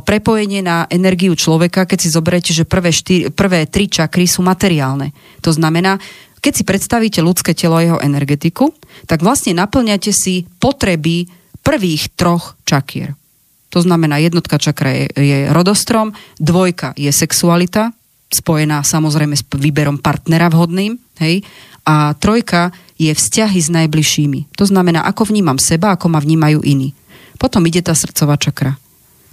Prepojenie 0.04 0.60
na 0.60 0.84
energiu 0.92 1.32
človeka, 1.32 1.88
keď 1.88 1.98
si 2.04 2.12
zoberiete, 2.12 2.52
že 2.52 2.68
prvé, 2.68 2.92
štyri, 2.92 3.32
prvé 3.32 3.64
tri 3.64 3.88
čakry 3.88 4.28
sú 4.28 4.44
materiálne. 4.44 5.16
To 5.40 5.48
znamená, 5.48 5.96
keď 6.44 6.52
si 6.52 6.68
predstavíte 6.68 7.24
ľudské 7.24 7.56
telo 7.56 7.80
a 7.80 7.82
jeho 7.82 7.98
energetiku, 8.04 8.76
tak 9.08 9.24
vlastne 9.24 9.56
naplňate 9.56 10.12
si 10.12 10.44
potreby 10.60 11.24
prvých 11.64 12.12
troch 12.12 12.60
čakier. 12.68 13.16
To 13.74 13.80
znamená, 13.82 14.20
jednotka 14.20 14.60
čakra 14.60 14.92
je, 14.92 15.04
je 15.16 15.38
rodostrom, 15.50 16.12
dvojka 16.38 16.92
je 16.94 17.10
sexualita, 17.10 17.90
spojená 18.30 18.84
samozrejme 18.84 19.34
s 19.34 19.42
výberom 19.42 19.98
partnera 19.98 20.52
vhodným, 20.52 21.00
hej, 21.18 21.42
a 21.86 22.14
trojka 22.18 22.74
je 22.98 23.14
vzťahy 23.14 23.58
s 23.62 23.70
najbližšími. 23.70 24.58
To 24.58 24.64
znamená, 24.66 25.06
ako 25.06 25.30
vnímam 25.30 25.58
seba, 25.58 25.94
ako 25.94 26.10
ma 26.10 26.18
vnímajú 26.18 26.62
iní. 26.66 26.94
Potom 27.36 27.64
ide 27.68 27.84
tá 27.84 27.92
srdcová 27.92 28.40
čakra. 28.40 28.80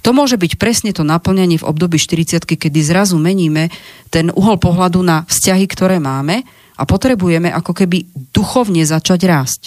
To 0.03 0.11
môže 0.11 0.35
byť 0.35 0.59
presne 0.59 0.91
to 0.91 1.07
naplňanie 1.07 1.63
v 1.63 1.67
období 1.67 1.95
40 1.95 2.43
kedy 2.43 2.79
zrazu 2.83 3.15
meníme 3.15 3.71
ten 4.11 4.27
uhol 4.35 4.59
pohľadu 4.59 4.99
na 4.99 5.23
vzťahy, 5.23 5.63
ktoré 5.71 6.03
máme 6.03 6.43
a 6.75 6.83
potrebujeme 6.83 7.47
ako 7.47 7.71
keby 7.71 8.11
duchovne 8.35 8.83
začať 8.83 9.19
rásť. 9.23 9.61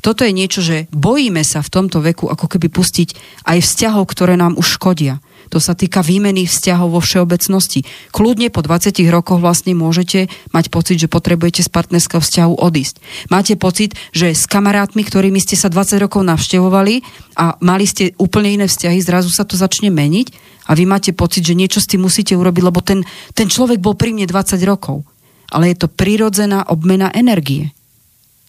Toto 0.00 0.24
je 0.24 0.32
niečo, 0.32 0.64
že 0.64 0.88
bojíme 0.96 1.44
sa 1.44 1.60
v 1.60 1.72
tomto 1.76 2.00
veku 2.00 2.32
ako 2.32 2.56
keby 2.56 2.72
pustiť 2.72 3.08
aj 3.44 3.58
vzťahov, 3.60 4.08
ktoré 4.08 4.40
nám 4.40 4.56
už 4.56 4.80
škodia. 4.80 5.20
To 5.50 5.58
sa 5.58 5.74
týka 5.74 6.00
výmeny 6.06 6.46
vzťahov 6.46 6.94
vo 6.94 7.00
všeobecnosti. 7.02 7.82
Kľudne 8.14 8.54
po 8.54 8.62
20 8.62 8.94
rokoch 9.10 9.42
vlastne 9.42 9.74
môžete 9.74 10.30
mať 10.54 10.70
pocit, 10.70 11.02
že 11.02 11.10
potrebujete 11.10 11.66
z 11.66 11.70
partnerského 11.70 12.22
vzťahu 12.22 12.54
odísť. 12.54 13.02
Máte 13.34 13.58
pocit, 13.58 13.98
že 14.14 14.30
s 14.30 14.46
kamarátmi, 14.46 15.02
ktorými 15.02 15.42
ste 15.42 15.58
sa 15.58 15.66
20 15.66 15.98
rokov 16.06 16.22
navštevovali 16.22 17.02
a 17.34 17.58
mali 17.58 17.84
ste 17.84 18.14
úplne 18.22 18.62
iné 18.62 18.66
vzťahy, 18.70 19.02
zrazu 19.02 19.34
sa 19.34 19.42
to 19.42 19.58
začne 19.58 19.90
meniť 19.90 20.30
a 20.70 20.78
vy 20.78 20.86
máte 20.86 21.10
pocit, 21.10 21.42
že 21.42 21.58
niečo 21.58 21.82
s 21.82 21.90
tým 21.90 22.06
musíte 22.06 22.38
urobiť, 22.38 22.62
lebo 22.62 22.78
ten, 22.78 23.02
ten 23.34 23.50
človek 23.50 23.82
bol 23.82 23.98
pri 23.98 24.14
mne 24.14 24.30
20 24.30 24.54
rokov. 24.62 25.02
Ale 25.50 25.74
je 25.74 25.82
to 25.82 25.90
prirodzená 25.90 26.62
obmena 26.70 27.10
energie. 27.10 27.74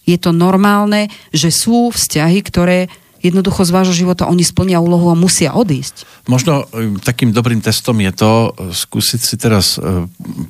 Je 0.06 0.14
to 0.22 0.30
normálne, 0.30 1.10
že 1.34 1.50
sú 1.50 1.90
vzťahy, 1.90 2.38
ktoré 2.46 2.86
jednoducho 3.22 3.62
z 3.62 3.70
vášho 3.70 3.94
života 3.94 4.26
oni 4.26 4.42
splnia 4.42 4.82
úlohu 4.82 5.08
a 5.08 5.16
musia 5.16 5.54
odísť. 5.54 6.26
Možno 6.26 6.66
e, 6.68 6.98
takým 7.00 7.30
dobrým 7.30 7.62
testom 7.62 7.96
je 8.02 8.12
to 8.12 8.30
e, 8.30 8.50
skúsiť 8.74 9.20
si 9.22 9.34
teraz 9.38 9.78
e, 9.78 10.04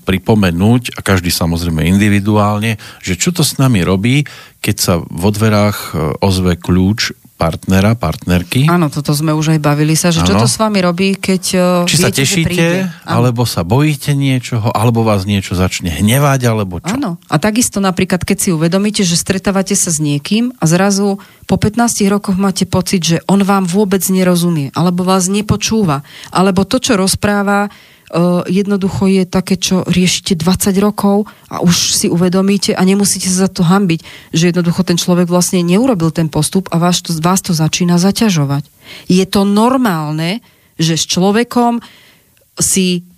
pripomenúť, 0.09 0.97
a 0.97 1.01
každý 1.05 1.29
samozrejme 1.29 1.85
individuálne, 1.85 2.81
že 3.05 3.21
čo 3.21 3.31
to 3.31 3.45
s 3.45 3.61
nami 3.61 3.85
robí, 3.85 4.25
keď 4.65 4.77
sa 4.81 4.95
vo 4.99 5.29
dverách 5.29 5.95
ozve 6.23 6.55
kľúč 6.55 7.22
partnera, 7.43 7.99
partnerky. 7.99 8.71
Áno, 8.71 8.87
toto 8.87 9.11
sme 9.11 9.35
už 9.35 9.59
aj 9.59 9.61
bavili 9.61 9.99
sa, 9.99 10.15
že 10.15 10.23
čo 10.23 10.39
Áno. 10.39 10.47
to 10.47 10.47
s 10.47 10.63
vami 10.63 10.79
robí, 10.79 11.19
keď 11.19 11.43
e, 11.53 11.67
Či 11.91 11.97
viete, 11.99 12.07
sa 12.07 12.11
tešíte, 12.15 12.67
alebo 13.03 13.43
sa 13.43 13.67
bojíte 13.67 14.15
niečoho, 14.15 14.71
alebo 14.71 15.03
vás 15.03 15.27
niečo 15.27 15.59
začne 15.59 15.91
hnevať, 15.91 16.41
alebo 16.47 16.79
čo. 16.79 16.95
Áno. 16.95 17.19
A 17.27 17.37
takisto 17.43 17.83
napríklad, 17.83 18.23
keď 18.23 18.39
si 18.39 18.49
uvedomíte, 18.55 19.03
že 19.03 19.19
stretávate 19.19 19.75
sa 19.75 19.91
s 19.91 19.99
niekým 19.99 20.55
a 20.63 20.65
zrazu 20.71 21.19
po 21.51 21.59
15 21.59 22.07
rokoch 22.07 22.39
máte 22.39 22.63
pocit, 22.63 23.03
že 23.03 23.19
on 23.27 23.43
vám 23.43 23.67
vôbec 23.67 24.07
nerozumie, 24.07 24.71
alebo 24.79 25.03
vás 25.03 25.27
nepočúva, 25.27 26.07
alebo 26.31 26.63
to, 26.63 26.79
čo 26.79 26.95
rozpráva, 26.95 27.75
jednoducho 28.45 29.09
je 29.09 29.25
také, 29.25 29.57
čo 29.57 29.89
riešite 29.89 30.37
20 30.37 30.77
rokov 30.85 31.25
a 31.49 31.65
už 31.65 31.97
si 31.97 32.07
uvedomíte 32.13 32.77
a 32.77 32.83
nemusíte 32.85 33.25
sa 33.33 33.49
za 33.49 33.51
to 33.51 33.65
hambiť, 33.65 34.05
že 34.37 34.53
jednoducho 34.53 34.85
ten 34.85 35.01
človek 35.01 35.33
vlastne 35.33 35.65
neurobil 35.65 36.13
ten 36.13 36.29
postup 36.29 36.69
a 36.69 36.77
vás 36.77 37.01
to, 37.01 37.17
vás 37.25 37.41
to 37.41 37.57
začína 37.57 37.97
zaťažovať. 37.97 38.69
Je 39.09 39.25
to 39.25 39.49
normálne, 39.49 40.45
že 40.77 41.01
s 41.01 41.09
človekom 41.09 41.81
si 42.61 43.09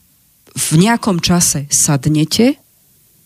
v 0.54 0.70
nejakom 0.78 1.18
čase 1.18 1.66
sadnete 1.66 2.54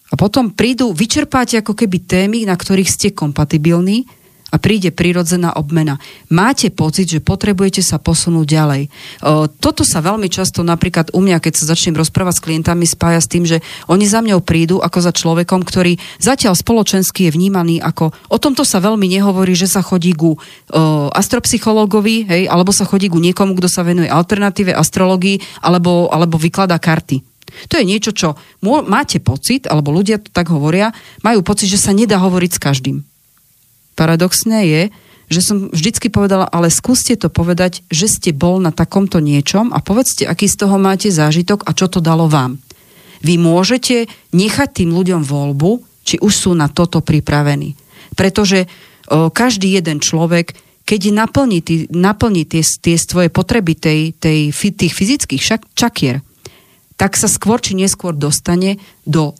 a 0.08 0.14
potom 0.16 0.56
prídu, 0.56 0.96
vyčerpáte 0.96 1.60
ako 1.60 1.76
keby 1.76 2.08
témy, 2.08 2.38
na 2.48 2.56
ktorých 2.56 2.88
ste 2.88 3.12
kompatibilní 3.12 4.08
a 4.48 4.56
príde 4.56 4.88
prirodzená 4.88 5.52
obmena. 5.60 6.00
Máte 6.32 6.72
pocit, 6.72 7.12
že 7.12 7.20
potrebujete 7.20 7.84
sa 7.84 8.00
posunúť 8.00 8.46
ďalej. 8.48 8.82
Toto 9.60 9.84
sa 9.84 10.00
veľmi 10.00 10.32
často 10.32 10.64
napríklad 10.64 11.12
u 11.12 11.20
mňa, 11.20 11.36
keď 11.36 11.52
sa 11.52 11.76
začnem 11.76 12.00
rozprávať 12.00 12.40
s 12.40 12.44
klientami, 12.48 12.88
spája 12.88 13.20
s 13.20 13.28
tým, 13.28 13.44
že 13.44 13.60
oni 13.92 14.08
za 14.08 14.24
mňou 14.24 14.40
prídu 14.40 14.80
ako 14.80 14.98
za 15.04 15.12
človekom, 15.12 15.68
ktorý 15.68 16.00
zatiaľ 16.16 16.56
spoločensky 16.56 17.28
je 17.28 17.34
vnímaný 17.36 17.84
ako, 17.84 18.16
o 18.32 18.38
tomto 18.40 18.64
sa 18.64 18.80
veľmi 18.80 19.04
nehovorí, 19.04 19.52
že 19.52 19.68
sa 19.68 19.84
chodí 19.84 20.16
ku 20.16 20.40
astropsychológovi, 21.12 22.24
hej, 22.28 22.42
alebo 22.48 22.72
sa 22.72 22.88
chodí 22.88 23.12
ku 23.12 23.20
niekomu, 23.20 23.52
kto 23.52 23.68
sa 23.68 23.84
venuje 23.84 24.08
alternatíve, 24.08 24.72
astrologii, 24.72 25.40
alebo, 25.60 26.08
alebo 26.08 26.40
vykladá 26.40 26.80
karty. 26.80 27.20
To 27.72 27.80
je 27.80 27.88
niečo, 27.88 28.12
čo 28.12 28.36
máte 28.84 29.24
pocit, 29.24 29.64
alebo 29.64 29.88
ľudia 29.88 30.20
to 30.20 30.28
tak 30.28 30.52
hovoria, 30.52 30.92
majú 31.24 31.40
pocit, 31.40 31.72
že 31.72 31.80
sa 31.80 31.96
nedá 31.96 32.20
hovoriť 32.20 32.50
s 32.52 32.60
každým. 32.60 33.07
Paradoxné 33.98 34.58
je, 34.62 34.82
že 35.28 35.40
som 35.42 35.68
vždycky 35.74 36.08
povedala, 36.08 36.46
ale 36.46 36.70
skúste 36.70 37.18
to 37.18 37.28
povedať, 37.28 37.82
že 37.90 38.06
ste 38.06 38.30
bol 38.30 38.62
na 38.62 38.70
takomto 38.70 39.18
niečom 39.18 39.74
a 39.74 39.82
povedzte, 39.82 40.24
aký 40.24 40.46
z 40.46 40.56
toho 40.64 40.78
máte 40.78 41.10
zážitok 41.10 41.66
a 41.66 41.74
čo 41.74 41.90
to 41.90 41.98
dalo 41.98 42.30
vám. 42.30 42.62
Vy 43.20 43.36
môžete 43.36 44.06
nechať 44.30 44.68
tým 44.82 44.94
ľuďom 44.94 45.26
voľbu, 45.26 45.84
či 46.06 46.16
už 46.22 46.32
sú 46.32 46.50
na 46.54 46.70
toto 46.70 47.02
pripravení. 47.02 47.74
Pretože 48.14 48.64
o, 48.64 49.28
každý 49.28 49.76
jeden 49.76 50.00
človek, 50.00 50.56
keď 50.88 51.00
naplní, 51.12 51.58
tý, 51.60 51.74
naplní 51.92 52.48
tie, 52.48 52.62
tie 52.64 52.96
svoje 52.96 53.28
potreby 53.28 53.76
tej, 53.76 54.16
tej, 54.16 54.54
tých 54.54 54.94
fyzických 54.94 55.42
šak, 55.42 55.62
čakier, 55.76 56.24
tak 56.96 57.18
sa 57.20 57.28
skôr 57.28 57.60
či 57.60 57.76
neskôr 57.76 58.16
dostane 58.16 58.80
do 59.04 59.36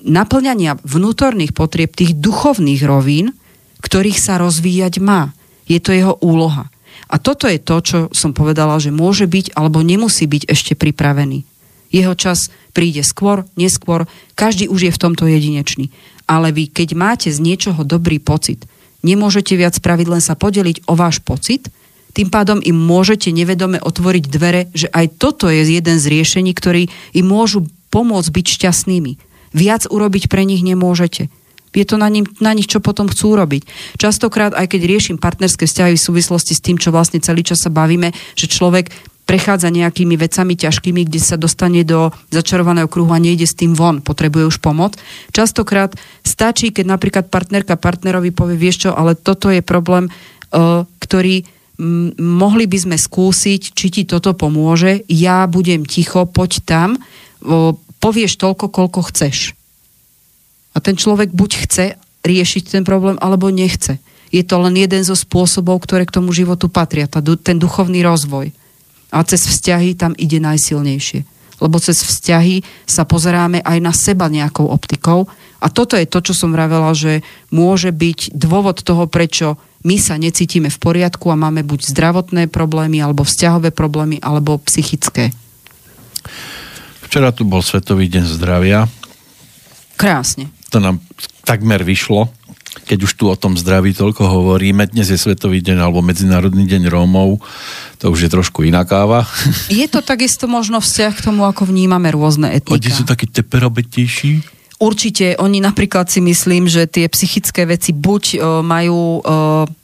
naplňania 0.00 0.80
vnútorných 0.82 1.52
potrieb 1.52 1.92
tých 1.92 2.16
duchovných 2.16 2.82
rovín, 2.86 3.36
ktorých 3.84 4.18
sa 4.18 4.40
rozvíjať 4.40 5.02
má. 5.04 5.36
Je 5.68 5.80
to 5.80 5.92
jeho 5.92 6.14
úloha. 6.24 6.68
A 7.12 7.20
toto 7.20 7.44
je 7.50 7.60
to, 7.60 7.76
čo 7.84 7.98
som 8.16 8.32
povedala, 8.32 8.80
že 8.80 8.94
môže 8.94 9.28
byť 9.28 9.52
alebo 9.54 9.84
nemusí 9.84 10.24
byť 10.24 10.48
ešte 10.48 10.72
pripravený. 10.74 11.44
Jeho 11.92 12.14
čas 12.16 12.50
príde 12.74 13.06
skôr, 13.06 13.46
neskôr, 13.54 14.08
každý 14.34 14.66
už 14.66 14.90
je 14.90 14.92
v 14.92 15.02
tomto 15.02 15.24
jedinečný. 15.30 15.94
Ale 16.24 16.50
vy, 16.50 16.72
keď 16.72 16.96
máte 16.96 17.28
z 17.30 17.38
niečoho 17.38 17.84
dobrý 17.84 18.18
pocit, 18.18 18.64
nemôžete 19.04 19.54
viac 19.54 19.76
spraviť, 19.76 20.06
len 20.08 20.22
sa 20.24 20.34
podeliť 20.34 20.88
o 20.88 20.96
váš 20.96 21.20
pocit, 21.20 21.68
tým 22.14 22.30
pádom 22.30 22.62
im 22.62 22.78
môžete 22.78 23.34
nevedome 23.34 23.82
otvoriť 23.82 24.24
dvere, 24.30 24.70
že 24.70 24.86
aj 24.94 25.18
toto 25.18 25.50
je 25.50 25.66
jeden 25.66 25.98
z 25.98 26.06
riešení, 26.08 26.54
ktorí 26.54 26.88
im 27.14 27.26
môžu 27.26 27.66
pomôcť 27.90 28.30
byť 28.30 28.46
šťastnými. 28.58 29.33
Viac 29.54 29.86
urobiť 29.88 30.26
pre 30.26 30.42
nich 30.42 30.60
nemôžete. 30.66 31.30
Je 31.74 31.82
to 31.82 31.98
na, 31.98 32.06
ním, 32.06 32.26
na 32.38 32.54
nich, 32.54 32.70
čo 32.70 32.78
potom 32.78 33.10
chcú 33.10 33.34
robiť. 33.34 33.66
Častokrát, 33.98 34.54
aj 34.54 34.70
keď 34.70 34.80
riešim 34.86 35.16
partnerské 35.18 35.66
vzťahy 35.66 35.98
v 35.98 36.06
súvislosti 36.06 36.54
s 36.54 36.62
tým, 36.62 36.78
čo 36.78 36.94
vlastne 36.94 37.18
celý 37.18 37.42
čas 37.42 37.66
sa 37.66 37.70
bavíme, 37.70 38.14
že 38.38 38.46
človek 38.46 38.94
prechádza 39.24 39.72
nejakými 39.72 40.14
vecami 40.20 40.54
ťažkými, 40.54 41.08
kde 41.08 41.20
sa 41.20 41.40
dostane 41.40 41.82
do 41.82 42.12
začarovaného 42.28 42.86
kruhu 42.86 43.10
a 43.10 43.18
nejde 43.18 43.48
s 43.48 43.56
tým 43.56 43.72
von, 43.72 44.04
potrebuje 44.04 44.54
už 44.54 44.56
pomoc. 44.60 45.00
Častokrát 45.32 45.96
stačí, 46.22 46.70
keď 46.70 46.94
napríklad 46.94 47.24
partnerka 47.32 47.80
partnerovi 47.80 48.30
povie, 48.30 48.60
vieš 48.60 48.86
čo, 48.86 48.90
ale 48.92 49.16
toto 49.16 49.48
je 49.48 49.64
problém, 49.64 50.12
uh, 50.52 50.84
ktorý 51.00 51.42
mohli 52.20 52.70
by 52.70 52.78
sme 52.78 52.94
skúsiť, 52.94 53.74
či 53.74 53.86
ti 53.90 54.02
toto 54.06 54.30
pomôže, 54.38 55.02
ja 55.10 55.42
budem 55.50 55.82
ticho, 55.82 56.22
poď 56.22 56.62
tam, 56.62 56.90
povieš 58.04 58.36
toľko, 58.36 58.68
koľko 58.68 59.00
chceš. 59.08 59.56
A 60.76 60.84
ten 60.84 61.00
človek 61.00 61.32
buď 61.32 61.50
chce 61.64 61.86
riešiť 62.20 62.76
ten 62.76 62.84
problém, 62.84 63.16
alebo 63.16 63.48
nechce. 63.48 63.96
Je 64.28 64.44
to 64.44 64.60
len 64.60 64.76
jeden 64.76 65.00
zo 65.00 65.16
spôsobov, 65.16 65.80
ktoré 65.80 66.04
k 66.04 66.20
tomu 66.20 66.36
životu 66.36 66.68
patria, 66.68 67.08
tá, 67.08 67.24
ten 67.40 67.56
duchovný 67.56 68.04
rozvoj. 68.04 68.52
A 69.08 69.24
cez 69.24 69.48
vzťahy 69.48 69.96
tam 69.96 70.12
ide 70.20 70.42
najsilnejšie. 70.42 71.24
Lebo 71.62 71.78
cez 71.78 72.02
vzťahy 72.02 72.66
sa 72.84 73.06
pozeráme 73.06 73.62
aj 73.62 73.78
na 73.78 73.94
seba 73.94 74.26
nejakou 74.26 74.66
optikou. 74.66 75.30
A 75.62 75.70
toto 75.70 75.94
je 75.94 76.04
to, 76.04 76.18
čo 76.20 76.34
som 76.34 76.50
vravela, 76.50 76.90
že 76.92 77.22
môže 77.54 77.94
byť 77.94 78.34
dôvod 78.34 78.82
toho, 78.82 79.06
prečo 79.06 79.54
my 79.86 79.96
sa 80.02 80.18
necítime 80.18 80.66
v 80.66 80.82
poriadku 80.82 81.30
a 81.30 81.38
máme 81.38 81.62
buď 81.62 81.94
zdravotné 81.94 82.50
problémy, 82.50 82.98
alebo 82.98 83.22
vzťahové 83.22 83.70
problémy, 83.70 84.18
alebo 84.18 84.58
psychické. 84.66 85.30
Včera 87.04 87.30
tu 87.30 87.44
bol 87.44 87.60
Svetový 87.60 88.08
deň 88.08 88.24
zdravia. 88.26 88.88
Krásne. 89.94 90.50
To 90.74 90.82
nám 90.82 90.98
takmer 91.46 91.84
vyšlo, 91.86 92.32
keď 92.88 92.98
už 93.06 93.12
tu 93.14 93.24
o 93.30 93.36
tom 93.38 93.54
zdraví 93.54 93.94
toľko 93.94 94.26
hovoríme. 94.26 94.90
Dnes 94.90 95.06
je 95.12 95.20
Svetový 95.20 95.62
deň 95.62 95.78
alebo 95.78 96.02
Medzinárodný 96.02 96.66
deň 96.66 96.90
Rómov. 96.90 97.38
To 98.02 98.10
už 98.10 98.26
je 98.26 98.30
trošku 98.32 98.66
iná 98.66 98.82
káva. 98.82 99.22
Je 99.70 99.86
to 99.86 100.02
takisto 100.02 100.50
možno 100.50 100.82
vzťah 100.82 101.12
k 101.14 101.24
tomu, 101.24 101.46
ako 101.46 101.70
vnímame 101.70 102.10
rôzne 102.10 102.50
etnika. 102.50 102.74
Oni 102.74 102.90
sú 102.90 103.06
takí 103.06 103.30
teperobetejší. 103.30 104.42
Určite, 104.82 105.38
oni 105.38 105.62
napríklad 105.62 106.10
si 106.10 106.18
myslím, 106.18 106.66
že 106.66 106.90
tie 106.90 107.06
psychické 107.06 107.62
veci 107.64 107.94
buď 107.94 108.22
o, 108.24 108.36
majú 108.66 109.22
o, 109.22 109.24
m, 109.64 109.83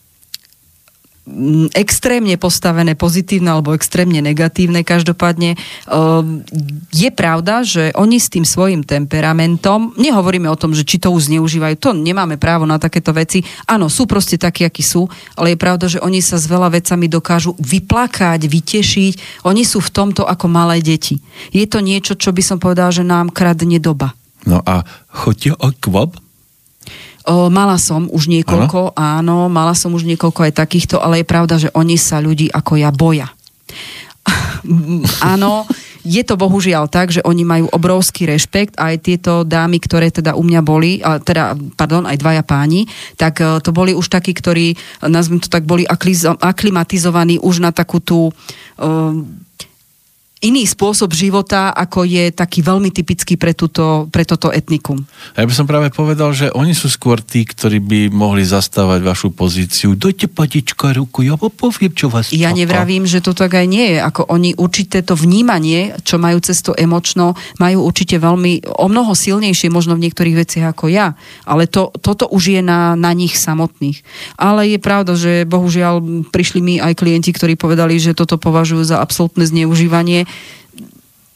extrémne 1.77 2.35
postavené 2.41 2.97
pozitívne 2.97 3.53
alebo 3.55 3.77
extrémne 3.77 4.19
negatívne. 4.19 4.83
Každopádne 4.83 5.55
o, 5.55 5.61
je 6.91 7.11
pravda, 7.13 7.63
že 7.63 7.95
oni 7.95 8.19
s 8.19 8.33
tým 8.33 8.43
svojim 8.43 8.83
temperamentom, 8.83 9.95
nehovoríme 10.01 10.49
o 10.51 10.59
tom, 10.59 10.73
že 10.75 10.83
či 10.83 10.99
to 10.99 11.13
už 11.13 11.31
zneužívajú, 11.31 11.75
to 11.79 11.91
nemáme 11.93 12.41
právo 12.41 12.65
na 12.67 12.81
takéto 12.81 13.15
veci. 13.15 13.45
Áno, 13.69 13.93
sú 13.93 14.09
proste 14.09 14.41
takí, 14.41 14.65
akí 14.67 14.83
sú, 14.83 15.07
ale 15.37 15.55
je 15.55 15.63
pravda, 15.63 15.87
že 15.87 16.03
oni 16.03 16.25
sa 16.25 16.41
s 16.41 16.49
veľa 16.51 16.73
vecami 16.73 17.07
dokážu 17.07 17.55
vyplakať, 17.61 18.41
vytešiť. 18.49 19.45
Oni 19.47 19.63
sú 19.63 19.79
v 19.85 19.93
tomto 19.93 20.27
ako 20.27 20.47
malé 20.51 20.83
deti. 20.83 21.21
Je 21.55 21.69
to 21.69 21.85
niečo, 21.85 22.17
čo 22.17 22.35
by 22.35 22.43
som 22.43 22.59
povedala, 22.59 22.91
že 22.91 23.07
nám 23.07 23.31
kradne 23.31 23.79
doba. 23.79 24.17
No 24.49 24.65
a 24.65 24.89
chodí 25.13 25.53
o 25.53 25.69
kvob? 25.77 26.17
Mala 27.31 27.77
som 27.79 28.11
už 28.11 28.27
niekoľko, 28.27 28.99
áno, 28.99 29.47
mala 29.47 29.77
som 29.77 29.95
už 29.95 30.03
niekoľko 30.03 30.51
aj 30.51 30.53
takýchto, 30.59 30.97
ale 30.99 31.23
je 31.23 31.31
pravda, 31.31 31.55
že 31.61 31.69
oni 31.77 31.95
sa 31.95 32.19
ľudí 32.19 32.51
ako 32.51 32.73
ja 32.81 32.91
boja. 32.91 33.29
áno, 35.33 35.65
je 36.01 36.23
to 36.25 36.35
bohužiaľ 36.41 36.89
tak, 36.89 37.13
že 37.13 37.21
oni 37.25 37.45
majú 37.45 37.67
obrovský 37.69 38.25
rešpekt, 38.25 38.77
aj 38.81 39.05
tieto 39.05 39.45
dámy, 39.45 39.81
ktoré 39.81 40.09
teda 40.09 40.33
u 40.33 40.43
mňa 40.45 40.61
boli, 40.65 41.01
teda, 41.01 41.57
pardon, 41.77 42.09
aj 42.09 42.17
dvaja 42.17 42.43
páni, 42.45 42.89
tak 43.21 43.45
e, 43.45 43.61
to 43.61 43.71
boli 43.73 43.93
už 43.93 44.09
takí, 44.09 44.33
ktorí, 44.33 44.77
nazvem 45.05 45.41
to 45.41 45.53
tak, 45.53 45.69
boli 45.69 45.85
aklimatizovaní 46.41 47.37
už 47.41 47.61
na 47.61 47.71
takú 47.73 48.01
tú 48.01 48.33
um, 48.81 49.29
iný 50.41 50.65
spôsob 50.65 51.13
života, 51.13 51.69
ako 51.77 52.09
je 52.09 52.33
taký 52.33 52.65
veľmi 52.65 52.89
typický 52.89 53.37
pre, 53.37 53.53
túto, 53.53 54.09
pre 54.09 54.25
toto 54.25 54.49
etnikum. 54.49 55.05
Ja 55.37 55.45
by 55.45 55.53
som 55.53 55.69
práve 55.69 55.93
povedal, 55.93 56.33
že 56.33 56.49
oni 56.57 56.73
sú 56.73 56.89
skôr 56.89 57.21
tí, 57.21 57.45
ktorí 57.45 57.77
by 57.77 58.01
mohli 58.09 58.41
zastávať 58.49 59.05
vašu 59.05 59.29
pozíciu. 59.37 59.93
Dojte 59.93 60.33
patička 60.33 60.97
ruku, 60.97 61.29
ja 61.29 61.37
vám 61.37 61.53
poviem, 61.53 61.93
čo 61.93 62.09
vás 62.09 62.33
Ja 62.33 62.51
čaká. 62.51 62.57
nevravím, 62.57 63.05
že 63.05 63.21
to 63.21 63.37
tak 63.37 63.53
aj 63.53 63.67
nie 63.69 63.97
je. 63.97 63.99
Ako 64.01 64.33
oni 64.33 64.57
určité 64.57 65.05
to 65.05 65.13
vnímanie, 65.13 65.93
čo 66.09 66.17
majú 66.17 66.41
cez 66.41 66.65
to 66.65 66.73
emočno, 66.73 67.37
majú 67.61 67.85
určite 67.85 68.17
veľmi, 68.17 68.65
o 68.81 68.87
mnoho 68.89 69.13
silnejšie 69.13 69.69
možno 69.69 69.93
v 70.01 70.09
niektorých 70.09 70.41
veciach 70.41 70.73
ako 70.73 70.89
ja. 70.89 71.21
Ale 71.45 71.69
to, 71.69 71.93
toto 72.01 72.25
už 72.33 72.57
je 72.57 72.63
na, 72.65 72.97
na 72.97 73.13
nich 73.13 73.37
samotných. 73.37 74.01
Ale 74.41 74.73
je 74.73 74.81
pravda, 74.81 75.13
že 75.21 75.45
bohužiaľ 75.45 76.25
prišli 76.33 76.61
mi 76.65 76.75
aj 76.81 76.97
klienti, 76.97 77.29
ktorí 77.29 77.61
povedali, 77.61 78.01
že 78.01 78.17
toto 78.17 78.41
považujú 78.41 78.89
za 78.89 79.05
absolútne 79.05 79.45
zneužívanie. 79.45 80.30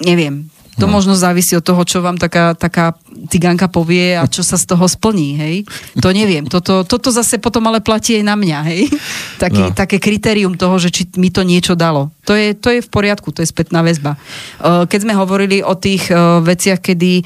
Neviem. 0.03 0.51
To 0.75 0.91
no. 0.91 0.99
možno 0.99 1.15
závisí 1.15 1.55
od 1.55 1.63
toho, 1.63 1.87
čo 1.87 2.03
vám 2.03 2.19
taká, 2.19 2.59
taká 2.59 2.99
cigánka 3.31 3.71
povie 3.71 4.19
a 4.19 4.27
čo 4.27 4.43
sa 4.43 4.59
z 4.59 4.75
toho 4.75 4.91
splní, 4.91 5.39
hej. 5.39 5.57
To 6.03 6.11
neviem. 6.11 6.51
Toto, 6.51 6.83
toto 6.83 7.15
zase 7.15 7.39
potom 7.39 7.63
ale 7.71 7.79
platí 7.79 8.19
aj 8.19 8.25
na 8.27 8.35
mňa, 8.35 8.59
hej. 8.67 8.91
Taký, 9.39 9.61
No. 9.65 9.71
Také 9.71 10.03
kritérium 10.03 10.59
toho, 10.59 10.75
že 10.83 10.91
či 10.91 11.07
mi 11.15 11.31
to 11.31 11.47
niečo 11.47 11.79
dalo. 11.79 12.11
To 12.27 12.35
je, 12.35 12.59
to 12.59 12.75
je 12.75 12.83
v 12.83 12.91
poriadku, 12.91 13.31
to 13.31 13.47
je 13.47 13.49
spätná 13.55 13.87
väzba. 13.87 14.19
Keď 14.61 14.99
sme 14.99 15.15
hovorili 15.15 15.63
o 15.63 15.79
tých 15.79 16.11
veciach, 16.43 16.83
kedy 16.83 17.23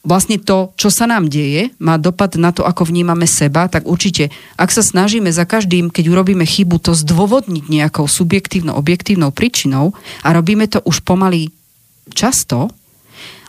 vlastne 0.00 0.40
to, 0.40 0.72
čo 0.80 0.88
sa 0.88 1.04
nám 1.04 1.28
deje, 1.28 1.72
má 1.76 2.00
dopad 2.00 2.36
na 2.40 2.52
to, 2.56 2.64
ako 2.64 2.88
vnímame 2.88 3.28
seba, 3.28 3.68
tak 3.68 3.84
určite, 3.84 4.32
ak 4.56 4.72
sa 4.72 4.80
snažíme 4.80 5.28
za 5.28 5.44
každým, 5.44 5.92
keď 5.92 6.08
urobíme 6.08 6.44
chybu, 6.44 6.80
to 6.80 6.96
zdôvodniť 6.96 7.68
nejakou 7.68 8.08
subjektívnou, 8.08 8.76
objektívnou 8.76 9.28
príčinou 9.32 9.92
a 10.24 10.32
robíme 10.32 10.64
to 10.72 10.80
už 10.88 11.04
pomaly 11.04 11.52
často, 12.16 12.72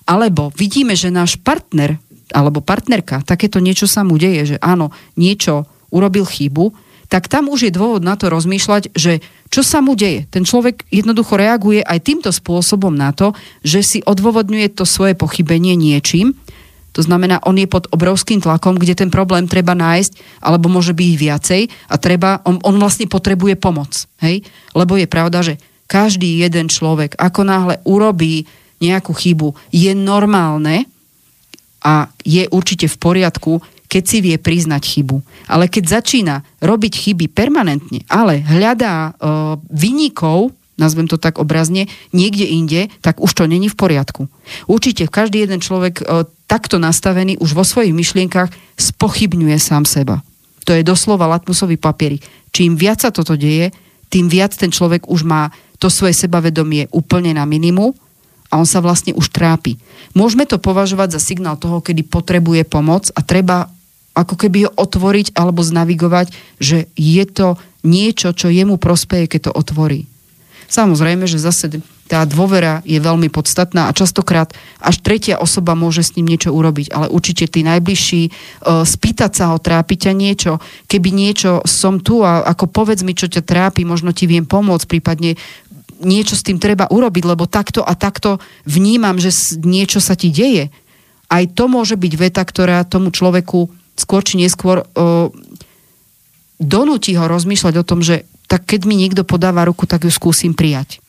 alebo 0.03 0.51
vidíme, 0.59 0.97
že 0.97 1.13
náš 1.13 1.39
partner 1.39 1.95
alebo 2.31 2.63
partnerka, 2.63 3.23
takéto 3.27 3.59
niečo 3.59 3.91
sa 3.91 4.07
mu 4.07 4.15
deje, 4.15 4.55
že 4.55 4.57
áno, 4.63 4.91
niečo 5.19 5.67
urobil 5.91 6.23
chybu, 6.23 6.71
tak 7.11 7.27
tam 7.27 7.51
už 7.51 7.67
je 7.67 7.75
dôvod 7.75 7.99
na 7.99 8.15
to 8.15 8.31
rozmýšľať, 8.31 8.95
že 8.95 9.19
čo 9.51 9.67
sa 9.67 9.83
mu 9.83 9.99
deje. 9.99 10.31
Ten 10.31 10.47
človek 10.47 10.87
jednoducho 10.87 11.35
reaguje 11.35 11.83
aj 11.83 12.07
týmto 12.07 12.31
spôsobom 12.31 12.95
na 12.95 13.11
to, 13.11 13.35
že 13.67 13.83
si 13.83 13.99
odôvodňuje 13.99 14.71
to 14.71 14.87
svoje 14.87 15.11
pochybenie 15.19 15.75
niečím. 15.75 16.39
To 16.91 17.01
znamená, 17.01 17.39
on 17.47 17.55
je 17.55 17.67
pod 17.71 17.87
obrovským 17.91 18.43
tlakom, 18.43 18.75
kde 18.75 18.99
ten 18.99 19.07
problém 19.07 19.47
treba 19.47 19.71
nájsť, 19.71 20.43
alebo 20.43 20.67
môže 20.67 20.91
byť 20.91 21.13
viacej 21.15 21.61
a 21.87 21.95
treba, 21.95 22.43
on, 22.43 22.59
on 22.67 22.75
vlastne 22.75 23.07
potrebuje 23.07 23.55
pomoc. 23.55 24.07
Hej? 24.19 24.43
Lebo 24.75 24.99
je 24.99 25.07
pravda, 25.07 25.39
že 25.39 25.55
každý 25.87 26.43
jeden 26.43 26.67
človek, 26.67 27.15
ako 27.15 27.41
náhle 27.47 27.75
urobí 27.87 28.43
nejakú 28.83 29.15
chybu, 29.15 29.55
je 29.71 29.91
normálne 29.95 30.87
a 31.83 32.11
je 32.27 32.47
určite 32.51 32.87
v 32.91 32.97
poriadku, 32.99 33.53
keď 33.91 34.03
si 34.07 34.17
vie 34.23 34.35
priznať 34.39 34.83
chybu. 34.87 35.19
Ale 35.51 35.67
keď 35.67 35.99
začína 35.99 36.35
robiť 36.63 36.93
chyby 36.95 37.27
permanentne, 37.31 38.07
ale 38.07 38.39
hľadá 38.39 39.11
uh, 39.11 39.59
vynikov, 39.67 40.55
nazvem 40.81 41.05
to 41.05 41.21
tak 41.21 41.37
obrazne, 41.37 41.85
niekde 42.09 42.49
inde, 42.49 42.89
tak 43.05 43.21
už 43.21 43.29
to 43.37 43.45
není 43.45 43.69
v 43.69 43.77
poriadku. 43.77 44.25
Určite 44.65 45.05
každý 45.05 45.45
jeden 45.45 45.61
človek 45.61 46.01
uh, 46.01 46.25
takto 46.49 46.81
nastavený 46.81 47.37
už 47.37 47.53
vo 47.53 47.61
svojich 47.61 47.93
myšlienkach 47.93 48.49
spochybňuje 48.81 49.57
sám 49.61 49.85
seba. 49.85 50.25
To 50.65 50.73
je 50.73 50.81
doslova 50.81 51.29
latmusový 51.29 51.77
papierik. 51.77 52.25
Čím 52.49 52.75
viac 52.75 53.05
sa 53.05 53.13
toto 53.13 53.37
deje, 53.37 53.69
tým 54.11 54.27
viac 54.27 54.51
ten 54.57 54.73
človek 54.73 55.07
už 55.07 55.23
má 55.23 55.53
to 55.79 55.87
svoje 55.87 56.13
sebavedomie 56.13 56.91
úplne 56.91 57.31
na 57.33 57.47
minimum 57.47 57.95
a 58.51 58.59
on 58.59 58.67
sa 58.67 58.83
vlastne 58.83 59.15
už 59.15 59.31
trápi. 59.31 59.79
Môžeme 60.11 60.43
to 60.43 60.59
považovať 60.59 61.15
za 61.17 61.23
signál 61.23 61.55
toho, 61.55 61.79
kedy 61.79 62.03
potrebuje 62.03 62.67
pomoc 62.67 63.07
a 63.15 63.23
treba 63.23 63.71
ako 64.11 64.35
keby 64.35 64.67
ho 64.67 64.71
otvoriť 64.75 65.39
alebo 65.39 65.63
znavigovať, 65.63 66.35
že 66.59 66.91
je 66.99 67.23
to 67.23 67.55
niečo, 67.87 68.35
čo 68.35 68.51
jemu 68.51 68.75
prospeje, 68.75 69.31
keď 69.31 69.49
to 69.49 69.51
otvorí. 69.55 70.10
Samozrejme, 70.71 71.27
že 71.27 71.35
zase 71.35 71.83
tá 72.07 72.23
dôvera 72.23 72.79
je 72.87 72.95
veľmi 72.95 73.27
podstatná 73.27 73.91
a 73.91 73.95
častokrát 73.95 74.55
až 74.79 75.03
tretia 75.03 75.35
osoba 75.35 75.75
môže 75.75 75.99
s 75.99 76.15
ním 76.15 76.31
niečo 76.31 76.55
urobiť, 76.55 76.95
ale 76.95 77.11
určite 77.11 77.43
tí 77.51 77.59
najbližší 77.67 78.23
e, 78.27 78.31
spýtať 78.87 79.31
sa 79.35 79.51
ho, 79.51 79.59
trápi 79.59 79.99
ťa 79.99 80.15
niečo, 80.15 80.63
keby 80.87 81.11
niečo 81.11 81.59
som 81.67 81.99
tu 81.99 82.23
a 82.23 82.47
ako 82.47 82.71
povedz 82.71 83.03
mi, 83.03 83.11
čo 83.11 83.27
ťa 83.27 83.43
trápi, 83.43 83.83
možno 83.83 84.15
ti 84.15 84.31
viem 84.31 84.47
pomôcť, 84.47 84.87
prípadne 84.87 85.35
niečo 85.99 86.39
s 86.39 86.43
tým 86.47 86.55
treba 86.55 86.87
urobiť, 86.87 87.23
lebo 87.27 87.51
takto 87.51 87.83
a 87.83 87.91
takto 87.91 88.39
vnímam, 88.63 89.19
že 89.19 89.35
niečo 89.59 89.99
sa 89.99 90.15
ti 90.15 90.31
deje. 90.31 90.71
Aj 91.27 91.43
to 91.51 91.67
môže 91.67 91.99
byť 91.99 92.13
veta, 92.15 92.43
ktorá 92.47 92.87
tomu 92.87 93.11
človeku 93.11 93.67
skôr 93.99 94.25
či 94.25 94.41
neskôr 94.41 94.83
o, 94.83 95.29
donúti 96.57 97.13
ho 97.13 97.29
rozmýšľať 97.29 97.73
o 97.77 97.87
tom, 97.87 98.01
že 98.01 98.25
tak 98.51 98.67
keď 98.67 98.83
mi 98.83 98.99
niekto 98.99 99.23
podáva 99.23 99.63
ruku, 99.63 99.87
tak 99.87 100.03
ju 100.03 100.11
skúsim 100.11 100.51
prijať. 100.51 100.99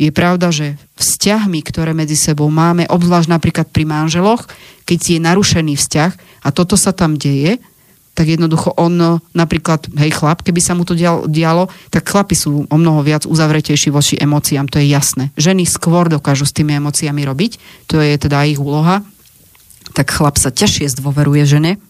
Je 0.00 0.08
pravda, 0.08 0.48
že 0.48 0.80
vzťahmi, 0.96 1.60
ktoré 1.60 1.92
medzi 1.92 2.16
sebou 2.16 2.48
máme, 2.48 2.88
obzvlášť 2.88 3.28
napríklad 3.28 3.68
pri 3.68 3.84
manželoch, 3.84 4.48
keď 4.88 4.98
je 5.04 5.18
narušený 5.20 5.76
vzťah 5.76 6.12
a 6.42 6.48
toto 6.48 6.80
sa 6.80 6.96
tam 6.96 7.20
deje, 7.20 7.60
tak 8.16 8.30
jednoducho 8.30 8.72
on 8.78 9.20
napríklad, 9.36 9.90
hej 10.00 10.16
chlap, 10.16 10.40
keby 10.40 10.64
sa 10.64 10.72
mu 10.72 10.88
to 10.88 10.96
dialo, 11.28 11.64
tak 11.92 12.08
chlapi 12.08 12.38
sú 12.38 12.64
o 12.66 12.76
mnoho 12.78 13.04
viac 13.04 13.28
uzavretejší 13.28 13.92
voči 13.92 14.14
emóciám, 14.16 14.70
to 14.70 14.80
je 14.80 14.86
jasné. 14.88 15.34
Ženy 15.36 15.68
skôr 15.68 16.08
dokážu 16.08 16.48
s 16.48 16.56
tými 16.56 16.78
emóciami 16.78 17.20
robiť, 17.20 17.58
to 17.90 18.00
je 18.00 18.16
teda 18.16 18.48
ich 18.48 18.58
úloha. 18.58 19.04
Tak 19.92 20.14
chlap 20.14 20.40
sa 20.40 20.54
ťažšie 20.54 20.88
zdôveruje 20.94 21.44
žene, 21.44 21.82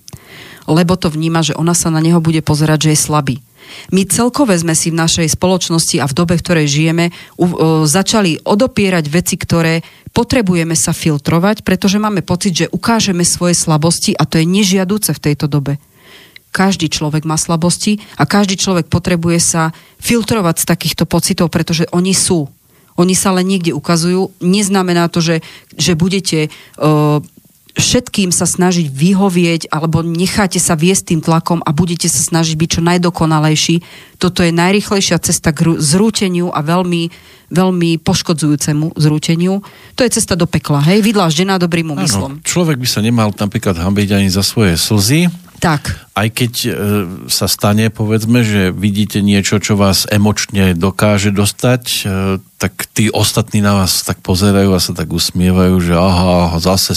lebo 0.69 0.97
to 0.97 1.12
vníma, 1.12 1.45
že 1.45 1.57
ona 1.57 1.77
sa 1.77 1.93
na 1.93 2.01
neho 2.01 2.20
bude 2.20 2.41
pozerať, 2.41 2.89
že 2.89 2.93
je 2.95 3.05
slabý. 3.05 3.36
My 3.93 4.05
celkové 4.05 4.61
sme 4.61 4.77
si 4.77 4.93
v 4.93 5.01
našej 5.01 5.41
spoločnosti 5.41 5.97
a 6.01 6.07
v 6.09 6.16
dobe, 6.16 6.35
v 6.36 6.45
ktorej 6.45 6.66
žijeme, 6.69 7.07
o, 7.41 7.85
začali 7.89 8.45
odopierať 8.45 9.05
veci, 9.09 9.41
ktoré 9.41 9.81
potrebujeme 10.15 10.77
sa 10.78 10.95
filtrovať, 10.95 11.66
pretože 11.66 11.99
máme 11.99 12.23
pocit, 12.23 12.55
že 12.55 12.70
ukážeme 12.70 13.27
svoje 13.27 13.57
slabosti 13.59 14.15
a 14.15 14.28
to 14.28 14.39
je 14.39 14.47
nežiaduce 14.47 15.11
v 15.16 15.23
tejto 15.32 15.51
dobe. 15.51 15.81
Každý 16.55 16.86
človek 16.86 17.27
má 17.27 17.35
slabosti 17.35 17.99
a 18.15 18.31
každý 18.31 18.55
človek 18.55 18.86
potrebuje 18.86 19.43
sa 19.43 19.62
filtrovať 19.99 20.62
z 20.62 20.69
takýchto 20.70 21.05
pocitov, 21.09 21.51
pretože 21.51 21.91
oni 21.91 22.15
sú. 22.15 22.47
Oni 22.95 23.19
sa 23.19 23.35
len 23.35 23.51
niekde 23.51 23.74
ukazujú. 23.74 24.31
Neznamená 24.39 25.11
to, 25.11 25.19
že, 25.19 25.43
že 25.74 25.99
budete 25.99 26.47
uh, 26.78 27.19
všetkým 27.74 28.30
sa 28.30 28.46
snažiť 28.46 28.86
vyhovieť 28.86 29.62
alebo 29.74 30.06
necháte 30.06 30.62
sa 30.62 30.78
viesť 30.78 31.14
tým 31.14 31.20
tlakom 31.20 31.59
a 31.66 31.70
budete 31.74 32.06
sa 32.06 32.22
snažiť 32.22 32.55
byť 32.55 32.68
čo 32.78 32.80
najdokonalejší. 32.86 33.76
Toto 34.22 34.46
je 34.46 34.55
najrychlejšia 34.55 35.18
cesta 35.18 35.51
k 35.51 35.74
zrúteniu 35.82 36.55
a 36.55 36.62
veľmi, 36.62 37.10
veľmi 37.51 37.90
poškodzujúcemu 37.98 38.94
zrúteniu. 38.94 39.60
To 39.98 40.01
je 40.06 40.14
cesta 40.14 40.38
do 40.38 40.46
pekla, 40.46 40.86
hej? 40.86 41.02
Vydláždená 41.02 41.59
dobrým 41.59 41.90
úmyslom. 41.90 42.38
Áno, 42.38 42.46
človek 42.46 42.78
by 42.78 42.88
sa 42.88 43.02
nemal 43.02 43.34
napríklad 43.34 43.74
hambiť 43.74 44.09
ani 44.22 44.28
za 44.30 44.46
svoje 44.46 44.78
slzy, 44.78 45.26
Tak. 45.65 45.97
aj 46.12 46.28
keď 46.28 46.53
e, 46.61 46.70
sa 47.32 47.49
stane, 47.49 47.89
povedzme, 47.89 48.45
že 48.45 48.69
vidíte 48.69 49.24
niečo, 49.24 49.57
čo 49.57 49.81
vás 49.81 50.05
emočne 50.12 50.77
dokáže 50.77 51.32
dostať, 51.32 51.82
e, 51.89 52.01
tak 52.61 52.85
tí 52.93 53.09
ostatní 53.09 53.65
na 53.65 53.81
vás 53.81 54.05
tak 54.05 54.20
pozerajú 54.20 54.77
a 54.77 54.85
sa 54.85 54.93
tak 54.93 55.09
usmievajú, 55.09 55.81
že 55.81 55.97
aha, 55.97 56.61
zase, 56.61 56.93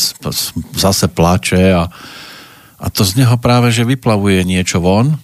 zase 0.76 1.08
plače 1.08 1.80
a, 1.80 1.88
a 2.76 2.86
to 2.92 3.08
z 3.08 3.24
neho 3.24 3.40
práve, 3.40 3.72
že 3.72 3.88
vyplavuje 3.88 4.44
niečo 4.44 4.84
von. 4.84 5.16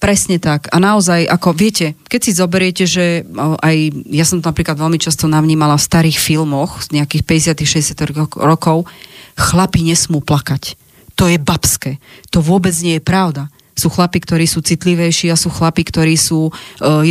Presne 0.00 0.40
tak. 0.40 0.72
A 0.72 0.80
naozaj, 0.80 1.28
ako 1.28 1.52
viete, 1.52 1.92
keď 2.08 2.20
si 2.24 2.32
zoberiete, 2.32 2.84
že 2.88 3.28
o, 3.36 3.60
aj 3.60 3.76
ja 4.08 4.24
som 4.24 4.40
to 4.40 4.48
napríklad 4.48 4.80
veľmi 4.80 4.96
často 4.96 5.28
navnímala 5.28 5.76
v 5.76 5.86
starých 5.92 6.16
filmoch 6.16 6.80
z 6.88 6.96
nejakých 6.96 7.52
50 7.52 8.00
60 8.00 8.40
rokov, 8.40 8.88
chlapi 9.36 9.84
nesmú 9.84 10.24
plakať. 10.24 10.79
To 11.20 11.28
je 11.28 11.36
babské. 11.36 12.00
To 12.32 12.40
vôbec 12.40 12.72
nie 12.80 12.96
je 12.96 13.04
pravda. 13.04 13.52
Sú 13.76 13.92
chlapi, 13.92 14.24
ktorí 14.24 14.48
sú 14.48 14.64
citlivejší 14.64 15.28
a 15.28 15.36
sú 15.36 15.52
chlapi, 15.52 15.84
ktorí 15.84 16.16
sú 16.16 16.48
e, 16.48 16.52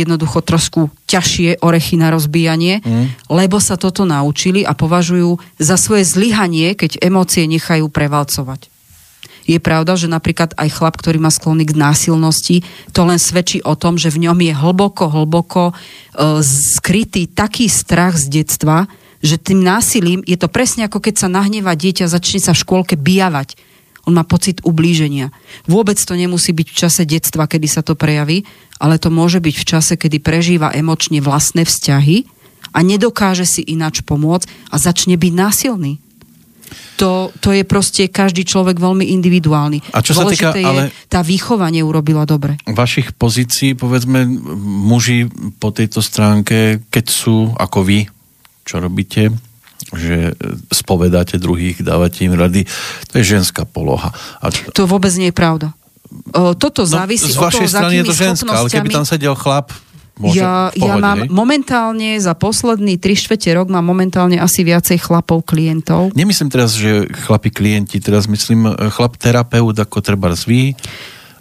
jednoducho 0.02 0.42
trošku 0.42 0.90
ťažšie 1.06 1.62
orechy 1.62 1.94
na 1.94 2.10
rozbíjanie, 2.10 2.82
mm. 2.82 3.30
lebo 3.30 3.62
sa 3.62 3.78
toto 3.78 4.02
naučili 4.02 4.66
a 4.66 4.74
považujú 4.74 5.38
za 5.62 5.78
svoje 5.78 6.06
zlyhanie, 6.06 6.74
keď 6.74 7.02
emócie 7.06 7.46
nechajú 7.46 7.86
prevalcovať. 7.90 8.66
Je 9.46 9.58
pravda, 9.58 9.98
že 9.98 10.06
napríklad 10.06 10.54
aj 10.54 10.68
chlap, 10.78 10.94
ktorý 10.94 11.18
má 11.18 11.30
sklony 11.30 11.66
k 11.66 11.74
násilnosti, 11.74 12.62
to 12.94 13.02
len 13.02 13.18
svedčí 13.18 13.58
o 13.66 13.74
tom, 13.74 13.98
že 13.98 14.14
v 14.14 14.30
ňom 14.30 14.38
je 14.38 14.54
hlboko, 14.54 15.10
hlboko 15.10 15.62
e, 15.70 15.74
skrytý 16.42 17.26
taký 17.30 17.66
strach 17.66 18.14
z 18.14 18.42
detstva, 18.42 18.86
že 19.22 19.38
tým 19.38 19.62
násilím 19.62 20.22
je 20.26 20.38
to 20.38 20.46
presne 20.46 20.86
ako 20.86 20.98
keď 20.98 21.26
sa 21.26 21.28
nahneva 21.30 21.74
dieťa, 21.74 22.10
začne 22.10 22.38
sa 22.42 22.54
v 22.54 22.62
škôlke 22.62 22.94
bijavať. 22.94 23.69
On 24.08 24.12
má 24.16 24.24
pocit 24.24 24.60
ublíženia. 24.64 25.32
Vôbec 25.68 26.00
to 26.00 26.16
nemusí 26.16 26.54
byť 26.56 26.66
v 26.70 26.76
čase 26.76 27.02
detstva, 27.04 27.50
kedy 27.50 27.68
sa 27.68 27.84
to 27.84 27.98
prejaví, 27.98 28.48
ale 28.80 28.96
to 28.96 29.12
môže 29.12 29.44
byť 29.44 29.54
v 29.60 29.68
čase, 29.68 29.94
kedy 30.00 30.24
prežíva 30.24 30.72
emočne 30.72 31.20
vlastné 31.20 31.68
vzťahy 31.68 32.24
a 32.72 32.78
nedokáže 32.80 33.44
si 33.44 33.62
ináč 33.66 34.00
pomôcť 34.06 34.72
a 34.72 34.76
začne 34.80 35.20
byť 35.20 35.32
násilný. 35.34 36.00
To, 37.02 37.32
to 37.40 37.50
je 37.56 37.64
proste 37.64 38.12
každý 38.12 38.44
človek 38.44 38.76
veľmi 38.76 39.08
individuálny. 39.16 39.96
A 39.96 40.04
čo 40.04 40.12
sa 40.12 40.28
týka, 40.28 40.52
Dôležité 40.52 40.60
ale- 40.62 40.92
je, 40.92 41.08
tá 41.08 41.24
výchova 41.24 41.66
neurobila 41.72 42.28
dobre. 42.28 42.60
Vašich 42.68 43.16
pozícií, 43.16 43.72
povedzme, 43.74 44.28
muži 44.60 45.26
po 45.58 45.72
tejto 45.72 46.04
stránke, 46.04 46.84
keď 46.92 47.04
sú 47.08 47.56
ako 47.56 47.82
vy, 47.82 47.98
čo 48.68 48.78
robíte, 48.78 49.32
že 49.96 50.36
spovedáte 50.70 51.40
druhých, 51.40 51.80
dávate 51.80 52.28
im 52.28 52.36
rady, 52.36 52.68
to 53.10 53.14
je 53.18 53.24
ženská 53.38 53.64
poloha. 53.64 54.12
A 54.44 54.52
To 54.52 54.84
vôbec 54.86 55.10
nie 55.16 55.32
je 55.32 55.36
pravda. 55.36 55.72
O, 56.34 56.58
toto 56.58 56.82
závisí 56.82 57.30
No, 57.30 57.34
z 57.34 57.36
od 57.36 57.38
toho, 57.38 57.48
vašej 57.48 57.68
strany 57.70 57.94
je 58.02 58.04
to 58.10 58.14
ženská, 58.14 58.50
ale 58.50 58.68
keby 58.68 58.88
tam 58.90 59.06
sedel 59.06 59.34
chlap, 59.38 59.70
môže 60.18 60.42
ja, 60.42 60.68
pohode, 60.74 60.84
ja 60.84 60.94
mám 60.98 61.18
hej? 61.24 61.30
momentálne 61.30 62.10
za 62.18 62.34
posledný 62.34 62.98
3 62.98 63.14
štvrte 63.14 63.50
rok 63.56 63.66
mám 63.70 63.86
momentálne 63.86 64.36
asi 64.36 64.66
viacej 64.66 65.00
chlapov 65.00 65.46
klientov. 65.46 66.12
Nemyslím 66.12 66.50
teraz, 66.52 66.74
že 66.74 67.08
chlapi 67.24 67.54
klienti, 67.54 68.02
teraz 68.02 68.26
myslím 68.26 68.68
e, 68.68 68.90
chlap 68.90 69.16
terapeut, 69.16 69.78
ako 69.78 70.02
treba 70.02 70.34
vy. 70.34 70.74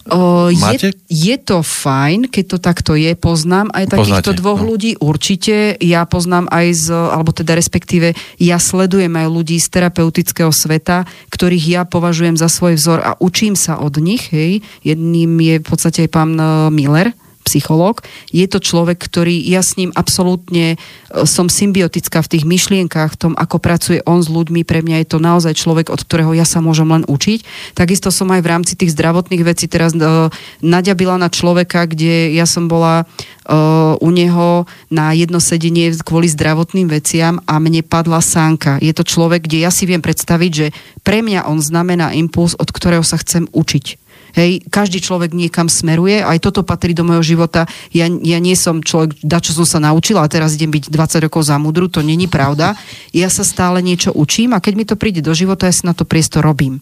O, 0.10 0.49
Máte? 0.53 0.91
je, 0.91 0.99
je 1.07 1.36
to 1.38 1.61
fajn, 1.61 2.27
keď 2.30 2.45
to 2.45 2.57
takto 2.57 2.91
je, 2.98 3.14
poznám 3.14 3.69
aj 3.72 3.94
takýchto 3.94 4.34
Poznáte, 4.34 4.40
dvoch 4.41 4.61
no. 4.61 4.68
ľudí, 4.73 4.91
určite. 4.99 5.77
Ja 5.80 6.03
poznám 6.10 6.49
aj 6.49 6.68
z, 6.73 6.86
alebo 6.94 7.31
teda 7.31 7.53
respektíve, 7.56 8.18
ja 8.41 8.57
sledujem 8.57 9.14
aj 9.14 9.27
ľudí 9.30 9.57
z 9.61 9.68
terapeutického 9.69 10.49
sveta, 10.49 11.06
ktorých 11.30 11.65
ja 11.65 11.81
považujem 11.86 12.36
za 12.36 12.49
svoj 12.49 12.76
vzor 12.76 12.99
a 13.06 13.11
učím 13.22 13.53
sa 13.53 13.77
od 13.77 13.98
nich, 14.02 14.30
hej. 14.34 14.65
Jedným 14.81 15.38
je 15.40 15.56
v 15.61 15.65
podstate 15.65 16.06
aj 16.06 16.10
pán 16.11 16.34
e, 16.36 16.73
Miller, 16.73 17.14
psychológ. 17.50 18.06
Je 18.30 18.46
to 18.46 18.62
človek, 18.62 19.02
ktorý, 19.02 19.42
ja 19.42 19.66
s 19.66 19.74
ním 19.74 19.90
absolútne 19.98 20.78
e, 20.78 21.26
som 21.26 21.50
symbiotická 21.50 22.22
v 22.22 22.38
tých 22.38 22.46
myšlienkach, 22.46 23.18
v 23.18 23.20
tom, 23.20 23.34
ako 23.34 23.58
pracuje 23.58 24.06
on 24.06 24.22
s 24.22 24.30
ľuďmi. 24.30 24.62
Pre 24.62 24.86
mňa 24.86 25.02
je 25.02 25.08
to 25.10 25.18
naozaj 25.18 25.58
človek, 25.58 25.90
od 25.90 26.06
ktorého 26.06 26.38
ja 26.38 26.46
sa 26.46 26.62
môžem 26.62 26.86
len 26.86 27.02
učiť. 27.10 27.74
Takisto 27.74 28.14
som 28.14 28.30
aj 28.30 28.46
v 28.46 28.52
rámci 28.54 28.78
tých 28.78 28.94
zdravotných 28.94 29.42
vecí 29.42 29.66
teraz 29.66 29.98
uh, 29.98 30.30
naďabila 30.62 31.18
na 31.18 31.34
človeka, 31.34 31.90
kde 31.90 32.38
ja 32.38 32.46
som 32.46 32.70
bola 32.70 33.10
uh, 33.50 33.98
u 33.98 34.10
neho 34.14 34.70
na 34.94 35.18
jedno 35.18 35.42
sedenie 35.42 35.90
kvôli 36.06 36.30
zdravotným 36.30 36.92
veciam 36.92 37.42
a 37.50 37.58
mne 37.58 37.82
padla 37.82 38.22
sánka. 38.22 38.78
Je 38.84 38.94
to 38.94 39.02
človek, 39.02 39.50
kde 39.50 39.66
ja 39.66 39.74
si 39.74 39.90
viem 39.90 40.04
predstaviť, 40.04 40.52
že 40.52 40.68
pre 41.02 41.26
mňa 41.26 41.50
on 41.50 41.58
znamená 41.58 42.14
impuls, 42.14 42.54
od 42.54 42.70
ktorého 42.70 43.02
sa 43.02 43.18
chcem 43.18 43.50
učiť. 43.50 44.09
Hej, 44.38 44.65
každý 44.69 45.01
človek 45.01 45.34
niekam 45.34 45.65
smeruje, 45.65 46.22
aj 46.22 46.38
toto 46.43 46.61
patrí 46.61 46.93
do 46.93 47.01
môjho 47.01 47.35
života. 47.35 47.65
Ja, 47.89 48.06
ja 48.07 48.38
nie 48.38 48.53
som 48.53 48.81
človek, 48.85 49.18
da 49.26 49.41
čo 49.41 49.57
som 49.57 49.65
sa 49.65 49.80
naučila 49.81 50.22
a 50.22 50.31
teraz 50.31 50.53
idem 50.53 50.69
byť 50.69 50.93
20 50.93 51.26
rokov 51.26 51.49
za 51.49 51.57
mudru, 51.57 51.89
to 51.89 52.06
není 52.06 52.30
pravda. 52.30 52.77
Ja 53.14 53.30
sa 53.34 53.41
stále 53.41 53.81
niečo 53.81 54.14
učím 54.14 54.53
a 54.53 54.61
keď 54.61 54.73
mi 54.77 54.85
to 54.85 54.99
príde 54.99 55.26
do 55.26 55.34
života, 55.34 55.65
ja 55.65 55.73
si 55.73 55.85
na 55.85 55.97
to 55.97 56.06
priestor 56.06 56.45
robím. 56.45 56.81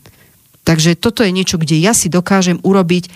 Takže 0.67 0.99
toto 0.99 1.23
je 1.23 1.31
niečo, 1.31 1.55
kde 1.55 1.79
ja 1.79 1.95
si 1.95 2.11
dokážem 2.11 2.59
urobiť 2.59 3.07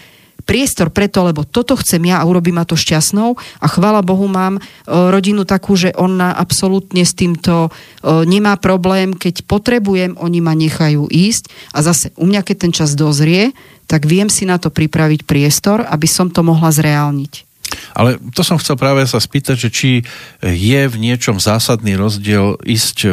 priestor 0.42 0.90
preto, 0.90 1.22
lebo 1.24 1.46
toto 1.46 1.78
chcem 1.78 2.02
ja 2.10 2.20
a 2.20 2.28
urobím 2.28 2.60
ma 2.60 2.66
to 2.66 2.76
šťastnou 2.76 3.38
a 3.38 3.66
chvála 3.70 4.02
Bohu 4.02 4.26
mám 4.26 4.58
e, 4.58 4.62
rodinu 4.90 5.46
takú, 5.46 5.78
že 5.78 5.94
ona 5.96 6.34
absolútne 6.34 7.06
s 7.06 7.14
týmto 7.14 7.70
e, 7.70 8.26
nemá 8.26 8.58
problém, 8.58 9.14
keď 9.14 9.46
potrebujem, 9.46 10.18
oni 10.18 10.40
ma 10.42 10.58
nechajú 10.58 11.08
ísť 11.08 11.48
a 11.72 11.86
zase 11.86 12.12
u 12.18 12.26
mňa 12.28 12.42
keď 12.42 12.56
ten 12.58 12.74
čas 12.74 12.98
dozrie, 12.98 13.54
tak 13.92 14.08
viem 14.08 14.32
si 14.32 14.48
na 14.48 14.56
to 14.56 14.72
pripraviť 14.72 15.28
priestor, 15.28 15.84
aby 15.84 16.08
som 16.08 16.32
to 16.32 16.40
mohla 16.48 16.72
zreálniť. 16.72 17.52
Ale 17.92 18.20
to 18.32 18.44
som 18.44 18.56
chcel 18.56 18.80
práve 18.80 19.04
sa 19.04 19.20
spýtať, 19.20 19.68
že 19.68 19.70
či 19.72 19.90
je 20.44 20.82
v 20.88 20.96
niečom 20.96 21.44
zásadný 21.44 22.00
rozdiel 22.00 22.56
ísť 22.64 22.98
e, 23.04 23.10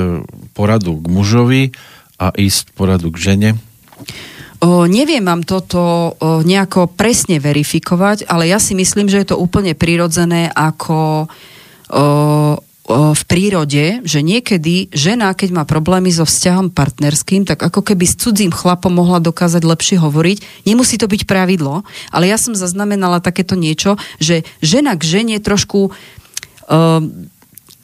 poradu 0.55 0.99
k 0.99 1.07
mužovi 1.11 1.63
a 2.19 2.31
ísť 2.35 2.75
poradu 2.75 3.11
k 3.15 3.19
žene? 3.19 3.51
O, 4.59 4.91
neviem 4.91 5.23
vám 5.23 5.47
toto 5.47 5.79
o, 5.79 6.43
nejako 6.43 6.91
presne 6.91 7.39
verifikovať, 7.39 8.27
ale 8.27 8.51
ja 8.51 8.59
si 8.59 8.75
myslím, 8.75 9.07
že 9.07 9.23
je 9.23 9.35
to 9.35 9.39
úplne 9.39 9.79
prirodzené 9.79 10.51
ako 10.51 11.27
o, 11.27 11.99
o, 11.99 12.03
v 12.89 13.23
prírode, 13.29 14.01
že 14.01 14.25
niekedy 14.25 14.89
žena, 14.97 15.37
keď 15.37 15.53
má 15.53 15.65
problémy 15.69 16.09
so 16.09 16.25
vzťahom 16.25 16.73
partnerským, 16.73 17.45
tak 17.45 17.61
ako 17.61 17.85
keby 17.85 18.09
s 18.09 18.17
cudzím 18.17 18.49
chlapom 18.49 18.89
mohla 18.89 19.21
dokázať 19.21 19.61
lepšie 19.61 20.01
hovoriť. 20.01 20.65
Nemusí 20.65 20.97
to 20.97 21.05
byť 21.05 21.29
pravidlo, 21.29 21.85
ale 22.09 22.33
ja 22.33 22.41
som 22.41 22.57
zaznamenala 22.57 23.21
takéto 23.21 23.61
niečo, 23.61 24.01
že 24.17 24.49
žena 24.65 24.97
k 24.97 25.05
žene 25.05 25.37
trošku 25.37 25.93
um, 25.93 27.29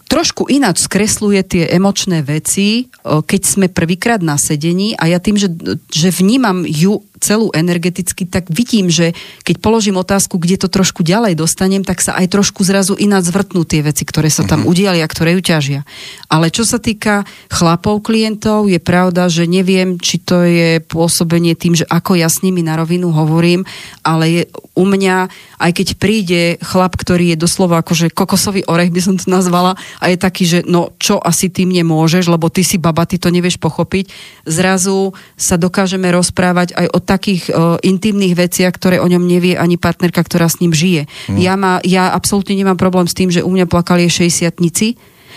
trošku 0.09 0.47
ináč 0.47 0.85
skresluje 0.85 1.43
tie 1.43 1.65
emočné 1.75 2.23
veci, 2.23 2.87
keď 3.03 3.43
sme 3.43 3.67
prvýkrát 3.67 4.23
na 4.23 4.39
sedení 4.39 4.95
a 4.95 5.11
ja 5.11 5.19
tým, 5.19 5.35
že, 5.35 5.51
že 5.91 6.15
vnímam 6.15 6.63
ju 6.63 7.03
celú 7.25 7.49
energeticky, 7.57 8.29
tak 8.29 8.53
vidím, 8.53 8.93
že 8.93 9.17
keď 9.49 9.65
položím 9.65 9.97
otázku, 9.97 10.37
kde 10.37 10.61
to 10.61 10.69
trošku 10.69 11.01
ďalej 11.01 11.41
dostanem, 11.41 11.81
tak 11.81 12.05
sa 12.05 12.13
aj 12.21 12.29
trošku 12.29 12.61
zrazu 12.61 12.93
ináč 13.01 13.33
zvrtnú 13.33 13.65
tie 13.65 13.81
veci, 13.81 14.05
ktoré 14.05 14.29
sa 14.29 14.45
tam 14.45 14.69
udiali 14.69 15.01
a 15.01 15.09
ktoré 15.09 15.33
ju 15.33 15.41
ťažia. 15.41 15.89
Ale 16.29 16.53
čo 16.53 16.69
sa 16.69 16.77
týka 16.77 17.25
chlapov 17.49 18.05
klientov, 18.05 18.69
je 18.69 18.77
pravda, 18.77 19.33
že 19.33 19.49
neviem, 19.49 19.97
či 19.97 20.21
to 20.21 20.45
je 20.45 20.85
pôsobenie 20.85 21.57
tým, 21.57 21.73
že 21.73 21.89
ako 21.89 22.21
ja 22.21 22.29
s 22.29 22.45
nimi 22.45 22.61
na 22.61 22.77
rovinu 22.77 23.09
hovorím, 23.09 23.65
ale 24.05 24.25
je 24.29 24.43
u 24.75 24.85
mňa, 24.85 25.31
aj 25.63 25.71
keď 25.71 25.89
príde 25.97 26.43
chlap, 26.61 26.99
ktorý 26.99 27.33
je 27.33 27.41
doslova 27.41 27.81
akože 27.81 28.11
kokosový 28.11 28.67
orech, 28.67 28.91
by 28.91 29.01
som 29.01 29.15
to 29.15 29.31
nazvala, 29.31 29.79
a 30.03 30.11
je 30.11 30.19
taký, 30.19 30.45
že 30.45 30.59
no 30.67 30.93
čo 30.99 31.23
asi 31.23 31.49
ty 31.49 31.65
mne 31.65 31.87
môžeš, 31.87 32.27
lebo 32.27 32.51
ty 32.51 32.67
si 32.67 32.77
baba, 32.77 33.07
ty 33.07 33.17
to 33.17 33.31
nevieš 33.31 33.57
pochopiť, 33.63 34.11
zrazu 34.45 35.15
sa 35.39 35.55
dokážeme 35.55 36.11
rozprávať 36.11 36.75
aj 36.75 36.87
o 36.91 36.99
takých 37.15 37.55
uh, 37.55 37.79
intimných 37.79 38.35
veciach, 38.35 38.75
ktoré 38.75 38.99
o 38.99 39.07
ňom 39.07 39.23
nevie 39.23 39.55
ani 39.55 39.79
partnerka, 39.79 40.27
ktorá 40.27 40.51
s 40.51 40.59
ním 40.59 40.75
žije. 40.75 41.07
Mm. 41.31 41.39
Ja, 41.39 41.55
má, 41.55 41.79
ja 41.87 42.11
absolútne 42.11 42.59
nemám 42.59 42.75
problém 42.75 43.07
s 43.07 43.15
tým, 43.15 43.31
že 43.31 43.47
u 43.47 43.51
mňa 43.51 43.71
plakali 43.71 44.11
60 44.11 44.51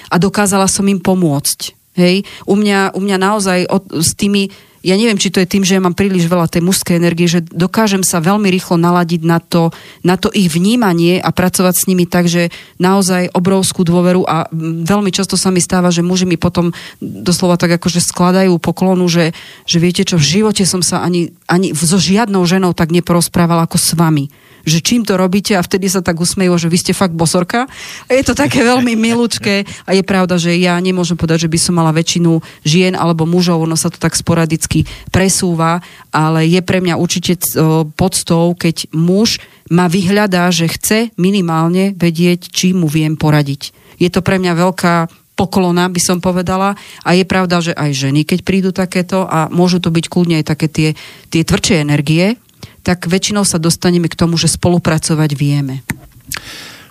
a 0.08 0.16
dokázala 0.18 0.66
som 0.66 0.88
im 0.90 0.98
pomôcť. 0.98 1.78
Hej, 1.98 2.30
u 2.46 2.54
mňa, 2.54 2.94
u 2.94 3.02
mňa 3.02 3.18
naozaj 3.18 3.60
od, 3.74 4.06
s 4.06 4.14
tými 4.14 4.54
ja 4.88 4.96
neviem, 4.96 5.20
či 5.20 5.28
to 5.28 5.44
je 5.44 5.52
tým, 5.52 5.68
že 5.68 5.76
ja 5.76 5.84
mám 5.84 5.92
príliš 5.92 6.32
veľa 6.32 6.48
tej 6.48 6.64
mužskej 6.64 6.96
energie, 6.96 7.28
že 7.28 7.44
dokážem 7.44 8.08
sa 8.08 8.24
veľmi 8.24 8.48
rýchlo 8.48 8.80
naladiť 8.80 9.22
na 9.28 9.44
to, 9.44 9.76
na 10.08 10.16
to 10.16 10.32
ich 10.32 10.48
vnímanie 10.48 11.20
a 11.20 11.28
pracovať 11.36 11.76
s 11.76 11.88
nimi 11.92 12.08
tak, 12.08 12.32
že 12.32 12.48
naozaj 12.80 13.36
obrovskú 13.36 13.84
dôveru 13.84 14.24
a 14.24 14.48
veľmi 14.88 15.12
často 15.12 15.36
sa 15.36 15.52
mi 15.52 15.60
stáva, 15.60 15.92
že 15.92 16.08
muži 16.08 16.24
mi 16.24 16.40
potom 16.40 16.72
doslova 17.04 17.60
tak 17.60 17.76
akože 17.76 18.00
skladajú 18.00 18.56
poklonu, 18.64 19.12
že, 19.12 19.36
že 19.68 19.78
viete 19.84 20.08
čo, 20.08 20.16
v 20.16 20.40
živote 20.40 20.64
som 20.64 20.80
sa 20.80 21.04
ani, 21.04 21.36
ani 21.52 21.76
so 21.76 22.00
žiadnou 22.00 22.48
ženou 22.48 22.72
tak 22.72 22.96
neporozprávala 22.96 23.68
ako 23.68 23.76
s 23.76 23.92
vami 23.92 24.32
že 24.68 24.84
čím 24.84 25.08
to 25.08 25.16
robíte 25.16 25.56
a 25.56 25.64
vtedy 25.64 25.88
sa 25.88 26.04
tak 26.04 26.20
usmejú, 26.20 26.60
že 26.60 26.68
vy 26.68 26.78
ste 26.78 26.92
fakt 26.92 27.16
bosorka. 27.16 27.72
Je 28.12 28.20
to 28.20 28.36
také 28.36 28.68
veľmi 28.68 29.00
milúčké 29.00 29.64
a 29.88 29.96
je 29.96 30.04
pravda, 30.04 30.36
že 30.36 30.60
ja 30.60 30.76
nemôžem 30.76 31.16
povedať, 31.16 31.48
že 31.48 31.52
by 31.56 31.56
som 31.56 31.80
mala 31.80 31.96
väčšinu 31.96 32.44
žien 32.68 32.94
alebo 33.00 33.24
mužov, 33.24 33.64
ono 33.64 33.80
sa 33.80 33.88
to 33.88 33.96
tak 33.96 34.20
sporadicky 34.20 34.84
presúva, 35.08 35.80
ale 36.12 36.44
je 36.52 36.60
pre 36.60 36.84
mňa 36.84 37.00
určite 37.00 37.40
podstou, 37.96 38.52
keď 38.60 38.92
muž 38.92 39.40
ma 39.72 39.88
vyhľadá, 39.88 40.52
že 40.52 40.68
chce 40.68 41.16
minimálne 41.16 41.96
vedieť, 41.96 42.52
či 42.52 42.76
mu 42.76 42.92
viem 42.92 43.16
poradiť. 43.16 43.72
Je 43.96 44.12
to 44.12 44.20
pre 44.20 44.36
mňa 44.36 44.54
veľká 44.54 44.96
poklona, 45.38 45.86
by 45.86 46.02
som 46.02 46.18
povedala. 46.18 46.74
A 47.06 47.14
je 47.14 47.22
pravda, 47.22 47.62
že 47.62 47.78
aj 47.78 47.94
ženy, 47.94 48.26
keď 48.26 48.40
prídu 48.42 48.70
takéto, 48.74 49.30
a 49.30 49.46
môžu 49.54 49.78
to 49.78 49.94
byť 49.94 50.06
kľudne 50.10 50.42
aj 50.42 50.50
také 50.50 50.68
tie, 50.68 50.90
tie 51.30 51.46
tvrdšie 51.46 51.86
energie, 51.86 52.42
tak 52.88 53.04
väčšinou 53.12 53.44
sa 53.44 53.60
dostaneme 53.60 54.08
k 54.08 54.16
tomu, 54.16 54.40
že 54.40 54.48
spolupracovať 54.48 55.36
vieme. 55.36 55.84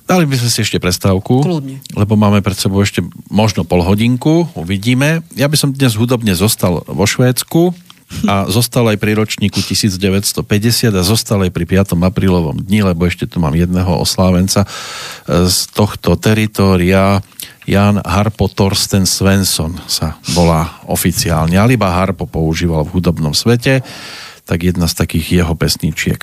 Dali 0.05 0.28
by 0.28 0.36
sme 0.36 0.51
si 0.52 0.62
ešte 0.62 0.78
prestávku, 0.78 1.43
Kľudne. 1.43 1.81
lebo 1.97 2.14
máme 2.14 2.44
pred 2.44 2.55
sebou 2.55 2.85
ešte 2.85 3.02
možno 3.32 3.64
pol 3.64 3.82
hodinku, 3.82 4.47
uvidíme. 4.55 5.24
Ja 5.35 5.48
by 5.48 5.56
som 5.56 5.74
dnes 5.74 5.98
hudobne 5.98 6.36
zostal 6.36 6.85
vo 6.86 7.05
Švédsku 7.09 7.74
a 8.28 8.47
zostal 8.60 8.86
aj 8.93 9.02
pri 9.02 9.18
ročníku 9.18 9.59
1950 9.59 10.47
a 10.94 11.02
zostal 11.02 11.43
aj 11.43 11.51
pri 11.51 11.64
5. 11.82 11.98
aprílovom 11.98 12.60
dni, 12.60 12.93
lebo 12.93 13.02
ešte 13.02 13.27
tu 13.27 13.43
mám 13.43 13.56
jedného 13.59 13.98
oslávenca 13.98 14.62
e, 14.62 14.68
z 15.51 15.59
tohto 15.74 16.14
teritória. 16.14 17.18
Jan 17.66 17.98
Harpo 17.98 18.47
Torsten 18.47 19.10
Svensson 19.10 19.74
sa 19.90 20.23
volá 20.39 20.86
oficiálne, 20.86 21.59
ale 21.59 21.74
iba 21.74 21.90
Harpo 21.90 22.31
používal 22.31 22.86
v 22.86 23.02
hudobnom 23.02 23.35
svete 23.35 23.82
tak 24.47 24.62
jedna 24.62 24.86
z 24.86 24.94
takých 24.94 25.43
jeho 25.43 25.55
pesničiek. 25.59 26.23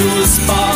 choose 0.00 0.38
far. 0.46 0.69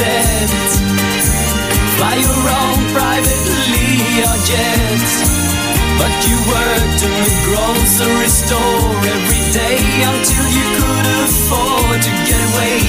Set. 0.00 0.50
Fly 1.96 2.14
your 2.24 2.40
own 2.60 2.78
private 2.96 3.44
Learjet. 3.72 5.04
But 6.00 6.14
you 6.24 6.36
worked 6.48 7.00
in 7.04 7.14
the 7.28 7.34
grocery 7.44 8.32
store 8.32 8.96
every 9.16 9.44
day 9.52 9.80
until 10.12 10.46
you 10.56 10.66
could 10.80 11.06
afford 11.24 11.98
to 12.00 12.12
get 12.28 12.40
away. 12.50 12.80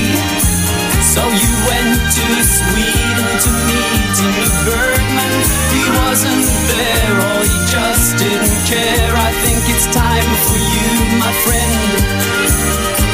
So 1.12 1.22
you 1.28 1.52
went 1.68 2.00
to 2.16 2.26
Sweden 2.56 3.28
to 3.44 3.50
meet 3.68 4.16
Ingmar 4.24 4.54
Bergman. 4.64 5.34
He 5.76 5.84
wasn't 6.00 6.48
there 6.72 7.14
or 7.28 7.40
he 7.44 7.58
just 7.68 8.16
didn't 8.24 8.60
care. 8.72 9.12
I 9.28 9.32
think 9.44 9.60
it's 9.74 9.88
time 9.92 10.32
for 10.48 10.60
you, 10.76 10.90
my 11.20 11.34
friend, 11.44 11.92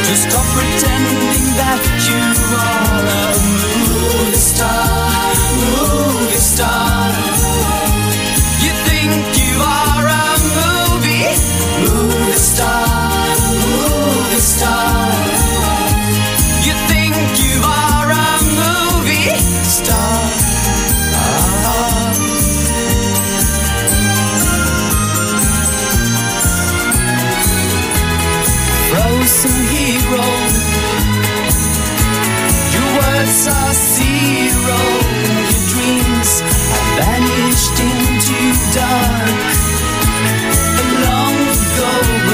to 0.06 0.14
stop 0.14 0.46
pretending 0.54 1.46
that 1.58 1.82
you 2.06 2.22
are 2.54 3.02
a 3.26 3.57
star, 4.58 4.97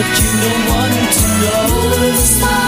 but 0.09 0.19
you 0.21 0.31
don't 0.41 0.65
want 0.69 0.93
to 1.13 1.27
know. 1.41 2.62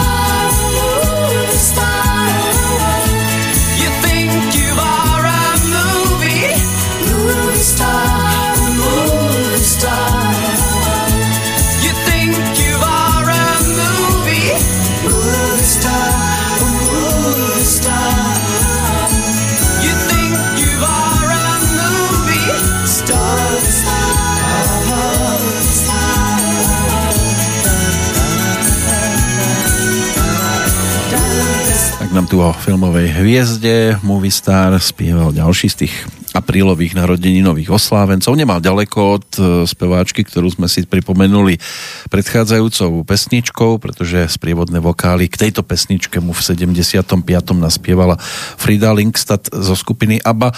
Nám 32.16 32.32
tu 32.32 32.40
o 32.40 32.48
filmovej 32.48 33.12
hviezde 33.12 34.00
Movie 34.00 34.32
Star 34.32 34.72
spieval 34.80 35.36
ďalší 35.36 35.68
z 35.68 35.76
tých 35.84 35.94
aprílových 36.32 36.96
narodeninových 36.96 37.68
oslávencov. 37.68 38.32
Nemal 38.32 38.64
ďaleko 38.64 38.98
od 39.20 39.28
e, 39.36 39.40
speváčky, 39.68 40.24
ktorú 40.24 40.48
sme 40.48 40.64
si 40.64 40.88
pripomenuli 40.88 41.60
predchádzajúcou 42.08 43.04
pesničkou, 43.04 43.76
pretože 43.76 44.32
sprievodné 44.32 44.80
vokály 44.80 45.28
k 45.28 45.44
tejto 45.44 45.60
pesničke 45.60 46.16
mu 46.24 46.32
v 46.32 46.40
75. 46.40 47.04
naspievala 47.52 48.16
Frida 48.56 48.96
Linkstad 48.96 49.52
zo 49.52 49.76
skupiny 49.76 50.16
ABBA. 50.16 50.56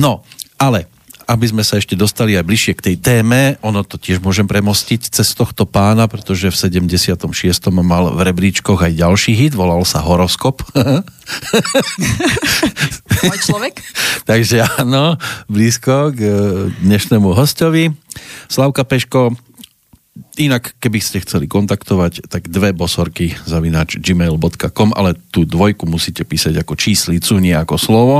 No, 0.00 0.24
ale 0.56 0.88
aby 1.24 1.46
sme 1.48 1.62
sa 1.64 1.80
ešte 1.80 1.96
dostali 1.96 2.36
aj 2.36 2.44
bližšie 2.44 2.72
k 2.76 2.84
tej 2.92 2.96
téme, 3.00 3.56
ono 3.64 3.80
to 3.84 3.96
tiež 3.96 4.20
môžem 4.20 4.44
premostiť 4.44 5.08
cez 5.08 5.32
tohto 5.32 5.64
pána, 5.64 6.04
pretože 6.06 6.52
v 6.52 6.56
76. 6.56 7.24
mal 7.80 8.12
v 8.12 8.20
rebríčkoch 8.20 8.84
aj 8.84 8.92
ďalší 8.92 9.32
hit, 9.32 9.52
volal 9.56 9.82
sa 9.88 10.04
Horoskop. 10.04 10.60
Môj 13.24 13.38
človek? 13.40 13.80
Takže 14.30 14.64
áno, 14.80 15.16
blízko 15.48 16.12
k 16.12 16.20
e, 16.20 16.32
dnešnému 16.84 17.32
hostovi. 17.32 17.92
Slavka 18.48 18.84
Peško, 18.84 19.32
inak 20.36 20.76
keby 20.78 20.98
ste 21.00 21.22
chceli 21.24 21.48
kontaktovať, 21.48 22.28
tak 22.28 22.46
dve 22.50 22.76
bosorky 22.76 23.34
zavináč 23.46 23.98
gmail.com, 23.98 24.94
ale 24.94 25.16
tú 25.32 25.48
dvojku 25.48 25.88
musíte 25.88 26.22
písať 26.22 26.60
ako 26.60 26.74
číslicu, 26.76 27.38
nie 27.40 27.54
ako 27.54 27.76
slovo, 27.80 28.16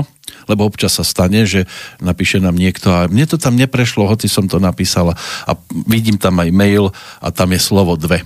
lebo 0.46 0.66
občas 0.66 0.96
sa 0.96 1.04
stane, 1.06 1.44
že 1.48 1.66
napíše 2.00 2.40
nám 2.40 2.56
niekto 2.56 2.92
a 2.92 3.06
mne 3.10 3.24
to 3.28 3.36
tam 3.40 3.56
neprešlo, 3.56 4.08
hoci 4.08 4.28
som 4.30 4.48
to 4.48 4.60
napísala 4.62 5.16
a 5.48 5.56
vidím 5.86 6.16
tam 6.20 6.40
aj 6.40 6.50
mail 6.52 6.90
a 7.20 7.28
tam 7.30 7.52
je 7.52 7.60
slovo 7.60 7.96
dve. 7.96 8.22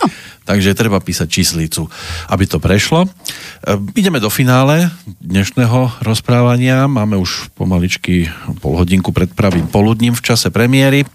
No. 0.00 0.06
Takže 0.42 0.74
treba 0.74 0.98
písať 0.98 1.28
číslicu, 1.30 1.86
aby 2.26 2.44
to 2.50 2.58
prešlo. 2.58 3.06
E, 3.06 3.08
ideme 3.94 4.18
do 4.18 4.26
finále 4.26 4.90
dnešného 5.22 6.02
rozprávania. 6.02 6.90
Máme 6.90 7.14
už 7.14 7.54
pomaličky 7.54 8.26
pol 8.58 8.74
hodinku 8.74 9.14
pred 9.14 9.30
pravým 9.30 9.70
poludním 9.70 10.18
v 10.18 10.24
čase 10.26 10.50
premiéry. 10.50 11.06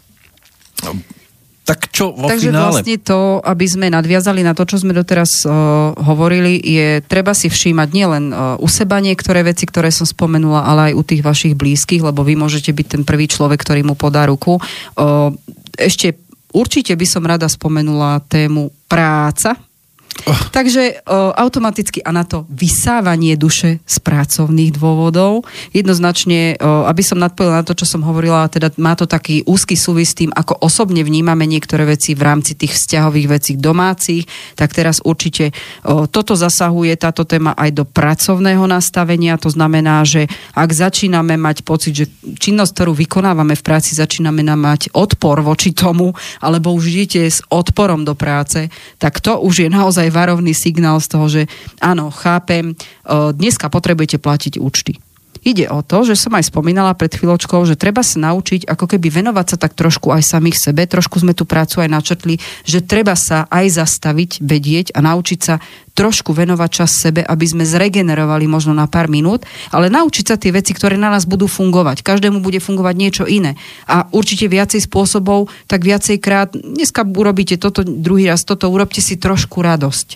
Tak 1.68 1.92
čo 1.92 2.16
vo 2.16 2.32
Takže 2.32 2.48
finále? 2.48 2.80
vlastne 2.80 2.96
to, 2.96 3.44
aby 3.44 3.68
sme 3.68 3.92
nadviazali 3.92 4.40
na 4.40 4.56
to, 4.56 4.64
čo 4.64 4.80
sme 4.80 4.96
doteraz 4.96 5.44
uh, 5.44 5.92
hovorili, 6.00 6.56
je 6.64 7.04
treba 7.04 7.36
si 7.36 7.52
všímať 7.52 7.90
nielen 7.92 8.32
uh, 8.32 8.56
u 8.64 8.72
seba 8.72 9.04
niektoré 9.04 9.44
veci, 9.44 9.68
ktoré 9.68 9.92
som 9.92 10.08
spomenula, 10.08 10.64
ale 10.64 10.82
aj 10.92 10.94
u 10.96 11.04
tých 11.04 11.20
vašich 11.28 11.60
blízkych, 11.60 12.00
lebo 12.00 12.24
vy 12.24 12.40
môžete 12.40 12.72
byť 12.72 12.88
ten 12.88 13.04
prvý 13.04 13.28
človek, 13.28 13.60
ktorý 13.60 13.84
mu 13.84 14.00
podá 14.00 14.24
ruku. 14.32 14.64
Uh, 14.96 15.36
ešte 15.76 16.16
určite 16.56 16.96
by 16.96 17.04
som 17.04 17.28
rada 17.28 17.52
spomenula 17.52 18.24
tému 18.32 18.72
práca. 18.88 19.60
Oh. 20.26 20.34
Takže 20.50 21.06
o, 21.06 21.36
automaticky 21.38 22.02
a 22.02 22.10
na 22.10 22.26
to 22.26 22.50
vysávanie 22.50 23.38
duše 23.38 23.84
z 23.86 23.96
pracovných 24.02 24.74
dôvodov. 24.74 25.46
Jednoznačne, 25.76 26.58
o, 26.58 26.90
aby 26.90 27.04
som 27.06 27.22
nadpojila 27.22 27.62
na 27.62 27.68
to, 27.68 27.78
čo 27.78 27.86
som 27.86 28.02
hovorila, 28.02 28.50
teda 28.50 28.74
má 28.82 28.98
to 28.98 29.06
taký 29.06 29.46
úzky 29.46 29.78
súvis 29.78 30.16
s 30.16 30.18
tým, 30.18 30.32
ako 30.34 30.58
osobne 30.64 31.06
vnímame 31.06 31.46
niektoré 31.46 31.86
veci 31.86 32.18
v 32.18 32.26
rámci 32.26 32.58
tých 32.58 32.74
vzťahových 32.74 33.28
vecí 33.30 33.54
domácich, 33.60 34.26
tak 34.58 34.74
teraz 34.74 35.04
určite 35.06 35.54
o, 35.86 36.10
toto 36.10 36.34
zasahuje 36.34 36.98
táto 36.98 37.22
téma 37.22 37.54
aj 37.54 37.70
do 37.78 37.84
pracovného 37.86 38.66
nastavenia. 38.66 39.38
To 39.38 39.54
znamená, 39.54 40.02
že 40.08 40.26
ak 40.58 40.70
začíname 40.72 41.38
mať 41.38 41.62
pocit, 41.62 41.94
že 41.94 42.06
činnosť, 42.24 42.72
ktorú 42.74 42.98
vykonávame 42.98 43.54
v 43.54 43.66
práci, 43.66 43.94
začíname 43.94 44.42
nám 44.42 44.64
mať 44.64 44.96
odpor 44.96 45.44
voči 45.44 45.76
tomu, 45.76 46.16
alebo 46.42 46.74
už 46.74 46.90
idete 46.90 47.28
s 47.28 47.44
odporom 47.52 48.08
do 48.08 48.16
práce, 48.16 48.72
tak 48.98 49.20
to 49.20 49.38
už 49.44 49.68
je 49.68 49.70
naozaj 49.70 50.07
varovný 50.10 50.54
signál 50.54 51.00
z 51.00 51.08
toho, 51.08 51.26
že 51.30 51.42
áno, 51.80 52.12
chápem, 52.12 52.76
dneska 53.34 53.72
potrebujete 53.72 54.18
platiť 54.20 54.60
účty. 54.60 55.00
Ide 55.48 55.72
o 55.72 55.80
to, 55.80 56.04
že 56.04 56.20
som 56.20 56.36
aj 56.36 56.52
spomínala 56.52 56.92
pred 56.92 57.08
chvíľočkou, 57.08 57.64
že 57.64 57.80
treba 57.80 58.04
sa 58.04 58.20
naučiť 58.20 58.68
ako 58.68 58.84
keby 58.84 59.08
venovať 59.08 59.56
sa 59.56 59.58
tak 59.64 59.80
trošku 59.80 60.12
aj 60.12 60.20
samých 60.20 60.60
sebe. 60.60 60.84
Trošku 60.84 61.24
sme 61.24 61.32
tú 61.32 61.48
prácu 61.48 61.80
aj 61.80 61.88
načrtli, 61.88 62.36
že 62.68 62.84
treba 62.84 63.16
sa 63.16 63.48
aj 63.48 63.80
zastaviť, 63.80 64.44
vedieť 64.44 64.92
a 64.92 65.00
naučiť 65.00 65.40
sa 65.40 65.64
trošku 65.96 66.36
venovať 66.36 66.70
čas 66.84 67.00
sebe, 67.00 67.24
aby 67.24 67.46
sme 67.48 67.64
zregenerovali 67.64 68.44
možno 68.44 68.76
na 68.76 68.92
pár 68.92 69.08
minút, 69.08 69.48
ale 69.72 69.88
naučiť 69.88 70.26
sa 70.28 70.36
tie 70.36 70.52
veci, 70.52 70.76
ktoré 70.76 71.00
na 71.00 71.16
nás 71.16 71.24
budú 71.24 71.48
fungovať. 71.48 72.04
Každému 72.04 72.44
bude 72.44 72.60
fungovať 72.60 72.96
niečo 73.00 73.24
iné. 73.24 73.56
A 73.88 74.04
určite 74.12 74.52
viacej 74.52 74.84
spôsobov, 74.84 75.48
tak 75.72 75.88
viacej 75.88 76.20
krát, 76.20 76.52
dneska 76.60 77.08
urobíte 77.08 77.56
toto, 77.56 77.88
druhý 77.88 78.28
raz 78.28 78.44
toto, 78.44 78.68
urobte 78.68 79.00
si 79.00 79.16
trošku 79.16 79.64
radosť. 79.64 80.08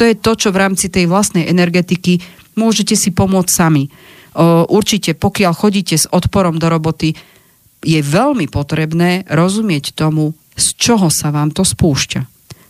To 0.00 0.08
je 0.08 0.16
to, 0.16 0.32
čo 0.32 0.48
v 0.48 0.64
rámci 0.64 0.88
tej 0.88 1.04
vlastnej 1.12 1.44
energetiky 1.44 2.24
môžete 2.56 2.96
si 2.96 3.12
pomôcť 3.12 3.52
sami. 3.52 3.92
Určite, 4.70 5.18
pokiaľ 5.18 5.52
chodíte 5.52 5.98
s 5.98 6.06
odporom 6.06 6.62
do 6.62 6.70
roboty, 6.70 7.18
je 7.82 8.00
veľmi 8.02 8.46
potrebné 8.46 9.26
rozumieť 9.26 9.98
tomu, 9.98 10.38
z 10.54 10.66
čoho 10.78 11.10
sa 11.10 11.34
vám 11.34 11.50
to 11.50 11.66
spúšťa. 11.66 12.26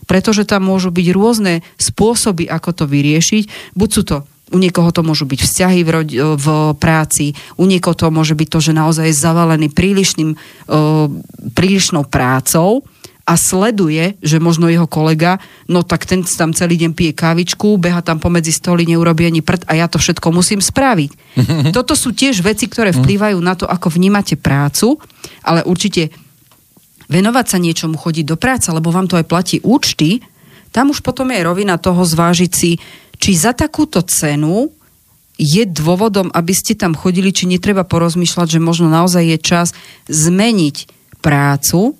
Pretože 0.09 0.49
tam 0.49 0.65
môžu 0.65 0.89
byť 0.89 1.07
rôzne 1.13 1.61
spôsoby, 1.77 2.49
ako 2.49 2.69
to 2.73 2.85
vyriešiť. 2.89 3.73
Buď 3.77 3.89
sú 3.89 4.01
to 4.05 4.17
u 4.49 4.57
niekoho 4.57 4.89
to 4.89 5.05
môžu 5.05 5.29
byť 5.29 5.39
vzťahy 5.45 5.79
v, 5.85 5.89
rodi- 5.89 6.17
v 6.17 6.47
práci, 6.77 7.37
u 7.61 7.69
niekoho 7.69 7.93
to 7.93 8.09
môže 8.09 8.33
byť 8.33 8.47
to, 8.49 8.59
že 8.65 8.73
naozaj 8.73 9.05
je 9.09 9.21
zavalený 9.21 9.69
prílišným, 9.69 10.33
prílišnou 11.53 12.09
prácou 12.09 12.81
a 13.29 13.37
sleduje, 13.37 14.17
že 14.25 14.41
možno 14.41 14.65
jeho 14.73 14.89
kolega, 14.89 15.37
no 15.69 15.85
tak 15.85 16.09
ten 16.09 16.25
tam 16.25 16.49
celý 16.49 16.81
deň 16.81 16.97
pije 16.97 17.13
kávičku, 17.13 17.77
beha 17.77 18.01
tam 18.01 18.17
pomedzi 18.17 18.49
stoly, 18.49 18.89
neurobí 18.89 19.29
ani 19.29 19.45
prd 19.45 19.69
a 19.69 19.77
ja 19.77 19.85
to 19.85 20.01
všetko 20.01 20.33
musím 20.33 20.65
spraviť. 20.65 21.11
Toto 21.77 21.93
sú 21.93 22.09
tiež 22.09 22.41
veci, 22.41 22.65
ktoré 22.65 22.89
vplývajú 22.89 23.37
na 23.37 23.53
to, 23.53 23.69
ako 23.69 23.93
vnímate 23.93 24.33
prácu, 24.33 24.97
ale 25.45 25.61
určite 25.61 26.09
venovať 27.05 27.45
sa 27.45 27.57
niečomu, 27.61 28.01
chodiť 28.01 28.25
do 28.25 28.37
práce, 28.37 28.65
lebo 28.73 28.89
vám 28.89 29.05
to 29.05 29.21
aj 29.21 29.29
platí 29.29 29.61
účty, 29.61 30.25
tam 30.73 30.89
už 30.89 31.05
potom 31.05 31.29
je 31.29 31.45
rovina 31.45 31.77
toho 31.77 32.01
zvážiť 32.01 32.51
si, 32.53 32.81
či 33.21 33.31
za 33.37 33.53
takúto 33.53 34.01
cenu 34.05 34.73
je 35.39 35.63
dôvodom, 35.69 36.33
aby 36.35 36.53
ste 36.53 36.75
tam 36.75 36.97
chodili, 36.97 37.31
či 37.31 37.47
netreba 37.47 37.87
porozmýšľať, 37.87 38.57
že 38.57 38.59
možno 38.59 38.91
naozaj 38.91 39.23
je 39.23 39.37
čas 39.39 39.67
zmeniť 40.11 40.91
prácu, 41.23 41.95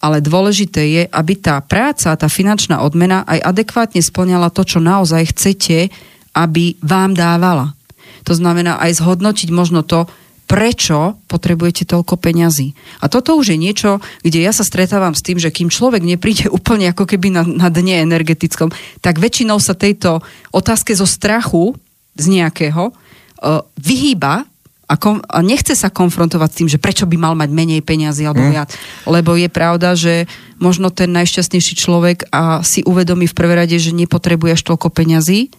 ale 0.00 0.24
dôležité 0.24 0.82
je, 0.88 1.02
aby 1.12 1.36
tá 1.36 1.60
práca, 1.60 2.16
tá 2.16 2.28
finančná 2.28 2.80
odmena 2.80 3.22
aj 3.28 3.44
adekvátne 3.44 4.00
splňala 4.00 4.48
to, 4.48 4.64
čo 4.64 4.80
naozaj 4.80 5.36
chcete, 5.36 5.92
aby 6.32 6.80
vám 6.80 7.12
dávala. 7.12 7.76
To 8.24 8.32
znamená 8.32 8.80
aj 8.80 9.04
zhodnotiť 9.04 9.52
možno 9.52 9.84
to, 9.84 10.08
prečo 10.50 11.14
potrebujete 11.30 11.86
toľko 11.86 12.18
peňazí. 12.18 12.74
A 12.98 13.06
toto 13.06 13.38
už 13.38 13.54
je 13.54 13.58
niečo, 13.60 14.02
kde 14.26 14.42
ja 14.42 14.50
sa 14.50 14.66
stretávam 14.66 15.14
s 15.14 15.22
tým, 15.22 15.38
že 15.38 15.54
kým 15.54 15.70
človek 15.70 16.02
nepríde 16.02 16.50
úplne 16.58 16.90
ako 16.90 17.06
keby 17.06 17.30
na, 17.30 17.46
na 17.46 17.68
dne 17.70 18.02
energetickom, 18.02 18.74
tak 18.98 19.22
väčšinou 19.22 19.62
sa 19.62 19.78
tejto 19.78 20.18
otázke 20.50 20.90
zo 20.90 21.06
strachu 21.06 21.78
z 22.18 22.24
nejakého 22.26 22.90
uh, 22.90 23.62
vyhýba 23.78 24.49
a, 24.90 24.98
kom, 24.98 25.22
a 25.22 25.38
nechce 25.38 25.72
sa 25.72 25.86
konfrontovať 25.86 26.48
s 26.50 26.56
tým, 26.56 26.68
že 26.68 26.76
prečo 26.76 27.06
by 27.06 27.14
mal 27.14 27.34
mať 27.34 27.46
menej 27.48 27.78
peniazy 27.80 28.26
alebo 28.26 28.42
Mm. 28.42 28.50
viac. 28.50 28.74
Lebo 29.06 29.32
je 29.32 29.46
pravda, 29.46 29.94
že 29.94 30.26
možno 30.58 30.90
ten 30.90 31.06
najšťastnejší 31.08 31.78
človek 31.78 32.26
a 32.28 32.60
si 32.60 32.82
uvedomí 32.82 33.24
v 33.24 33.32
prvé 33.32 33.54
rade, 33.56 33.78
že 33.78 33.94
nepotrebuje 33.94 34.58
až 34.58 34.62
toľko 34.66 34.90
peňazí, 34.90 35.54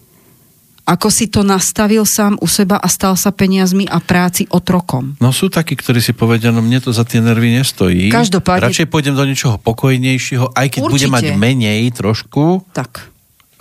ako 0.82 1.08
si 1.08 1.30
to 1.30 1.40
nastavil 1.40 2.02
sám 2.02 2.34
u 2.36 2.48
seba 2.50 2.74
a 2.74 2.90
stal 2.90 3.14
sa 3.14 3.30
peniazmi 3.30 3.86
a 3.86 4.02
práci 4.02 4.50
otrokom. 4.50 5.14
No 5.16 5.30
sú 5.30 5.46
takí, 5.46 5.72
ktorí 5.72 6.02
si 6.02 6.10
povedia, 6.10 6.50
no 6.50 6.58
mne 6.58 6.82
to 6.82 6.90
za 6.90 7.06
tie 7.06 7.22
nervy 7.22 7.54
nestojí. 7.54 8.10
Každopádne- 8.10 8.66
Radšej 8.66 8.90
pôjdem 8.90 9.14
do 9.14 9.22
niečoho 9.22 9.62
pokojnejšieho, 9.62 10.50
aj 10.50 10.66
keď 10.68 10.80
bude 10.82 11.06
Určite. 11.06 11.14
mať 11.14 11.24
menej 11.36 11.86
trošku, 11.94 12.66
Tak. 12.72 13.11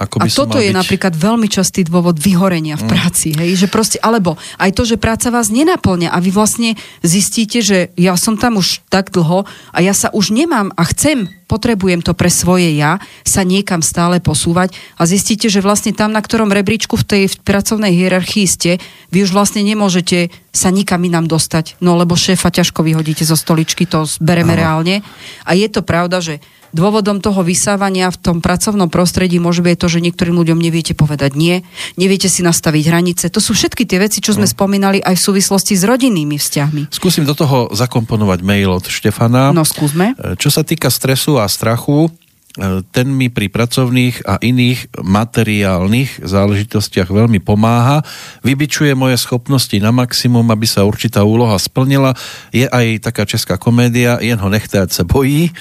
Ako 0.01 0.17
A 0.17 0.25
by 0.25 0.29
som 0.33 0.49
toto 0.49 0.57
je 0.57 0.73
byť- 0.73 0.79
napríklad 0.81 1.13
veľmi 1.13 1.45
častý 1.45 1.85
dôvod 1.85 2.17
vyhorenia 2.17 2.73
v 2.73 2.89
práci, 2.89 3.37
hej, 3.37 3.53
že 3.53 3.67
proste, 3.69 4.01
alebo 4.01 4.33
aj 4.57 4.73
to, 4.73 4.81
že 4.81 4.97
práca 4.97 5.29
vás 5.29 5.53
nenaplňa 5.53 6.09
a 6.09 6.17
vy 6.17 6.33
vlastne 6.33 6.73
zistíte, 7.05 7.61
že 7.61 7.93
ja 7.93 8.17
som 8.17 8.33
tam 8.33 8.57
už 8.57 8.81
tak 8.89 9.13
dlho 9.13 9.45
a 9.45 9.77
ja 9.77 9.93
sa 9.93 10.09
už 10.09 10.33
nemám 10.33 10.73
a 10.73 10.81
chcem, 10.89 11.29
potrebujem 11.45 12.01
to 12.01 12.17
pre 12.17 12.33
svoje 12.33 12.73
ja, 12.73 12.97
sa 13.21 13.45
niekam 13.45 13.85
stále 13.85 14.17
posúvať 14.17 14.73
a 14.97 15.05
zistíte, 15.05 15.51
že 15.53 15.61
vlastne 15.61 15.93
tam, 15.93 16.09
na 16.15 16.23
ktorom 16.23 16.49
rebríčku 16.49 16.97
v 16.97 17.05
tej 17.05 17.23
v 17.29 17.35
pracovnej 17.45 17.93
hierarchii 17.93 18.47
ste, 18.49 18.71
vy 19.13 19.21
už 19.21 19.35
vlastne 19.35 19.61
nemôžete 19.61 20.33
sa 20.49 20.73
nikam 20.73 21.03
inám 21.05 21.29
dostať, 21.29 21.77
no 21.83 21.93
lebo 21.93 22.17
šéfa 22.17 22.49
ťažko 22.49 22.81
vyhodíte 22.81 23.23
zo 23.23 23.37
stoličky, 23.37 23.85
to 23.85 24.03
bereme 24.19 24.51
reálne. 24.57 25.05
A 25.45 25.53
je 25.53 25.67
to 25.69 25.85
pravda, 25.85 26.19
že 26.23 26.41
Dôvodom 26.71 27.19
toho 27.19 27.43
vysávania 27.43 28.07
v 28.07 28.17
tom 28.19 28.37
pracovnom 28.39 28.87
prostredí 28.87 29.43
môže 29.43 29.59
byť 29.59 29.75
to, 29.75 29.87
že 29.91 30.03
niektorým 30.03 30.39
ľuďom 30.39 30.59
neviete 30.59 30.95
povedať 30.95 31.35
nie, 31.35 31.67
neviete 31.99 32.31
si 32.31 32.39
nastaviť 32.47 32.83
hranice. 32.87 33.25
To 33.27 33.43
sú 33.43 33.51
všetky 33.51 33.83
tie 33.83 33.99
veci, 33.99 34.23
čo 34.23 34.31
sme 34.31 34.47
spomínali 34.47 35.03
aj 35.03 35.19
v 35.19 35.25
súvislosti 35.31 35.75
s 35.75 35.83
rodinnými 35.83 36.39
vzťahmi. 36.39 36.87
Skúsim 36.95 37.27
do 37.27 37.35
toho 37.35 37.67
zakomponovať 37.75 38.39
mail 38.41 38.71
od 38.71 38.87
Štefana. 38.87 39.51
No 39.51 39.67
skúsme. 39.67 40.15
E, 40.15 40.39
Čo 40.39 40.47
sa 40.47 40.63
týka 40.63 40.87
stresu 40.87 41.35
a 41.37 41.45
strachu, 41.51 42.07
e, 42.07 42.81
ten 42.95 43.07
mi 43.11 43.27
pri 43.27 43.51
pracovných 43.51 44.23
a 44.23 44.39
iných 44.39 44.95
materiálnych 45.03 46.23
záležitostiach 46.23 47.11
veľmi 47.11 47.43
pomáha. 47.43 47.99
Vybičuje 48.47 48.95
moje 48.95 49.19
schopnosti 49.19 49.75
na 49.79 49.91
maximum, 49.91 50.47
aby 50.47 50.67
sa 50.67 50.87
určitá 50.87 51.27
úloha 51.27 51.59
splnila. 51.59 52.15
Je 52.55 52.63
aj 52.63 53.11
taká 53.11 53.27
česká 53.27 53.59
komédia, 53.59 54.23
jen 54.23 54.39
ho 54.39 54.47
nechtéať 54.47 54.89
sa 54.91 55.03
bojí, 55.03 55.51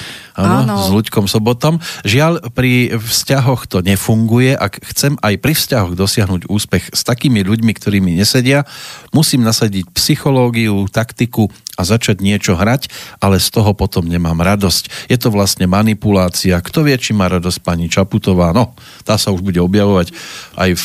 áno, 0.41 0.65
Áno. 0.65 0.77
s 0.81 0.89
Luďkom 0.89 1.29
Sobotom. 1.29 1.79
Žiaľ, 2.03 2.53
pri 2.57 2.97
vzťahoch 2.97 3.69
to 3.69 3.85
nefunguje. 3.85 4.57
Ak 4.57 4.81
chcem 4.81 5.21
aj 5.21 5.37
pri 5.39 5.53
vzťahoch 5.53 5.93
dosiahnuť 5.93 6.49
úspech 6.49 6.91
s 6.91 7.05
takými 7.05 7.45
ľuďmi, 7.45 7.73
ktorí 7.77 8.01
mi 8.01 8.17
nesedia, 8.17 8.65
musím 9.13 9.45
nasadiť 9.45 9.93
psychológiu, 9.93 10.89
taktiku 10.89 11.53
a 11.77 11.85
začať 11.85 12.21
niečo 12.21 12.57
hrať, 12.57 12.93
ale 13.25 13.41
z 13.41 13.49
toho 13.53 13.73
potom 13.73 14.05
nemám 14.05 14.37
radosť. 14.37 15.09
Je 15.09 15.17
to 15.17 15.33
vlastne 15.33 15.65
manipulácia. 15.65 16.61
Kto 16.61 16.85
vie, 16.85 16.97
či 17.01 17.17
má 17.17 17.29
radosť 17.29 17.59
pani 17.65 17.89
Čaputová? 17.89 18.53
No, 18.53 18.77
tá 19.05 19.17
sa 19.17 19.33
už 19.33 19.41
bude 19.41 19.61
objavovať 19.61 20.13
aj 20.61 20.71
v 20.77 20.85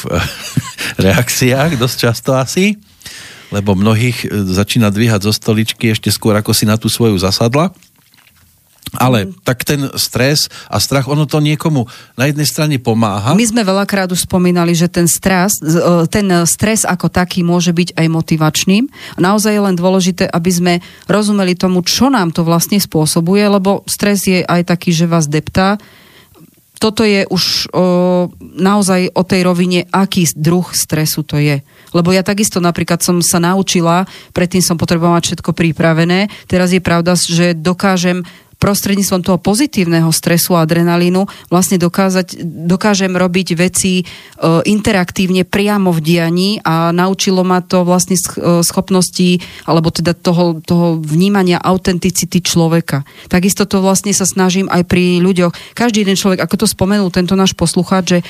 reakciách 1.06 1.76
dosť 1.76 1.98
často 2.00 2.32
asi, 2.36 2.80
lebo 3.52 3.76
mnohých 3.76 4.26
e, 4.26 4.28
začína 4.52 4.90
dvíhať 4.90 5.28
zo 5.28 5.34
stoličky 5.36 5.92
ešte 5.92 6.10
skôr, 6.10 6.36
ako 6.36 6.52
si 6.56 6.64
na 6.66 6.80
tú 6.80 6.88
svoju 6.88 7.20
zasadla. 7.20 7.76
Ale 8.94 9.34
tak 9.42 9.66
ten 9.66 9.90
stres 9.98 10.48
a 10.70 10.78
strach, 10.78 11.10
ono 11.10 11.26
to 11.26 11.42
niekomu 11.42 11.90
na 12.16 12.30
jednej 12.30 12.48
strane 12.48 12.78
pomáha. 12.78 13.34
My 13.34 13.44
sme 13.44 13.66
veľakrát 13.66 14.08
už 14.14 14.30
spomínali, 14.30 14.78
že 14.78 14.88
ten 14.88 15.10
stres, 15.10 15.58
e, 15.60 16.06
ten 16.08 16.28
stres 16.46 16.86
ako 16.86 17.10
taký 17.10 17.42
môže 17.42 17.74
byť 17.74 17.98
aj 17.98 18.08
motivačným. 18.08 18.88
Naozaj 19.20 19.52
je 19.52 19.66
len 19.66 19.76
dôležité, 19.76 20.24
aby 20.30 20.52
sme 20.54 20.74
rozumeli 21.10 21.58
tomu, 21.58 21.82
čo 21.82 22.08
nám 22.14 22.32
to 22.32 22.46
vlastne 22.46 22.80
spôsobuje, 22.80 23.44
lebo 23.50 23.84
stres 23.90 24.30
je 24.30 24.46
aj 24.46 24.70
taký, 24.70 24.96
že 24.96 25.10
vás 25.10 25.28
deptá. 25.28 25.82
Toto 26.76 27.08
je 27.08 27.24
už 27.32 27.72
o, 27.72 28.28
naozaj 28.42 29.16
o 29.16 29.24
tej 29.24 29.48
rovine, 29.48 29.88
aký 29.96 30.28
druh 30.36 30.68
stresu 30.76 31.24
to 31.24 31.40
je. 31.40 31.64
Lebo 31.96 32.12
ja 32.12 32.20
takisto 32.20 32.60
napríklad 32.60 33.00
som 33.00 33.24
sa 33.24 33.40
naučila, 33.40 34.04
predtým 34.36 34.60
som 34.60 34.76
potrebovala 34.76 35.24
všetko 35.24 35.56
pripravené, 35.56 36.28
teraz 36.52 36.76
je 36.76 36.84
pravda, 36.84 37.16
že 37.16 37.56
dokážem 37.56 38.28
prostredníctvom 38.66 39.22
toho 39.22 39.38
pozitívneho 39.38 40.10
stresu 40.10 40.58
a 40.58 40.66
adrenalínu 40.66 41.30
vlastne 41.54 41.78
dokázať, 41.78 42.42
dokážem 42.66 43.14
robiť 43.14 43.54
veci 43.54 44.02
e, 44.02 44.04
interaktívne 44.66 45.46
priamo 45.46 45.94
v 45.94 46.02
dianí 46.02 46.50
a 46.66 46.90
naučilo 46.90 47.46
ma 47.46 47.62
to 47.62 47.86
vlastne 47.86 48.18
e, 48.18 48.66
schopnosti 48.66 49.38
alebo 49.70 49.94
teda 49.94 50.18
toho, 50.18 50.58
toho 50.66 50.98
vnímania 50.98 51.62
autenticity 51.62 52.42
človeka. 52.42 53.06
Takisto 53.30 53.70
to 53.70 53.86
vlastne 53.86 54.10
sa 54.18 54.26
snažím 54.26 54.66
aj 54.74 54.82
pri 54.90 55.22
ľuďoch. 55.22 55.78
Každý 55.78 56.02
jeden 56.02 56.18
človek, 56.18 56.42
ako 56.42 56.66
to 56.66 56.66
spomenul 56.66 57.14
tento 57.14 57.38
náš 57.38 57.54
poslucháč, 57.54 58.18
že 58.18 58.20
e, 58.20 58.26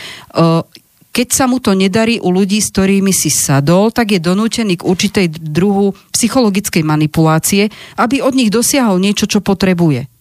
keď 1.16 1.28
sa 1.32 1.48
mu 1.48 1.64
to 1.64 1.72
nedarí 1.72 2.20
u 2.20 2.28
ľudí, 2.28 2.60
s 2.60 2.76
ktorými 2.76 3.16
si 3.16 3.32
sadol, 3.32 3.88
tak 3.88 4.12
je 4.12 4.20
donútený 4.20 4.76
k 4.76 4.84
určitej 4.84 5.32
druhu 5.32 5.96
psychologickej 6.12 6.84
manipulácie, 6.84 7.72
aby 7.96 8.20
od 8.20 8.36
nich 8.36 8.52
dosiahol 8.52 9.00
niečo, 9.00 9.24
čo 9.24 9.40
potrebuje. 9.40 10.12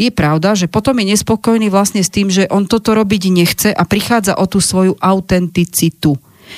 Je 0.00 0.08
pravda, 0.08 0.56
že 0.56 0.64
potom 0.64 0.96
je 0.96 1.12
nespokojný 1.12 1.68
vlastne 1.68 2.00
s 2.00 2.08
tým, 2.08 2.32
že 2.32 2.48
on 2.48 2.64
toto 2.64 2.96
robiť 2.96 3.22
nechce 3.28 3.68
a 3.68 3.84
prichádza 3.84 4.32
o 4.40 4.48
tú 4.48 4.56
svoju 4.56 4.96
autenticitu. 4.96 6.16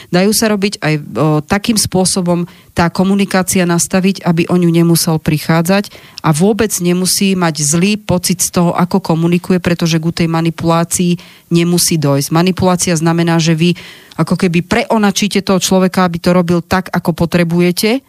Dajú 0.09 0.33
sa 0.33 0.49
robiť 0.49 0.81
aj 0.81 0.95
o, 0.95 1.03
takým 1.45 1.77
spôsobom 1.77 2.49
tá 2.73 2.89
komunikácia 2.89 3.69
nastaviť, 3.69 4.25
aby 4.25 4.49
o 4.49 4.57
ňu 4.57 4.73
nemusel 4.73 5.21
prichádzať 5.21 5.93
a 6.25 6.33
vôbec 6.33 6.73
nemusí 6.81 7.37
mať 7.37 7.61
zlý 7.61 8.01
pocit 8.01 8.41
z 8.41 8.57
toho, 8.57 8.73
ako 8.73 9.05
komunikuje, 9.05 9.61
pretože 9.61 10.01
ku 10.01 10.09
tej 10.09 10.33
manipulácii 10.33 11.21
nemusí 11.53 12.01
dojsť. 12.01 12.33
Manipulácia 12.33 12.97
znamená, 12.97 13.37
že 13.37 13.53
vy 13.53 13.77
ako 14.17 14.39
keby 14.39 14.65
preonačíte 14.65 15.45
toho 15.45 15.61
človeka, 15.61 16.09
aby 16.09 16.17
to 16.23 16.31
robil 16.33 16.65
tak, 16.65 16.89
ako 16.89 17.13
potrebujete 17.13 18.01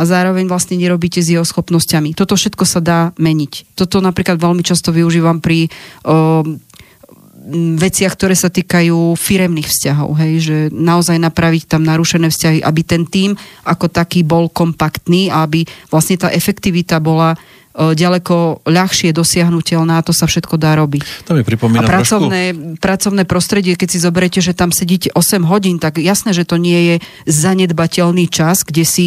a 0.00 0.02
zároveň 0.08 0.48
vlastne 0.48 0.80
nerobíte 0.80 1.20
s 1.20 1.28
jeho 1.28 1.44
schopnosťami. 1.44 2.16
Toto 2.16 2.32
všetko 2.32 2.64
sa 2.64 2.80
dá 2.80 3.00
meniť. 3.20 3.76
Toto 3.76 4.00
napríklad 4.00 4.40
veľmi 4.40 4.64
často 4.64 4.96
využívam 4.96 5.44
pri 5.44 5.68
o, 6.08 6.40
veciach, 7.76 8.16
ktoré 8.16 8.32
sa 8.32 8.48
týkajú 8.48 9.12
firemných 9.16 9.68
vzťahov, 9.68 10.16
hej, 10.24 10.32
že 10.40 10.56
naozaj 10.72 11.20
napraviť 11.20 11.68
tam 11.68 11.84
narušené 11.84 12.32
vzťahy, 12.32 12.58
aby 12.64 12.80
ten 12.80 13.04
tím 13.04 13.36
ako 13.68 13.92
taký 13.92 14.24
bol 14.24 14.48
kompaktný 14.48 15.28
a 15.28 15.44
aby 15.44 15.68
vlastne 15.92 16.16
tá 16.16 16.32
efektivita 16.32 16.96
bola 17.00 17.36
ďaleko 17.74 18.66
ľahšie 18.66 19.14
dosiahnutelná 19.14 20.02
a 20.02 20.06
to 20.06 20.10
sa 20.10 20.26
všetko 20.26 20.58
dá 20.58 20.74
robiť. 20.74 21.30
To 21.30 21.38
mi 21.38 21.42
A 21.42 21.46
pripomína 21.46 21.86
trošku... 21.86 21.94
pracovné, 21.94 22.42
pracovné 22.82 23.22
prostredie, 23.24 23.78
keď 23.78 23.88
si 23.94 23.98
zoberiete, 24.02 24.40
že 24.42 24.58
tam 24.58 24.74
sedíte 24.74 25.14
8 25.14 25.46
hodín, 25.46 25.78
tak 25.78 26.02
jasné, 26.02 26.34
že 26.34 26.42
to 26.42 26.58
nie 26.58 26.94
je 26.94 26.94
zanedbateľný 27.30 28.26
čas, 28.26 28.66
kde 28.66 28.82
si 28.82 29.06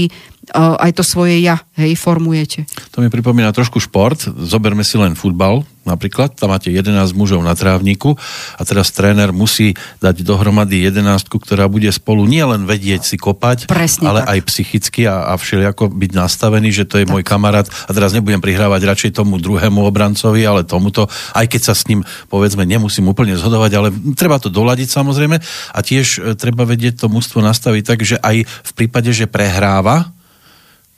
uh, 0.56 0.80
aj 0.80 0.96
to 0.96 1.04
svoje 1.04 1.44
ja, 1.44 1.60
hej, 1.76 2.00
formujete. 2.00 2.64
To 2.96 3.04
mi 3.04 3.12
pripomína 3.12 3.52
trošku 3.52 3.84
šport. 3.84 4.24
Zoberme 4.24 4.88
si 4.88 4.96
len 4.96 5.20
futbal 5.20 5.68
napríklad. 5.84 6.36
Tam 6.36 6.52
máte 6.52 6.72
11 6.72 6.96
mužov 7.16 7.44
na 7.44 7.54
trávniku 7.56 8.16
a 8.56 8.62
teraz 8.64 8.92
tréner 8.92 9.36
musí 9.36 9.76
dať 10.00 10.24
dohromady 10.24 10.88
11, 10.88 11.28
ktorá 11.28 11.68
bude 11.68 11.92
spolu 11.92 12.28
nielen 12.28 12.64
vedieť 12.64 13.04
si 13.04 13.16
kopať, 13.20 13.68
Presne 13.68 14.10
ale 14.10 14.20
tak. 14.24 14.30
aj 14.32 14.40
psychicky 14.50 15.02
a, 15.08 15.32
a 15.32 15.34
všelijako 15.36 15.92
byť 15.92 16.12
nastavený, 16.16 16.70
že 16.72 16.88
to 16.88 17.00
je 17.04 17.06
môj 17.08 17.22
kamarát 17.22 17.68
a 17.68 17.92
teraz 17.92 18.16
nebudem 18.16 18.40
prihrávať 18.40 18.82
radšej 18.84 19.12
tomu 19.16 19.38
druhému 19.38 19.84
obrancovi, 19.84 20.42
ale 20.44 20.68
tomuto, 20.68 21.08
aj 21.36 21.46
keď 21.52 21.62
sa 21.62 21.74
s 21.76 21.88
ním 21.92 22.02
povedzme 22.32 22.64
nemusím 22.64 23.12
úplne 23.12 23.36
zhodovať, 23.36 23.72
ale 23.76 23.90
treba 24.16 24.40
to 24.40 24.48
doladiť 24.48 24.90
samozrejme 24.90 25.38
a 25.74 25.80
tiež 25.84 26.08
e, 26.18 26.20
treba 26.40 26.64
vedieť 26.64 27.06
to 27.06 27.08
mústvo 27.12 27.44
nastaviť 27.44 27.84
tak, 27.84 28.00
že 28.02 28.18
aj 28.20 28.48
v 28.48 28.72
prípade, 28.74 29.12
že 29.12 29.30
prehráva, 29.30 30.10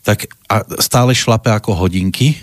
tak 0.06 0.30
a 0.45 0.62
stále 0.78 1.18
šlape 1.18 1.49
ako 1.49 1.74
hodinky, 1.74 2.38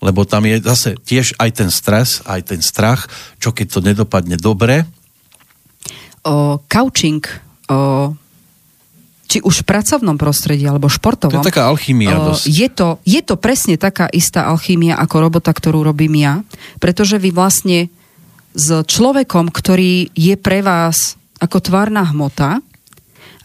lebo 0.00 0.24
tam 0.24 0.48
je 0.48 0.60
zase 0.64 0.96
tiež 0.96 1.36
aj 1.36 1.50
ten 1.60 1.70
stres, 1.70 2.24
aj 2.24 2.56
ten 2.56 2.60
strach, 2.64 3.06
čo 3.36 3.52
keď 3.52 3.66
to 3.68 3.80
nedopadne 3.84 4.40
dobre. 4.40 4.88
O, 6.24 6.60
couching, 6.68 7.20
o, 7.68 8.12
či 9.30 9.38
už 9.44 9.62
v 9.62 9.68
pracovnom 9.68 10.18
prostredí 10.18 10.66
alebo 10.66 10.90
To 10.90 10.96
športovom, 10.98 11.38
je 11.38 11.48
taká 11.54 11.70
alchymia 11.70 12.18
dosť. 12.18 12.44
je, 12.50 12.68
to, 12.72 12.88
je 13.06 13.20
to 13.22 13.38
presne 13.38 13.78
taká 13.78 14.10
istá 14.10 14.50
alchymia 14.50 14.98
ako 14.98 15.30
robota, 15.30 15.54
ktorú 15.54 15.86
robím 15.86 16.18
ja, 16.18 16.42
pretože 16.82 17.20
vy 17.20 17.30
vlastne 17.30 17.92
s 18.56 18.68
človekom, 18.82 19.54
ktorý 19.54 20.10
je 20.10 20.34
pre 20.34 20.66
vás 20.66 21.14
ako 21.38 21.62
tvárna 21.62 22.02
hmota, 22.10 22.58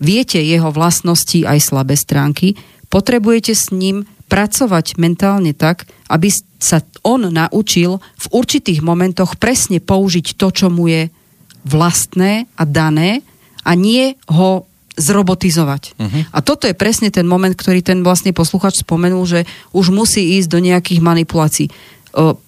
viete 0.01 0.41
jeho 0.41 0.73
vlastnosti 0.73 1.45
aj 1.45 1.59
slabé 1.61 1.93
stránky, 1.93 2.57
potrebujete 2.89 3.53
s 3.53 3.69
ním 3.69 4.09
pracovať 4.25 4.97
mentálne 4.97 5.53
tak, 5.53 5.85
aby 6.09 6.33
sa 6.57 6.81
on 7.05 7.29
naučil 7.29 8.01
v 8.01 8.25
určitých 8.33 8.81
momentoch 8.81 9.37
presne 9.37 9.77
použiť 9.77 10.33
to, 10.33 10.47
čo 10.49 10.67
mu 10.73 10.89
je 10.89 11.13
vlastné 11.65 12.49
a 12.57 12.63
dané 12.65 13.21
a 13.65 13.73
nie 13.73 14.17
ho 14.29 14.65
zrobotizovať. 14.95 15.97
Uh-huh. 15.99 16.21
A 16.31 16.39
toto 16.39 16.65
je 16.65 16.75
presne 16.77 17.11
ten 17.11 17.27
moment, 17.27 17.51
ktorý 17.51 17.83
ten 17.83 17.99
vlastne 17.99 18.31
posluchač 18.31 18.81
spomenul, 18.81 19.27
že 19.27 19.43
už 19.75 19.91
musí 19.91 20.39
ísť 20.39 20.47
do 20.47 20.59
nejakých 20.63 21.03
manipulácií. 21.03 21.67
O, 22.15 22.39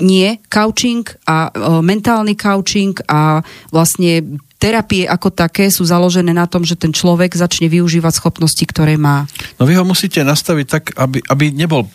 nie, 0.00 0.40
couching 0.48 1.04
a 1.28 1.52
o, 1.52 1.84
mentálny 1.84 2.32
couching 2.40 2.96
a 3.04 3.44
vlastne 3.68 4.40
terapie 4.60 5.08
ako 5.08 5.32
také 5.32 5.72
sú 5.72 5.88
založené 5.88 6.36
na 6.36 6.44
tom, 6.44 6.62
že 6.68 6.76
ten 6.76 6.92
človek 6.92 7.32
začne 7.32 7.72
využívať 7.72 8.20
schopnosti, 8.20 8.60
ktoré 8.68 9.00
má. 9.00 9.24
No 9.56 9.64
vy 9.64 9.80
ho 9.80 9.84
musíte 9.88 10.20
nastaviť 10.20 10.66
tak, 10.68 10.84
aby, 11.00 11.24
aby 11.24 11.48
nebol 11.56 11.88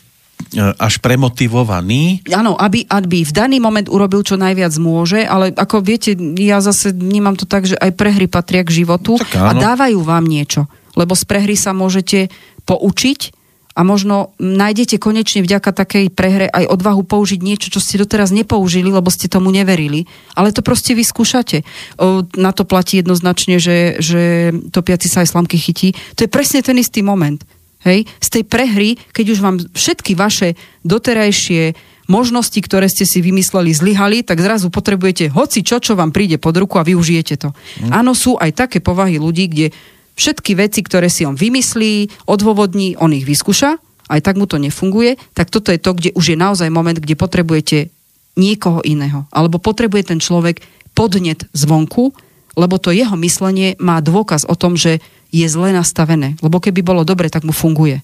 až 0.78 1.00
premotivovaný. 1.00 2.22
Áno, 2.32 2.60
aby, 2.60 2.84
aby 2.92 3.24
v 3.24 3.32
daný 3.34 3.58
moment 3.64 3.88
urobil 3.88 4.20
čo 4.22 4.36
najviac 4.36 4.76
môže, 4.78 5.24
ale 5.24 5.56
ako 5.56 5.80
viete, 5.80 6.12
ja 6.38 6.60
zase 6.60 6.92
vnímam 6.92 7.40
to 7.40 7.48
tak, 7.48 7.64
že 7.66 7.80
aj 7.80 7.96
prehry 7.96 8.28
patria 8.28 8.62
k 8.62 8.84
životu 8.84 9.16
Tak 9.16 9.32
a 9.32 9.52
dávajú 9.56 10.00
vám 10.04 10.28
niečo. 10.28 10.68
Lebo 10.96 11.16
z 11.16 11.24
prehry 11.28 11.56
sa 11.56 11.72
môžete 11.72 12.32
poučiť 12.68 13.45
a 13.76 13.84
možno 13.84 14.32
nájdete 14.40 14.96
konečne 15.04 15.44
vďaka 15.44 15.76
takej 15.76 16.08
prehre 16.08 16.48
aj 16.48 16.72
odvahu 16.72 17.04
použiť 17.04 17.44
niečo, 17.44 17.68
čo 17.68 17.84
ste 17.84 18.00
doteraz 18.00 18.32
nepoužili, 18.32 18.88
lebo 18.88 19.12
ste 19.12 19.28
tomu 19.28 19.52
neverili. 19.52 20.08
Ale 20.32 20.56
to 20.56 20.64
proste 20.64 20.96
vyskúšate. 20.96 21.68
O, 22.00 22.24
na 22.40 22.56
to 22.56 22.64
platí 22.64 23.04
jednoznačne, 23.04 23.60
že, 23.60 24.00
že 24.00 24.56
topiaci 24.72 25.12
sa 25.12 25.28
aj 25.28 25.36
slamky 25.36 25.60
chytí. 25.60 25.92
To 26.16 26.24
je 26.24 26.32
presne 26.32 26.64
ten 26.64 26.80
istý 26.80 27.04
moment. 27.04 27.44
Hej? 27.84 28.08
Z 28.24 28.40
tej 28.40 28.44
prehry, 28.48 28.96
keď 29.12 29.26
už 29.36 29.40
vám 29.44 29.60
všetky 29.60 30.16
vaše 30.16 30.56
doterajšie 30.88 31.76
možnosti, 32.08 32.58
ktoré 32.62 32.88
ste 32.88 33.04
si 33.04 33.20
vymysleli, 33.20 33.76
zlyhali, 33.76 34.24
tak 34.24 34.40
zrazu 34.40 34.72
potrebujete 34.72 35.34
hoci 35.36 35.66
čo, 35.66 35.82
čo 35.84 35.98
vám 35.98 36.14
príde 36.16 36.40
pod 36.40 36.56
ruku 36.56 36.78
a 36.78 36.86
využijete 36.86 37.36
to. 37.36 37.50
Áno, 37.90 38.14
sú 38.14 38.38
aj 38.38 38.56
také 38.56 38.78
povahy 38.80 39.18
ľudí, 39.18 39.50
kde 39.50 39.68
všetky 40.16 40.56
veci, 40.56 40.80
ktoré 40.82 41.12
si 41.12 41.28
on 41.28 41.36
vymyslí, 41.36 42.26
odôvodní, 42.28 42.96
on 43.00 43.12
ich 43.12 43.28
vyskúša, 43.28 43.78
aj 44.10 44.22
tak 44.22 44.36
mu 44.38 44.46
to 44.46 44.62
nefunguje, 44.62 45.18
tak 45.34 45.50
toto 45.50 45.74
je 45.74 45.80
to, 45.82 45.92
kde 45.98 46.10
už 46.14 46.34
je 46.34 46.38
naozaj 46.38 46.70
moment, 46.70 46.98
kde 46.98 47.18
potrebujete 47.18 47.90
niekoho 48.38 48.84
iného. 48.86 49.26
Alebo 49.32 49.58
potrebuje 49.58 50.16
ten 50.16 50.20
človek 50.22 50.62
podnet 50.96 51.48
zvonku, 51.52 52.14
lebo 52.56 52.80
to 52.80 52.96
jeho 52.96 53.16
myslenie 53.20 53.76
má 53.82 54.00
dôkaz 54.00 54.48
o 54.48 54.56
tom, 54.56 54.80
že 54.80 55.04
je 55.34 55.44
zle 55.52 55.76
nastavené. 55.76 56.40
Lebo 56.40 56.64
keby 56.64 56.80
bolo 56.86 57.04
dobre, 57.04 57.28
tak 57.28 57.44
mu 57.44 57.52
funguje. 57.52 58.00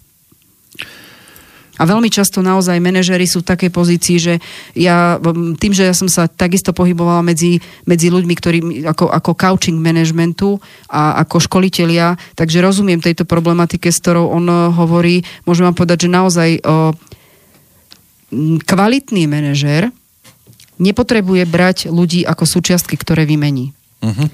A 1.81 1.89
veľmi 1.89 2.13
často 2.13 2.45
naozaj 2.45 2.77
manažery 2.77 3.25
sú 3.25 3.41
v 3.41 3.49
takej 3.49 3.71
pozícii, 3.73 4.17
že 4.21 4.33
ja 4.77 5.17
tým, 5.57 5.73
že 5.73 5.89
ja 5.89 5.97
som 5.97 6.05
sa 6.05 6.29
takisto 6.29 6.77
pohybovala 6.77 7.25
medzi, 7.25 7.57
medzi 7.89 8.13
ľuďmi, 8.13 8.33
ktorí 8.37 8.59
ako, 8.85 9.09
ako 9.09 9.31
coaching 9.33 9.81
managementu 9.81 10.61
a 10.85 11.25
ako 11.25 11.41
školitelia, 11.41 12.21
takže 12.37 12.61
rozumiem 12.61 13.01
tejto 13.01 13.25
problematike, 13.25 13.89
s 13.89 13.97
ktorou 13.97 14.29
on 14.29 14.45
eh, 14.45 14.57
hovorí. 14.69 15.25
Môžem 15.49 15.65
vám 15.65 15.77
povedať, 15.77 16.05
že 16.05 16.13
naozaj 16.13 16.49
o, 16.61 16.93
m, 18.29 18.61
kvalitný 18.61 19.25
manažer 19.25 19.89
nepotrebuje 20.77 21.43
brať 21.49 21.77
ľudí 21.89 22.21
ako 22.25 22.45
súčiastky, 22.45 22.97
ktoré 22.97 23.25
vymení. 23.25 23.73
Uh-huh. 24.01 24.29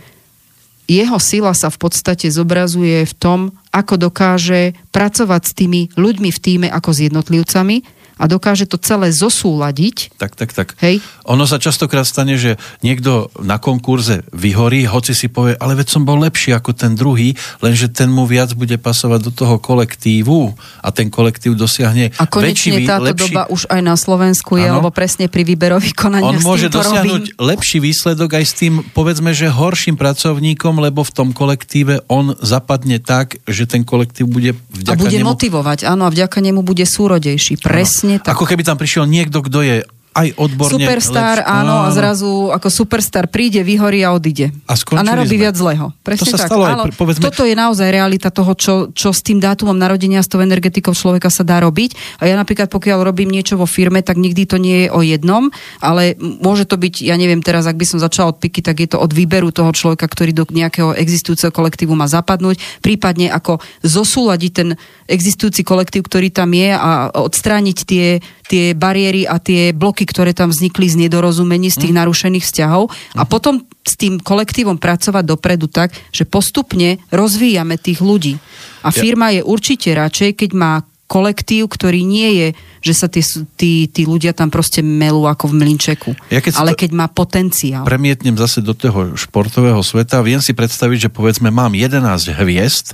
Jeho 0.87 1.19
sila 1.19 1.51
sa 1.51 1.67
v 1.67 1.77
podstate 1.83 2.31
zobrazuje 2.31 3.03
v 3.03 3.13
tom, 3.19 3.39
ako 3.75 4.09
dokáže 4.09 4.71
pracovať 4.95 5.41
s 5.43 5.51
tými 5.51 5.81
ľuďmi 5.99 6.29
v 6.31 6.39
týme 6.39 6.67
ako 6.71 6.89
s 6.95 6.99
jednotlivcami 7.11 7.75
a 8.17 8.25
dokáže 8.25 8.65
to 8.65 8.77
celé 8.77 9.13
zosúladiť. 9.13 10.17
Tak, 10.17 10.33
tak, 10.35 10.51
tak. 10.53 10.73
Hej. 10.81 10.99
Ono 11.25 11.45
sa 11.45 11.57
častokrát 11.57 12.03
stane, 12.03 12.35
že 12.35 12.57
niekto 12.81 13.29
na 13.41 13.57
konkurze 13.57 14.25
vyhorí, 14.33 14.85
hoci 14.85 15.13
si 15.13 15.29
povie, 15.29 15.53
ale 15.57 15.77
veď 15.77 15.87
som 15.93 16.03
bol 16.03 16.17
lepší 16.21 16.53
ako 16.53 16.73
ten 16.73 16.93
druhý, 16.93 17.33
lenže 17.61 17.89
ten 17.89 18.09
mu 18.09 18.25
viac 18.25 18.53
bude 18.53 18.77
pasovať 18.77 19.19
do 19.21 19.31
toho 19.33 19.55
kolektívu 19.57 20.53
a 20.81 20.89
ten 20.89 21.11
kolektív 21.11 21.53
dosiahne 21.53 22.09
A 22.17 22.25
konečne 22.25 22.79
väčší, 22.79 22.87
táto 22.87 23.11
lepší... 23.11 23.33
doba 23.33 23.41
už 23.51 23.67
aj 23.67 23.81
na 23.83 23.95
Slovensku 23.99 24.55
je, 24.57 24.67
Áno. 24.71 24.79
lebo 24.79 24.89
presne 24.89 25.27
pri 25.27 25.43
výberových 25.43 25.95
On 25.97 26.01
konaniach 26.09 26.41
s 26.41 26.47
môže 26.47 26.67
dosiahnuť 26.71 27.23
robím. 27.35 27.43
lepší 27.43 27.77
výsledok 27.83 28.29
aj 28.39 28.45
s 28.47 28.53
tým, 28.55 28.73
povedzme, 28.95 29.35
že 29.35 29.51
horším 29.51 29.99
pracovníkom, 29.99 30.79
lebo 30.79 31.03
v 31.03 31.11
tom 31.11 31.29
kolektíve 31.35 32.07
on 32.07 32.33
zapadne 32.39 33.03
tak, 33.03 33.37
že 33.43 33.67
ten 33.67 33.83
kolektív 33.83 34.31
bude 34.31 34.55
A 34.55 34.57
vďaka 34.71 35.01
bude 35.03 35.19
nemu... 35.19 35.27
motivovať, 35.35 35.79
áno, 35.83 36.07
a 36.07 36.09
vďaka 36.09 36.39
nemu 36.39 36.63
bude 36.63 36.87
súrodejší. 36.87 37.59
Presne 37.59 38.06
tak. 38.15 38.31
Ako 38.31 38.47
keby 38.47 38.63
tam 38.63 38.79
prišiel 38.79 39.03
niekto, 39.03 39.43
kto 39.43 39.59
je 39.59 39.75
aj 40.17 40.27
odborne 40.35 40.73
Superstar, 40.73 41.37
lepší. 41.39 41.53
áno, 41.61 41.75
a 41.85 41.89
zrazu 41.93 42.49
ako 42.49 42.67
superstar 42.67 43.29
príde, 43.29 43.61
vyhorí 43.61 44.01
a 44.01 44.11
odíde. 44.11 44.49
A 44.65 44.73
skončili 44.73 45.05
narobí 45.05 45.37
sme. 45.37 45.43
viac 45.45 45.55
zlého. 45.55 45.93
Presne 46.01 46.25
To 46.25 46.33
sa 46.33 46.39
tak. 46.41 46.49
stalo 46.49 46.63
aj 46.65 46.73
Áno, 46.73 46.83
povedzme- 46.89 47.23
Toto 47.23 47.45
je 47.45 47.53
naozaj 47.53 47.87
realita 47.87 48.33
toho, 48.33 48.57
čo, 48.57 48.73
čo 48.91 49.13
s 49.13 49.21
tým 49.21 49.37
dátumom 49.37 49.77
narodenia, 49.77 50.25
s 50.25 50.27
tou 50.27 50.41
energetikou 50.41 50.97
človeka 50.97 51.29
sa 51.29 51.45
dá 51.45 51.61
robiť. 51.61 51.93
A 52.17 52.25
ja 52.25 52.33
napríklad, 52.33 52.73
pokiaľ 52.73 53.05
robím 53.05 53.29
niečo 53.29 53.55
vo 53.55 53.69
firme, 53.69 54.01
tak 54.01 54.17
nikdy 54.17 54.43
to 54.49 54.57
nie 54.57 54.87
je 54.87 54.89
o 54.89 55.05
jednom, 55.05 55.53
ale 55.77 56.17
môže 56.17 56.65
to 56.65 56.81
byť, 56.81 57.05
ja 57.05 57.13
neviem 57.13 57.45
teraz, 57.45 57.69
ak 57.69 57.77
by 57.77 57.85
som 57.85 58.01
začala 58.01 58.33
od 58.33 58.41
piky, 58.41 58.65
tak 58.65 58.81
je 58.81 58.89
to 58.89 58.97
od 58.97 59.13
výberu 59.13 59.53
toho 59.53 59.69
človeka, 59.69 60.09
ktorý 60.09 60.33
do 60.33 60.49
nejakého 60.49 60.97
existujúceho 60.97 61.53
kolektívu 61.53 61.93
má 61.93 62.09
zapadnúť, 62.09 62.57
prípadne 62.81 63.29
ako 63.29 63.61
zosúľadiť 63.85 64.51
ten 64.51 64.69
existujúci 65.05 65.61
kolektív, 65.61 66.07
ktorý 66.07 66.33
tam 66.33 66.51
je 66.51 66.71
a 66.73 66.89
odstrániť 67.13 67.77
tie, 67.85 68.05
tie 68.47 68.71
bariéry 68.71 69.23
a 69.23 69.37
tie 69.37 69.71
bloky, 69.71 70.03
ktoré 70.03 70.31
tam 70.31 70.49
vznikli 70.49 70.87
z 70.87 70.95
nedorozumení, 70.97 71.67
z 71.67 71.83
tých 71.83 71.93
Mhm. 71.93 71.99
narušených 71.99 72.45
vzťahov 72.47 72.83
a 73.13 73.23
potom 73.23 73.59
s 73.83 73.93
tým 73.95 74.17
kolektívom 74.17 74.75
pracovať 74.75 75.23
dopredu 75.23 75.67
tak, 75.67 75.91
že 76.09 76.23
postupne 76.23 76.99
rozvíjame 77.07 77.75
tých 77.75 77.99
ľudí. 77.99 78.39
A 78.81 78.91
firma 78.91 79.31
je 79.31 79.43
určite 79.43 79.91
radšej, 79.91 80.35
keď 80.37 80.51
má 80.53 80.73
kolektív, 81.07 81.71
ktorý 81.71 82.03
nie 82.03 82.29
je, 82.35 82.47
že 82.83 82.93
sa 82.93 83.07
tí, 83.07 83.23
tí, 83.55 83.87
tí 83.87 84.03
ľudia 84.03 84.35
tam 84.35 84.51
proste 84.51 84.83
melú 84.83 85.23
ako 85.23 85.47
v 85.47 85.63
mlinčeku. 85.63 86.11
Ja 86.27 86.43
keď 86.43 86.59
ale 86.59 86.75
to- 86.75 86.83
keď 86.83 86.91
má 86.91 87.07
potenciál. 87.07 87.87
premietnem 87.87 88.35
zase 88.35 88.59
do 88.59 88.75
toho 88.75 89.15
športového 89.15 89.79
sveta, 89.79 90.19
viem 90.19 90.43
si 90.43 90.51
predstaviť, 90.51 91.07
že 91.07 91.09
povedzme 91.09 91.47
mám 91.47 91.71
11 91.71 92.27
hviezd, 92.35 92.91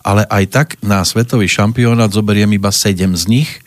ale 0.00 0.24
aj 0.24 0.44
tak 0.48 0.68
na 0.80 1.04
svetový 1.04 1.44
šampionát 1.44 2.08
zoberiem 2.08 2.48
iba 2.56 2.72
7 2.72 3.12
z 3.12 3.28
nich 3.28 3.60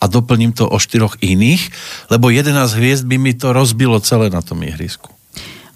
a 0.00 0.04
doplním 0.06 0.52
to 0.52 0.68
o 0.68 0.76
4 0.78 1.24
iných, 1.24 1.62
lebo 2.12 2.30
11 2.30 2.72
hviezd 2.76 3.04
by 3.08 3.16
mi 3.18 3.32
to 3.34 3.52
rozbilo 3.52 4.00
celé 4.00 4.28
na 4.30 4.44
tom 4.44 4.62
ihrisku. 4.62 5.08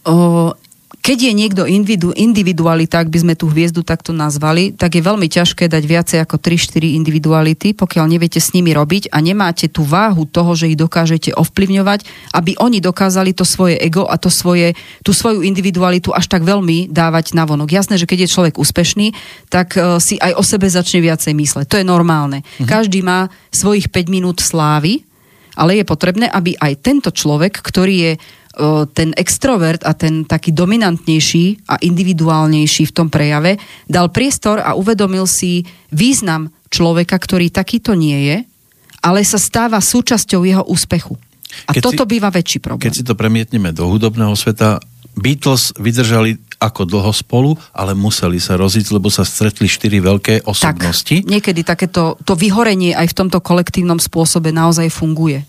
O, 0.05 0.53
keď 1.01 1.19
je 1.27 1.33
niekto 1.33 1.63
individu, 1.65 2.13
individualita, 2.13 3.01
ak 3.01 3.09
by 3.09 3.19
sme 3.25 3.35
tú 3.35 3.49
hviezdu 3.49 3.81
takto 3.81 4.13
nazvali, 4.13 4.77
tak 4.77 5.01
je 5.01 5.03
veľmi 5.03 5.33
ťažké 5.33 5.67
dať 5.73 5.83
viacej 5.89 6.19
ako 6.21 6.37
3-4 6.37 7.01
individuality, 7.01 7.73
pokiaľ 7.73 8.05
neviete 8.05 8.37
s 8.37 8.53
nimi 8.53 8.77
robiť 8.77 9.09
a 9.09 9.25
nemáte 9.25 9.73
tú 9.73 9.81
váhu 9.81 10.29
toho, 10.29 10.53
že 10.53 10.69
ich 10.69 10.77
dokážete 10.77 11.33
ovplyvňovať, 11.33 12.05
aby 12.37 12.53
oni 12.61 12.85
dokázali 12.85 13.33
to 13.33 13.49
svoje 13.49 13.81
ego 13.81 14.05
a 14.05 14.21
to 14.21 14.29
svoje, 14.29 14.77
tú 15.01 15.17
svoju 15.17 15.41
individualitu 15.41 16.13
až 16.13 16.29
tak 16.29 16.45
veľmi 16.45 16.93
dávať 16.93 17.33
na 17.33 17.49
vonok. 17.49 17.73
Jasné, 17.73 17.97
že 17.97 18.05
keď 18.05 18.29
je 18.29 18.35
človek 18.37 18.55
úspešný, 18.61 19.17
tak 19.49 19.81
e, 19.81 19.97
si 20.05 20.21
aj 20.21 20.37
o 20.37 20.45
sebe 20.45 20.69
začne 20.69 21.01
viacej 21.01 21.33
mysleť. 21.33 21.67
To 21.73 21.79
je 21.81 21.87
normálne. 21.89 22.45
Každý 22.61 23.01
má 23.01 23.33
svojich 23.49 23.89
5 23.89 24.13
minút 24.13 24.45
slávy, 24.45 25.09
ale 25.57 25.81
je 25.81 25.85
potrebné, 25.89 26.29
aby 26.29 26.57
aj 26.61 26.81
tento 26.81 27.11
človek, 27.11 27.59
ktorý 27.59 27.95
je 27.97 28.13
ten 28.93 29.17
extrovert 29.17 29.83
a 29.85 29.97
ten 29.97 30.25
taký 30.29 30.53
dominantnejší 30.53 31.69
a 31.69 31.81
individuálnejší 31.81 32.89
v 32.89 32.95
tom 32.95 33.09
prejave, 33.09 33.57
dal 33.89 34.13
priestor 34.13 34.61
a 34.61 34.77
uvedomil 34.77 35.25
si 35.25 35.65
význam 35.91 36.53
človeka, 36.69 37.19
ktorý 37.19 37.51
takýto 37.51 37.99
nie 37.99 38.31
je, 38.31 38.37
ale 39.01 39.25
sa 39.25 39.41
stáva 39.41 39.81
súčasťou 39.81 40.45
jeho 40.45 40.65
úspechu. 40.69 41.17
A 41.67 41.75
Keď 41.75 41.83
toto 41.83 42.05
si- 42.07 42.11
býva 42.15 42.31
väčší 42.31 42.63
problém. 42.63 42.87
Keď 42.87 42.95
si 42.95 43.05
to 43.05 43.19
premietneme 43.19 43.75
do 43.75 43.89
hudobného 43.91 44.37
sveta, 44.39 44.79
Beatles 45.19 45.75
vydržali 45.75 46.39
ako 46.61 46.85
dlho 46.85 47.11
spolu, 47.11 47.57
ale 47.73 47.97
museli 47.97 48.37
sa 48.37 48.55
rozísť, 48.55 48.93
lebo 48.93 49.09
sa 49.09 49.25
stretli 49.25 49.67
štyri 49.67 49.99
veľké 49.99 50.45
osobnosti. 50.45 51.25
Tak, 51.25 51.27
niekedy 51.27 51.65
takéto 51.65 52.21
to 52.23 52.37
vyhorenie 52.37 52.93
aj 52.93 53.11
v 53.11 53.19
tomto 53.25 53.41
kolektívnom 53.41 53.97
spôsobe 53.97 54.53
naozaj 54.53 54.93
funguje. 54.93 55.43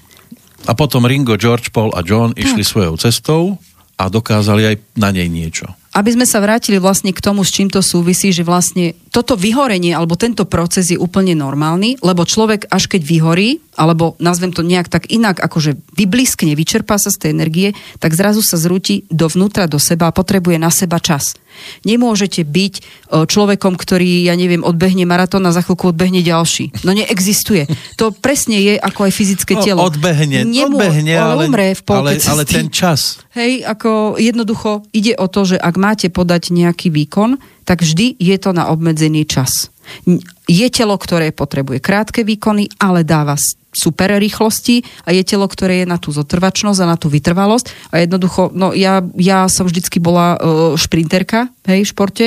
A 0.70 0.78
potom 0.78 1.08
Ringo, 1.08 1.38
George, 1.38 1.74
Paul 1.74 1.94
a 1.98 2.06
John 2.06 2.38
išli 2.38 2.62
svojou 2.62 2.98
cestou 3.00 3.58
a 3.98 4.10
dokázali 4.10 4.74
aj 4.74 4.76
na 4.98 5.10
nej 5.14 5.30
niečo. 5.30 5.70
Aby 5.92 6.16
sme 6.16 6.26
sa 6.26 6.40
vrátili 6.40 6.80
vlastne 6.80 7.12
k 7.12 7.20
tomu, 7.20 7.44
s 7.44 7.52
čím 7.52 7.68
to 7.68 7.84
súvisí, 7.84 8.32
že 8.32 8.48
vlastne 8.48 8.96
toto 9.12 9.36
vyhorenie 9.36 9.92
alebo 9.92 10.16
tento 10.16 10.48
proces 10.48 10.88
je 10.88 10.98
úplne 10.98 11.36
normálny, 11.36 12.00
lebo 12.00 12.24
človek 12.24 12.72
až 12.72 12.88
keď 12.88 13.02
vyhorí, 13.04 13.50
alebo 13.76 14.16
nazvem 14.18 14.56
to 14.56 14.64
nejak 14.64 14.88
tak 14.88 15.12
inak, 15.12 15.36
akože 15.38 15.76
vybliskne, 15.94 16.56
vyčerpá 16.56 16.96
sa 16.96 17.12
z 17.12 17.28
tej 17.28 17.30
energie, 17.36 17.68
tak 18.00 18.16
zrazu 18.16 18.40
sa 18.40 18.56
zrúti 18.56 19.04
dovnútra 19.12 19.68
do 19.68 19.78
seba 19.78 20.08
a 20.08 20.16
potrebuje 20.16 20.56
na 20.56 20.72
seba 20.72 21.04
čas. 21.04 21.36
Nemôžete 21.84 22.48
byť 22.48 22.74
e, 22.80 22.82
človekom, 23.28 23.76
ktorý, 23.76 24.32
ja 24.32 24.36
neviem, 24.40 24.64
odbehne 24.64 25.04
maratón 25.04 25.44
a 25.44 25.52
za 25.52 25.60
chvíľku 25.60 25.92
odbehne 25.92 26.24
ďalší. 26.24 26.88
No 26.88 26.96
neexistuje. 26.96 27.68
To 28.00 28.16
presne 28.16 28.56
je 28.64 28.80
ako 28.80 29.08
aj 29.08 29.12
fyzické 29.12 29.54
No, 29.60 29.64
telo. 29.64 29.80
odbehne, 29.84 30.48
Nemô- 30.48 30.80
odbehne, 30.80 31.12
ale, 31.12 31.52
umre 31.52 31.76
v 31.76 31.82
ale, 31.92 32.16
ale 32.16 32.44
ten 32.48 32.72
čas. 32.72 33.20
Hej, 33.36 33.68
ako 33.68 34.16
jednoducho 34.16 34.88
ide 34.96 35.20
o 35.20 35.28
to, 35.28 35.44
že 35.44 35.60
ak 35.60 35.76
máte 35.76 36.08
podať 36.08 36.56
nejaký 36.56 36.88
výkon, 36.88 37.36
tak 37.72 37.88
vždy 37.88 38.20
je 38.20 38.36
to 38.36 38.52
na 38.52 38.68
obmedzený 38.68 39.24
čas. 39.24 39.72
Je 40.44 40.68
telo, 40.68 41.00
ktoré 41.00 41.32
potrebuje 41.32 41.80
krátke 41.80 42.28
výkony, 42.28 42.68
ale 42.84 43.08
dáva 43.08 43.40
super 43.72 44.12
rýchlosti 44.20 44.84
a 45.08 45.16
je 45.16 45.24
telo, 45.24 45.48
ktoré 45.48 45.84
je 45.84 45.88
na 45.88 45.96
tú 45.96 46.12
zotrvačnosť 46.12 46.80
a 46.84 46.92
na 46.92 47.00
tú 47.00 47.08
vytrvalosť 47.08 47.96
a 47.96 48.04
jednoducho, 48.04 48.52
no 48.52 48.76
ja, 48.76 49.00
ja 49.16 49.48
som 49.48 49.64
vždycky 49.64 50.04
bola 50.04 50.36
uh, 50.36 50.76
šprinterka, 50.76 51.48
hej, 51.64 51.88
v 51.88 51.92
športe, 51.96 52.26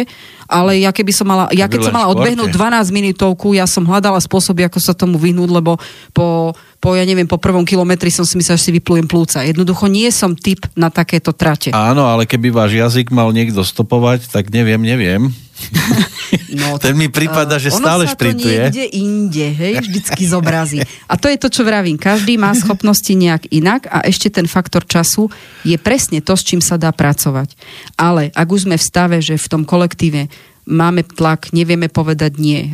ale 0.49 0.81
ja 0.81 0.89
keby 0.89 1.13
som 1.13 1.29
mala, 1.29 1.53
ja 1.53 1.69
keď 1.69 1.93
som 1.93 1.93
mala 1.93 2.09
odbehnúť 2.17 2.49
12 2.49 2.89
minútovku, 2.89 3.53
ja 3.53 3.69
som 3.69 3.85
hľadala 3.85 4.25
spôsoby, 4.25 4.65
ako 4.65 4.81
sa 4.81 4.97
tomu 4.97 5.21
vyhnúť, 5.21 5.51
lebo 5.53 5.77
po, 6.17 6.57
po, 6.85 6.93
ja 6.93 7.09
neviem, 7.09 7.25
po 7.25 7.41
prvom 7.41 7.65
kilometri 7.65 8.13
som 8.13 8.29
si 8.29 8.37
myslela, 8.37 8.61
že 8.61 8.69
si 8.69 8.77
vyplujem 8.77 9.09
plúca. 9.09 9.41
Jednoducho 9.41 9.89
nie 9.89 10.13
som 10.13 10.37
typ 10.37 10.69
na 10.77 10.93
takéto 10.93 11.33
trate. 11.33 11.73
Áno, 11.73 12.05
ale 12.05 12.29
keby 12.29 12.53
váš 12.53 12.77
jazyk 12.77 13.09
mal 13.09 13.33
niekto 13.33 13.65
stopovať, 13.65 14.29
tak 14.29 14.53
neviem, 14.53 14.85
neviem. 14.85 15.33
No, 16.55 16.77
Ten 16.83 16.99
mi 16.99 17.11
prípada, 17.11 17.59
že 17.59 17.71
ono 17.71 17.79
stále 17.83 18.05
sa 18.07 18.15
šprintuje. 18.15 18.43
to 18.43 18.63
niekde 18.69 18.85
inde, 18.91 19.47
hej, 19.55 19.75
vždycky 19.83 20.23
zobrazí. 20.35 20.79
A 21.07 21.15
to 21.15 21.31
je 21.31 21.39
to, 21.39 21.49
čo 21.51 21.63
vravím. 21.67 21.99
Každý 21.99 22.39
má 22.39 22.55
schopnosti 22.55 23.11
nejak 23.11 23.51
inak 23.55 23.87
a 23.91 24.03
ešte 24.07 24.31
ten 24.31 24.47
faktor 24.51 24.83
času 24.87 25.31
je 25.63 25.75
presne 25.79 26.19
to, 26.23 26.35
s 26.35 26.43
čím 26.47 26.59
sa 26.63 26.79
dá 26.79 26.91
pracovať. 26.91 27.55
Ale 27.95 28.35
ak 28.35 28.49
už 28.51 28.67
sme 28.67 28.77
v 28.79 28.85
stave, 28.85 29.17
že 29.23 29.39
v 29.39 29.47
tom 29.51 29.63
kolektíve 29.63 30.27
máme 30.65 31.05
tlak, 31.05 31.53
nevieme 31.53 31.93
povedať 31.93 32.41
nie, 32.41 32.73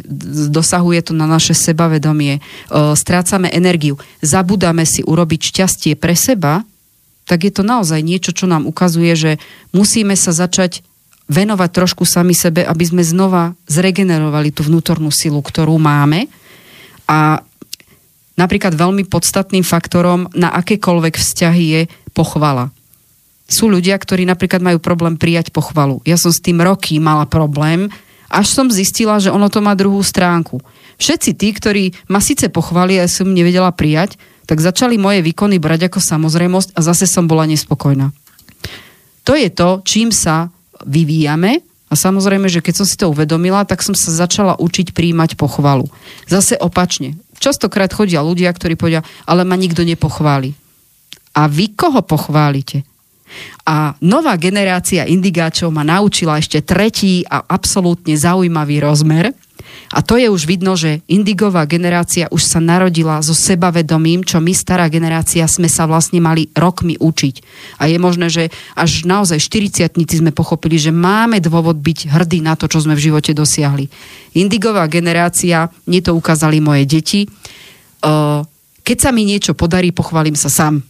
dosahuje 0.50 1.10
to 1.10 1.12
na 1.14 1.26
naše 1.26 1.54
sebavedomie, 1.54 2.38
e, 2.38 2.40
strácame 2.94 3.50
energiu, 3.50 3.98
zabudáme 4.22 4.86
si 4.86 5.02
urobiť 5.02 5.40
šťastie 5.50 5.92
pre 5.98 6.14
seba, 6.14 6.62
tak 7.26 7.46
je 7.46 7.52
to 7.54 7.62
naozaj 7.62 8.02
niečo, 8.02 8.34
čo 8.34 8.50
nám 8.50 8.66
ukazuje, 8.66 9.14
že 9.14 9.32
musíme 9.70 10.18
sa 10.18 10.34
začať 10.34 10.82
venovať 11.30 11.70
trošku 11.70 12.02
sami 12.02 12.34
sebe, 12.34 12.66
aby 12.66 12.82
sme 12.82 13.06
znova 13.06 13.54
zregenerovali 13.70 14.50
tú 14.50 14.66
vnútornú 14.66 15.14
silu, 15.14 15.38
ktorú 15.38 15.78
máme. 15.78 16.26
A 17.06 17.38
napríklad 18.34 18.74
veľmi 18.74 19.06
podstatným 19.06 19.62
faktorom 19.62 20.26
na 20.34 20.50
akékoľvek 20.50 21.14
vzťahy 21.14 21.64
je 21.70 21.80
pochvala. 22.10 22.74
Sú 23.50 23.66
ľudia, 23.66 23.98
ktorí 23.98 24.22
napríklad 24.24 24.62
majú 24.62 24.78
problém 24.78 25.18
prijať 25.18 25.50
pochvalu. 25.50 25.98
Ja 26.06 26.14
som 26.14 26.30
s 26.30 26.38
tým 26.38 26.62
roky 26.62 27.02
mala 27.02 27.26
problém, 27.26 27.90
až 28.30 28.46
som 28.54 28.70
zistila, 28.70 29.18
že 29.18 29.34
ono 29.34 29.50
to 29.50 29.58
má 29.58 29.74
druhú 29.74 29.98
stránku. 30.06 30.62
Všetci 31.02 31.30
tí, 31.34 31.50
ktorí 31.50 31.84
ma 32.06 32.22
síce 32.22 32.46
pochvali 32.46 32.94
a 32.96 33.04
ja 33.04 33.10
som 33.10 33.26
nevedela 33.26 33.74
prijať, 33.74 34.14
tak 34.46 34.62
začali 34.62 34.98
moje 34.98 35.26
výkony 35.26 35.58
brať 35.58 35.90
ako 35.90 35.98
samozrejmosť 35.98 36.78
a 36.78 36.80
zase 36.82 37.10
som 37.10 37.26
bola 37.26 37.46
nespokojná. 37.50 38.14
To 39.26 39.34
je 39.34 39.50
to, 39.50 39.82
čím 39.82 40.14
sa 40.14 40.50
vyvíjame 40.86 41.62
a 41.90 41.94
samozrejme, 41.98 42.46
že 42.46 42.62
keď 42.62 42.74
som 42.82 42.86
si 42.86 42.94
to 42.94 43.10
uvedomila, 43.10 43.66
tak 43.66 43.82
som 43.82 43.98
sa 43.98 44.14
začala 44.14 44.58
učiť 44.58 44.94
príjmať 44.94 45.34
pochvalu. 45.34 45.90
Zase 46.30 46.54
opačne. 46.54 47.18
Častokrát 47.42 47.90
chodia 47.90 48.22
ľudia, 48.22 48.52
ktorí 48.52 48.78
povedia, 48.78 49.02
ale 49.26 49.42
ma 49.42 49.58
nikto 49.58 49.82
nepochváli. 49.82 50.54
A 51.34 51.46
vy 51.46 51.72
koho 51.74 52.02
pochválite? 52.02 52.86
A 53.66 53.94
nová 54.02 54.34
generácia 54.40 55.06
indigáčov 55.06 55.70
ma 55.70 55.86
naučila 55.86 56.38
ešte 56.38 56.64
tretí 56.64 57.22
a 57.28 57.44
absolútne 57.46 58.16
zaujímavý 58.18 58.82
rozmer. 58.82 59.32
A 59.90 60.06
to 60.06 60.14
je 60.18 60.30
už 60.30 60.46
vidno, 60.46 60.78
že 60.78 61.02
indigová 61.10 61.66
generácia 61.66 62.30
už 62.30 62.42
sa 62.46 62.62
narodila 62.62 63.18
so 63.22 63.34
sebavedomím, 63.34 64.22
čo 64.22 64.38
my, 64.38 64.54
stará 64.54 64.86
generácia, 64.86 65.46
sme 65.50 65.66
sa 65.66 65.86
vlastne 65.86 66.22
mali 66.22 66.46
rokmi 66.54 66.94
učiť. 66.94 67.34
A 67.82 67.90
je 67.90 67.98
možné, 67.98 68.30
že 68.30 68.54
až 68.78 69.02
naozaj 69.02 69.42
40 69.42 69.94
sme 69.98 70.30
pochopili, 70.30 70.78
že 70.78 70.94
máme 70.94 71.42
dôvod 71.42 71.78
byť 71.82 72.06
hrdí 72.06 72.38
na 72.38 72.54
to, 72.54 72.70
čo 72.70 72.82
sme 72.86 72.94
v 72.94 73.10
živote 73.10 73.34
dosiahli. 73.34 73.90
Indigová 74.38 74.86
generácia, 74.86 75.70
mne 75.86 76.00
to 76.02 76.14
ukázali 76.14 76.62
moje 76.62 76.86
deti, 76.86 77.20
keď 78.80 78.96
sa 78.98 79.10
mi 79.10 79.22
niečo 79.26 79.54
podarí, 79.54 79.90
pochválim 79.90 80.34
sa 80.34 80.50
sám. 80.50 80.82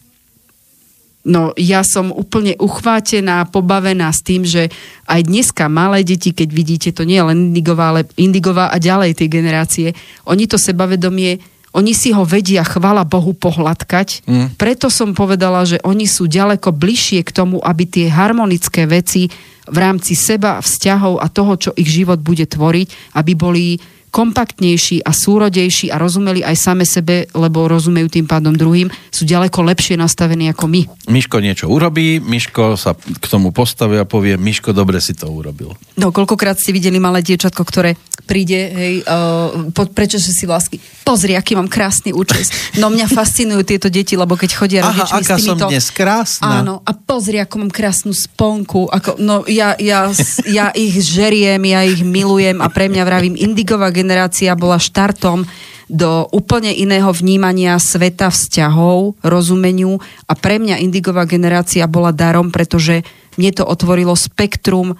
No 1.20 1.52
ja 1.60 1.84
som 1.84 2.08
úplne 2.08 2.56
uchvátená, 2.56 3.44
pobavená 3.44 4.08
s 4.08 4.24
tým, 4.24 4.40
že 4.48 4.72
aj 5.04 5.28
dneska 5.28 5.68
malé 5.68 6.00
deti, 6.00 6.32
keď 6.32 6.48
vidíte, 6.48 6.88
to 6.96 7.04
nie 7.04 7.20
je 7.20 7.28
len 7.28 7.38
Indigová, 7.52 7.92
ale 7.92 8.08
Indigová 8.16 8.72
a 8.72 8.80
ďalej 8.80 9.20
tie 9.20 9.28
generácie, 9.28 9.88
oni 10.24 10.48
to 10.48 10.56
sebavedomie, 10.56 11.44
oni 11.76 11.92
si 11.92 12.10
ho 12.10 12.24
vedia, 12.24 12.64
chvala 12.64 13.04
Bohu, 13.04 13.36
pohľadkať. 13.36 14.26
Mm. 14.26 14.46
Preto 14.56 14.88
som 14.88 15.14
povedala, 15.14 15.62
že 15.68 15.78
oni 15.86 16.08
sú 16.08 16.26
ďaleko 16.26 16.72
bližšie 16.72 17.22
k 17.22 17.30
tomu, 17.30 17.60
aby 17.62 17.84
tie 17.86 18.06
harmonické 18.10 18.88
veci 18.88 19.30
v 19.70 19.76
rámci 19.76 20.18
seba, 20.18 20.58
vzťahov 20.58 21.22
a 21.22 21.30
toho, 21.30 21.54
čo 21.54 21.70
ich 21.78 21.86
život 21.86 22.18
bude 22.18 22.42
tvoriť, 22.42 23.14
aby 23.14 23.32
boli 23.38 23.78
kompaktnejší 24.10 25.06
a 25.06 25.14
súrodejší 25.14 25.94
a 25.94 25.96
rozumeli 25.96 26.42
aj 26.42 26.56
same 26.58 26.84
sebe, 26.84 27.30
lebo 27.30 27.70
rozumejú 27.70 28.10
tým 28.10 28.26
pádom 28.26 28.52
druhým, 28.52 28.90
sú 29.08 29.22
ďaleko 29.24 29.62
lepšie 29.62 29.94
nastavení 29.94 30.50
ako 30.50 30.66
my. 30.66 30.82
Miško 31.06 31.38
niečo 31.38 31.70
urobí, 31.70 32.18
Miško 32.18 32.74
sa 32.74 32.98
k 32.98 33.26
tomu 33.30 33.54
postaví 33.54 33.96
a 33.96 34.04
povie, 34.04 34.34
Miško, 34.34 34.74
dobre 34.74 34.98
si 34.98 35.14
to 35.14 35.30
urobil. 35.30 35.78
No, 35.94 36.10
koľkokrát 36.10 36.58
ste 36.58 36.74
videli 36.74 36.98
malé 36.98 37.22
dievčatko, 37.22 37.62
ktoré 37.62 37.94
príde, 38.30 38.60
hej, 38.70 38.94
uh, 39.10 39.74
po, 39.74 39.90
prečo 39.90 40.22
že 40.22 40.30
si 40.30 40.46
lásky, 40.46 40.78
pozri, 41.02 41.34
aký 41.34 41.58
mám 41.58 41.66
krásny 41.66 42.14
účes. 42.14 42.54
No 42.78 42.86
mňa 42.86 43.10
fascinujú 43.18 43.66
tieto 43.66 43.90
deti, 43.90 44.14
lebo 44.14 44.38
keď 44.38 44.50
chodia 44.54 44.80
Aha, 44.86 44.94
rodičmi 44.94 45.22
aká 45.26 45.34
s 45.34 45.42
som 45.42 45.58
týmito... 45.58 45.66
dnes 45.66 45.86
krásna. 45.90 46.62
Áno, 46.62 46.74
a 46.86 46.92
pozri, 46.94 47.42
ako 47.42 47.66
mám 47.66 47.72
krásnu 47.74 48.14
sponku. 48.14 48.86
Ako, 48.86 49.18
no, 49.18 49.42
ja, 49.50 49.74
ja, 49.82 50.14
ja 50.46 50.70
ich 50.70 50.94
žeriem, 51.02 51.58
ja 51.66 51.82
ich 51.82 52.06
milujem 52.06 52.62
a 52.62 52.70
pre 52.70 52.86
mňa 52.86 53.02
vravím, 53.02 53.34
indigová 53.34 53.90
generácia 54.00 54.56
bola 54.56 54.80
štartom 54.80 55.44
do 55.90 56.24
úplne 56.30 56.70
iného 56.72 57.10
vnímania 57.10 57.76
sveta, 57.76 58.30
vzťahov, 58.30 59.18
rozumeniu 59.20 59.98
a 60.30 60.32
pre 60.38 60.62
mňa 60.62 60.80
indigová 60.80 61.26
generácia 61.26 61.84
bola 61.90 62.14
darom, 62.14 62.54
pretože 62.54 63.02
mne 63.36 63.50
to 63.52 63.66
otvorilo 63.66 64.14
spektrum 64.14 64.94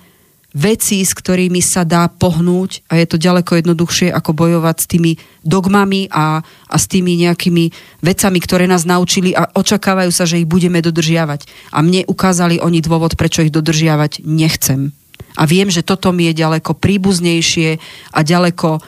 vecí, 0.51 0.99
s 1.07 1.15
ktorými 1.15 1.63
sa 1.63 1.87
dá 1.87 2.11
pohnúť 2.11 2.83
a 2.91 2.99
je 2.99 3.07
to 3.07 3.23
ďaleko 3.23 3.63
jednoduchšie 3.63 4.11
ako 4.11 4.35
bojovať 4.35 4.77
s 4.83 4.87
tými 4.91 5.13
dogmami 5.47 6.11
a, 6.11 6.43
a 6.43 6.77
s 6.77 6.91
tými 6.91 7.15
nejakými 7.23 7.71
vecami, 8.03 8.39
ktoré 8.43 8.67
nás 8.67 8.83
naučili 8.83 9.31
a 9.31 9.47
očakávajú 9.47 10.11
sa, 10.11 10.27
že 10.27 10.43
ich 10.43 10.51
budeme 10.51 10.83
dodržiavať. 10.83 11.47
A 11.71 11.87
mne 11.87 12.03
ukázali 12.11 12.59
oni 12.59 12.83
dôvod, 12.83 13.15
prečo 13.15 13.47
ich 13.47 13.55
dodržiavať 13.55 14.27
nechcem. 14.27 14.91
A 15.37 15.43
viem, 15.49 15.71
že 15.73 15.87
toto 15.87 16.13
mi 16.13 16.29
je 16.31 16.41
ďaleko 16.45 16.77
príbuznejšie 16.77 17.81
a 18.13 18.21
ďaleko 18.21 18.81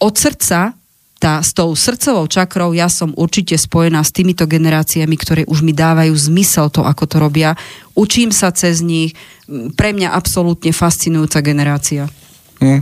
od 0.00 0.14
srdca, 0.16 0.74
tá, 1.20 1.44
s 1.44 1.52
tou 1.52 1.76
srdcovou 1.76 2.24
čakrou 2.24 2.72
ja 2.72 2.88
som 2.88 3.12
určite 3.12 3.52
spojená 3.60 4.00
s 4.00 4.08
týmito 4.08 4.48
generáciami, 4.48 5.12
ktoré 5.20 5.42
už 5.44 5.60
mi 5.60 5.76
dávajú 5.76 6.16
zmysel 6.16 6.72
to, 6.72 6.80
ako 6.80 7.04
to 7.04 7.16
robia. 7.20 7.52
Učím 7.92 8.32
sa 8.32 8.48
cez 8.56 8.80
nich. 8.80 9.12
Pre 9.46 9.90
mňa 9.92 10.16
absolútne 10.16 10.72
fascinujúca 10.72 11.44
generácia. 11.44 12.08
Hm. 12.64 12.80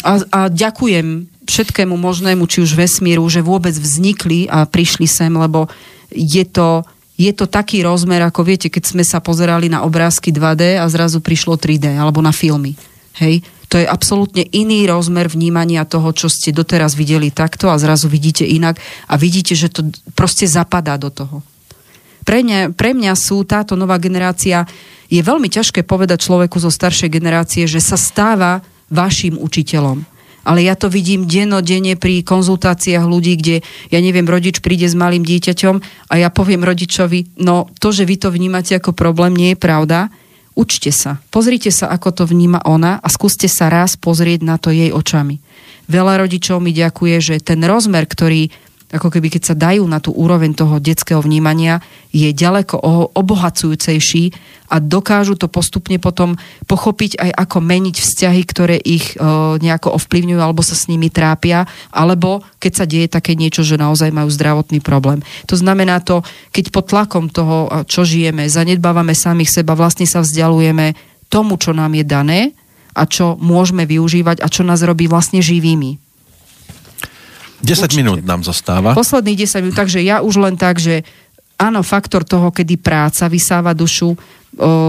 A, 0.00 0.12
a 0.32 0.40
ďakujem 0.48 1.28
všetkému 1.44 1.92
možnému, 1.92 2.48
či 2.48 2.64
už 2.64 2.72
vesmíru, 2.72 3.28
že 3.28 3.44
vôbec 3.44 3.76
vznikli 3.76 4.48
a 4.48 4.64
prišli 4.64 5.04
sem, 5.04 5.28
lebo 5.28 5.68
je 6.08 6.48
to, 6.48 6.88
je 7.20 7.32
to 7.36 7.44
taký 7.44 7.84
rozmer, 7.84 8.24
ako 8.24 8.40
viete, 8.48 8.72
keď 8.72 8.96
sme 8.96 9.04
sa 9.04 9.20
pozerali 9.20 9.68
na 9.68 9.84
obrázky 9.84 10.32
2D 10.32 10.80
a 10.80 10.88
zrazu 10.88 11.20
prišlo 11.20 11.60
3D, 11.60 11.92
alebo 12.00 12.24
na 12.24 12.32
filmy. 12.32 12.72
Hej? 13.20 13.44
To 13.68 13.76
je 13.76 13.84
absolútne 13.84 14.48
iný 14.56 14.88
rozmer 14.88 15.28
vnímania 15.28 15.84
toho, 15.84 16.16
čo 16.16 16.32
ste 16.32 16.48
doteraz 16.48 16.96
videli 16.96 17.28
takto 17.28 17.68
a 17.68 17.76
zrazu 17.76 18.08
vidíte 18.08 18.48
inak 18.48 18.80
a 19.04 19.20
vidíte, 19.20 19.52
že 19.52 19.68
to 19.68 19.92
proste 20.16 20.48
zapadá 20.48 20.96
do 20.96 21.12
toho. 21.12 21.44
Pre 22.24 22.40
mňa, 22.40 22.72
pre 22.72 22.96
mňa 22.96 23.12
sú 23.12 23.44
táto 23.44 23.76
nová 23.76 24.00
generácia, 24.00 24.64
je 25.12 25.20
veľmi 25.20 25.52
ťažké 25.52 25.84
povedať 25.84 26.24
človeku 26.24 26.56
zo 26.56 26.72
staršej 26.72 27.12
generácie, 27.12 27.68
že 27.68 27.84
sa 27.84 28.00
stáva 28.00 28.64
vašim 28.88 29.36
učiteľom. 29.36 30.02
Ale 30.44 30.64
ja 30.64 30.74
to 30.76 30.88
vidím 30.88 31.28
dennodenne 31.28 31.96
pri 32.00 32.24
konzultáciách 32.24 33.04
ľudí, 33.04 33.36
kde, 33.36 33.56
ja 33.92 33.98
neviem, 34.00 34.24
rodič 34.24 34.64
príde 34.64 34.88
s 34.88 34.96
malým 34.96 35.24
dieťaťom 35.24 35.76
a 36.08 36.14
ja 36.16 36.28
poviem 36.32 36.64
rodičovi, 36.64 37.40
no 37.40 37.68
to, 37.76 37.92
že 37.92 38.08
vy 38.08 38.16
to 38.16 38.32
vnímate 38.32 38.72
ako 38.72 38.96
problém, 38.96 39.36
nie 39.36 39.52
je 39.52 39.58
pravda. 39.60 40.08
Učte 40.58 40.90
sa. 40.90 41.22
Pozrite 41.30 41.70
sa, 41.70 41.88
ako 41.88 42.10
to 42.12 42.24
vníma 42.26 42.60
ona 42.66 42.98
a 43.00 43.08
skúste 43.08 43.46
sa 43.46 43.70
raz 43.70 43.94
pozrieť 43.96 44.40
na 44.42 44.58
to 44.58 44.74
jej 44.74 44.90
očami. 44.90 45.38
Veľa 45.90 46.26
rodičov 46.26 46.62
mi 46.62 46.70
ďakuje, 46.70 47.16
že 47.18 47.34
ten 47.42 47.62
rozmer, 47.66 48.06
ktorý 48.06 48.50
ako 48.90 49.08
keby 49.08 49.30
keď 49.30 49.42
sa 49.42 49.54
dajú 49.54 49.86
na 49.86 50.02
tú 50.02 50.10
úroveň 50.10 50.50
toho 50.54 50.82
detského 50.82 51.22
vnímania, 51.22 51.78
je 52.10 52.26
ďaleko 52.34 52.74
obohacujúcejší 53.14 54.34
a 54.70 54.82
dokážu 54.82 55.38
to 55.38 55.46
postupne 55.46 55.94
potom 56.02 56.34
pochopiť 56.66 57.22
aj 57.22 57.30
ako 57.46 57.58
meniť 57.62 57.96
vzťahy, 58.02 58.42
ktoré 58.46 58.76
ich 58.82 59.14
e, 59.14 59.22
nejako 59.62 59.94
ovplyvňujú 59.94 60.40
alebo 60.42 60.62
sa 60.66 60.74
s 60.74 60.90
nimi 60.90 61.06
trápia, 61.06 61.70
alebo 61.94 62.42
keď 62.58 62.72
sa 62.74 62.84
deje 62.86 63.06
také 63.06 63.38
niečo, 63.38 63.62
že 63.62 63.78
naozaj 63.78 64.10
majú 64.10 64.30
zdravotný 64.30 64.82
problém. 64.82 65.22
To 65.46 65.54
znamená 65.54 66.02
to, 66.02 66.26
keď 66.50 66.74
pod 66.74 66.90
tlakom 66.90 67.30
toho, 67.30 67.70
a 67.70 67.86
čo 67.86 68.02
žijeme, 68.02 68.50
zanedbávame 68.50 69.14
samých 69.14 69.62
seba, 69.62 69.78
vlastne 69.78 70.06
sa 70.06 70.22
vzdialujeme 70.22 70.98
tomu, 71.30 71.54
čo 71.62 71.70
nám 71.70 71.94
je 71.94 72.02
dané 72.02 72.40
a 72.94 73.06
čo 73.06 73.38
môžeme 73.38 73.86
využívať 73.86 74.42
a 74.42 74.50
čo 74.50 74.66
nás 74.66 74.82
robí 74.82 75.06
vlastne 75.06 75.38
živými. 75.38 76.09
10 77.60 77.86
Určite. 77.86 77.96
minút 78.00 78.20
nám 78.24 78.40
zostáva. 78.42 78.96
Posledných 78.96 79.44
10 79.44 79.64
minút, 79.64 79.76
takže 79.76 80.00
ja 80.00 80.24
už 80.24 80.40
len 80.40 80.56
tak, 80.56 80.80
že 80.80 81.04
áno, 81.60 81.84
faktor 81.84 82.24
toho, 82.24 82.48
kedy 82.48 82.80
práca 82.80 83.28
vysáva 83.28 83.76
dušu, 83.76 84.16
o, 84.16 84.16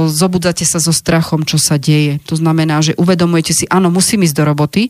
zobudzate 0.08 0.64
sa 0.64 0.80
so 0.80 0.96
strachom, 0.96 1.44
čo 1.44 1.60
sa 1.60 1.76
deje. 1.76 2.24
To 2.32 2.40
znamená, 2.40 2.80
že 2.80 2.96
uvedomujete 2.96 3.52
si, 3.52 3.66
áno, 3.68 3.92
musím 3.92 4.24
ísť 4.24 4.36
do 4.40 4.44
roboty, 4.48 4.84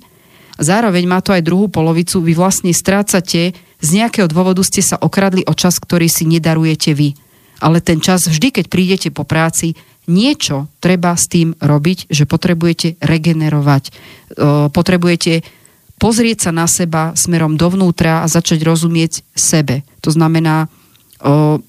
zároveň 0.61 1.09
má 1.09 1.19
to 1.25 1.33
aj 1.33 1.41
druhú 1.41 1.67
polovicu, 1.73 2.21
vy 2.21 2.37
vlastne 2.37 2.69
strácate, 2.69 3.57
z 3.81 3.89
nejakého 3.97 4.29
dôvodu 4.29 4.61
ste 4.61 4.85
sa 4.85 5.01
okradli 5.01 5.41
o 5.49 5.57
čas, 5.57 5.81
ktorý 5.81 6.05
si 6.05 6.29
nedarujete 6.29 6.93
vy. 6.93 7.17
Ale 7.65 7.81
ten 7.81 7.97
čas, 7.97 8.29
vždy, 8.29 8.61
keď 8.61 8.65
prídete 8.69 9.09
po 9.09 9.25
práci, 9.25 9.73
niečo 10.05 10.69
treba 10.77 11.13
s 11.17 11.25
tým 11.25 11.57
robiť, 11.57 12.09
že 12.13 12.29
potrebujete 12.29 13.01
regenerovať. 13.01 13.83
O, 13.89 13.93
potrebujete 14.69 15.41
pozrieť 16.01 16.49
sa 16.49 16.51
na 16.51 16.65
seba 16.65 17.13
smerom 17.13 17.53
dovnútra 17.53 18.25
a 18.25 18.27
začať 18.27 18.65
rozumieť 18.65 19.21
sebe. 19.37 19.85
To 20.01 20.09
znamená, 20.09 20.65
o, 21.21 21.61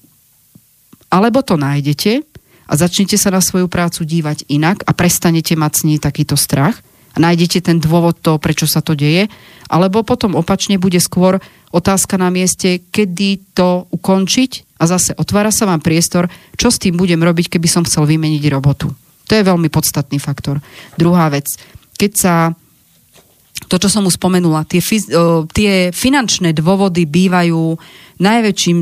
alebo 1.13 1.45
to 1.45 1.53
nájdete 1.53 2.25
a 2.65 2.73
začnete 2.73 3.13
sa 3.21 3.29
na 3.29 3.45
svoju 3.45 3.69
prácu 3.69 4.01
dívať 4.01 4.49
inak 4.49 4.81
a 4.89 4.91
prestanete 4.97 5.53
mať 5.53 5.71
s 5.77 5.81
nej 5.85 5.99
takýto 6.01 6.33
strach 6.33 6.81
a 7.13 7.21
nájdete 7.21 7.61
ten 7.61 7.77
dôvod 7.77 8.17
toho, 8.25 8.41
prečo 8.41 8.65
sa 8.65 8.81
to 8.81 8.97
deje, 8.97 9.29
alebo 9.69 10.01
potom 10.01 10.33
opačne 10.33 10.81
bude 10.81 10.97
skôr 10.97 11.37
otázka 11.69 12.17
na 12.17 12.33
mieste, 12.33 12.81
kedy 12.89 13.53
to 13.53 13.85
ukončiť 13.93 14.81
a 14.81 14.89
zase 14.89 15.13
otvára 15.13 15.53
sa 15.53 15.69
vám 15.69 15.85
priestor, 15.85 16.25
čo 16.57 16.73
s 16.73 16.81
tým 16.81 16.97
budem 16.97 17.21
robiť, 17.21 17.53
keby 17.53 17.69
som 17.69 17.85
chcel 17.85 18.09
vymeniť 18.09 18.49
robotu. 18.49 18.89
To 19.29 19.33
je 19.37 19.45
veľmi 19.45 19.69
podstatný 19.69 20.17
faktor. 20.17 20.57
Druhá 20.97 21.29
vec, 21.29 21.45
keď 22.01 22.11
sa 22.17 22.33
to, 23.67 23.75
čo 23.79 23.89
som 23.89 24.07
už 24.07 24.17
spomenula, 24.17 24.67
tie, 24.67 24.81
tie 25.53 25.73
finančné 25.93 26.53
dôvody 26.55 27.07
bývajú 27.07 27.77
najväčším 28.21 28.77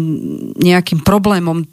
nejakým 0.60 1.00
problémom 1.02 1.64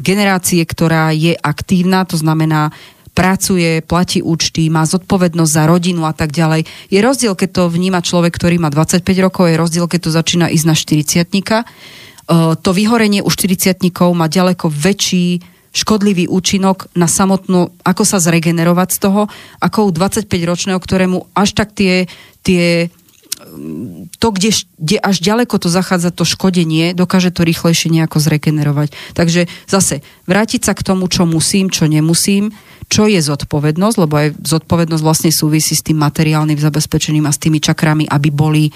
generácie, 0.00 0.62
ktorá 0.64 1.10
je 1.12 1.34
aktívna, 1.36 2.04
to 2.04 2.16
znamená 2.20 2.70
pracuje, 3.10 3.82
platí 3.82 4.22
účty, 4.22 4.70
má 4.70 4.86
zodpovednosť 4.86 5.52
za 5.52 5.64
rodinu 5.66 6.06
a 6.06 6.14
tak 6.14 6.30
ďalej. 6.30 6.64
Je 6.88 6.98
rozdiel, 7.02 7.34
keď 7.34 7.50
to 7.52 7.62
vníma 7.68 8.00
človek, 8.00 8.32
ktorý 8.38 8.62
má 8.62 8.70
25 8.70 9.02
rokov, 9.20 9.50
je 9.50 9.60
rozdiel, 9.60 9.86
keď 9.90 10.00
to 10.08 10.10
začína 10.14 10.46
ísť 10.48 10.66
na 10.66 10.74
40 10.78 12.62
To 12.62 12.70
vyhorenie 12.70 13.20
u 13.20 13.30
40 13.30 13.82
má 14.14 14.30
ďaleko 14.30 14.70
väčší 14.70 15.42
škodlivý 15.70 16.26
účinok 16.26 16.90
na 16.98 17.06
samotnú, 17.06 17.70
ako 17.86 18.02
sa 18.02 18.18
zregenerovať 18.18 18.88
z 18.90 18.98
toho, 18.98 19.22
ako 19.62 19.78
u 19.86 19.90
25-ročného, 19.94 20.78
ktorému 20.82 21.30
až 21.30 21.54
tak 21.54 21.70
tie, 21.70 22.10
tie 22.42 22.90
mm, 22.90 24.18
to, 24.18 24.28
kde, 24.34 24.50
kde 24.82 24.96
až 24.98 25.16
ďaleko 25.22 25.62
to 25.62 25.70
zachádza 25.70 26.10
to 26.10 26.26
škodenie, 26.26 26.90
dokáže 26.90 27.30
to 27.30 27.46
rýchlejšie 27.46 27.94
nejako 27.94 28.18
zregenerovať. 28.18 29.14
Takže 29.14 29.46
zase 29.70 30.02
vrátiť 30.26 30.66
sa 30.66 30.74
k 30.74 30.82
tomu, 30.82 31.06
čo 31.06 31.22
musím, 31.22 31.70
čo 31.70 31.86
nemusím, 31.86 32.50
čo 32.90 33.06
je 33.06 33.22
zodpovednosť, 33.22 33.96
lebo 34.02 34.14
aj 34.18 34.28
zodpovednosť 34.42 35.02
vlastne 35.06 35.30
súvisí 35.30 35.78
s 35.78 35.86
tým 35.86 36.02
materiálnym 36.02 36.58
zabezpečením 36.58 37.30
a 37.30 37.34
s 37.34 37.38
tými 37.38 37.62
čakrami, 37.62 38.10
aby 38.10 38.34
boli 38.34 38.74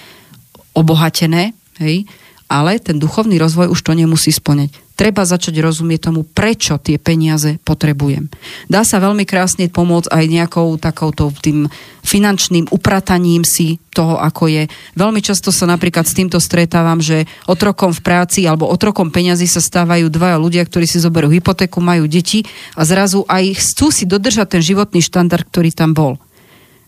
obohatené, 0.78 1.50
hej? 1.82 2.06
ale 2.46 2.78
ten 2.78 3.02
duchovný 3.02 3.34
rozvoj 3.42 3.74
už 3.74 3.82
to 3.82 3.98
nemusí 3.98 4.30
splňať. 4.30 4.83
Treba 4.94 5.26
začať 5.26 5.58
rozumieť 5.58 6.06
tomu, 6.06 6.22
prečo 6.22 6.78
tie 6.78 7.02
peniaze 7.02 7.58
potrebujem. 7.66 8.30
Dá 8.70 8.86
sa 8.86 9.02
veľmi 9.02 9.26
krásne 9.26 9.66
pomôcť 9.66 10.06
aj 10.06 10.24
nejakou 10.30 10.78
takouto 10.78 11.34
tým 11.42 11.66
finančným 12.06 12.70
uprataním 12.70 13.42
si 13.42 13.82
toho, 13.90 14.22
ako 14.22 14.46
je. 14.46 14.62
Veľmi 14.94 15.18
často 15.18 15.50
sa 15.50 15.66
napríklad 15.66 16.06
s 16.06 16.14
týmto 16.14 16.38
stretávam, 16.38 17.02
že 17.02 17.26
otrokom 17.50 17.90
v 17.90 18.04
práci 18.06 18.46
alebo 18.46 18.70
otrokom 18.70 19.10
peňazí 19.10 19.50
sa 19.50 19.58
stávajú 19.58 20.06
dvaja 20.06 20.38
ľudia, 20.38 20.62
ktorí 20.62 20.86
si 20.86 21.02
zoberú 21.02 21.26
hypotéku, 21.26 21.82
majú 21.82 22.06
deti 22.06 22.46
a 22.78 22.86
zrazu 22.86 23.26
aj 23.26 23.50
chcú 23.58 23.90
si 23.90 24.06
dodržať 24.06 24.58
ten 24.58 24.62
životný 24.62 25.02
štandard, 25.02 25.42
ktorý 25.50 25.74
tam 25.74 25.90
bol 25.90 26.22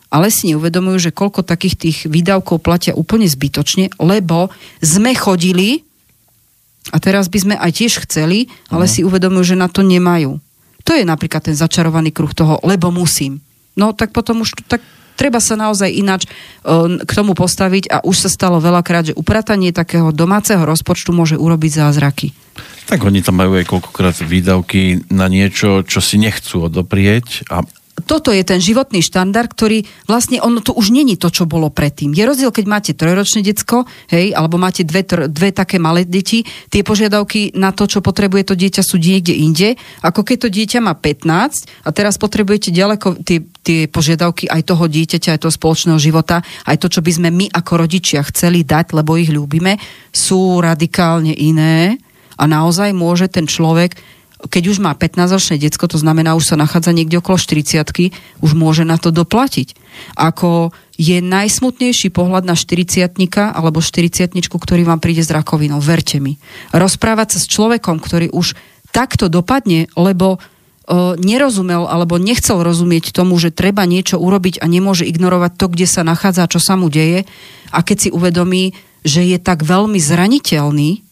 ale 0.06 0.30
si 0.30 0.54
neuvedomujú, 0.54 1.10
že 1.10 1.14
koľko 1.14 1.42
takých 1.42 1.76
tých 1.76 1.98
výdavkov 2.06 2.62
platia 2.62 2.94
úplne 2.94 3.26
zbytočne, 3.26 3.90
lebo 3.98 4.54
sme 4.78 5.12
chodili 5.18 5.85
a 6.94 6.96
teraz 7.02 7.26
by 7.26 7.38
sme 7.38 7.54
aj 7.58 7.82
tiež 7.82 8.06
chceli, 8.06 8.50
ale 8.70 8.86
si 8.86 9.02
uvedomujú, 9.02 9.54
že 9.54 9.56
na 9.58 9.66
to 9.66 9.82
nemajú. 9.82 10.38
To 10.86 10.92
je 10.94 11.02
napríklad 11.02 11.50
ten 11.50 11.56
začarovaný 11.58 12.14
kruh 12.14 12.30
toho, 12.30 12.62
lebo 12.62 12.94
musím. 12.94 13.42
No 13.74 13.90
tak 13.90 14.14
potom 14.14 14.46
už 14.46 14.54
tak 14.70 14.80
treba 15.18 15.40
sa 15.42 15.56
naozaj 15.58 15.90
ináč 15.90 16.28
uh, 16.28 17.00
k 17.02 17.10
tomu 17.10 17.32
postaviť 17.32 17.90
a 17.90 17.96
už 18.04 18.28
sa 18.28 18.30
stalo 18.30 18.62
veľakrát, 18.62 19.10
že 19.10 19.18
upratanie 19.18 19.72
takého 19.74 20.12
domáceho 20.12 20.62
rozpočtu 20.62 21.10
môže 21.10 21.34
urobiť 21.40 21.72
zázraky. 21.82 22.36
Tak 22.86 23.02
oni 23.02 23.24
tam 23.24 23.42
majú 23.42 23.58
aj 23.58 23.66
koľkokrát 23.66 24.14
výdavky 24.22 25.10
na 25.10 25.26
niečo, 25.26 25.82
čo 25.82 25.98
si 25.98 26.22
nechcú 26.22 26.70
odoprieť 26.70 27.48
a 27.50 27.66
toto 28.06 28.30
je 28.30 28.46
ten 28.46 28.62
životný 28.62 29.02
štandard, 29.02 29.50
ktorý 29.50 29.82
vlastne 30.06 30.38
ono 30.38 30.62
to 30.62 30.70
už 30.72 30.94
není 30.94 31.18
to, 31.18 31.26
čo 31.26 31.44
bolo 31.44 31.74
predtým. 31.74 32.14
Je 32.14 32.22
rozdiel, 32.22 32.54
keď 32.54 32.64
máte 32.70 32.92
trojročné 32.94 33.42
decko, 33.42 33.82
hej, 34.08 34.30
alebo 34.30 34.56
máte 34.62 34.86
dve, 34.86 35.02
tr- 35.02 35.26
dve 35.26 35.50
také 35.50 35.82
malé 35.82 36.06
deti, 36.06 36.46
tie 36.70 36.86
požiadavky 36.86 37.58
na 37.58 37.74
to, 37.74 37.90
čo 37.90 37.98
potrebuje 37.98 38.50
to 38.50 38.54
dieťa, 38.54 38.82
sú 38.86 39.02
niekde 39.02 39.34
inde, 39.34 39.74
ako 40.06 40.22
keď 40.22 40.46
to 40.46 40.48
dieťa 40.54 40.78
má 40.86 40.94
15 40.94 41.66
a 41.82 41.90
teraz 41.90 42.14
potrebujete 42.14 42.70
ďaleko 42.70 43.26
tie, 43.26 43.42
tie 43.66 43.90
požiadavky 43.90 44.46
aj 44.46 44.62
toho 44.62 44.86
dieťaťa, 44.86 45.34
aj 45.34 45.42
toho 45.42 45.52
spoločného 45.52 45.98
života, 45.98 46.46
aj 46.70 46.78
to, 46.78 46.86
čo 46.86 47.02
by 47.02 47.10
sme 47.10 47.28
my 47.34 47.50
ako 47.50 47.72
rodičia 47.82 48.22
chceli 48.30 48.62
dať, 48.62 48.94
lebo 48.94 49.18
ich 49.18 49.34
ľúbime, 49.34 49.82
sú 50.14 50.62
radikálne 50.62 51.34
iné 51.34 51.98
a 52.38 52.44
naozaj 52.46 52.94
môže 52.94 53.26
ten 53.26 53.48
človek 53.48 54.15
keď 54.46 54.74
už 54.74 54.78
má 54.82 54.92
15-ročné 54.94 55.60
decko, 55.60 55.86
to 55.86 55.98
znamená, 56.00 56.34
už 56.38 56.54
sa 56.54 56.56
nachádza 56.56 56.94
niekde 56.94 57.18
okolo 57.18 57.38
40 57.38 57.82
už 58.42 58.50
môže 58.52 58.82
na 58.82 58.98
to 58.98 59.14
doplatiť. 59.14 59.74
Ako 60.16 60.74
je 60.96 61.20
najsmutnejší 61.20 62.08
pohľad 62.08 62.48
na 62.48 62.56
40 62.56 63.04
alebo 63.52 63.84
40 63.84 64.32
ktorý 64.48 64.82
vám 64.88 65.00
príde 65.00 65.20
s 65.20 65.30
rakovinou, 65.32 65.80
verte 65.80 66.20
mi. 66.20 66.40
Rozprávať 66.72 67.36
sa 67.36 67.38
s 67.44 67.50
človekom, 67.52 68.00
ktorý 68.00 68.32
už 68.32 68.56
takto 68.92 69.28
dopadne, 69.28 69.92
lebo 69.92 70.36
o, 70.36 70.38
nerozumel 71.20 71.84
alebo 71.84 72.16
nechcel 72.16 72.64
rozumieť 72.64 73.12
tomu, 73.12 73.36
že 73.36 73.52
treba 73.52 73.84
niečo 73.84 74.16
urobiť 74.16 74.64
a 74.64 74.66
nemôže 74.68 75.04
ignorovať 75.04 75.52
to, 75.60 75.66
kde 75.68 75.86
sa 75.88 76.00
nachádza 76.00 76.48
čo 76.48 76.60
sa 76.62 76.80
mu 76.80 76.88
deje 76.88 77.28
a 77.74 77.78
keď 77.84 77.96
si 77.96 78.08
uvedomí, 78.08 78.72
že 79.04 79.22
je 79.22 79.38
tak 79.38 79.62
veľmi 79.62 80.00
zraniteľný, 80.00 81.04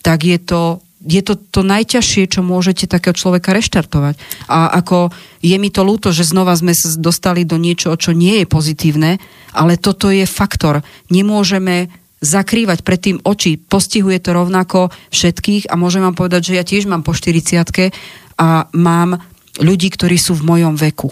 tak 0.00 0.24
je 0.24 0.40
to 0.40 0.80
je 1.00 1.24
to 1.24 1.40
to 1.40 1.64
najťažšie, 1.64 2.28
čo 2.28 2.44
môžete 2.44 2.84
takého 2.84 3.16
človeka 3.16 3.56
reštartovať. 3.56 4.20
A 4.52 4.68
ako 4.84 5.08
je 5.40 5.56
mi 5.56 5.72
to 5.72 5.80
ľúto, 5.80 6.12
že 6.12 6.28
znova 6.28 6.52
sme 6.52 6.76
sa 6.76 6.92
dostali 7.00 7.48
do 7.48 7.56
niečoho, 7.56 7.96
čo 7.96 8.12
nie 8.12 8.44
je 8.44 8.46
pozitívne, 8.46 9.16
ale 9.56 9.80
toto 9.80 10.12
je 10.12 10.28
faktor. 10.28 10.84
Nemôžeme 11.08 11.88
zakrývať 12.20 12.84
predtým 12.84 13.24
oči. 13.24 13.56
Postihuje 13.56 14.20
to 14.20 14.36
rovnako 14.36 14.92
všetkých 15.08 15.72
a 15.72 15.74
môžem 15.80 16.04
vám 16.04 16.12
povedať, 16.12 16.52
že 16.52 16.56
ja 16.60 16.64
tiež 16.68 16.84
mám 16.84 17.00
po 17.00 17.16
40 17.16 17.64
a 18.36 18.68
mám 18.76 19.24
ľudí, 19.56 19.88
ktorí 19.88 20.20
sú 20.20 20.36
v 20.36 20.46
mojom 20.52 20.76
veku. 20.76 21.08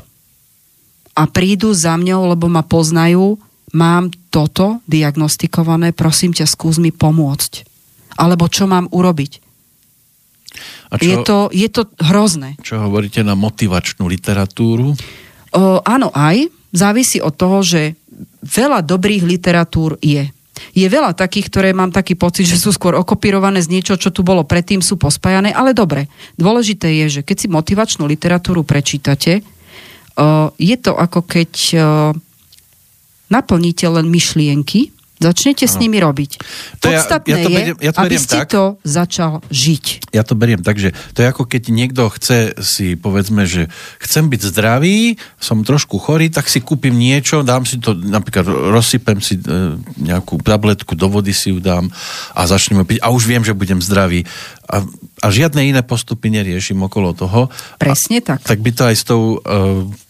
A 1.16 1.24
prídu 1.26 1.72
za 1.72 1.96
mňou, 1.96 2.36
lebo 2.36 2.46
ma 2.46 2.60
poznajú, 2.60 3.40
mám 3.72 4.12
toto 4.28 4.84
diagnostikované, 4.84 5.96
prosím 5.96 6.36
ťa, 6.36 6.44
skús 6.44 6.76
mi 6.76 6.92
pomôcť. 6.92 7.64
Alebo 8.20 8.46
čo 8.52 8.68
mám 8.68 8.86
urobiť 8.92 9.47
A 10.90 10.96
čo, 10.96 11.04
je, 11.04 11.16
to, 11.22 11.38
je 11.52 11.68
to 11.68 11.82
hrozné. 12.00 12.56
čo 12.64 12.80
hovoríte 12.80 13.20
na 13.22 13.36
motivačnú 13.36 14.08
literatúru? 14.08 14.96
O, 15.52 15.80
áno, 15.84 16.08
aj. 16.12 16.48
Závisí 16.72 17.20
od 17.20 17.32
toho, 17.32 17.64
že 17.64 17.96
veľa 18.44 18.84
dobrých 18.84 19.24
literatúr 19.24 19.96
je. 20.04 20.28
Je 20.74 20.86
veľa 20.90 21.14
takých, 21.14 21.48
ktoré 21.48 21.70
mám 21.70 21.94
taký 21.94 22.18
pocit, 22.18 22.44
že 22.44 22.58
sú 22.58 22.74
skôr 22.74 22.98
okopírované 22.98 23.62
z 23.62 23.70
niečo, 23.70 23.94
čo 23.94 24.10
tu 24.10 24.26
bolo 24.26 24.42
predtým, 24.42 24.82
sú 24.82 24.98
pospájané, 24.98 25.54
ale 25.54 25.70
dobre. 25.70 26.10
Dôležité 26.34 26.90
je, 27.04 27.20
že 27.20 27.20
keď 27.22 27.36
si 27.38 27.48
motivačnú 27.48 28.04
literatúru 28.10 28.66
prečítate, 28.66 29.46
je 30.58 30.76
to 30.82 30.92
ako 30.98 31.22
keď 31.22 31.52
naplníte 33.30 33.86
len 33.86 34.10
myšlienky, 34.10 34.90
začnete 35.18 35.66
s 35.66 35.76
nimi 35.78 35.98
robiť. 35.98 36.30
To 36.82 36.90
ja- 36.90 37.02
Podstatné 37.02 37.30
ja 37.30 37.36
to 37.42 37.50
je, 37.50 37.56
beriem- 37.58 37.80
ja 37.82 37.92
to 37.92 37.98
aby 38.00 38.06
beriem 38.08 38.24
ste 38.24 38.38
tak. 38.42 38.48
to 38.50 38.62
začal 38.86 39.32
žiť. 39.50 39.84
Ja 40.14 40.22
to 40.22 40.34
beriem 40.38 40.62
tak, 40.62 40.78
že 40.78 40.94
to 41.14 41.22
je 41.22 41.26
ako 41.28 41.44
keď 41.44 41.62
niekto 41.70 42.06
chce 42.10 42.54
si, 42.62 42.94
povedzme, 42.94 43.44
že 43.44 43.66
chcem 44.02 44.30
byť 44.30 44.40
zdravý, 44.54 45.18
som 45.42 45.66
trošku 45.66 45.98
chorý, 45.98 46.30
tak 46.30 46.46
si 46.46 46.62
kúpim 46.62 46.94
niečo, 46.94 47.42
dám 47.42 47.66
si 47.66 47.82
to, 47.82 47.94
napríklad 47.94 48.46
rozsypem 48.46 49.18
si 49.18 49.36
e, 49.38 49.76
nejakú 49.98 50.38
tabletku, 50.40 50.94
do 50.94 51.10
vody 51.10 51.34
si 51.34 51.50
ju 51.50 51.58
dám 51.58 51.90
a 52.34 52.40
začnem 52.46 52.86
piť 52.86 53.02
a 53.02 53.10
už 53.10 53.26
viem, 53.26 53.42
že 53.42 53.54
budem 53.54 53.82
zdravý. 53.82 54.24
A, 54.70 54.84
a 55.22 55.26
žiadne 55.32 55.64
iné 55.64 55.82
postupy 55.82 56.30
neriešim 56.30 56.78
okolo 56.78 57.16
toho. 57.16 57.50
Presne 57.80 58.20
tak. 58.22 58.44
Tak 58.44 58.60
by 58.60 58.70
to 58.70 58.82
aj 58.86 58.96
s 58.96 59.04
tou 59.04 59.40
e, 59.40 60.08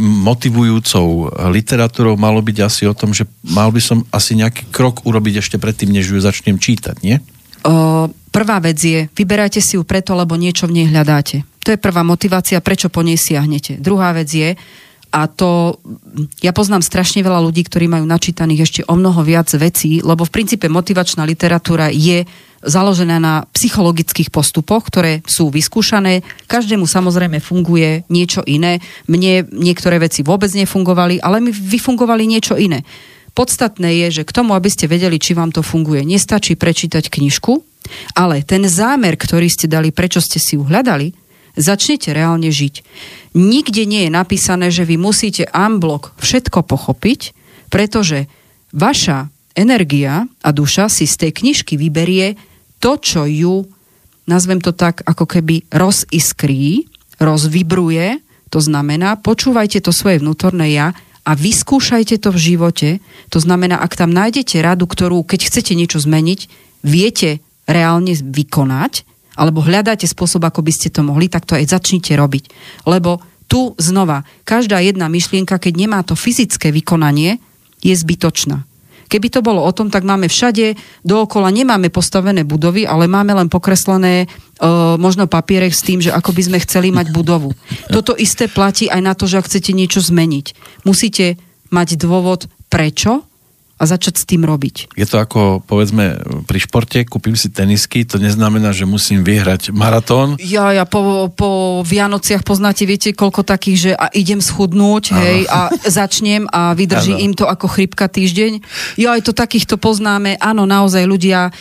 motivujúcou 0.00 1.28
literatúrou 1.52 2.16
malo 2.16 2.40
byť 2.40 2.56
asi 2.64 2.88
o 2.88 2.96
tom, 2.96 3.12
že 3.12 3.28
mal 3.44 3.68
by 3.68 3.80
som 3.84 3.98
asi 4.08 4.34
nejaký 4.34 4.72
krok 4.72 5.04
urobiť 5.04 5.44
ešte 5.44 5.56
predtým, 5.60 5.92
než 5.92 6.08
ju 6.10 6.18
začnem 6.18 6.56
čítať, 6.56 7.04
nie? 7.04 7.20
O, 7.64 8.08
prvá 8.32 8.60
vec 8.64 8.80
je, 8.80 9.06
vyberajte 9.12 9.60
si 9.60 9.76
ju 9.76 9.84
preto, 9.84 10.16
lebo 10.16 10.36
niečo 10.36 10.64
v 10.64 10.82
nej 10.82 10.86
hľadáte. 10.88 11.44
To 11.64 11.72
je 11.72 11.80
prvá 11.80 12.04
motivácia, 12.04 12.60
prečo 12.60 12.92
po 12.92 13.00
nej 13.00 13.16
siahnete. 13.16 13.80
Druhá 13.80 14.12
vec 14.12 14.28
je, 14.28 14.52
a 15.14 15.30
to, 15.30 15.78
ja 16.42 16.50
poznám 16.50 16.82
strašne 16.82 17.22
veľa 17.22 17.38
ľudí, 17.38 17.62
ktorí 17.62 17.86
majú 17.86 18.02
načítaných 18.02 18.64
ešte 18.66 18.80
o 18.90 18.98
mnoho 18.98 19.22
viac 19.22 19.46
vecí, 19.54 20.02
lebo 20.02 20.26
v 20.26 20.34
princípe 20.34 20.66
motivačná 20.66 21.22
literatúra 21.22 21.86
je 21.94 22.26
založená 22.64 23.20
na 23.20 23.44
psychologických 23.52 24.32
postupoch, 24.32 24.88
ktoré 24.88 25.20
sú 25.28 25.52
vyskúšané. 25.52 26.24
Každému 26.48 26.88
samozrejme 26.88 27.38
funguje 27.38 28.08
niečo 28.08 28.40
iné. 28.48 28.80
Mne 29.06 29.46
niektoré 29.52 30.00
veci 30.00 30.24
vôbec 30.24 30.50
nefungovali, 30.50 31.20
ale 31.20 31.44
mi 31.44 31.52
vyfungovali 31.52 32.24
niečo 32.24 32.56
iné. 32.56 32.82
Podstatné 33.34 34.06
je, 34.06 34.22
že 34.22 34.26
k 34.26 34.34
tomu, 34.34 34.54
aby 34.54 34.70
ste 34.70 34.86
vedeli, 34.86 35.18
či 35.18 35.34
vám 35.34 35.50
to 35.50 35.60
funguje, 35.60 36.06
nestačí 36.06 36.54
prečítať 36.54 37.10
knižku, 37.10 37.52
ale 38.14 38.46
ten 38.46 38.64
zámer, 38.64 39.18
ktorý 39.18 39.50
ste 39.50 39.66
dali, 39.66 39.90
prečo 39.90 40.22
ste 40.22 40.38
si 40.38 40.54
ju 40.54 40.62
hľadali, 40.62 41.12
začnete 41.58 42.14
reálne 42.14 42.50
žiť. 42.50 42.74
Nikde 43.34 43.82
nie 43.90 44.06
je 44.06 44.10
napísané, 44.14 44.70
že 44.70 44.86
vy 44.86 44.98
musíte 44.98 45.50
unblock 45.50 46.14
všetko 46.22 46.62
pochopiť, 46.62 47.34
pretože 47.74 48.30
vaša 48.70 49.34
energia 49.58 50.26
a 50.42 50.48
duša 50.50 50.86
si 50.86 51.06
z 51.06 51.26
tej 51.26 51.30
knižky 51.34 51.74
vyberie 51.74 52.38
to, 52.84 53.00
čo 53.00 53.24
ju, 53.24 53.64
nazvem 54.28 54.60
to 54.60 54.76
tak, 54.76 55.00
ako 55.08 55.24
keby 55.24 55.64
roziskrí, 55.72 56.84
rozvibruje, 57.16 58.20
to 58.52 58.60
znamená, 58.60 59.16
počúvajte 59.16 59.80
to 59.80 59.88
svoje 59.88 60.20
vnútorné 60.20 60.76
ja 60.76 60.92
a 61.24 61.32
vyskúšajte 61.32 62.20
to 62.20 62.28
v 62.28 62.52
živote. 62.52 62.88
To 63.32 63.40
znamená, 63.40 63.80
ak 63.80 63.96
tam 63.96 64.12
nájdete 64.12 64.60
radu, 64.60 64.84
ktorú, 64.84 65.24
keď 65.24 65.48
chcete 65.48 65.72
niečo 65.72 65.96
zmeniť, 65.98 66.40
viete 66.84 67.40
reálne 67.64 68.12
vykonať, 68.12 69.08
alebo 69.34 69.64
hľadáte 69.64 70.06
spôsob, 70.06 70.44
ako 70.44 70.62
by 70.62 70.72
ste 70.76 70.92
to 70.92 71.02
mohli, 71.02 71.26
tak 71.26 71.48
to 71.48 71.56
aj 71.56 71.66
začnite 71.66 72.12
robiť. 72.14 72.52
Lebo 72.86 73.18
tu 73.48 73.72
znova, 73.80 74.22
každá 74.46 74.78
jedna 74.84 75.10
myšlienka, 75.10 75.58
keď 75.58 75.74
nemá 75.74 76.04
to 76.06 76.14
fyzické 76.14 76.70
vykonanie, 76.70 77.40
je 77.82 77.96
zbytočná. 77.96 78.62
Keby 79.08 79.28
to 79.28 79.40
bolo 79.44 79.60
o 79.62 79.72
tom, 79.74 79.92
tak 79.92 80.06
máme 80.06 80.30
všade 80.30 80.74
dookola, 81.04 81.52
nemáme 81.52 81.92
postavené 81.92 82.42
budovy, 82.42 82.88
ale 82.88 83.10
máme 83.10 83.36
len 83.36 83.48
pokreslené 83.52 84.24
e, 84.24 84.26
možno 84.96 85.28
papierek 85.28 85.74
s 85.74 85.84
tým, 85.84 86.00
že 86.00 86.14
ako 86.14 86.32
by 86.32 86.42
sme 86.44 86.58
chceli 86.64 86.88
mať 86.94 87.12
budovu. 87.12 87.52
Toto 87.92 88.16
isté 88.16 88.48
platí 88.48 88.88
aj 88.88 89.00
na 89.02 89.12
to, 89.12 89.28
že 89.28 89.40
ak 89.42 89.48
chcete 89.50 89.76
niečo 89.76 90.00
zmeniť. 90.00 90.46
Musíte 90.88 91.36
mať 91.68 91.98
dôvod 91.98 92.46
prečo 92.70 93.26
a 93.74 93.82
začať 93.90 94.22
s 94.22 94.24
tým 94.24 94.46
robiť. 94.46 94.94
Je 94.94 95.02
to 95.02 95.18
ako, 95.18 95.58
povedzme, 95.66 96.22
pri 96.46 96.58
športe, 96.62 97.02
kúpim 97.10 97.34
si 97.34 97.50
tenisky, 97.50 98.06
to 98.06 98.22
neznamená, 98.22 98.70
že 98.70 98.86
musím 98.86 99.26
vyhrať 99.26 99.74
maratón. 99.74 100.38
Ja, 100.38 100.70
ja 100.70 100.86
po, 100.86 101.26
po 101.34 101.82
Vianociach 101.82 102.46
poznáte, 102.46 102.86
viete, 102.86 103.10
koľko 103.10 103.42
takých, 103.42 103.78
že 103.78 103.90
a 103.98 104.14
idem 104.14 104.38
schudnúť, 104.38 105.10
Áno. 105.10 105.18
hej, 105.18 105.40
a 105.50 105.74
začnem 105.98 106.46
a 106.54 106.70
vydrží 106.78 107.18
im 107.18 107.34
to 107.34 107.50
ako 107.50 107.66
chrypka 107.66 108.06
týždeň. 108.06 108.62
Jo, 108.94 109.10
aj 109.10 109.26
to 109.26 109.34
takýchto 109.34 109.74
poznáme. 109.74 110.38
Áno, 110.38 110.70
naozaj 110.70 111.02
ľudia 111.02 111.50
e, 111.50 111.52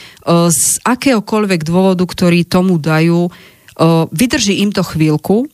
z 0.53 0.77
akéhokoľvek 0.85 1.65
dôvodu, 1.65 2.05
ktorý 2.05 2.45
tomu 2.45 2.77
dajú, 2.77 3.25
e, 3.25 3.31
vydrží 4.13 4.61
im 4.61 4.69
to 4.69 4.85
chvíľku, 4.85 5.49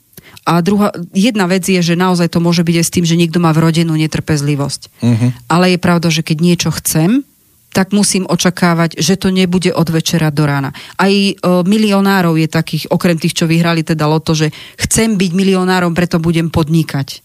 a 0.50 0.66
druhá, 0.66 0.90
jedna 1.14 1.46
vec 1.46 1.62
je, 1.70 1.78
že 1.78 1.94
naozaj 1.94 2.34
to 2.34 2.42
môže 2.42 2.66
byť 2.66 2.76
aj 2.82 2.86
s 2.90 2.94
tým, 2.98 3.06
že 3.06 3.14
niekto 3.14 3.38
má 3.38 3.54
vrodenú 3.54 3.94
netrpezlivosť. 3.94 4.82
Mhm. 5.06 5.28
Ale 5.46 5.78
je 5.78 5.80
pravda, 5.80 6.10
že 6.10 6.26
keď 6.26 6.38
niečo 6.42 6.74
chcem, 6.74 7.22
tak 7.70 7.94
musím 7.94 8.26
očakávať, 8.26 8.98
že 8.98 9.14
to 9.14 9.30
nebude 9.30 9.70
od 9.70 9.88
večera 9.94 10.34
do 10.34 10.50
rána. 10.50 10.74
Aj 10.98 11.14
e, 11.14 11.38
milionárov 11.46 12.34
je 12.42 12.50
takých, 12.50 12.90
okrem 12.90 13.22
tých, 13.22 13.38
čo 13.38 13.46
vyhrali 13.46 13.86
teda 13.86 14.10
loto, 14.10 14.34
že 14.34 14.50
chcem 14.82 15.22
byť 15.22 15.32
milionárom, 15.38 15.94
preto 15.94 16.18
budem 16.18 16.50
podnikať. 16.50 17.22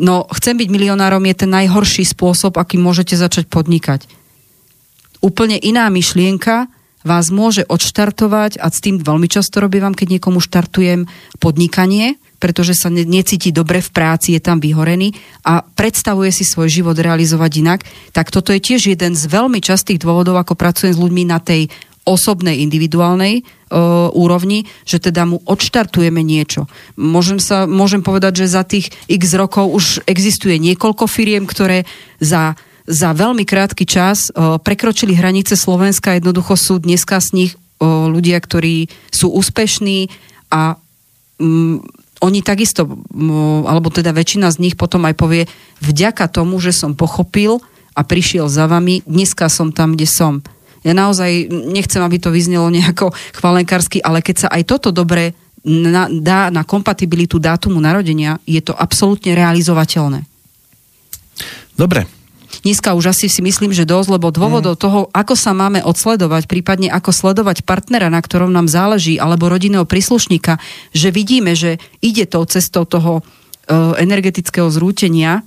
No, 0.00 0.24
chcem 0.32 0.56
byť 0.56 0.68
milionárom 0.72 1.20
je 1.28 1.44
ten 1.44 1.52
najhorší 1.52 2.08
spôsob, 2.08 2.56
aký 2.56 2.80
môžete 2.80 3.20
začať 3.20 3.52
podnikať. 3.52 4.08
Úplne 5.20 5.60
iná 5.60 5.92
myšlienka 5.92 6.72
vás 7.04 7.28
môže 7.28 7.68
odštartovať 7.68 8.62
a 8.64 8.72
s 8.72 8.80
tým 8.80 8.96
veľmi 8.96 9.28
často 9.28 9.60
robím, 9.60 9.92
keď 9.92 10.18
niekomu 10.18 10.40
štartujem 10.40 11.04
podnikanie, 11.36 12.16
pretože 12.42 12.74
sa 12.74 12.90
ne- 12.90 13.06
necíti 13.06 13.54
dobre 13.54 13.78
v 13.78 13.94
práci, 13.94 14.34
je 14.34 14.42
tam 14.42 14.58
vyhorený 14.58 15.14
a 15.46 15.62
predstavuje 15.62 16.34
si 16.34 16.42
svoj 16.42 16.66
život 16.66 16.98
realizovať 16.98 17.52
inak, 17.62 17.80
tak 18.10 18.34
toto 18.34 18.50
je 18.50 18.58
tiež 18.58 18.90
jeden 18.90 19.14
z 19.14 19.24
veľmi 19.30 19.62
častých 19.62 20.02
dôvodov, 20.02 20.42
ako 20.42 20.58
pracujem 20.58 20.90
s 20.90 20.98
ľuďmi 20.98 21.22
na 21.30 21.38
tej 21.38 21.70
osobnej, 22.02 22.58
individuálnej 22.66 23.34
e, 23.38 23.42
úrovni, 24.10 24.66
že 24.82 24.98
teda 24.98 25.22
mu 25.22 25.38
odštartujeme 25.46 26.18
niečo. 26.18 26.66
Môžem, 26.98 27.38
sa, 27.38 27.70
môžem 27.70 28.02
povedať, 28.02 28.42
že 28.42 28.58
za 28.58 28.66
tých 28.66 28.90
x 29.06 29.38
rokov 29.38 29.70
už 29.70 29.84
existuje 30.10 30.58
niekoľko 30.58 31.06
firiem, 31.06 31.46
ktoré 31.46 31.86
za 32.18 32.58
za 32.82 33.14
veľmi 33.14 33.46
krátky 33.46 33.86
čas 33.86 34.26
e, 34.26 34.58
prekročili 34.58 35.14
hranice 35.14 35.54
Slovenska, 35.54 36.18
jednoducho 36.18 36.58
sú 36.58 36.82
dneska 36.82 37.22
z 37.22 37.28
nich 37.30 37.52
e, 37.54 37.86
ľudia, 37.86 38.42
ktorí 38.42 38.90
sú 39.14 39.30
úspešní 39.30 40.10
a 40.50 40.74
mm, 41.38 42.01
oni 42.22 42.40
takisto, 42.40 42.86
alebo 43.66 43.90
teda 43.90 44.14
väčšina 44.14 44.48
z 44.54 44.62
nich 44.62 44.74
potom 44.78 45.02
aj 45.04 45.18
povie, 45.18 45.50
vďaka 45.82 46.30
tomu, 46.30 46.62
že 46.62 46.70
som 46.70 46.94
pochopil 46.94 47.58
a 47.92 48.06
prišiel 48.06 48.46
za 48.46 48.70
vami, 48.70 49.02
dneska 49.04 49.50
som 49.50 49.74
tam, 49.74 49.98
kde 49.98 50.06
som. 50.06 50.38
Ja 50.86 50.94
naozaj 50.94 51.50
nechcem, 51.50 52.02
aby 52.02 52.22
to 52.22 52.30
vyznelo 52.30 52.70
nejako 52.70 53.10
chvalenkársky, 53.34 53.98
ale 53.98 54.22
keď 54.22 54.46
sa 54.46 54.48
aj 54.54 54.62
toto 54.70 54.94
dobre 54.94 55.34
na, 55.66 56.06
dá 56.10 56.50
na 56.50 56.62
kompatibilitu 56.62 57.38
dátumu 57.38 57.78
narodenia, 57.78 58.38
je 58.46 58.58
to 58.62 58.74
absolútne 58.74 59.34
realizovateľné. 59.34 60.26
Dobre, 61.74 62.06
Dneska 62.60 62.92
už 62.92 63.16
asi 63.16 63.32
si 63.32 63.40
myslím, 63.40 63.72
že 63.72 63.88
dosť, 63.88 64.20
lebo 64.20 64.28
dôvodov 64.28 64.76
toho, 64.76 65.08
ako 65.16 65.32
sa 65.32 65.56
máme 65.56 65.80
odsledovať, 65.80 66.44
prípadne 66.44 66.92
ako 66.92 67.08
sledovať 67.08 67.64
partnera, 67.64 68.12
na 68.12 68.20
ktorom 68.20 68.52
nám 68.52 68.68
záleží, 68.68 69.16
alebo 69.16 69.48
rodinného 69.48 69.88
príslušníka, 69.88 70.60
že 70.92 71.08
vidíme, 71.08 71.56
že 71.56 71.80
ide 72.04 72.28
tou 72.28 72.44
cestou 72.44 72.84
toho 72.84 73.18
e, 73.18 73.22
energetického 73.96 74.68
zrútenia, 74.68 75.40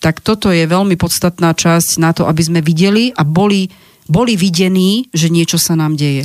tak 0.00 0.24
toto 0.24 0.48
je 0.48 0.64
veľmi 0.64 0.96
podstatná 0.96 1.52
časť 1.52 2.00
na 2.00 2.16
to, 2.16 2.24
aby 2.24 2.40
sme 2.40 2.60
videli 2.64 3.12
a 3.12 3.24
boli, 3.24 3.68
boli 4.06 4.38
videní, 4.38 5.10
že 5.10 5.28
niečo 5.28 5.58
sa 5.58 5.74
nám 5.74 5.98
deje. 5.98 6.22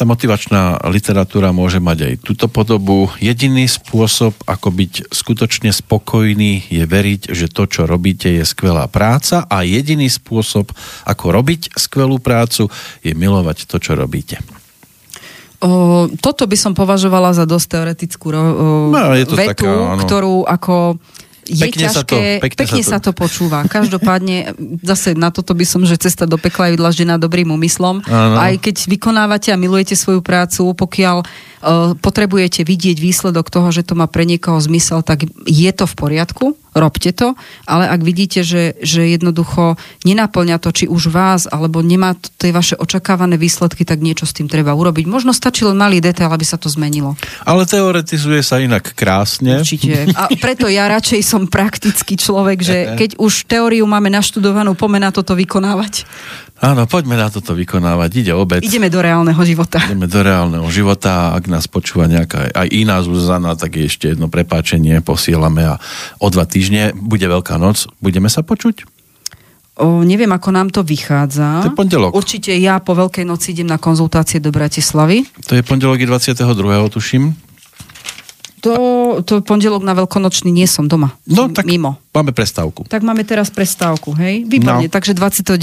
tá 0.00 0.08
motivačná 0.08 0.80
literatúra 0.88 1.52
môže 1.52 1.76
mať 1.76 1.98
aj 2.08 2.14
túto 2.24 2.48
podobu. 2.48 3.12
Jediný 3.20 3.68
spôsob, 3.68 4.32
ako 4.48 4.72
byť 4.72 5.12
skutočne 5.12 5.68
spokojný, 5.70 6.72
je 6.72 6.84
veriť, 6.88 7.36
že 7.36 7.52
to, 7.52 7.68
čo 7.68 7.84
robíte, 7.84 8.32
je 8.32 8.44
skvelá 8.48 8.88
práca 8.88 9.44
a 9.44 9.60
jediný 9.60 10.08
spôsob, 10.08 10.72
ako 11.04 11.24
robiť 11.28 11.76
skvelú 11.76 12.16
prácu, 12.16 12.72
je 13.04 13.12
milovať 13.12 13.68
to, 13.68 13.76
čo 13.76 13.92
robíte. 13.92 14.40
O, 15.60 16.08
toto 16.24 16.48
by 16.48 16.56
som 16.56 16.72
považovala 16.72 17.36
za 17.36 17.44
dosť 17.44 17.66
teoretickú 17.68 18.26
ro, 18.32 18.40
o, 18.40 18.48
No, 18.88 19.12
je 19.12 19.28
to 19.28 19.36
vetu, 19.36 19.68
taká, 19.68 20.00
ktorú 20.08 20.48
ako 20.48 20.96
je 21.50 21.64
Pekne 21.66 21.90
sa 21.90 22.06
to- 22.06 22.14
ťažké, 22.14 22.22
pekne 22.38 22.58
pekne, 22.62 22.82
sa 22.86 22.90
sa, 22.96 22.98
to- 23.02 23.10
to... 23.10 23.18
počúva. 23.18 23.66
Každopádne, 23.66 24.54
zase 24.86 25.18
na 25.18 25.34
toto 25.34 25.52
by 25.58 25.66
som, 25.66 25.82
že 25.82 25.98
cesta 25.98 26.30
do 26.30 26.38
pekla 26.38 26.70
je 26.70 26.78
vydlaždená 26.78 27.18
dobrým 27.18 27.50
úmyslom. 27.50 28.06
Aj 28.38 28.54
keď 28.54 28.86
vykonávate 28.86 29.50
a 29.50 29.58
milujete 29.58 29.98
svoju 29.98 30.22
prácu, 30.22 30.70
pokiaľ 30.78 31.26
potrebujete 32.00 32.64
vidieť 32.64 32.96
výsledok 32.96 33.52
toho, 33.52 33.68
že 33.68 33.84
to 33.84 33.92
má 33.92 34.08
pre 34.08 34.24
niekoho 34.24 34.56
zmysel, 34.56 35.04
tak 35.04 35.28
je 35.44 35.70
to 35.76 35.84
v 35.84 35.94
poriadku, 35.94 36.46
robte 36.72 37.10
to, 37.10 37.34
ale 37.66 37.90
ak 37.90 38.00
vidíte, 38.00 38.46
že, 38.46 38.78
že 38.80 39.10
jednoducho 39.10 39.74
nenaplňa 40.06 40.56
to, 40.62 40.70
či 40.70 40.86
už 40.86 41.10
vás, 41.10 41.50
alebo 41.50 41.82
nemá 41.82 42.14
tie 42.38 42.54
vaše 42.54 42.78
očakávané 42.78 43.34
výsledky, 43.34 43.82
tak 43.82 43.98
niečo 43.98 44.24
s 44.24 44.32
tým 44.32 44.46
treba 44.46 44.72
urobiť. 44.72 45.04
Možno 45.10 45.34
stačí 45.34 45.66
len 45.66 45.76
malý 45.76 45.98
detail, 45.98 46.30
aby 46.30 46.46
sa 46.46 46.56
to 46.56 46.70
zmenilo. 46.70 47.18
Ale 47.42 47.66
teoretizuje 47.66 48.40
sa 48.40 48.62
inak 48.62 48.94
krásne. 48.94 49.60
Určite. 49.60 50.14
A 50.14 50.30
preto 50.38 50.70
ja 50.70 50.86
radšej 50.86 51.20
som 51.26 51.50
praktický 51.50 52.14
človek, 52.14 52.58
že 52.62 52.76
keď 53.00 53.18
už 53.18 53.50
teóriu 53.50 53.84
máme 53.84 54.08
naštudovanú, 54.08 54.78
poďme 54.78 55.02
na 55.02 55.10
toto 55.10 55.34
vykonávať. 55.34 56.06
Áno, 56.60 56.84
poďme 56.84 57.16
na 57.16 57.32
toto 57.32 57.56
vykonávať. 57.56 58.10
Ide 58.20 58.32
obec. 58.36 58.60
Ideme 58.60 58.92
do 58.92 59.00
reálneho 59.00 59.40
života. 59.48 59.80
Ideme 59.80 60.04
do 60.04 60.20
reálneho 60.20 60.68
života. 60.68 61.32
Ak 61.32 61.48
nás 61.50 61.66
počúva 61.66 62.06
nejaká 62.06 62.54
aj 62.54 62.68
iná 62.70 63.02
Zuzana, 63.02 63.58
tak 63.58 63.76
ešte 63.76 64.14
jedno 64.14 64.30
prepáčenie 64.30 65.02
posielame 65.02 65.66
a 65.66 65.82
o 66.22 66.30
dva 66.30 66.46
týždne 66.46 66.94
bude 66.94 67.26
Veľká 67.26 67.58
noc. 67.58 67.90
Budeme 67.98 68.30
sa 68.30 68.46
počuť? 68.46 68.86
O, 69.80 70.04
neviem, 70.04 70.28
ako 70.28 70.48
nám 70.52 70.68
to 70.68 70.84
vychádza. 70.84 71.64
To 71.64 71.72
je 71.72 71.78
pondelok. 71.78 72.12
Určite 72.12 72.52
ja 72.52 72.78
po 72.84 72.92
Veľkej 72.92 73.24
noci 73.24 73.56
idem 73.56 73.66
na 73.66 73.80
konzultácie 73.80 74.36
do 74.36 74.52
Bratislavy. 74.52 75.24
To 75.48 75.56
je 75.56 75.62
pondelok 75.64 76.04
22. 76.04 76.36
tuším. 76.92 77.32
To, 78.60 78.74
to 79.24 79.40
pondelok 79.40 79.80
na 79.80 79.96
veľkonočný 79.96 80.52
nie 80.52 80.68
som 80.68 80.84
doma. 80.84 81.16
No 81.24 81.48
tak 81.48 81.64
mimo. 81.64 81.96
máme 82.12 82.36
prestávku. 82.36 82.84
Tak 82.84 83.00
máme 83.00 83.24
teraz 83.24 83.48
prestávku, 83.48 84.12
hej? 84.20 84.44
Výborne, 84.44 84.84
no. 84.84 84.92
takže 84.92 85.16
29. 85.16 85.56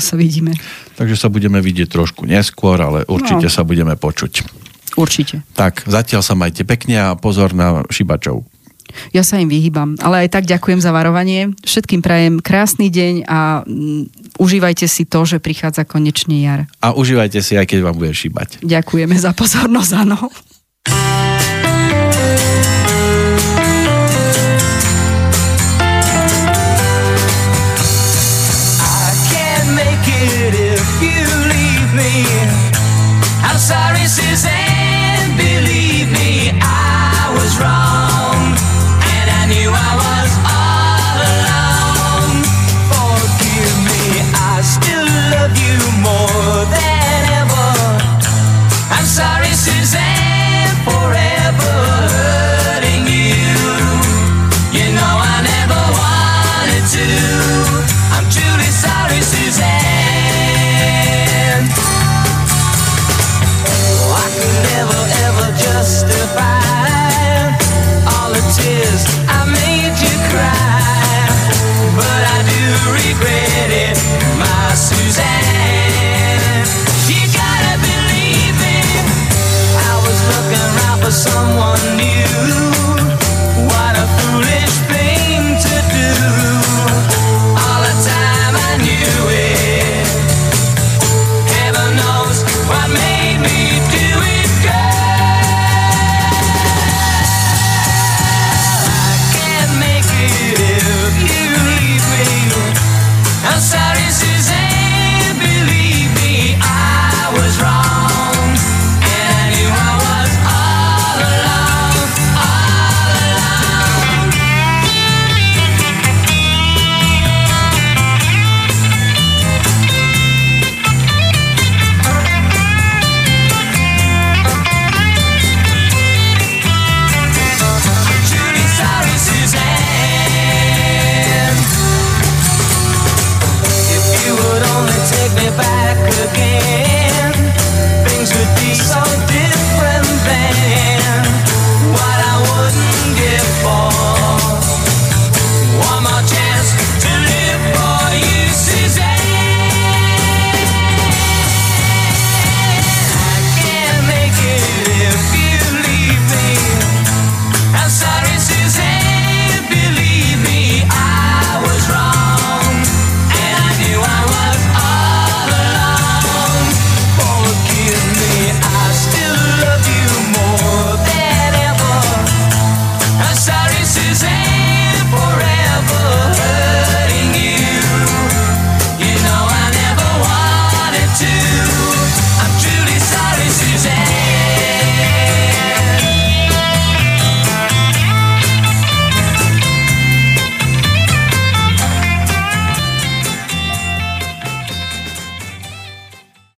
sa 0.00 0.14
vidíme. 0.16 0.56
Takže 0.96 1.20
sa 1.20 1.28
budeme 1.28 1.60
vidieť 1.60 1.92
trošku 1.92 2.24
neskôr, 2.24 2.80
ale 2.80 3.04
určite 3.04 3.52
no. 3.52 3.52
sa 3.52 3.68
budeme 3.68 4.00
počuť. 4.00 4.48
Určite. 4.98 5.46
Tak, 5.54 5.86
zatiaľ 5.86 6.26
sa 6.26 6.34
majte 6.34 6.66
pekne 6.66 6.98
a 6.98 7.08
pozor 7.14 7.54
na 7.54 7.86
šibačov. 7.86 8.42
Ja 9.12 9.22
sa 9.22 9.38
im 9.38 9.52
vyhýbam, 9.52 9.94
ale 10.00 10.26
aj 10.26 10.34
tak 10.34 10.44
ďakujem 10.48 10.80
za 10.80 10.90
varovanie. 10.90 11.54
Všetkým 11.62 12.00
prajem 12.00 12.40
krásny 12.40 12.88
deň 12.88 13.14
a 13.28 13.62
mm, 13.62 14.34
užívajte 14.40 14.88
si 14.88 15.04
to, 15.04 15.28
že 15.28 15.38
prichádza 15.38 15.84
konečne 15.84 16.40
jar. 16.40 16.66
A 16.80 16.96
užívajte 16.96 17.38
si, 17.44 17.54
aj 17.54 17.68
keď 17.68 17.78
vám 17.84 17.96
bude 18.00 18.10
šíbať. 18.16 18.64
Ďakujeme 18.64 19.14
za 19.14 19.36
pozornosť, 19.36 19.92
áno. 20.02 20.32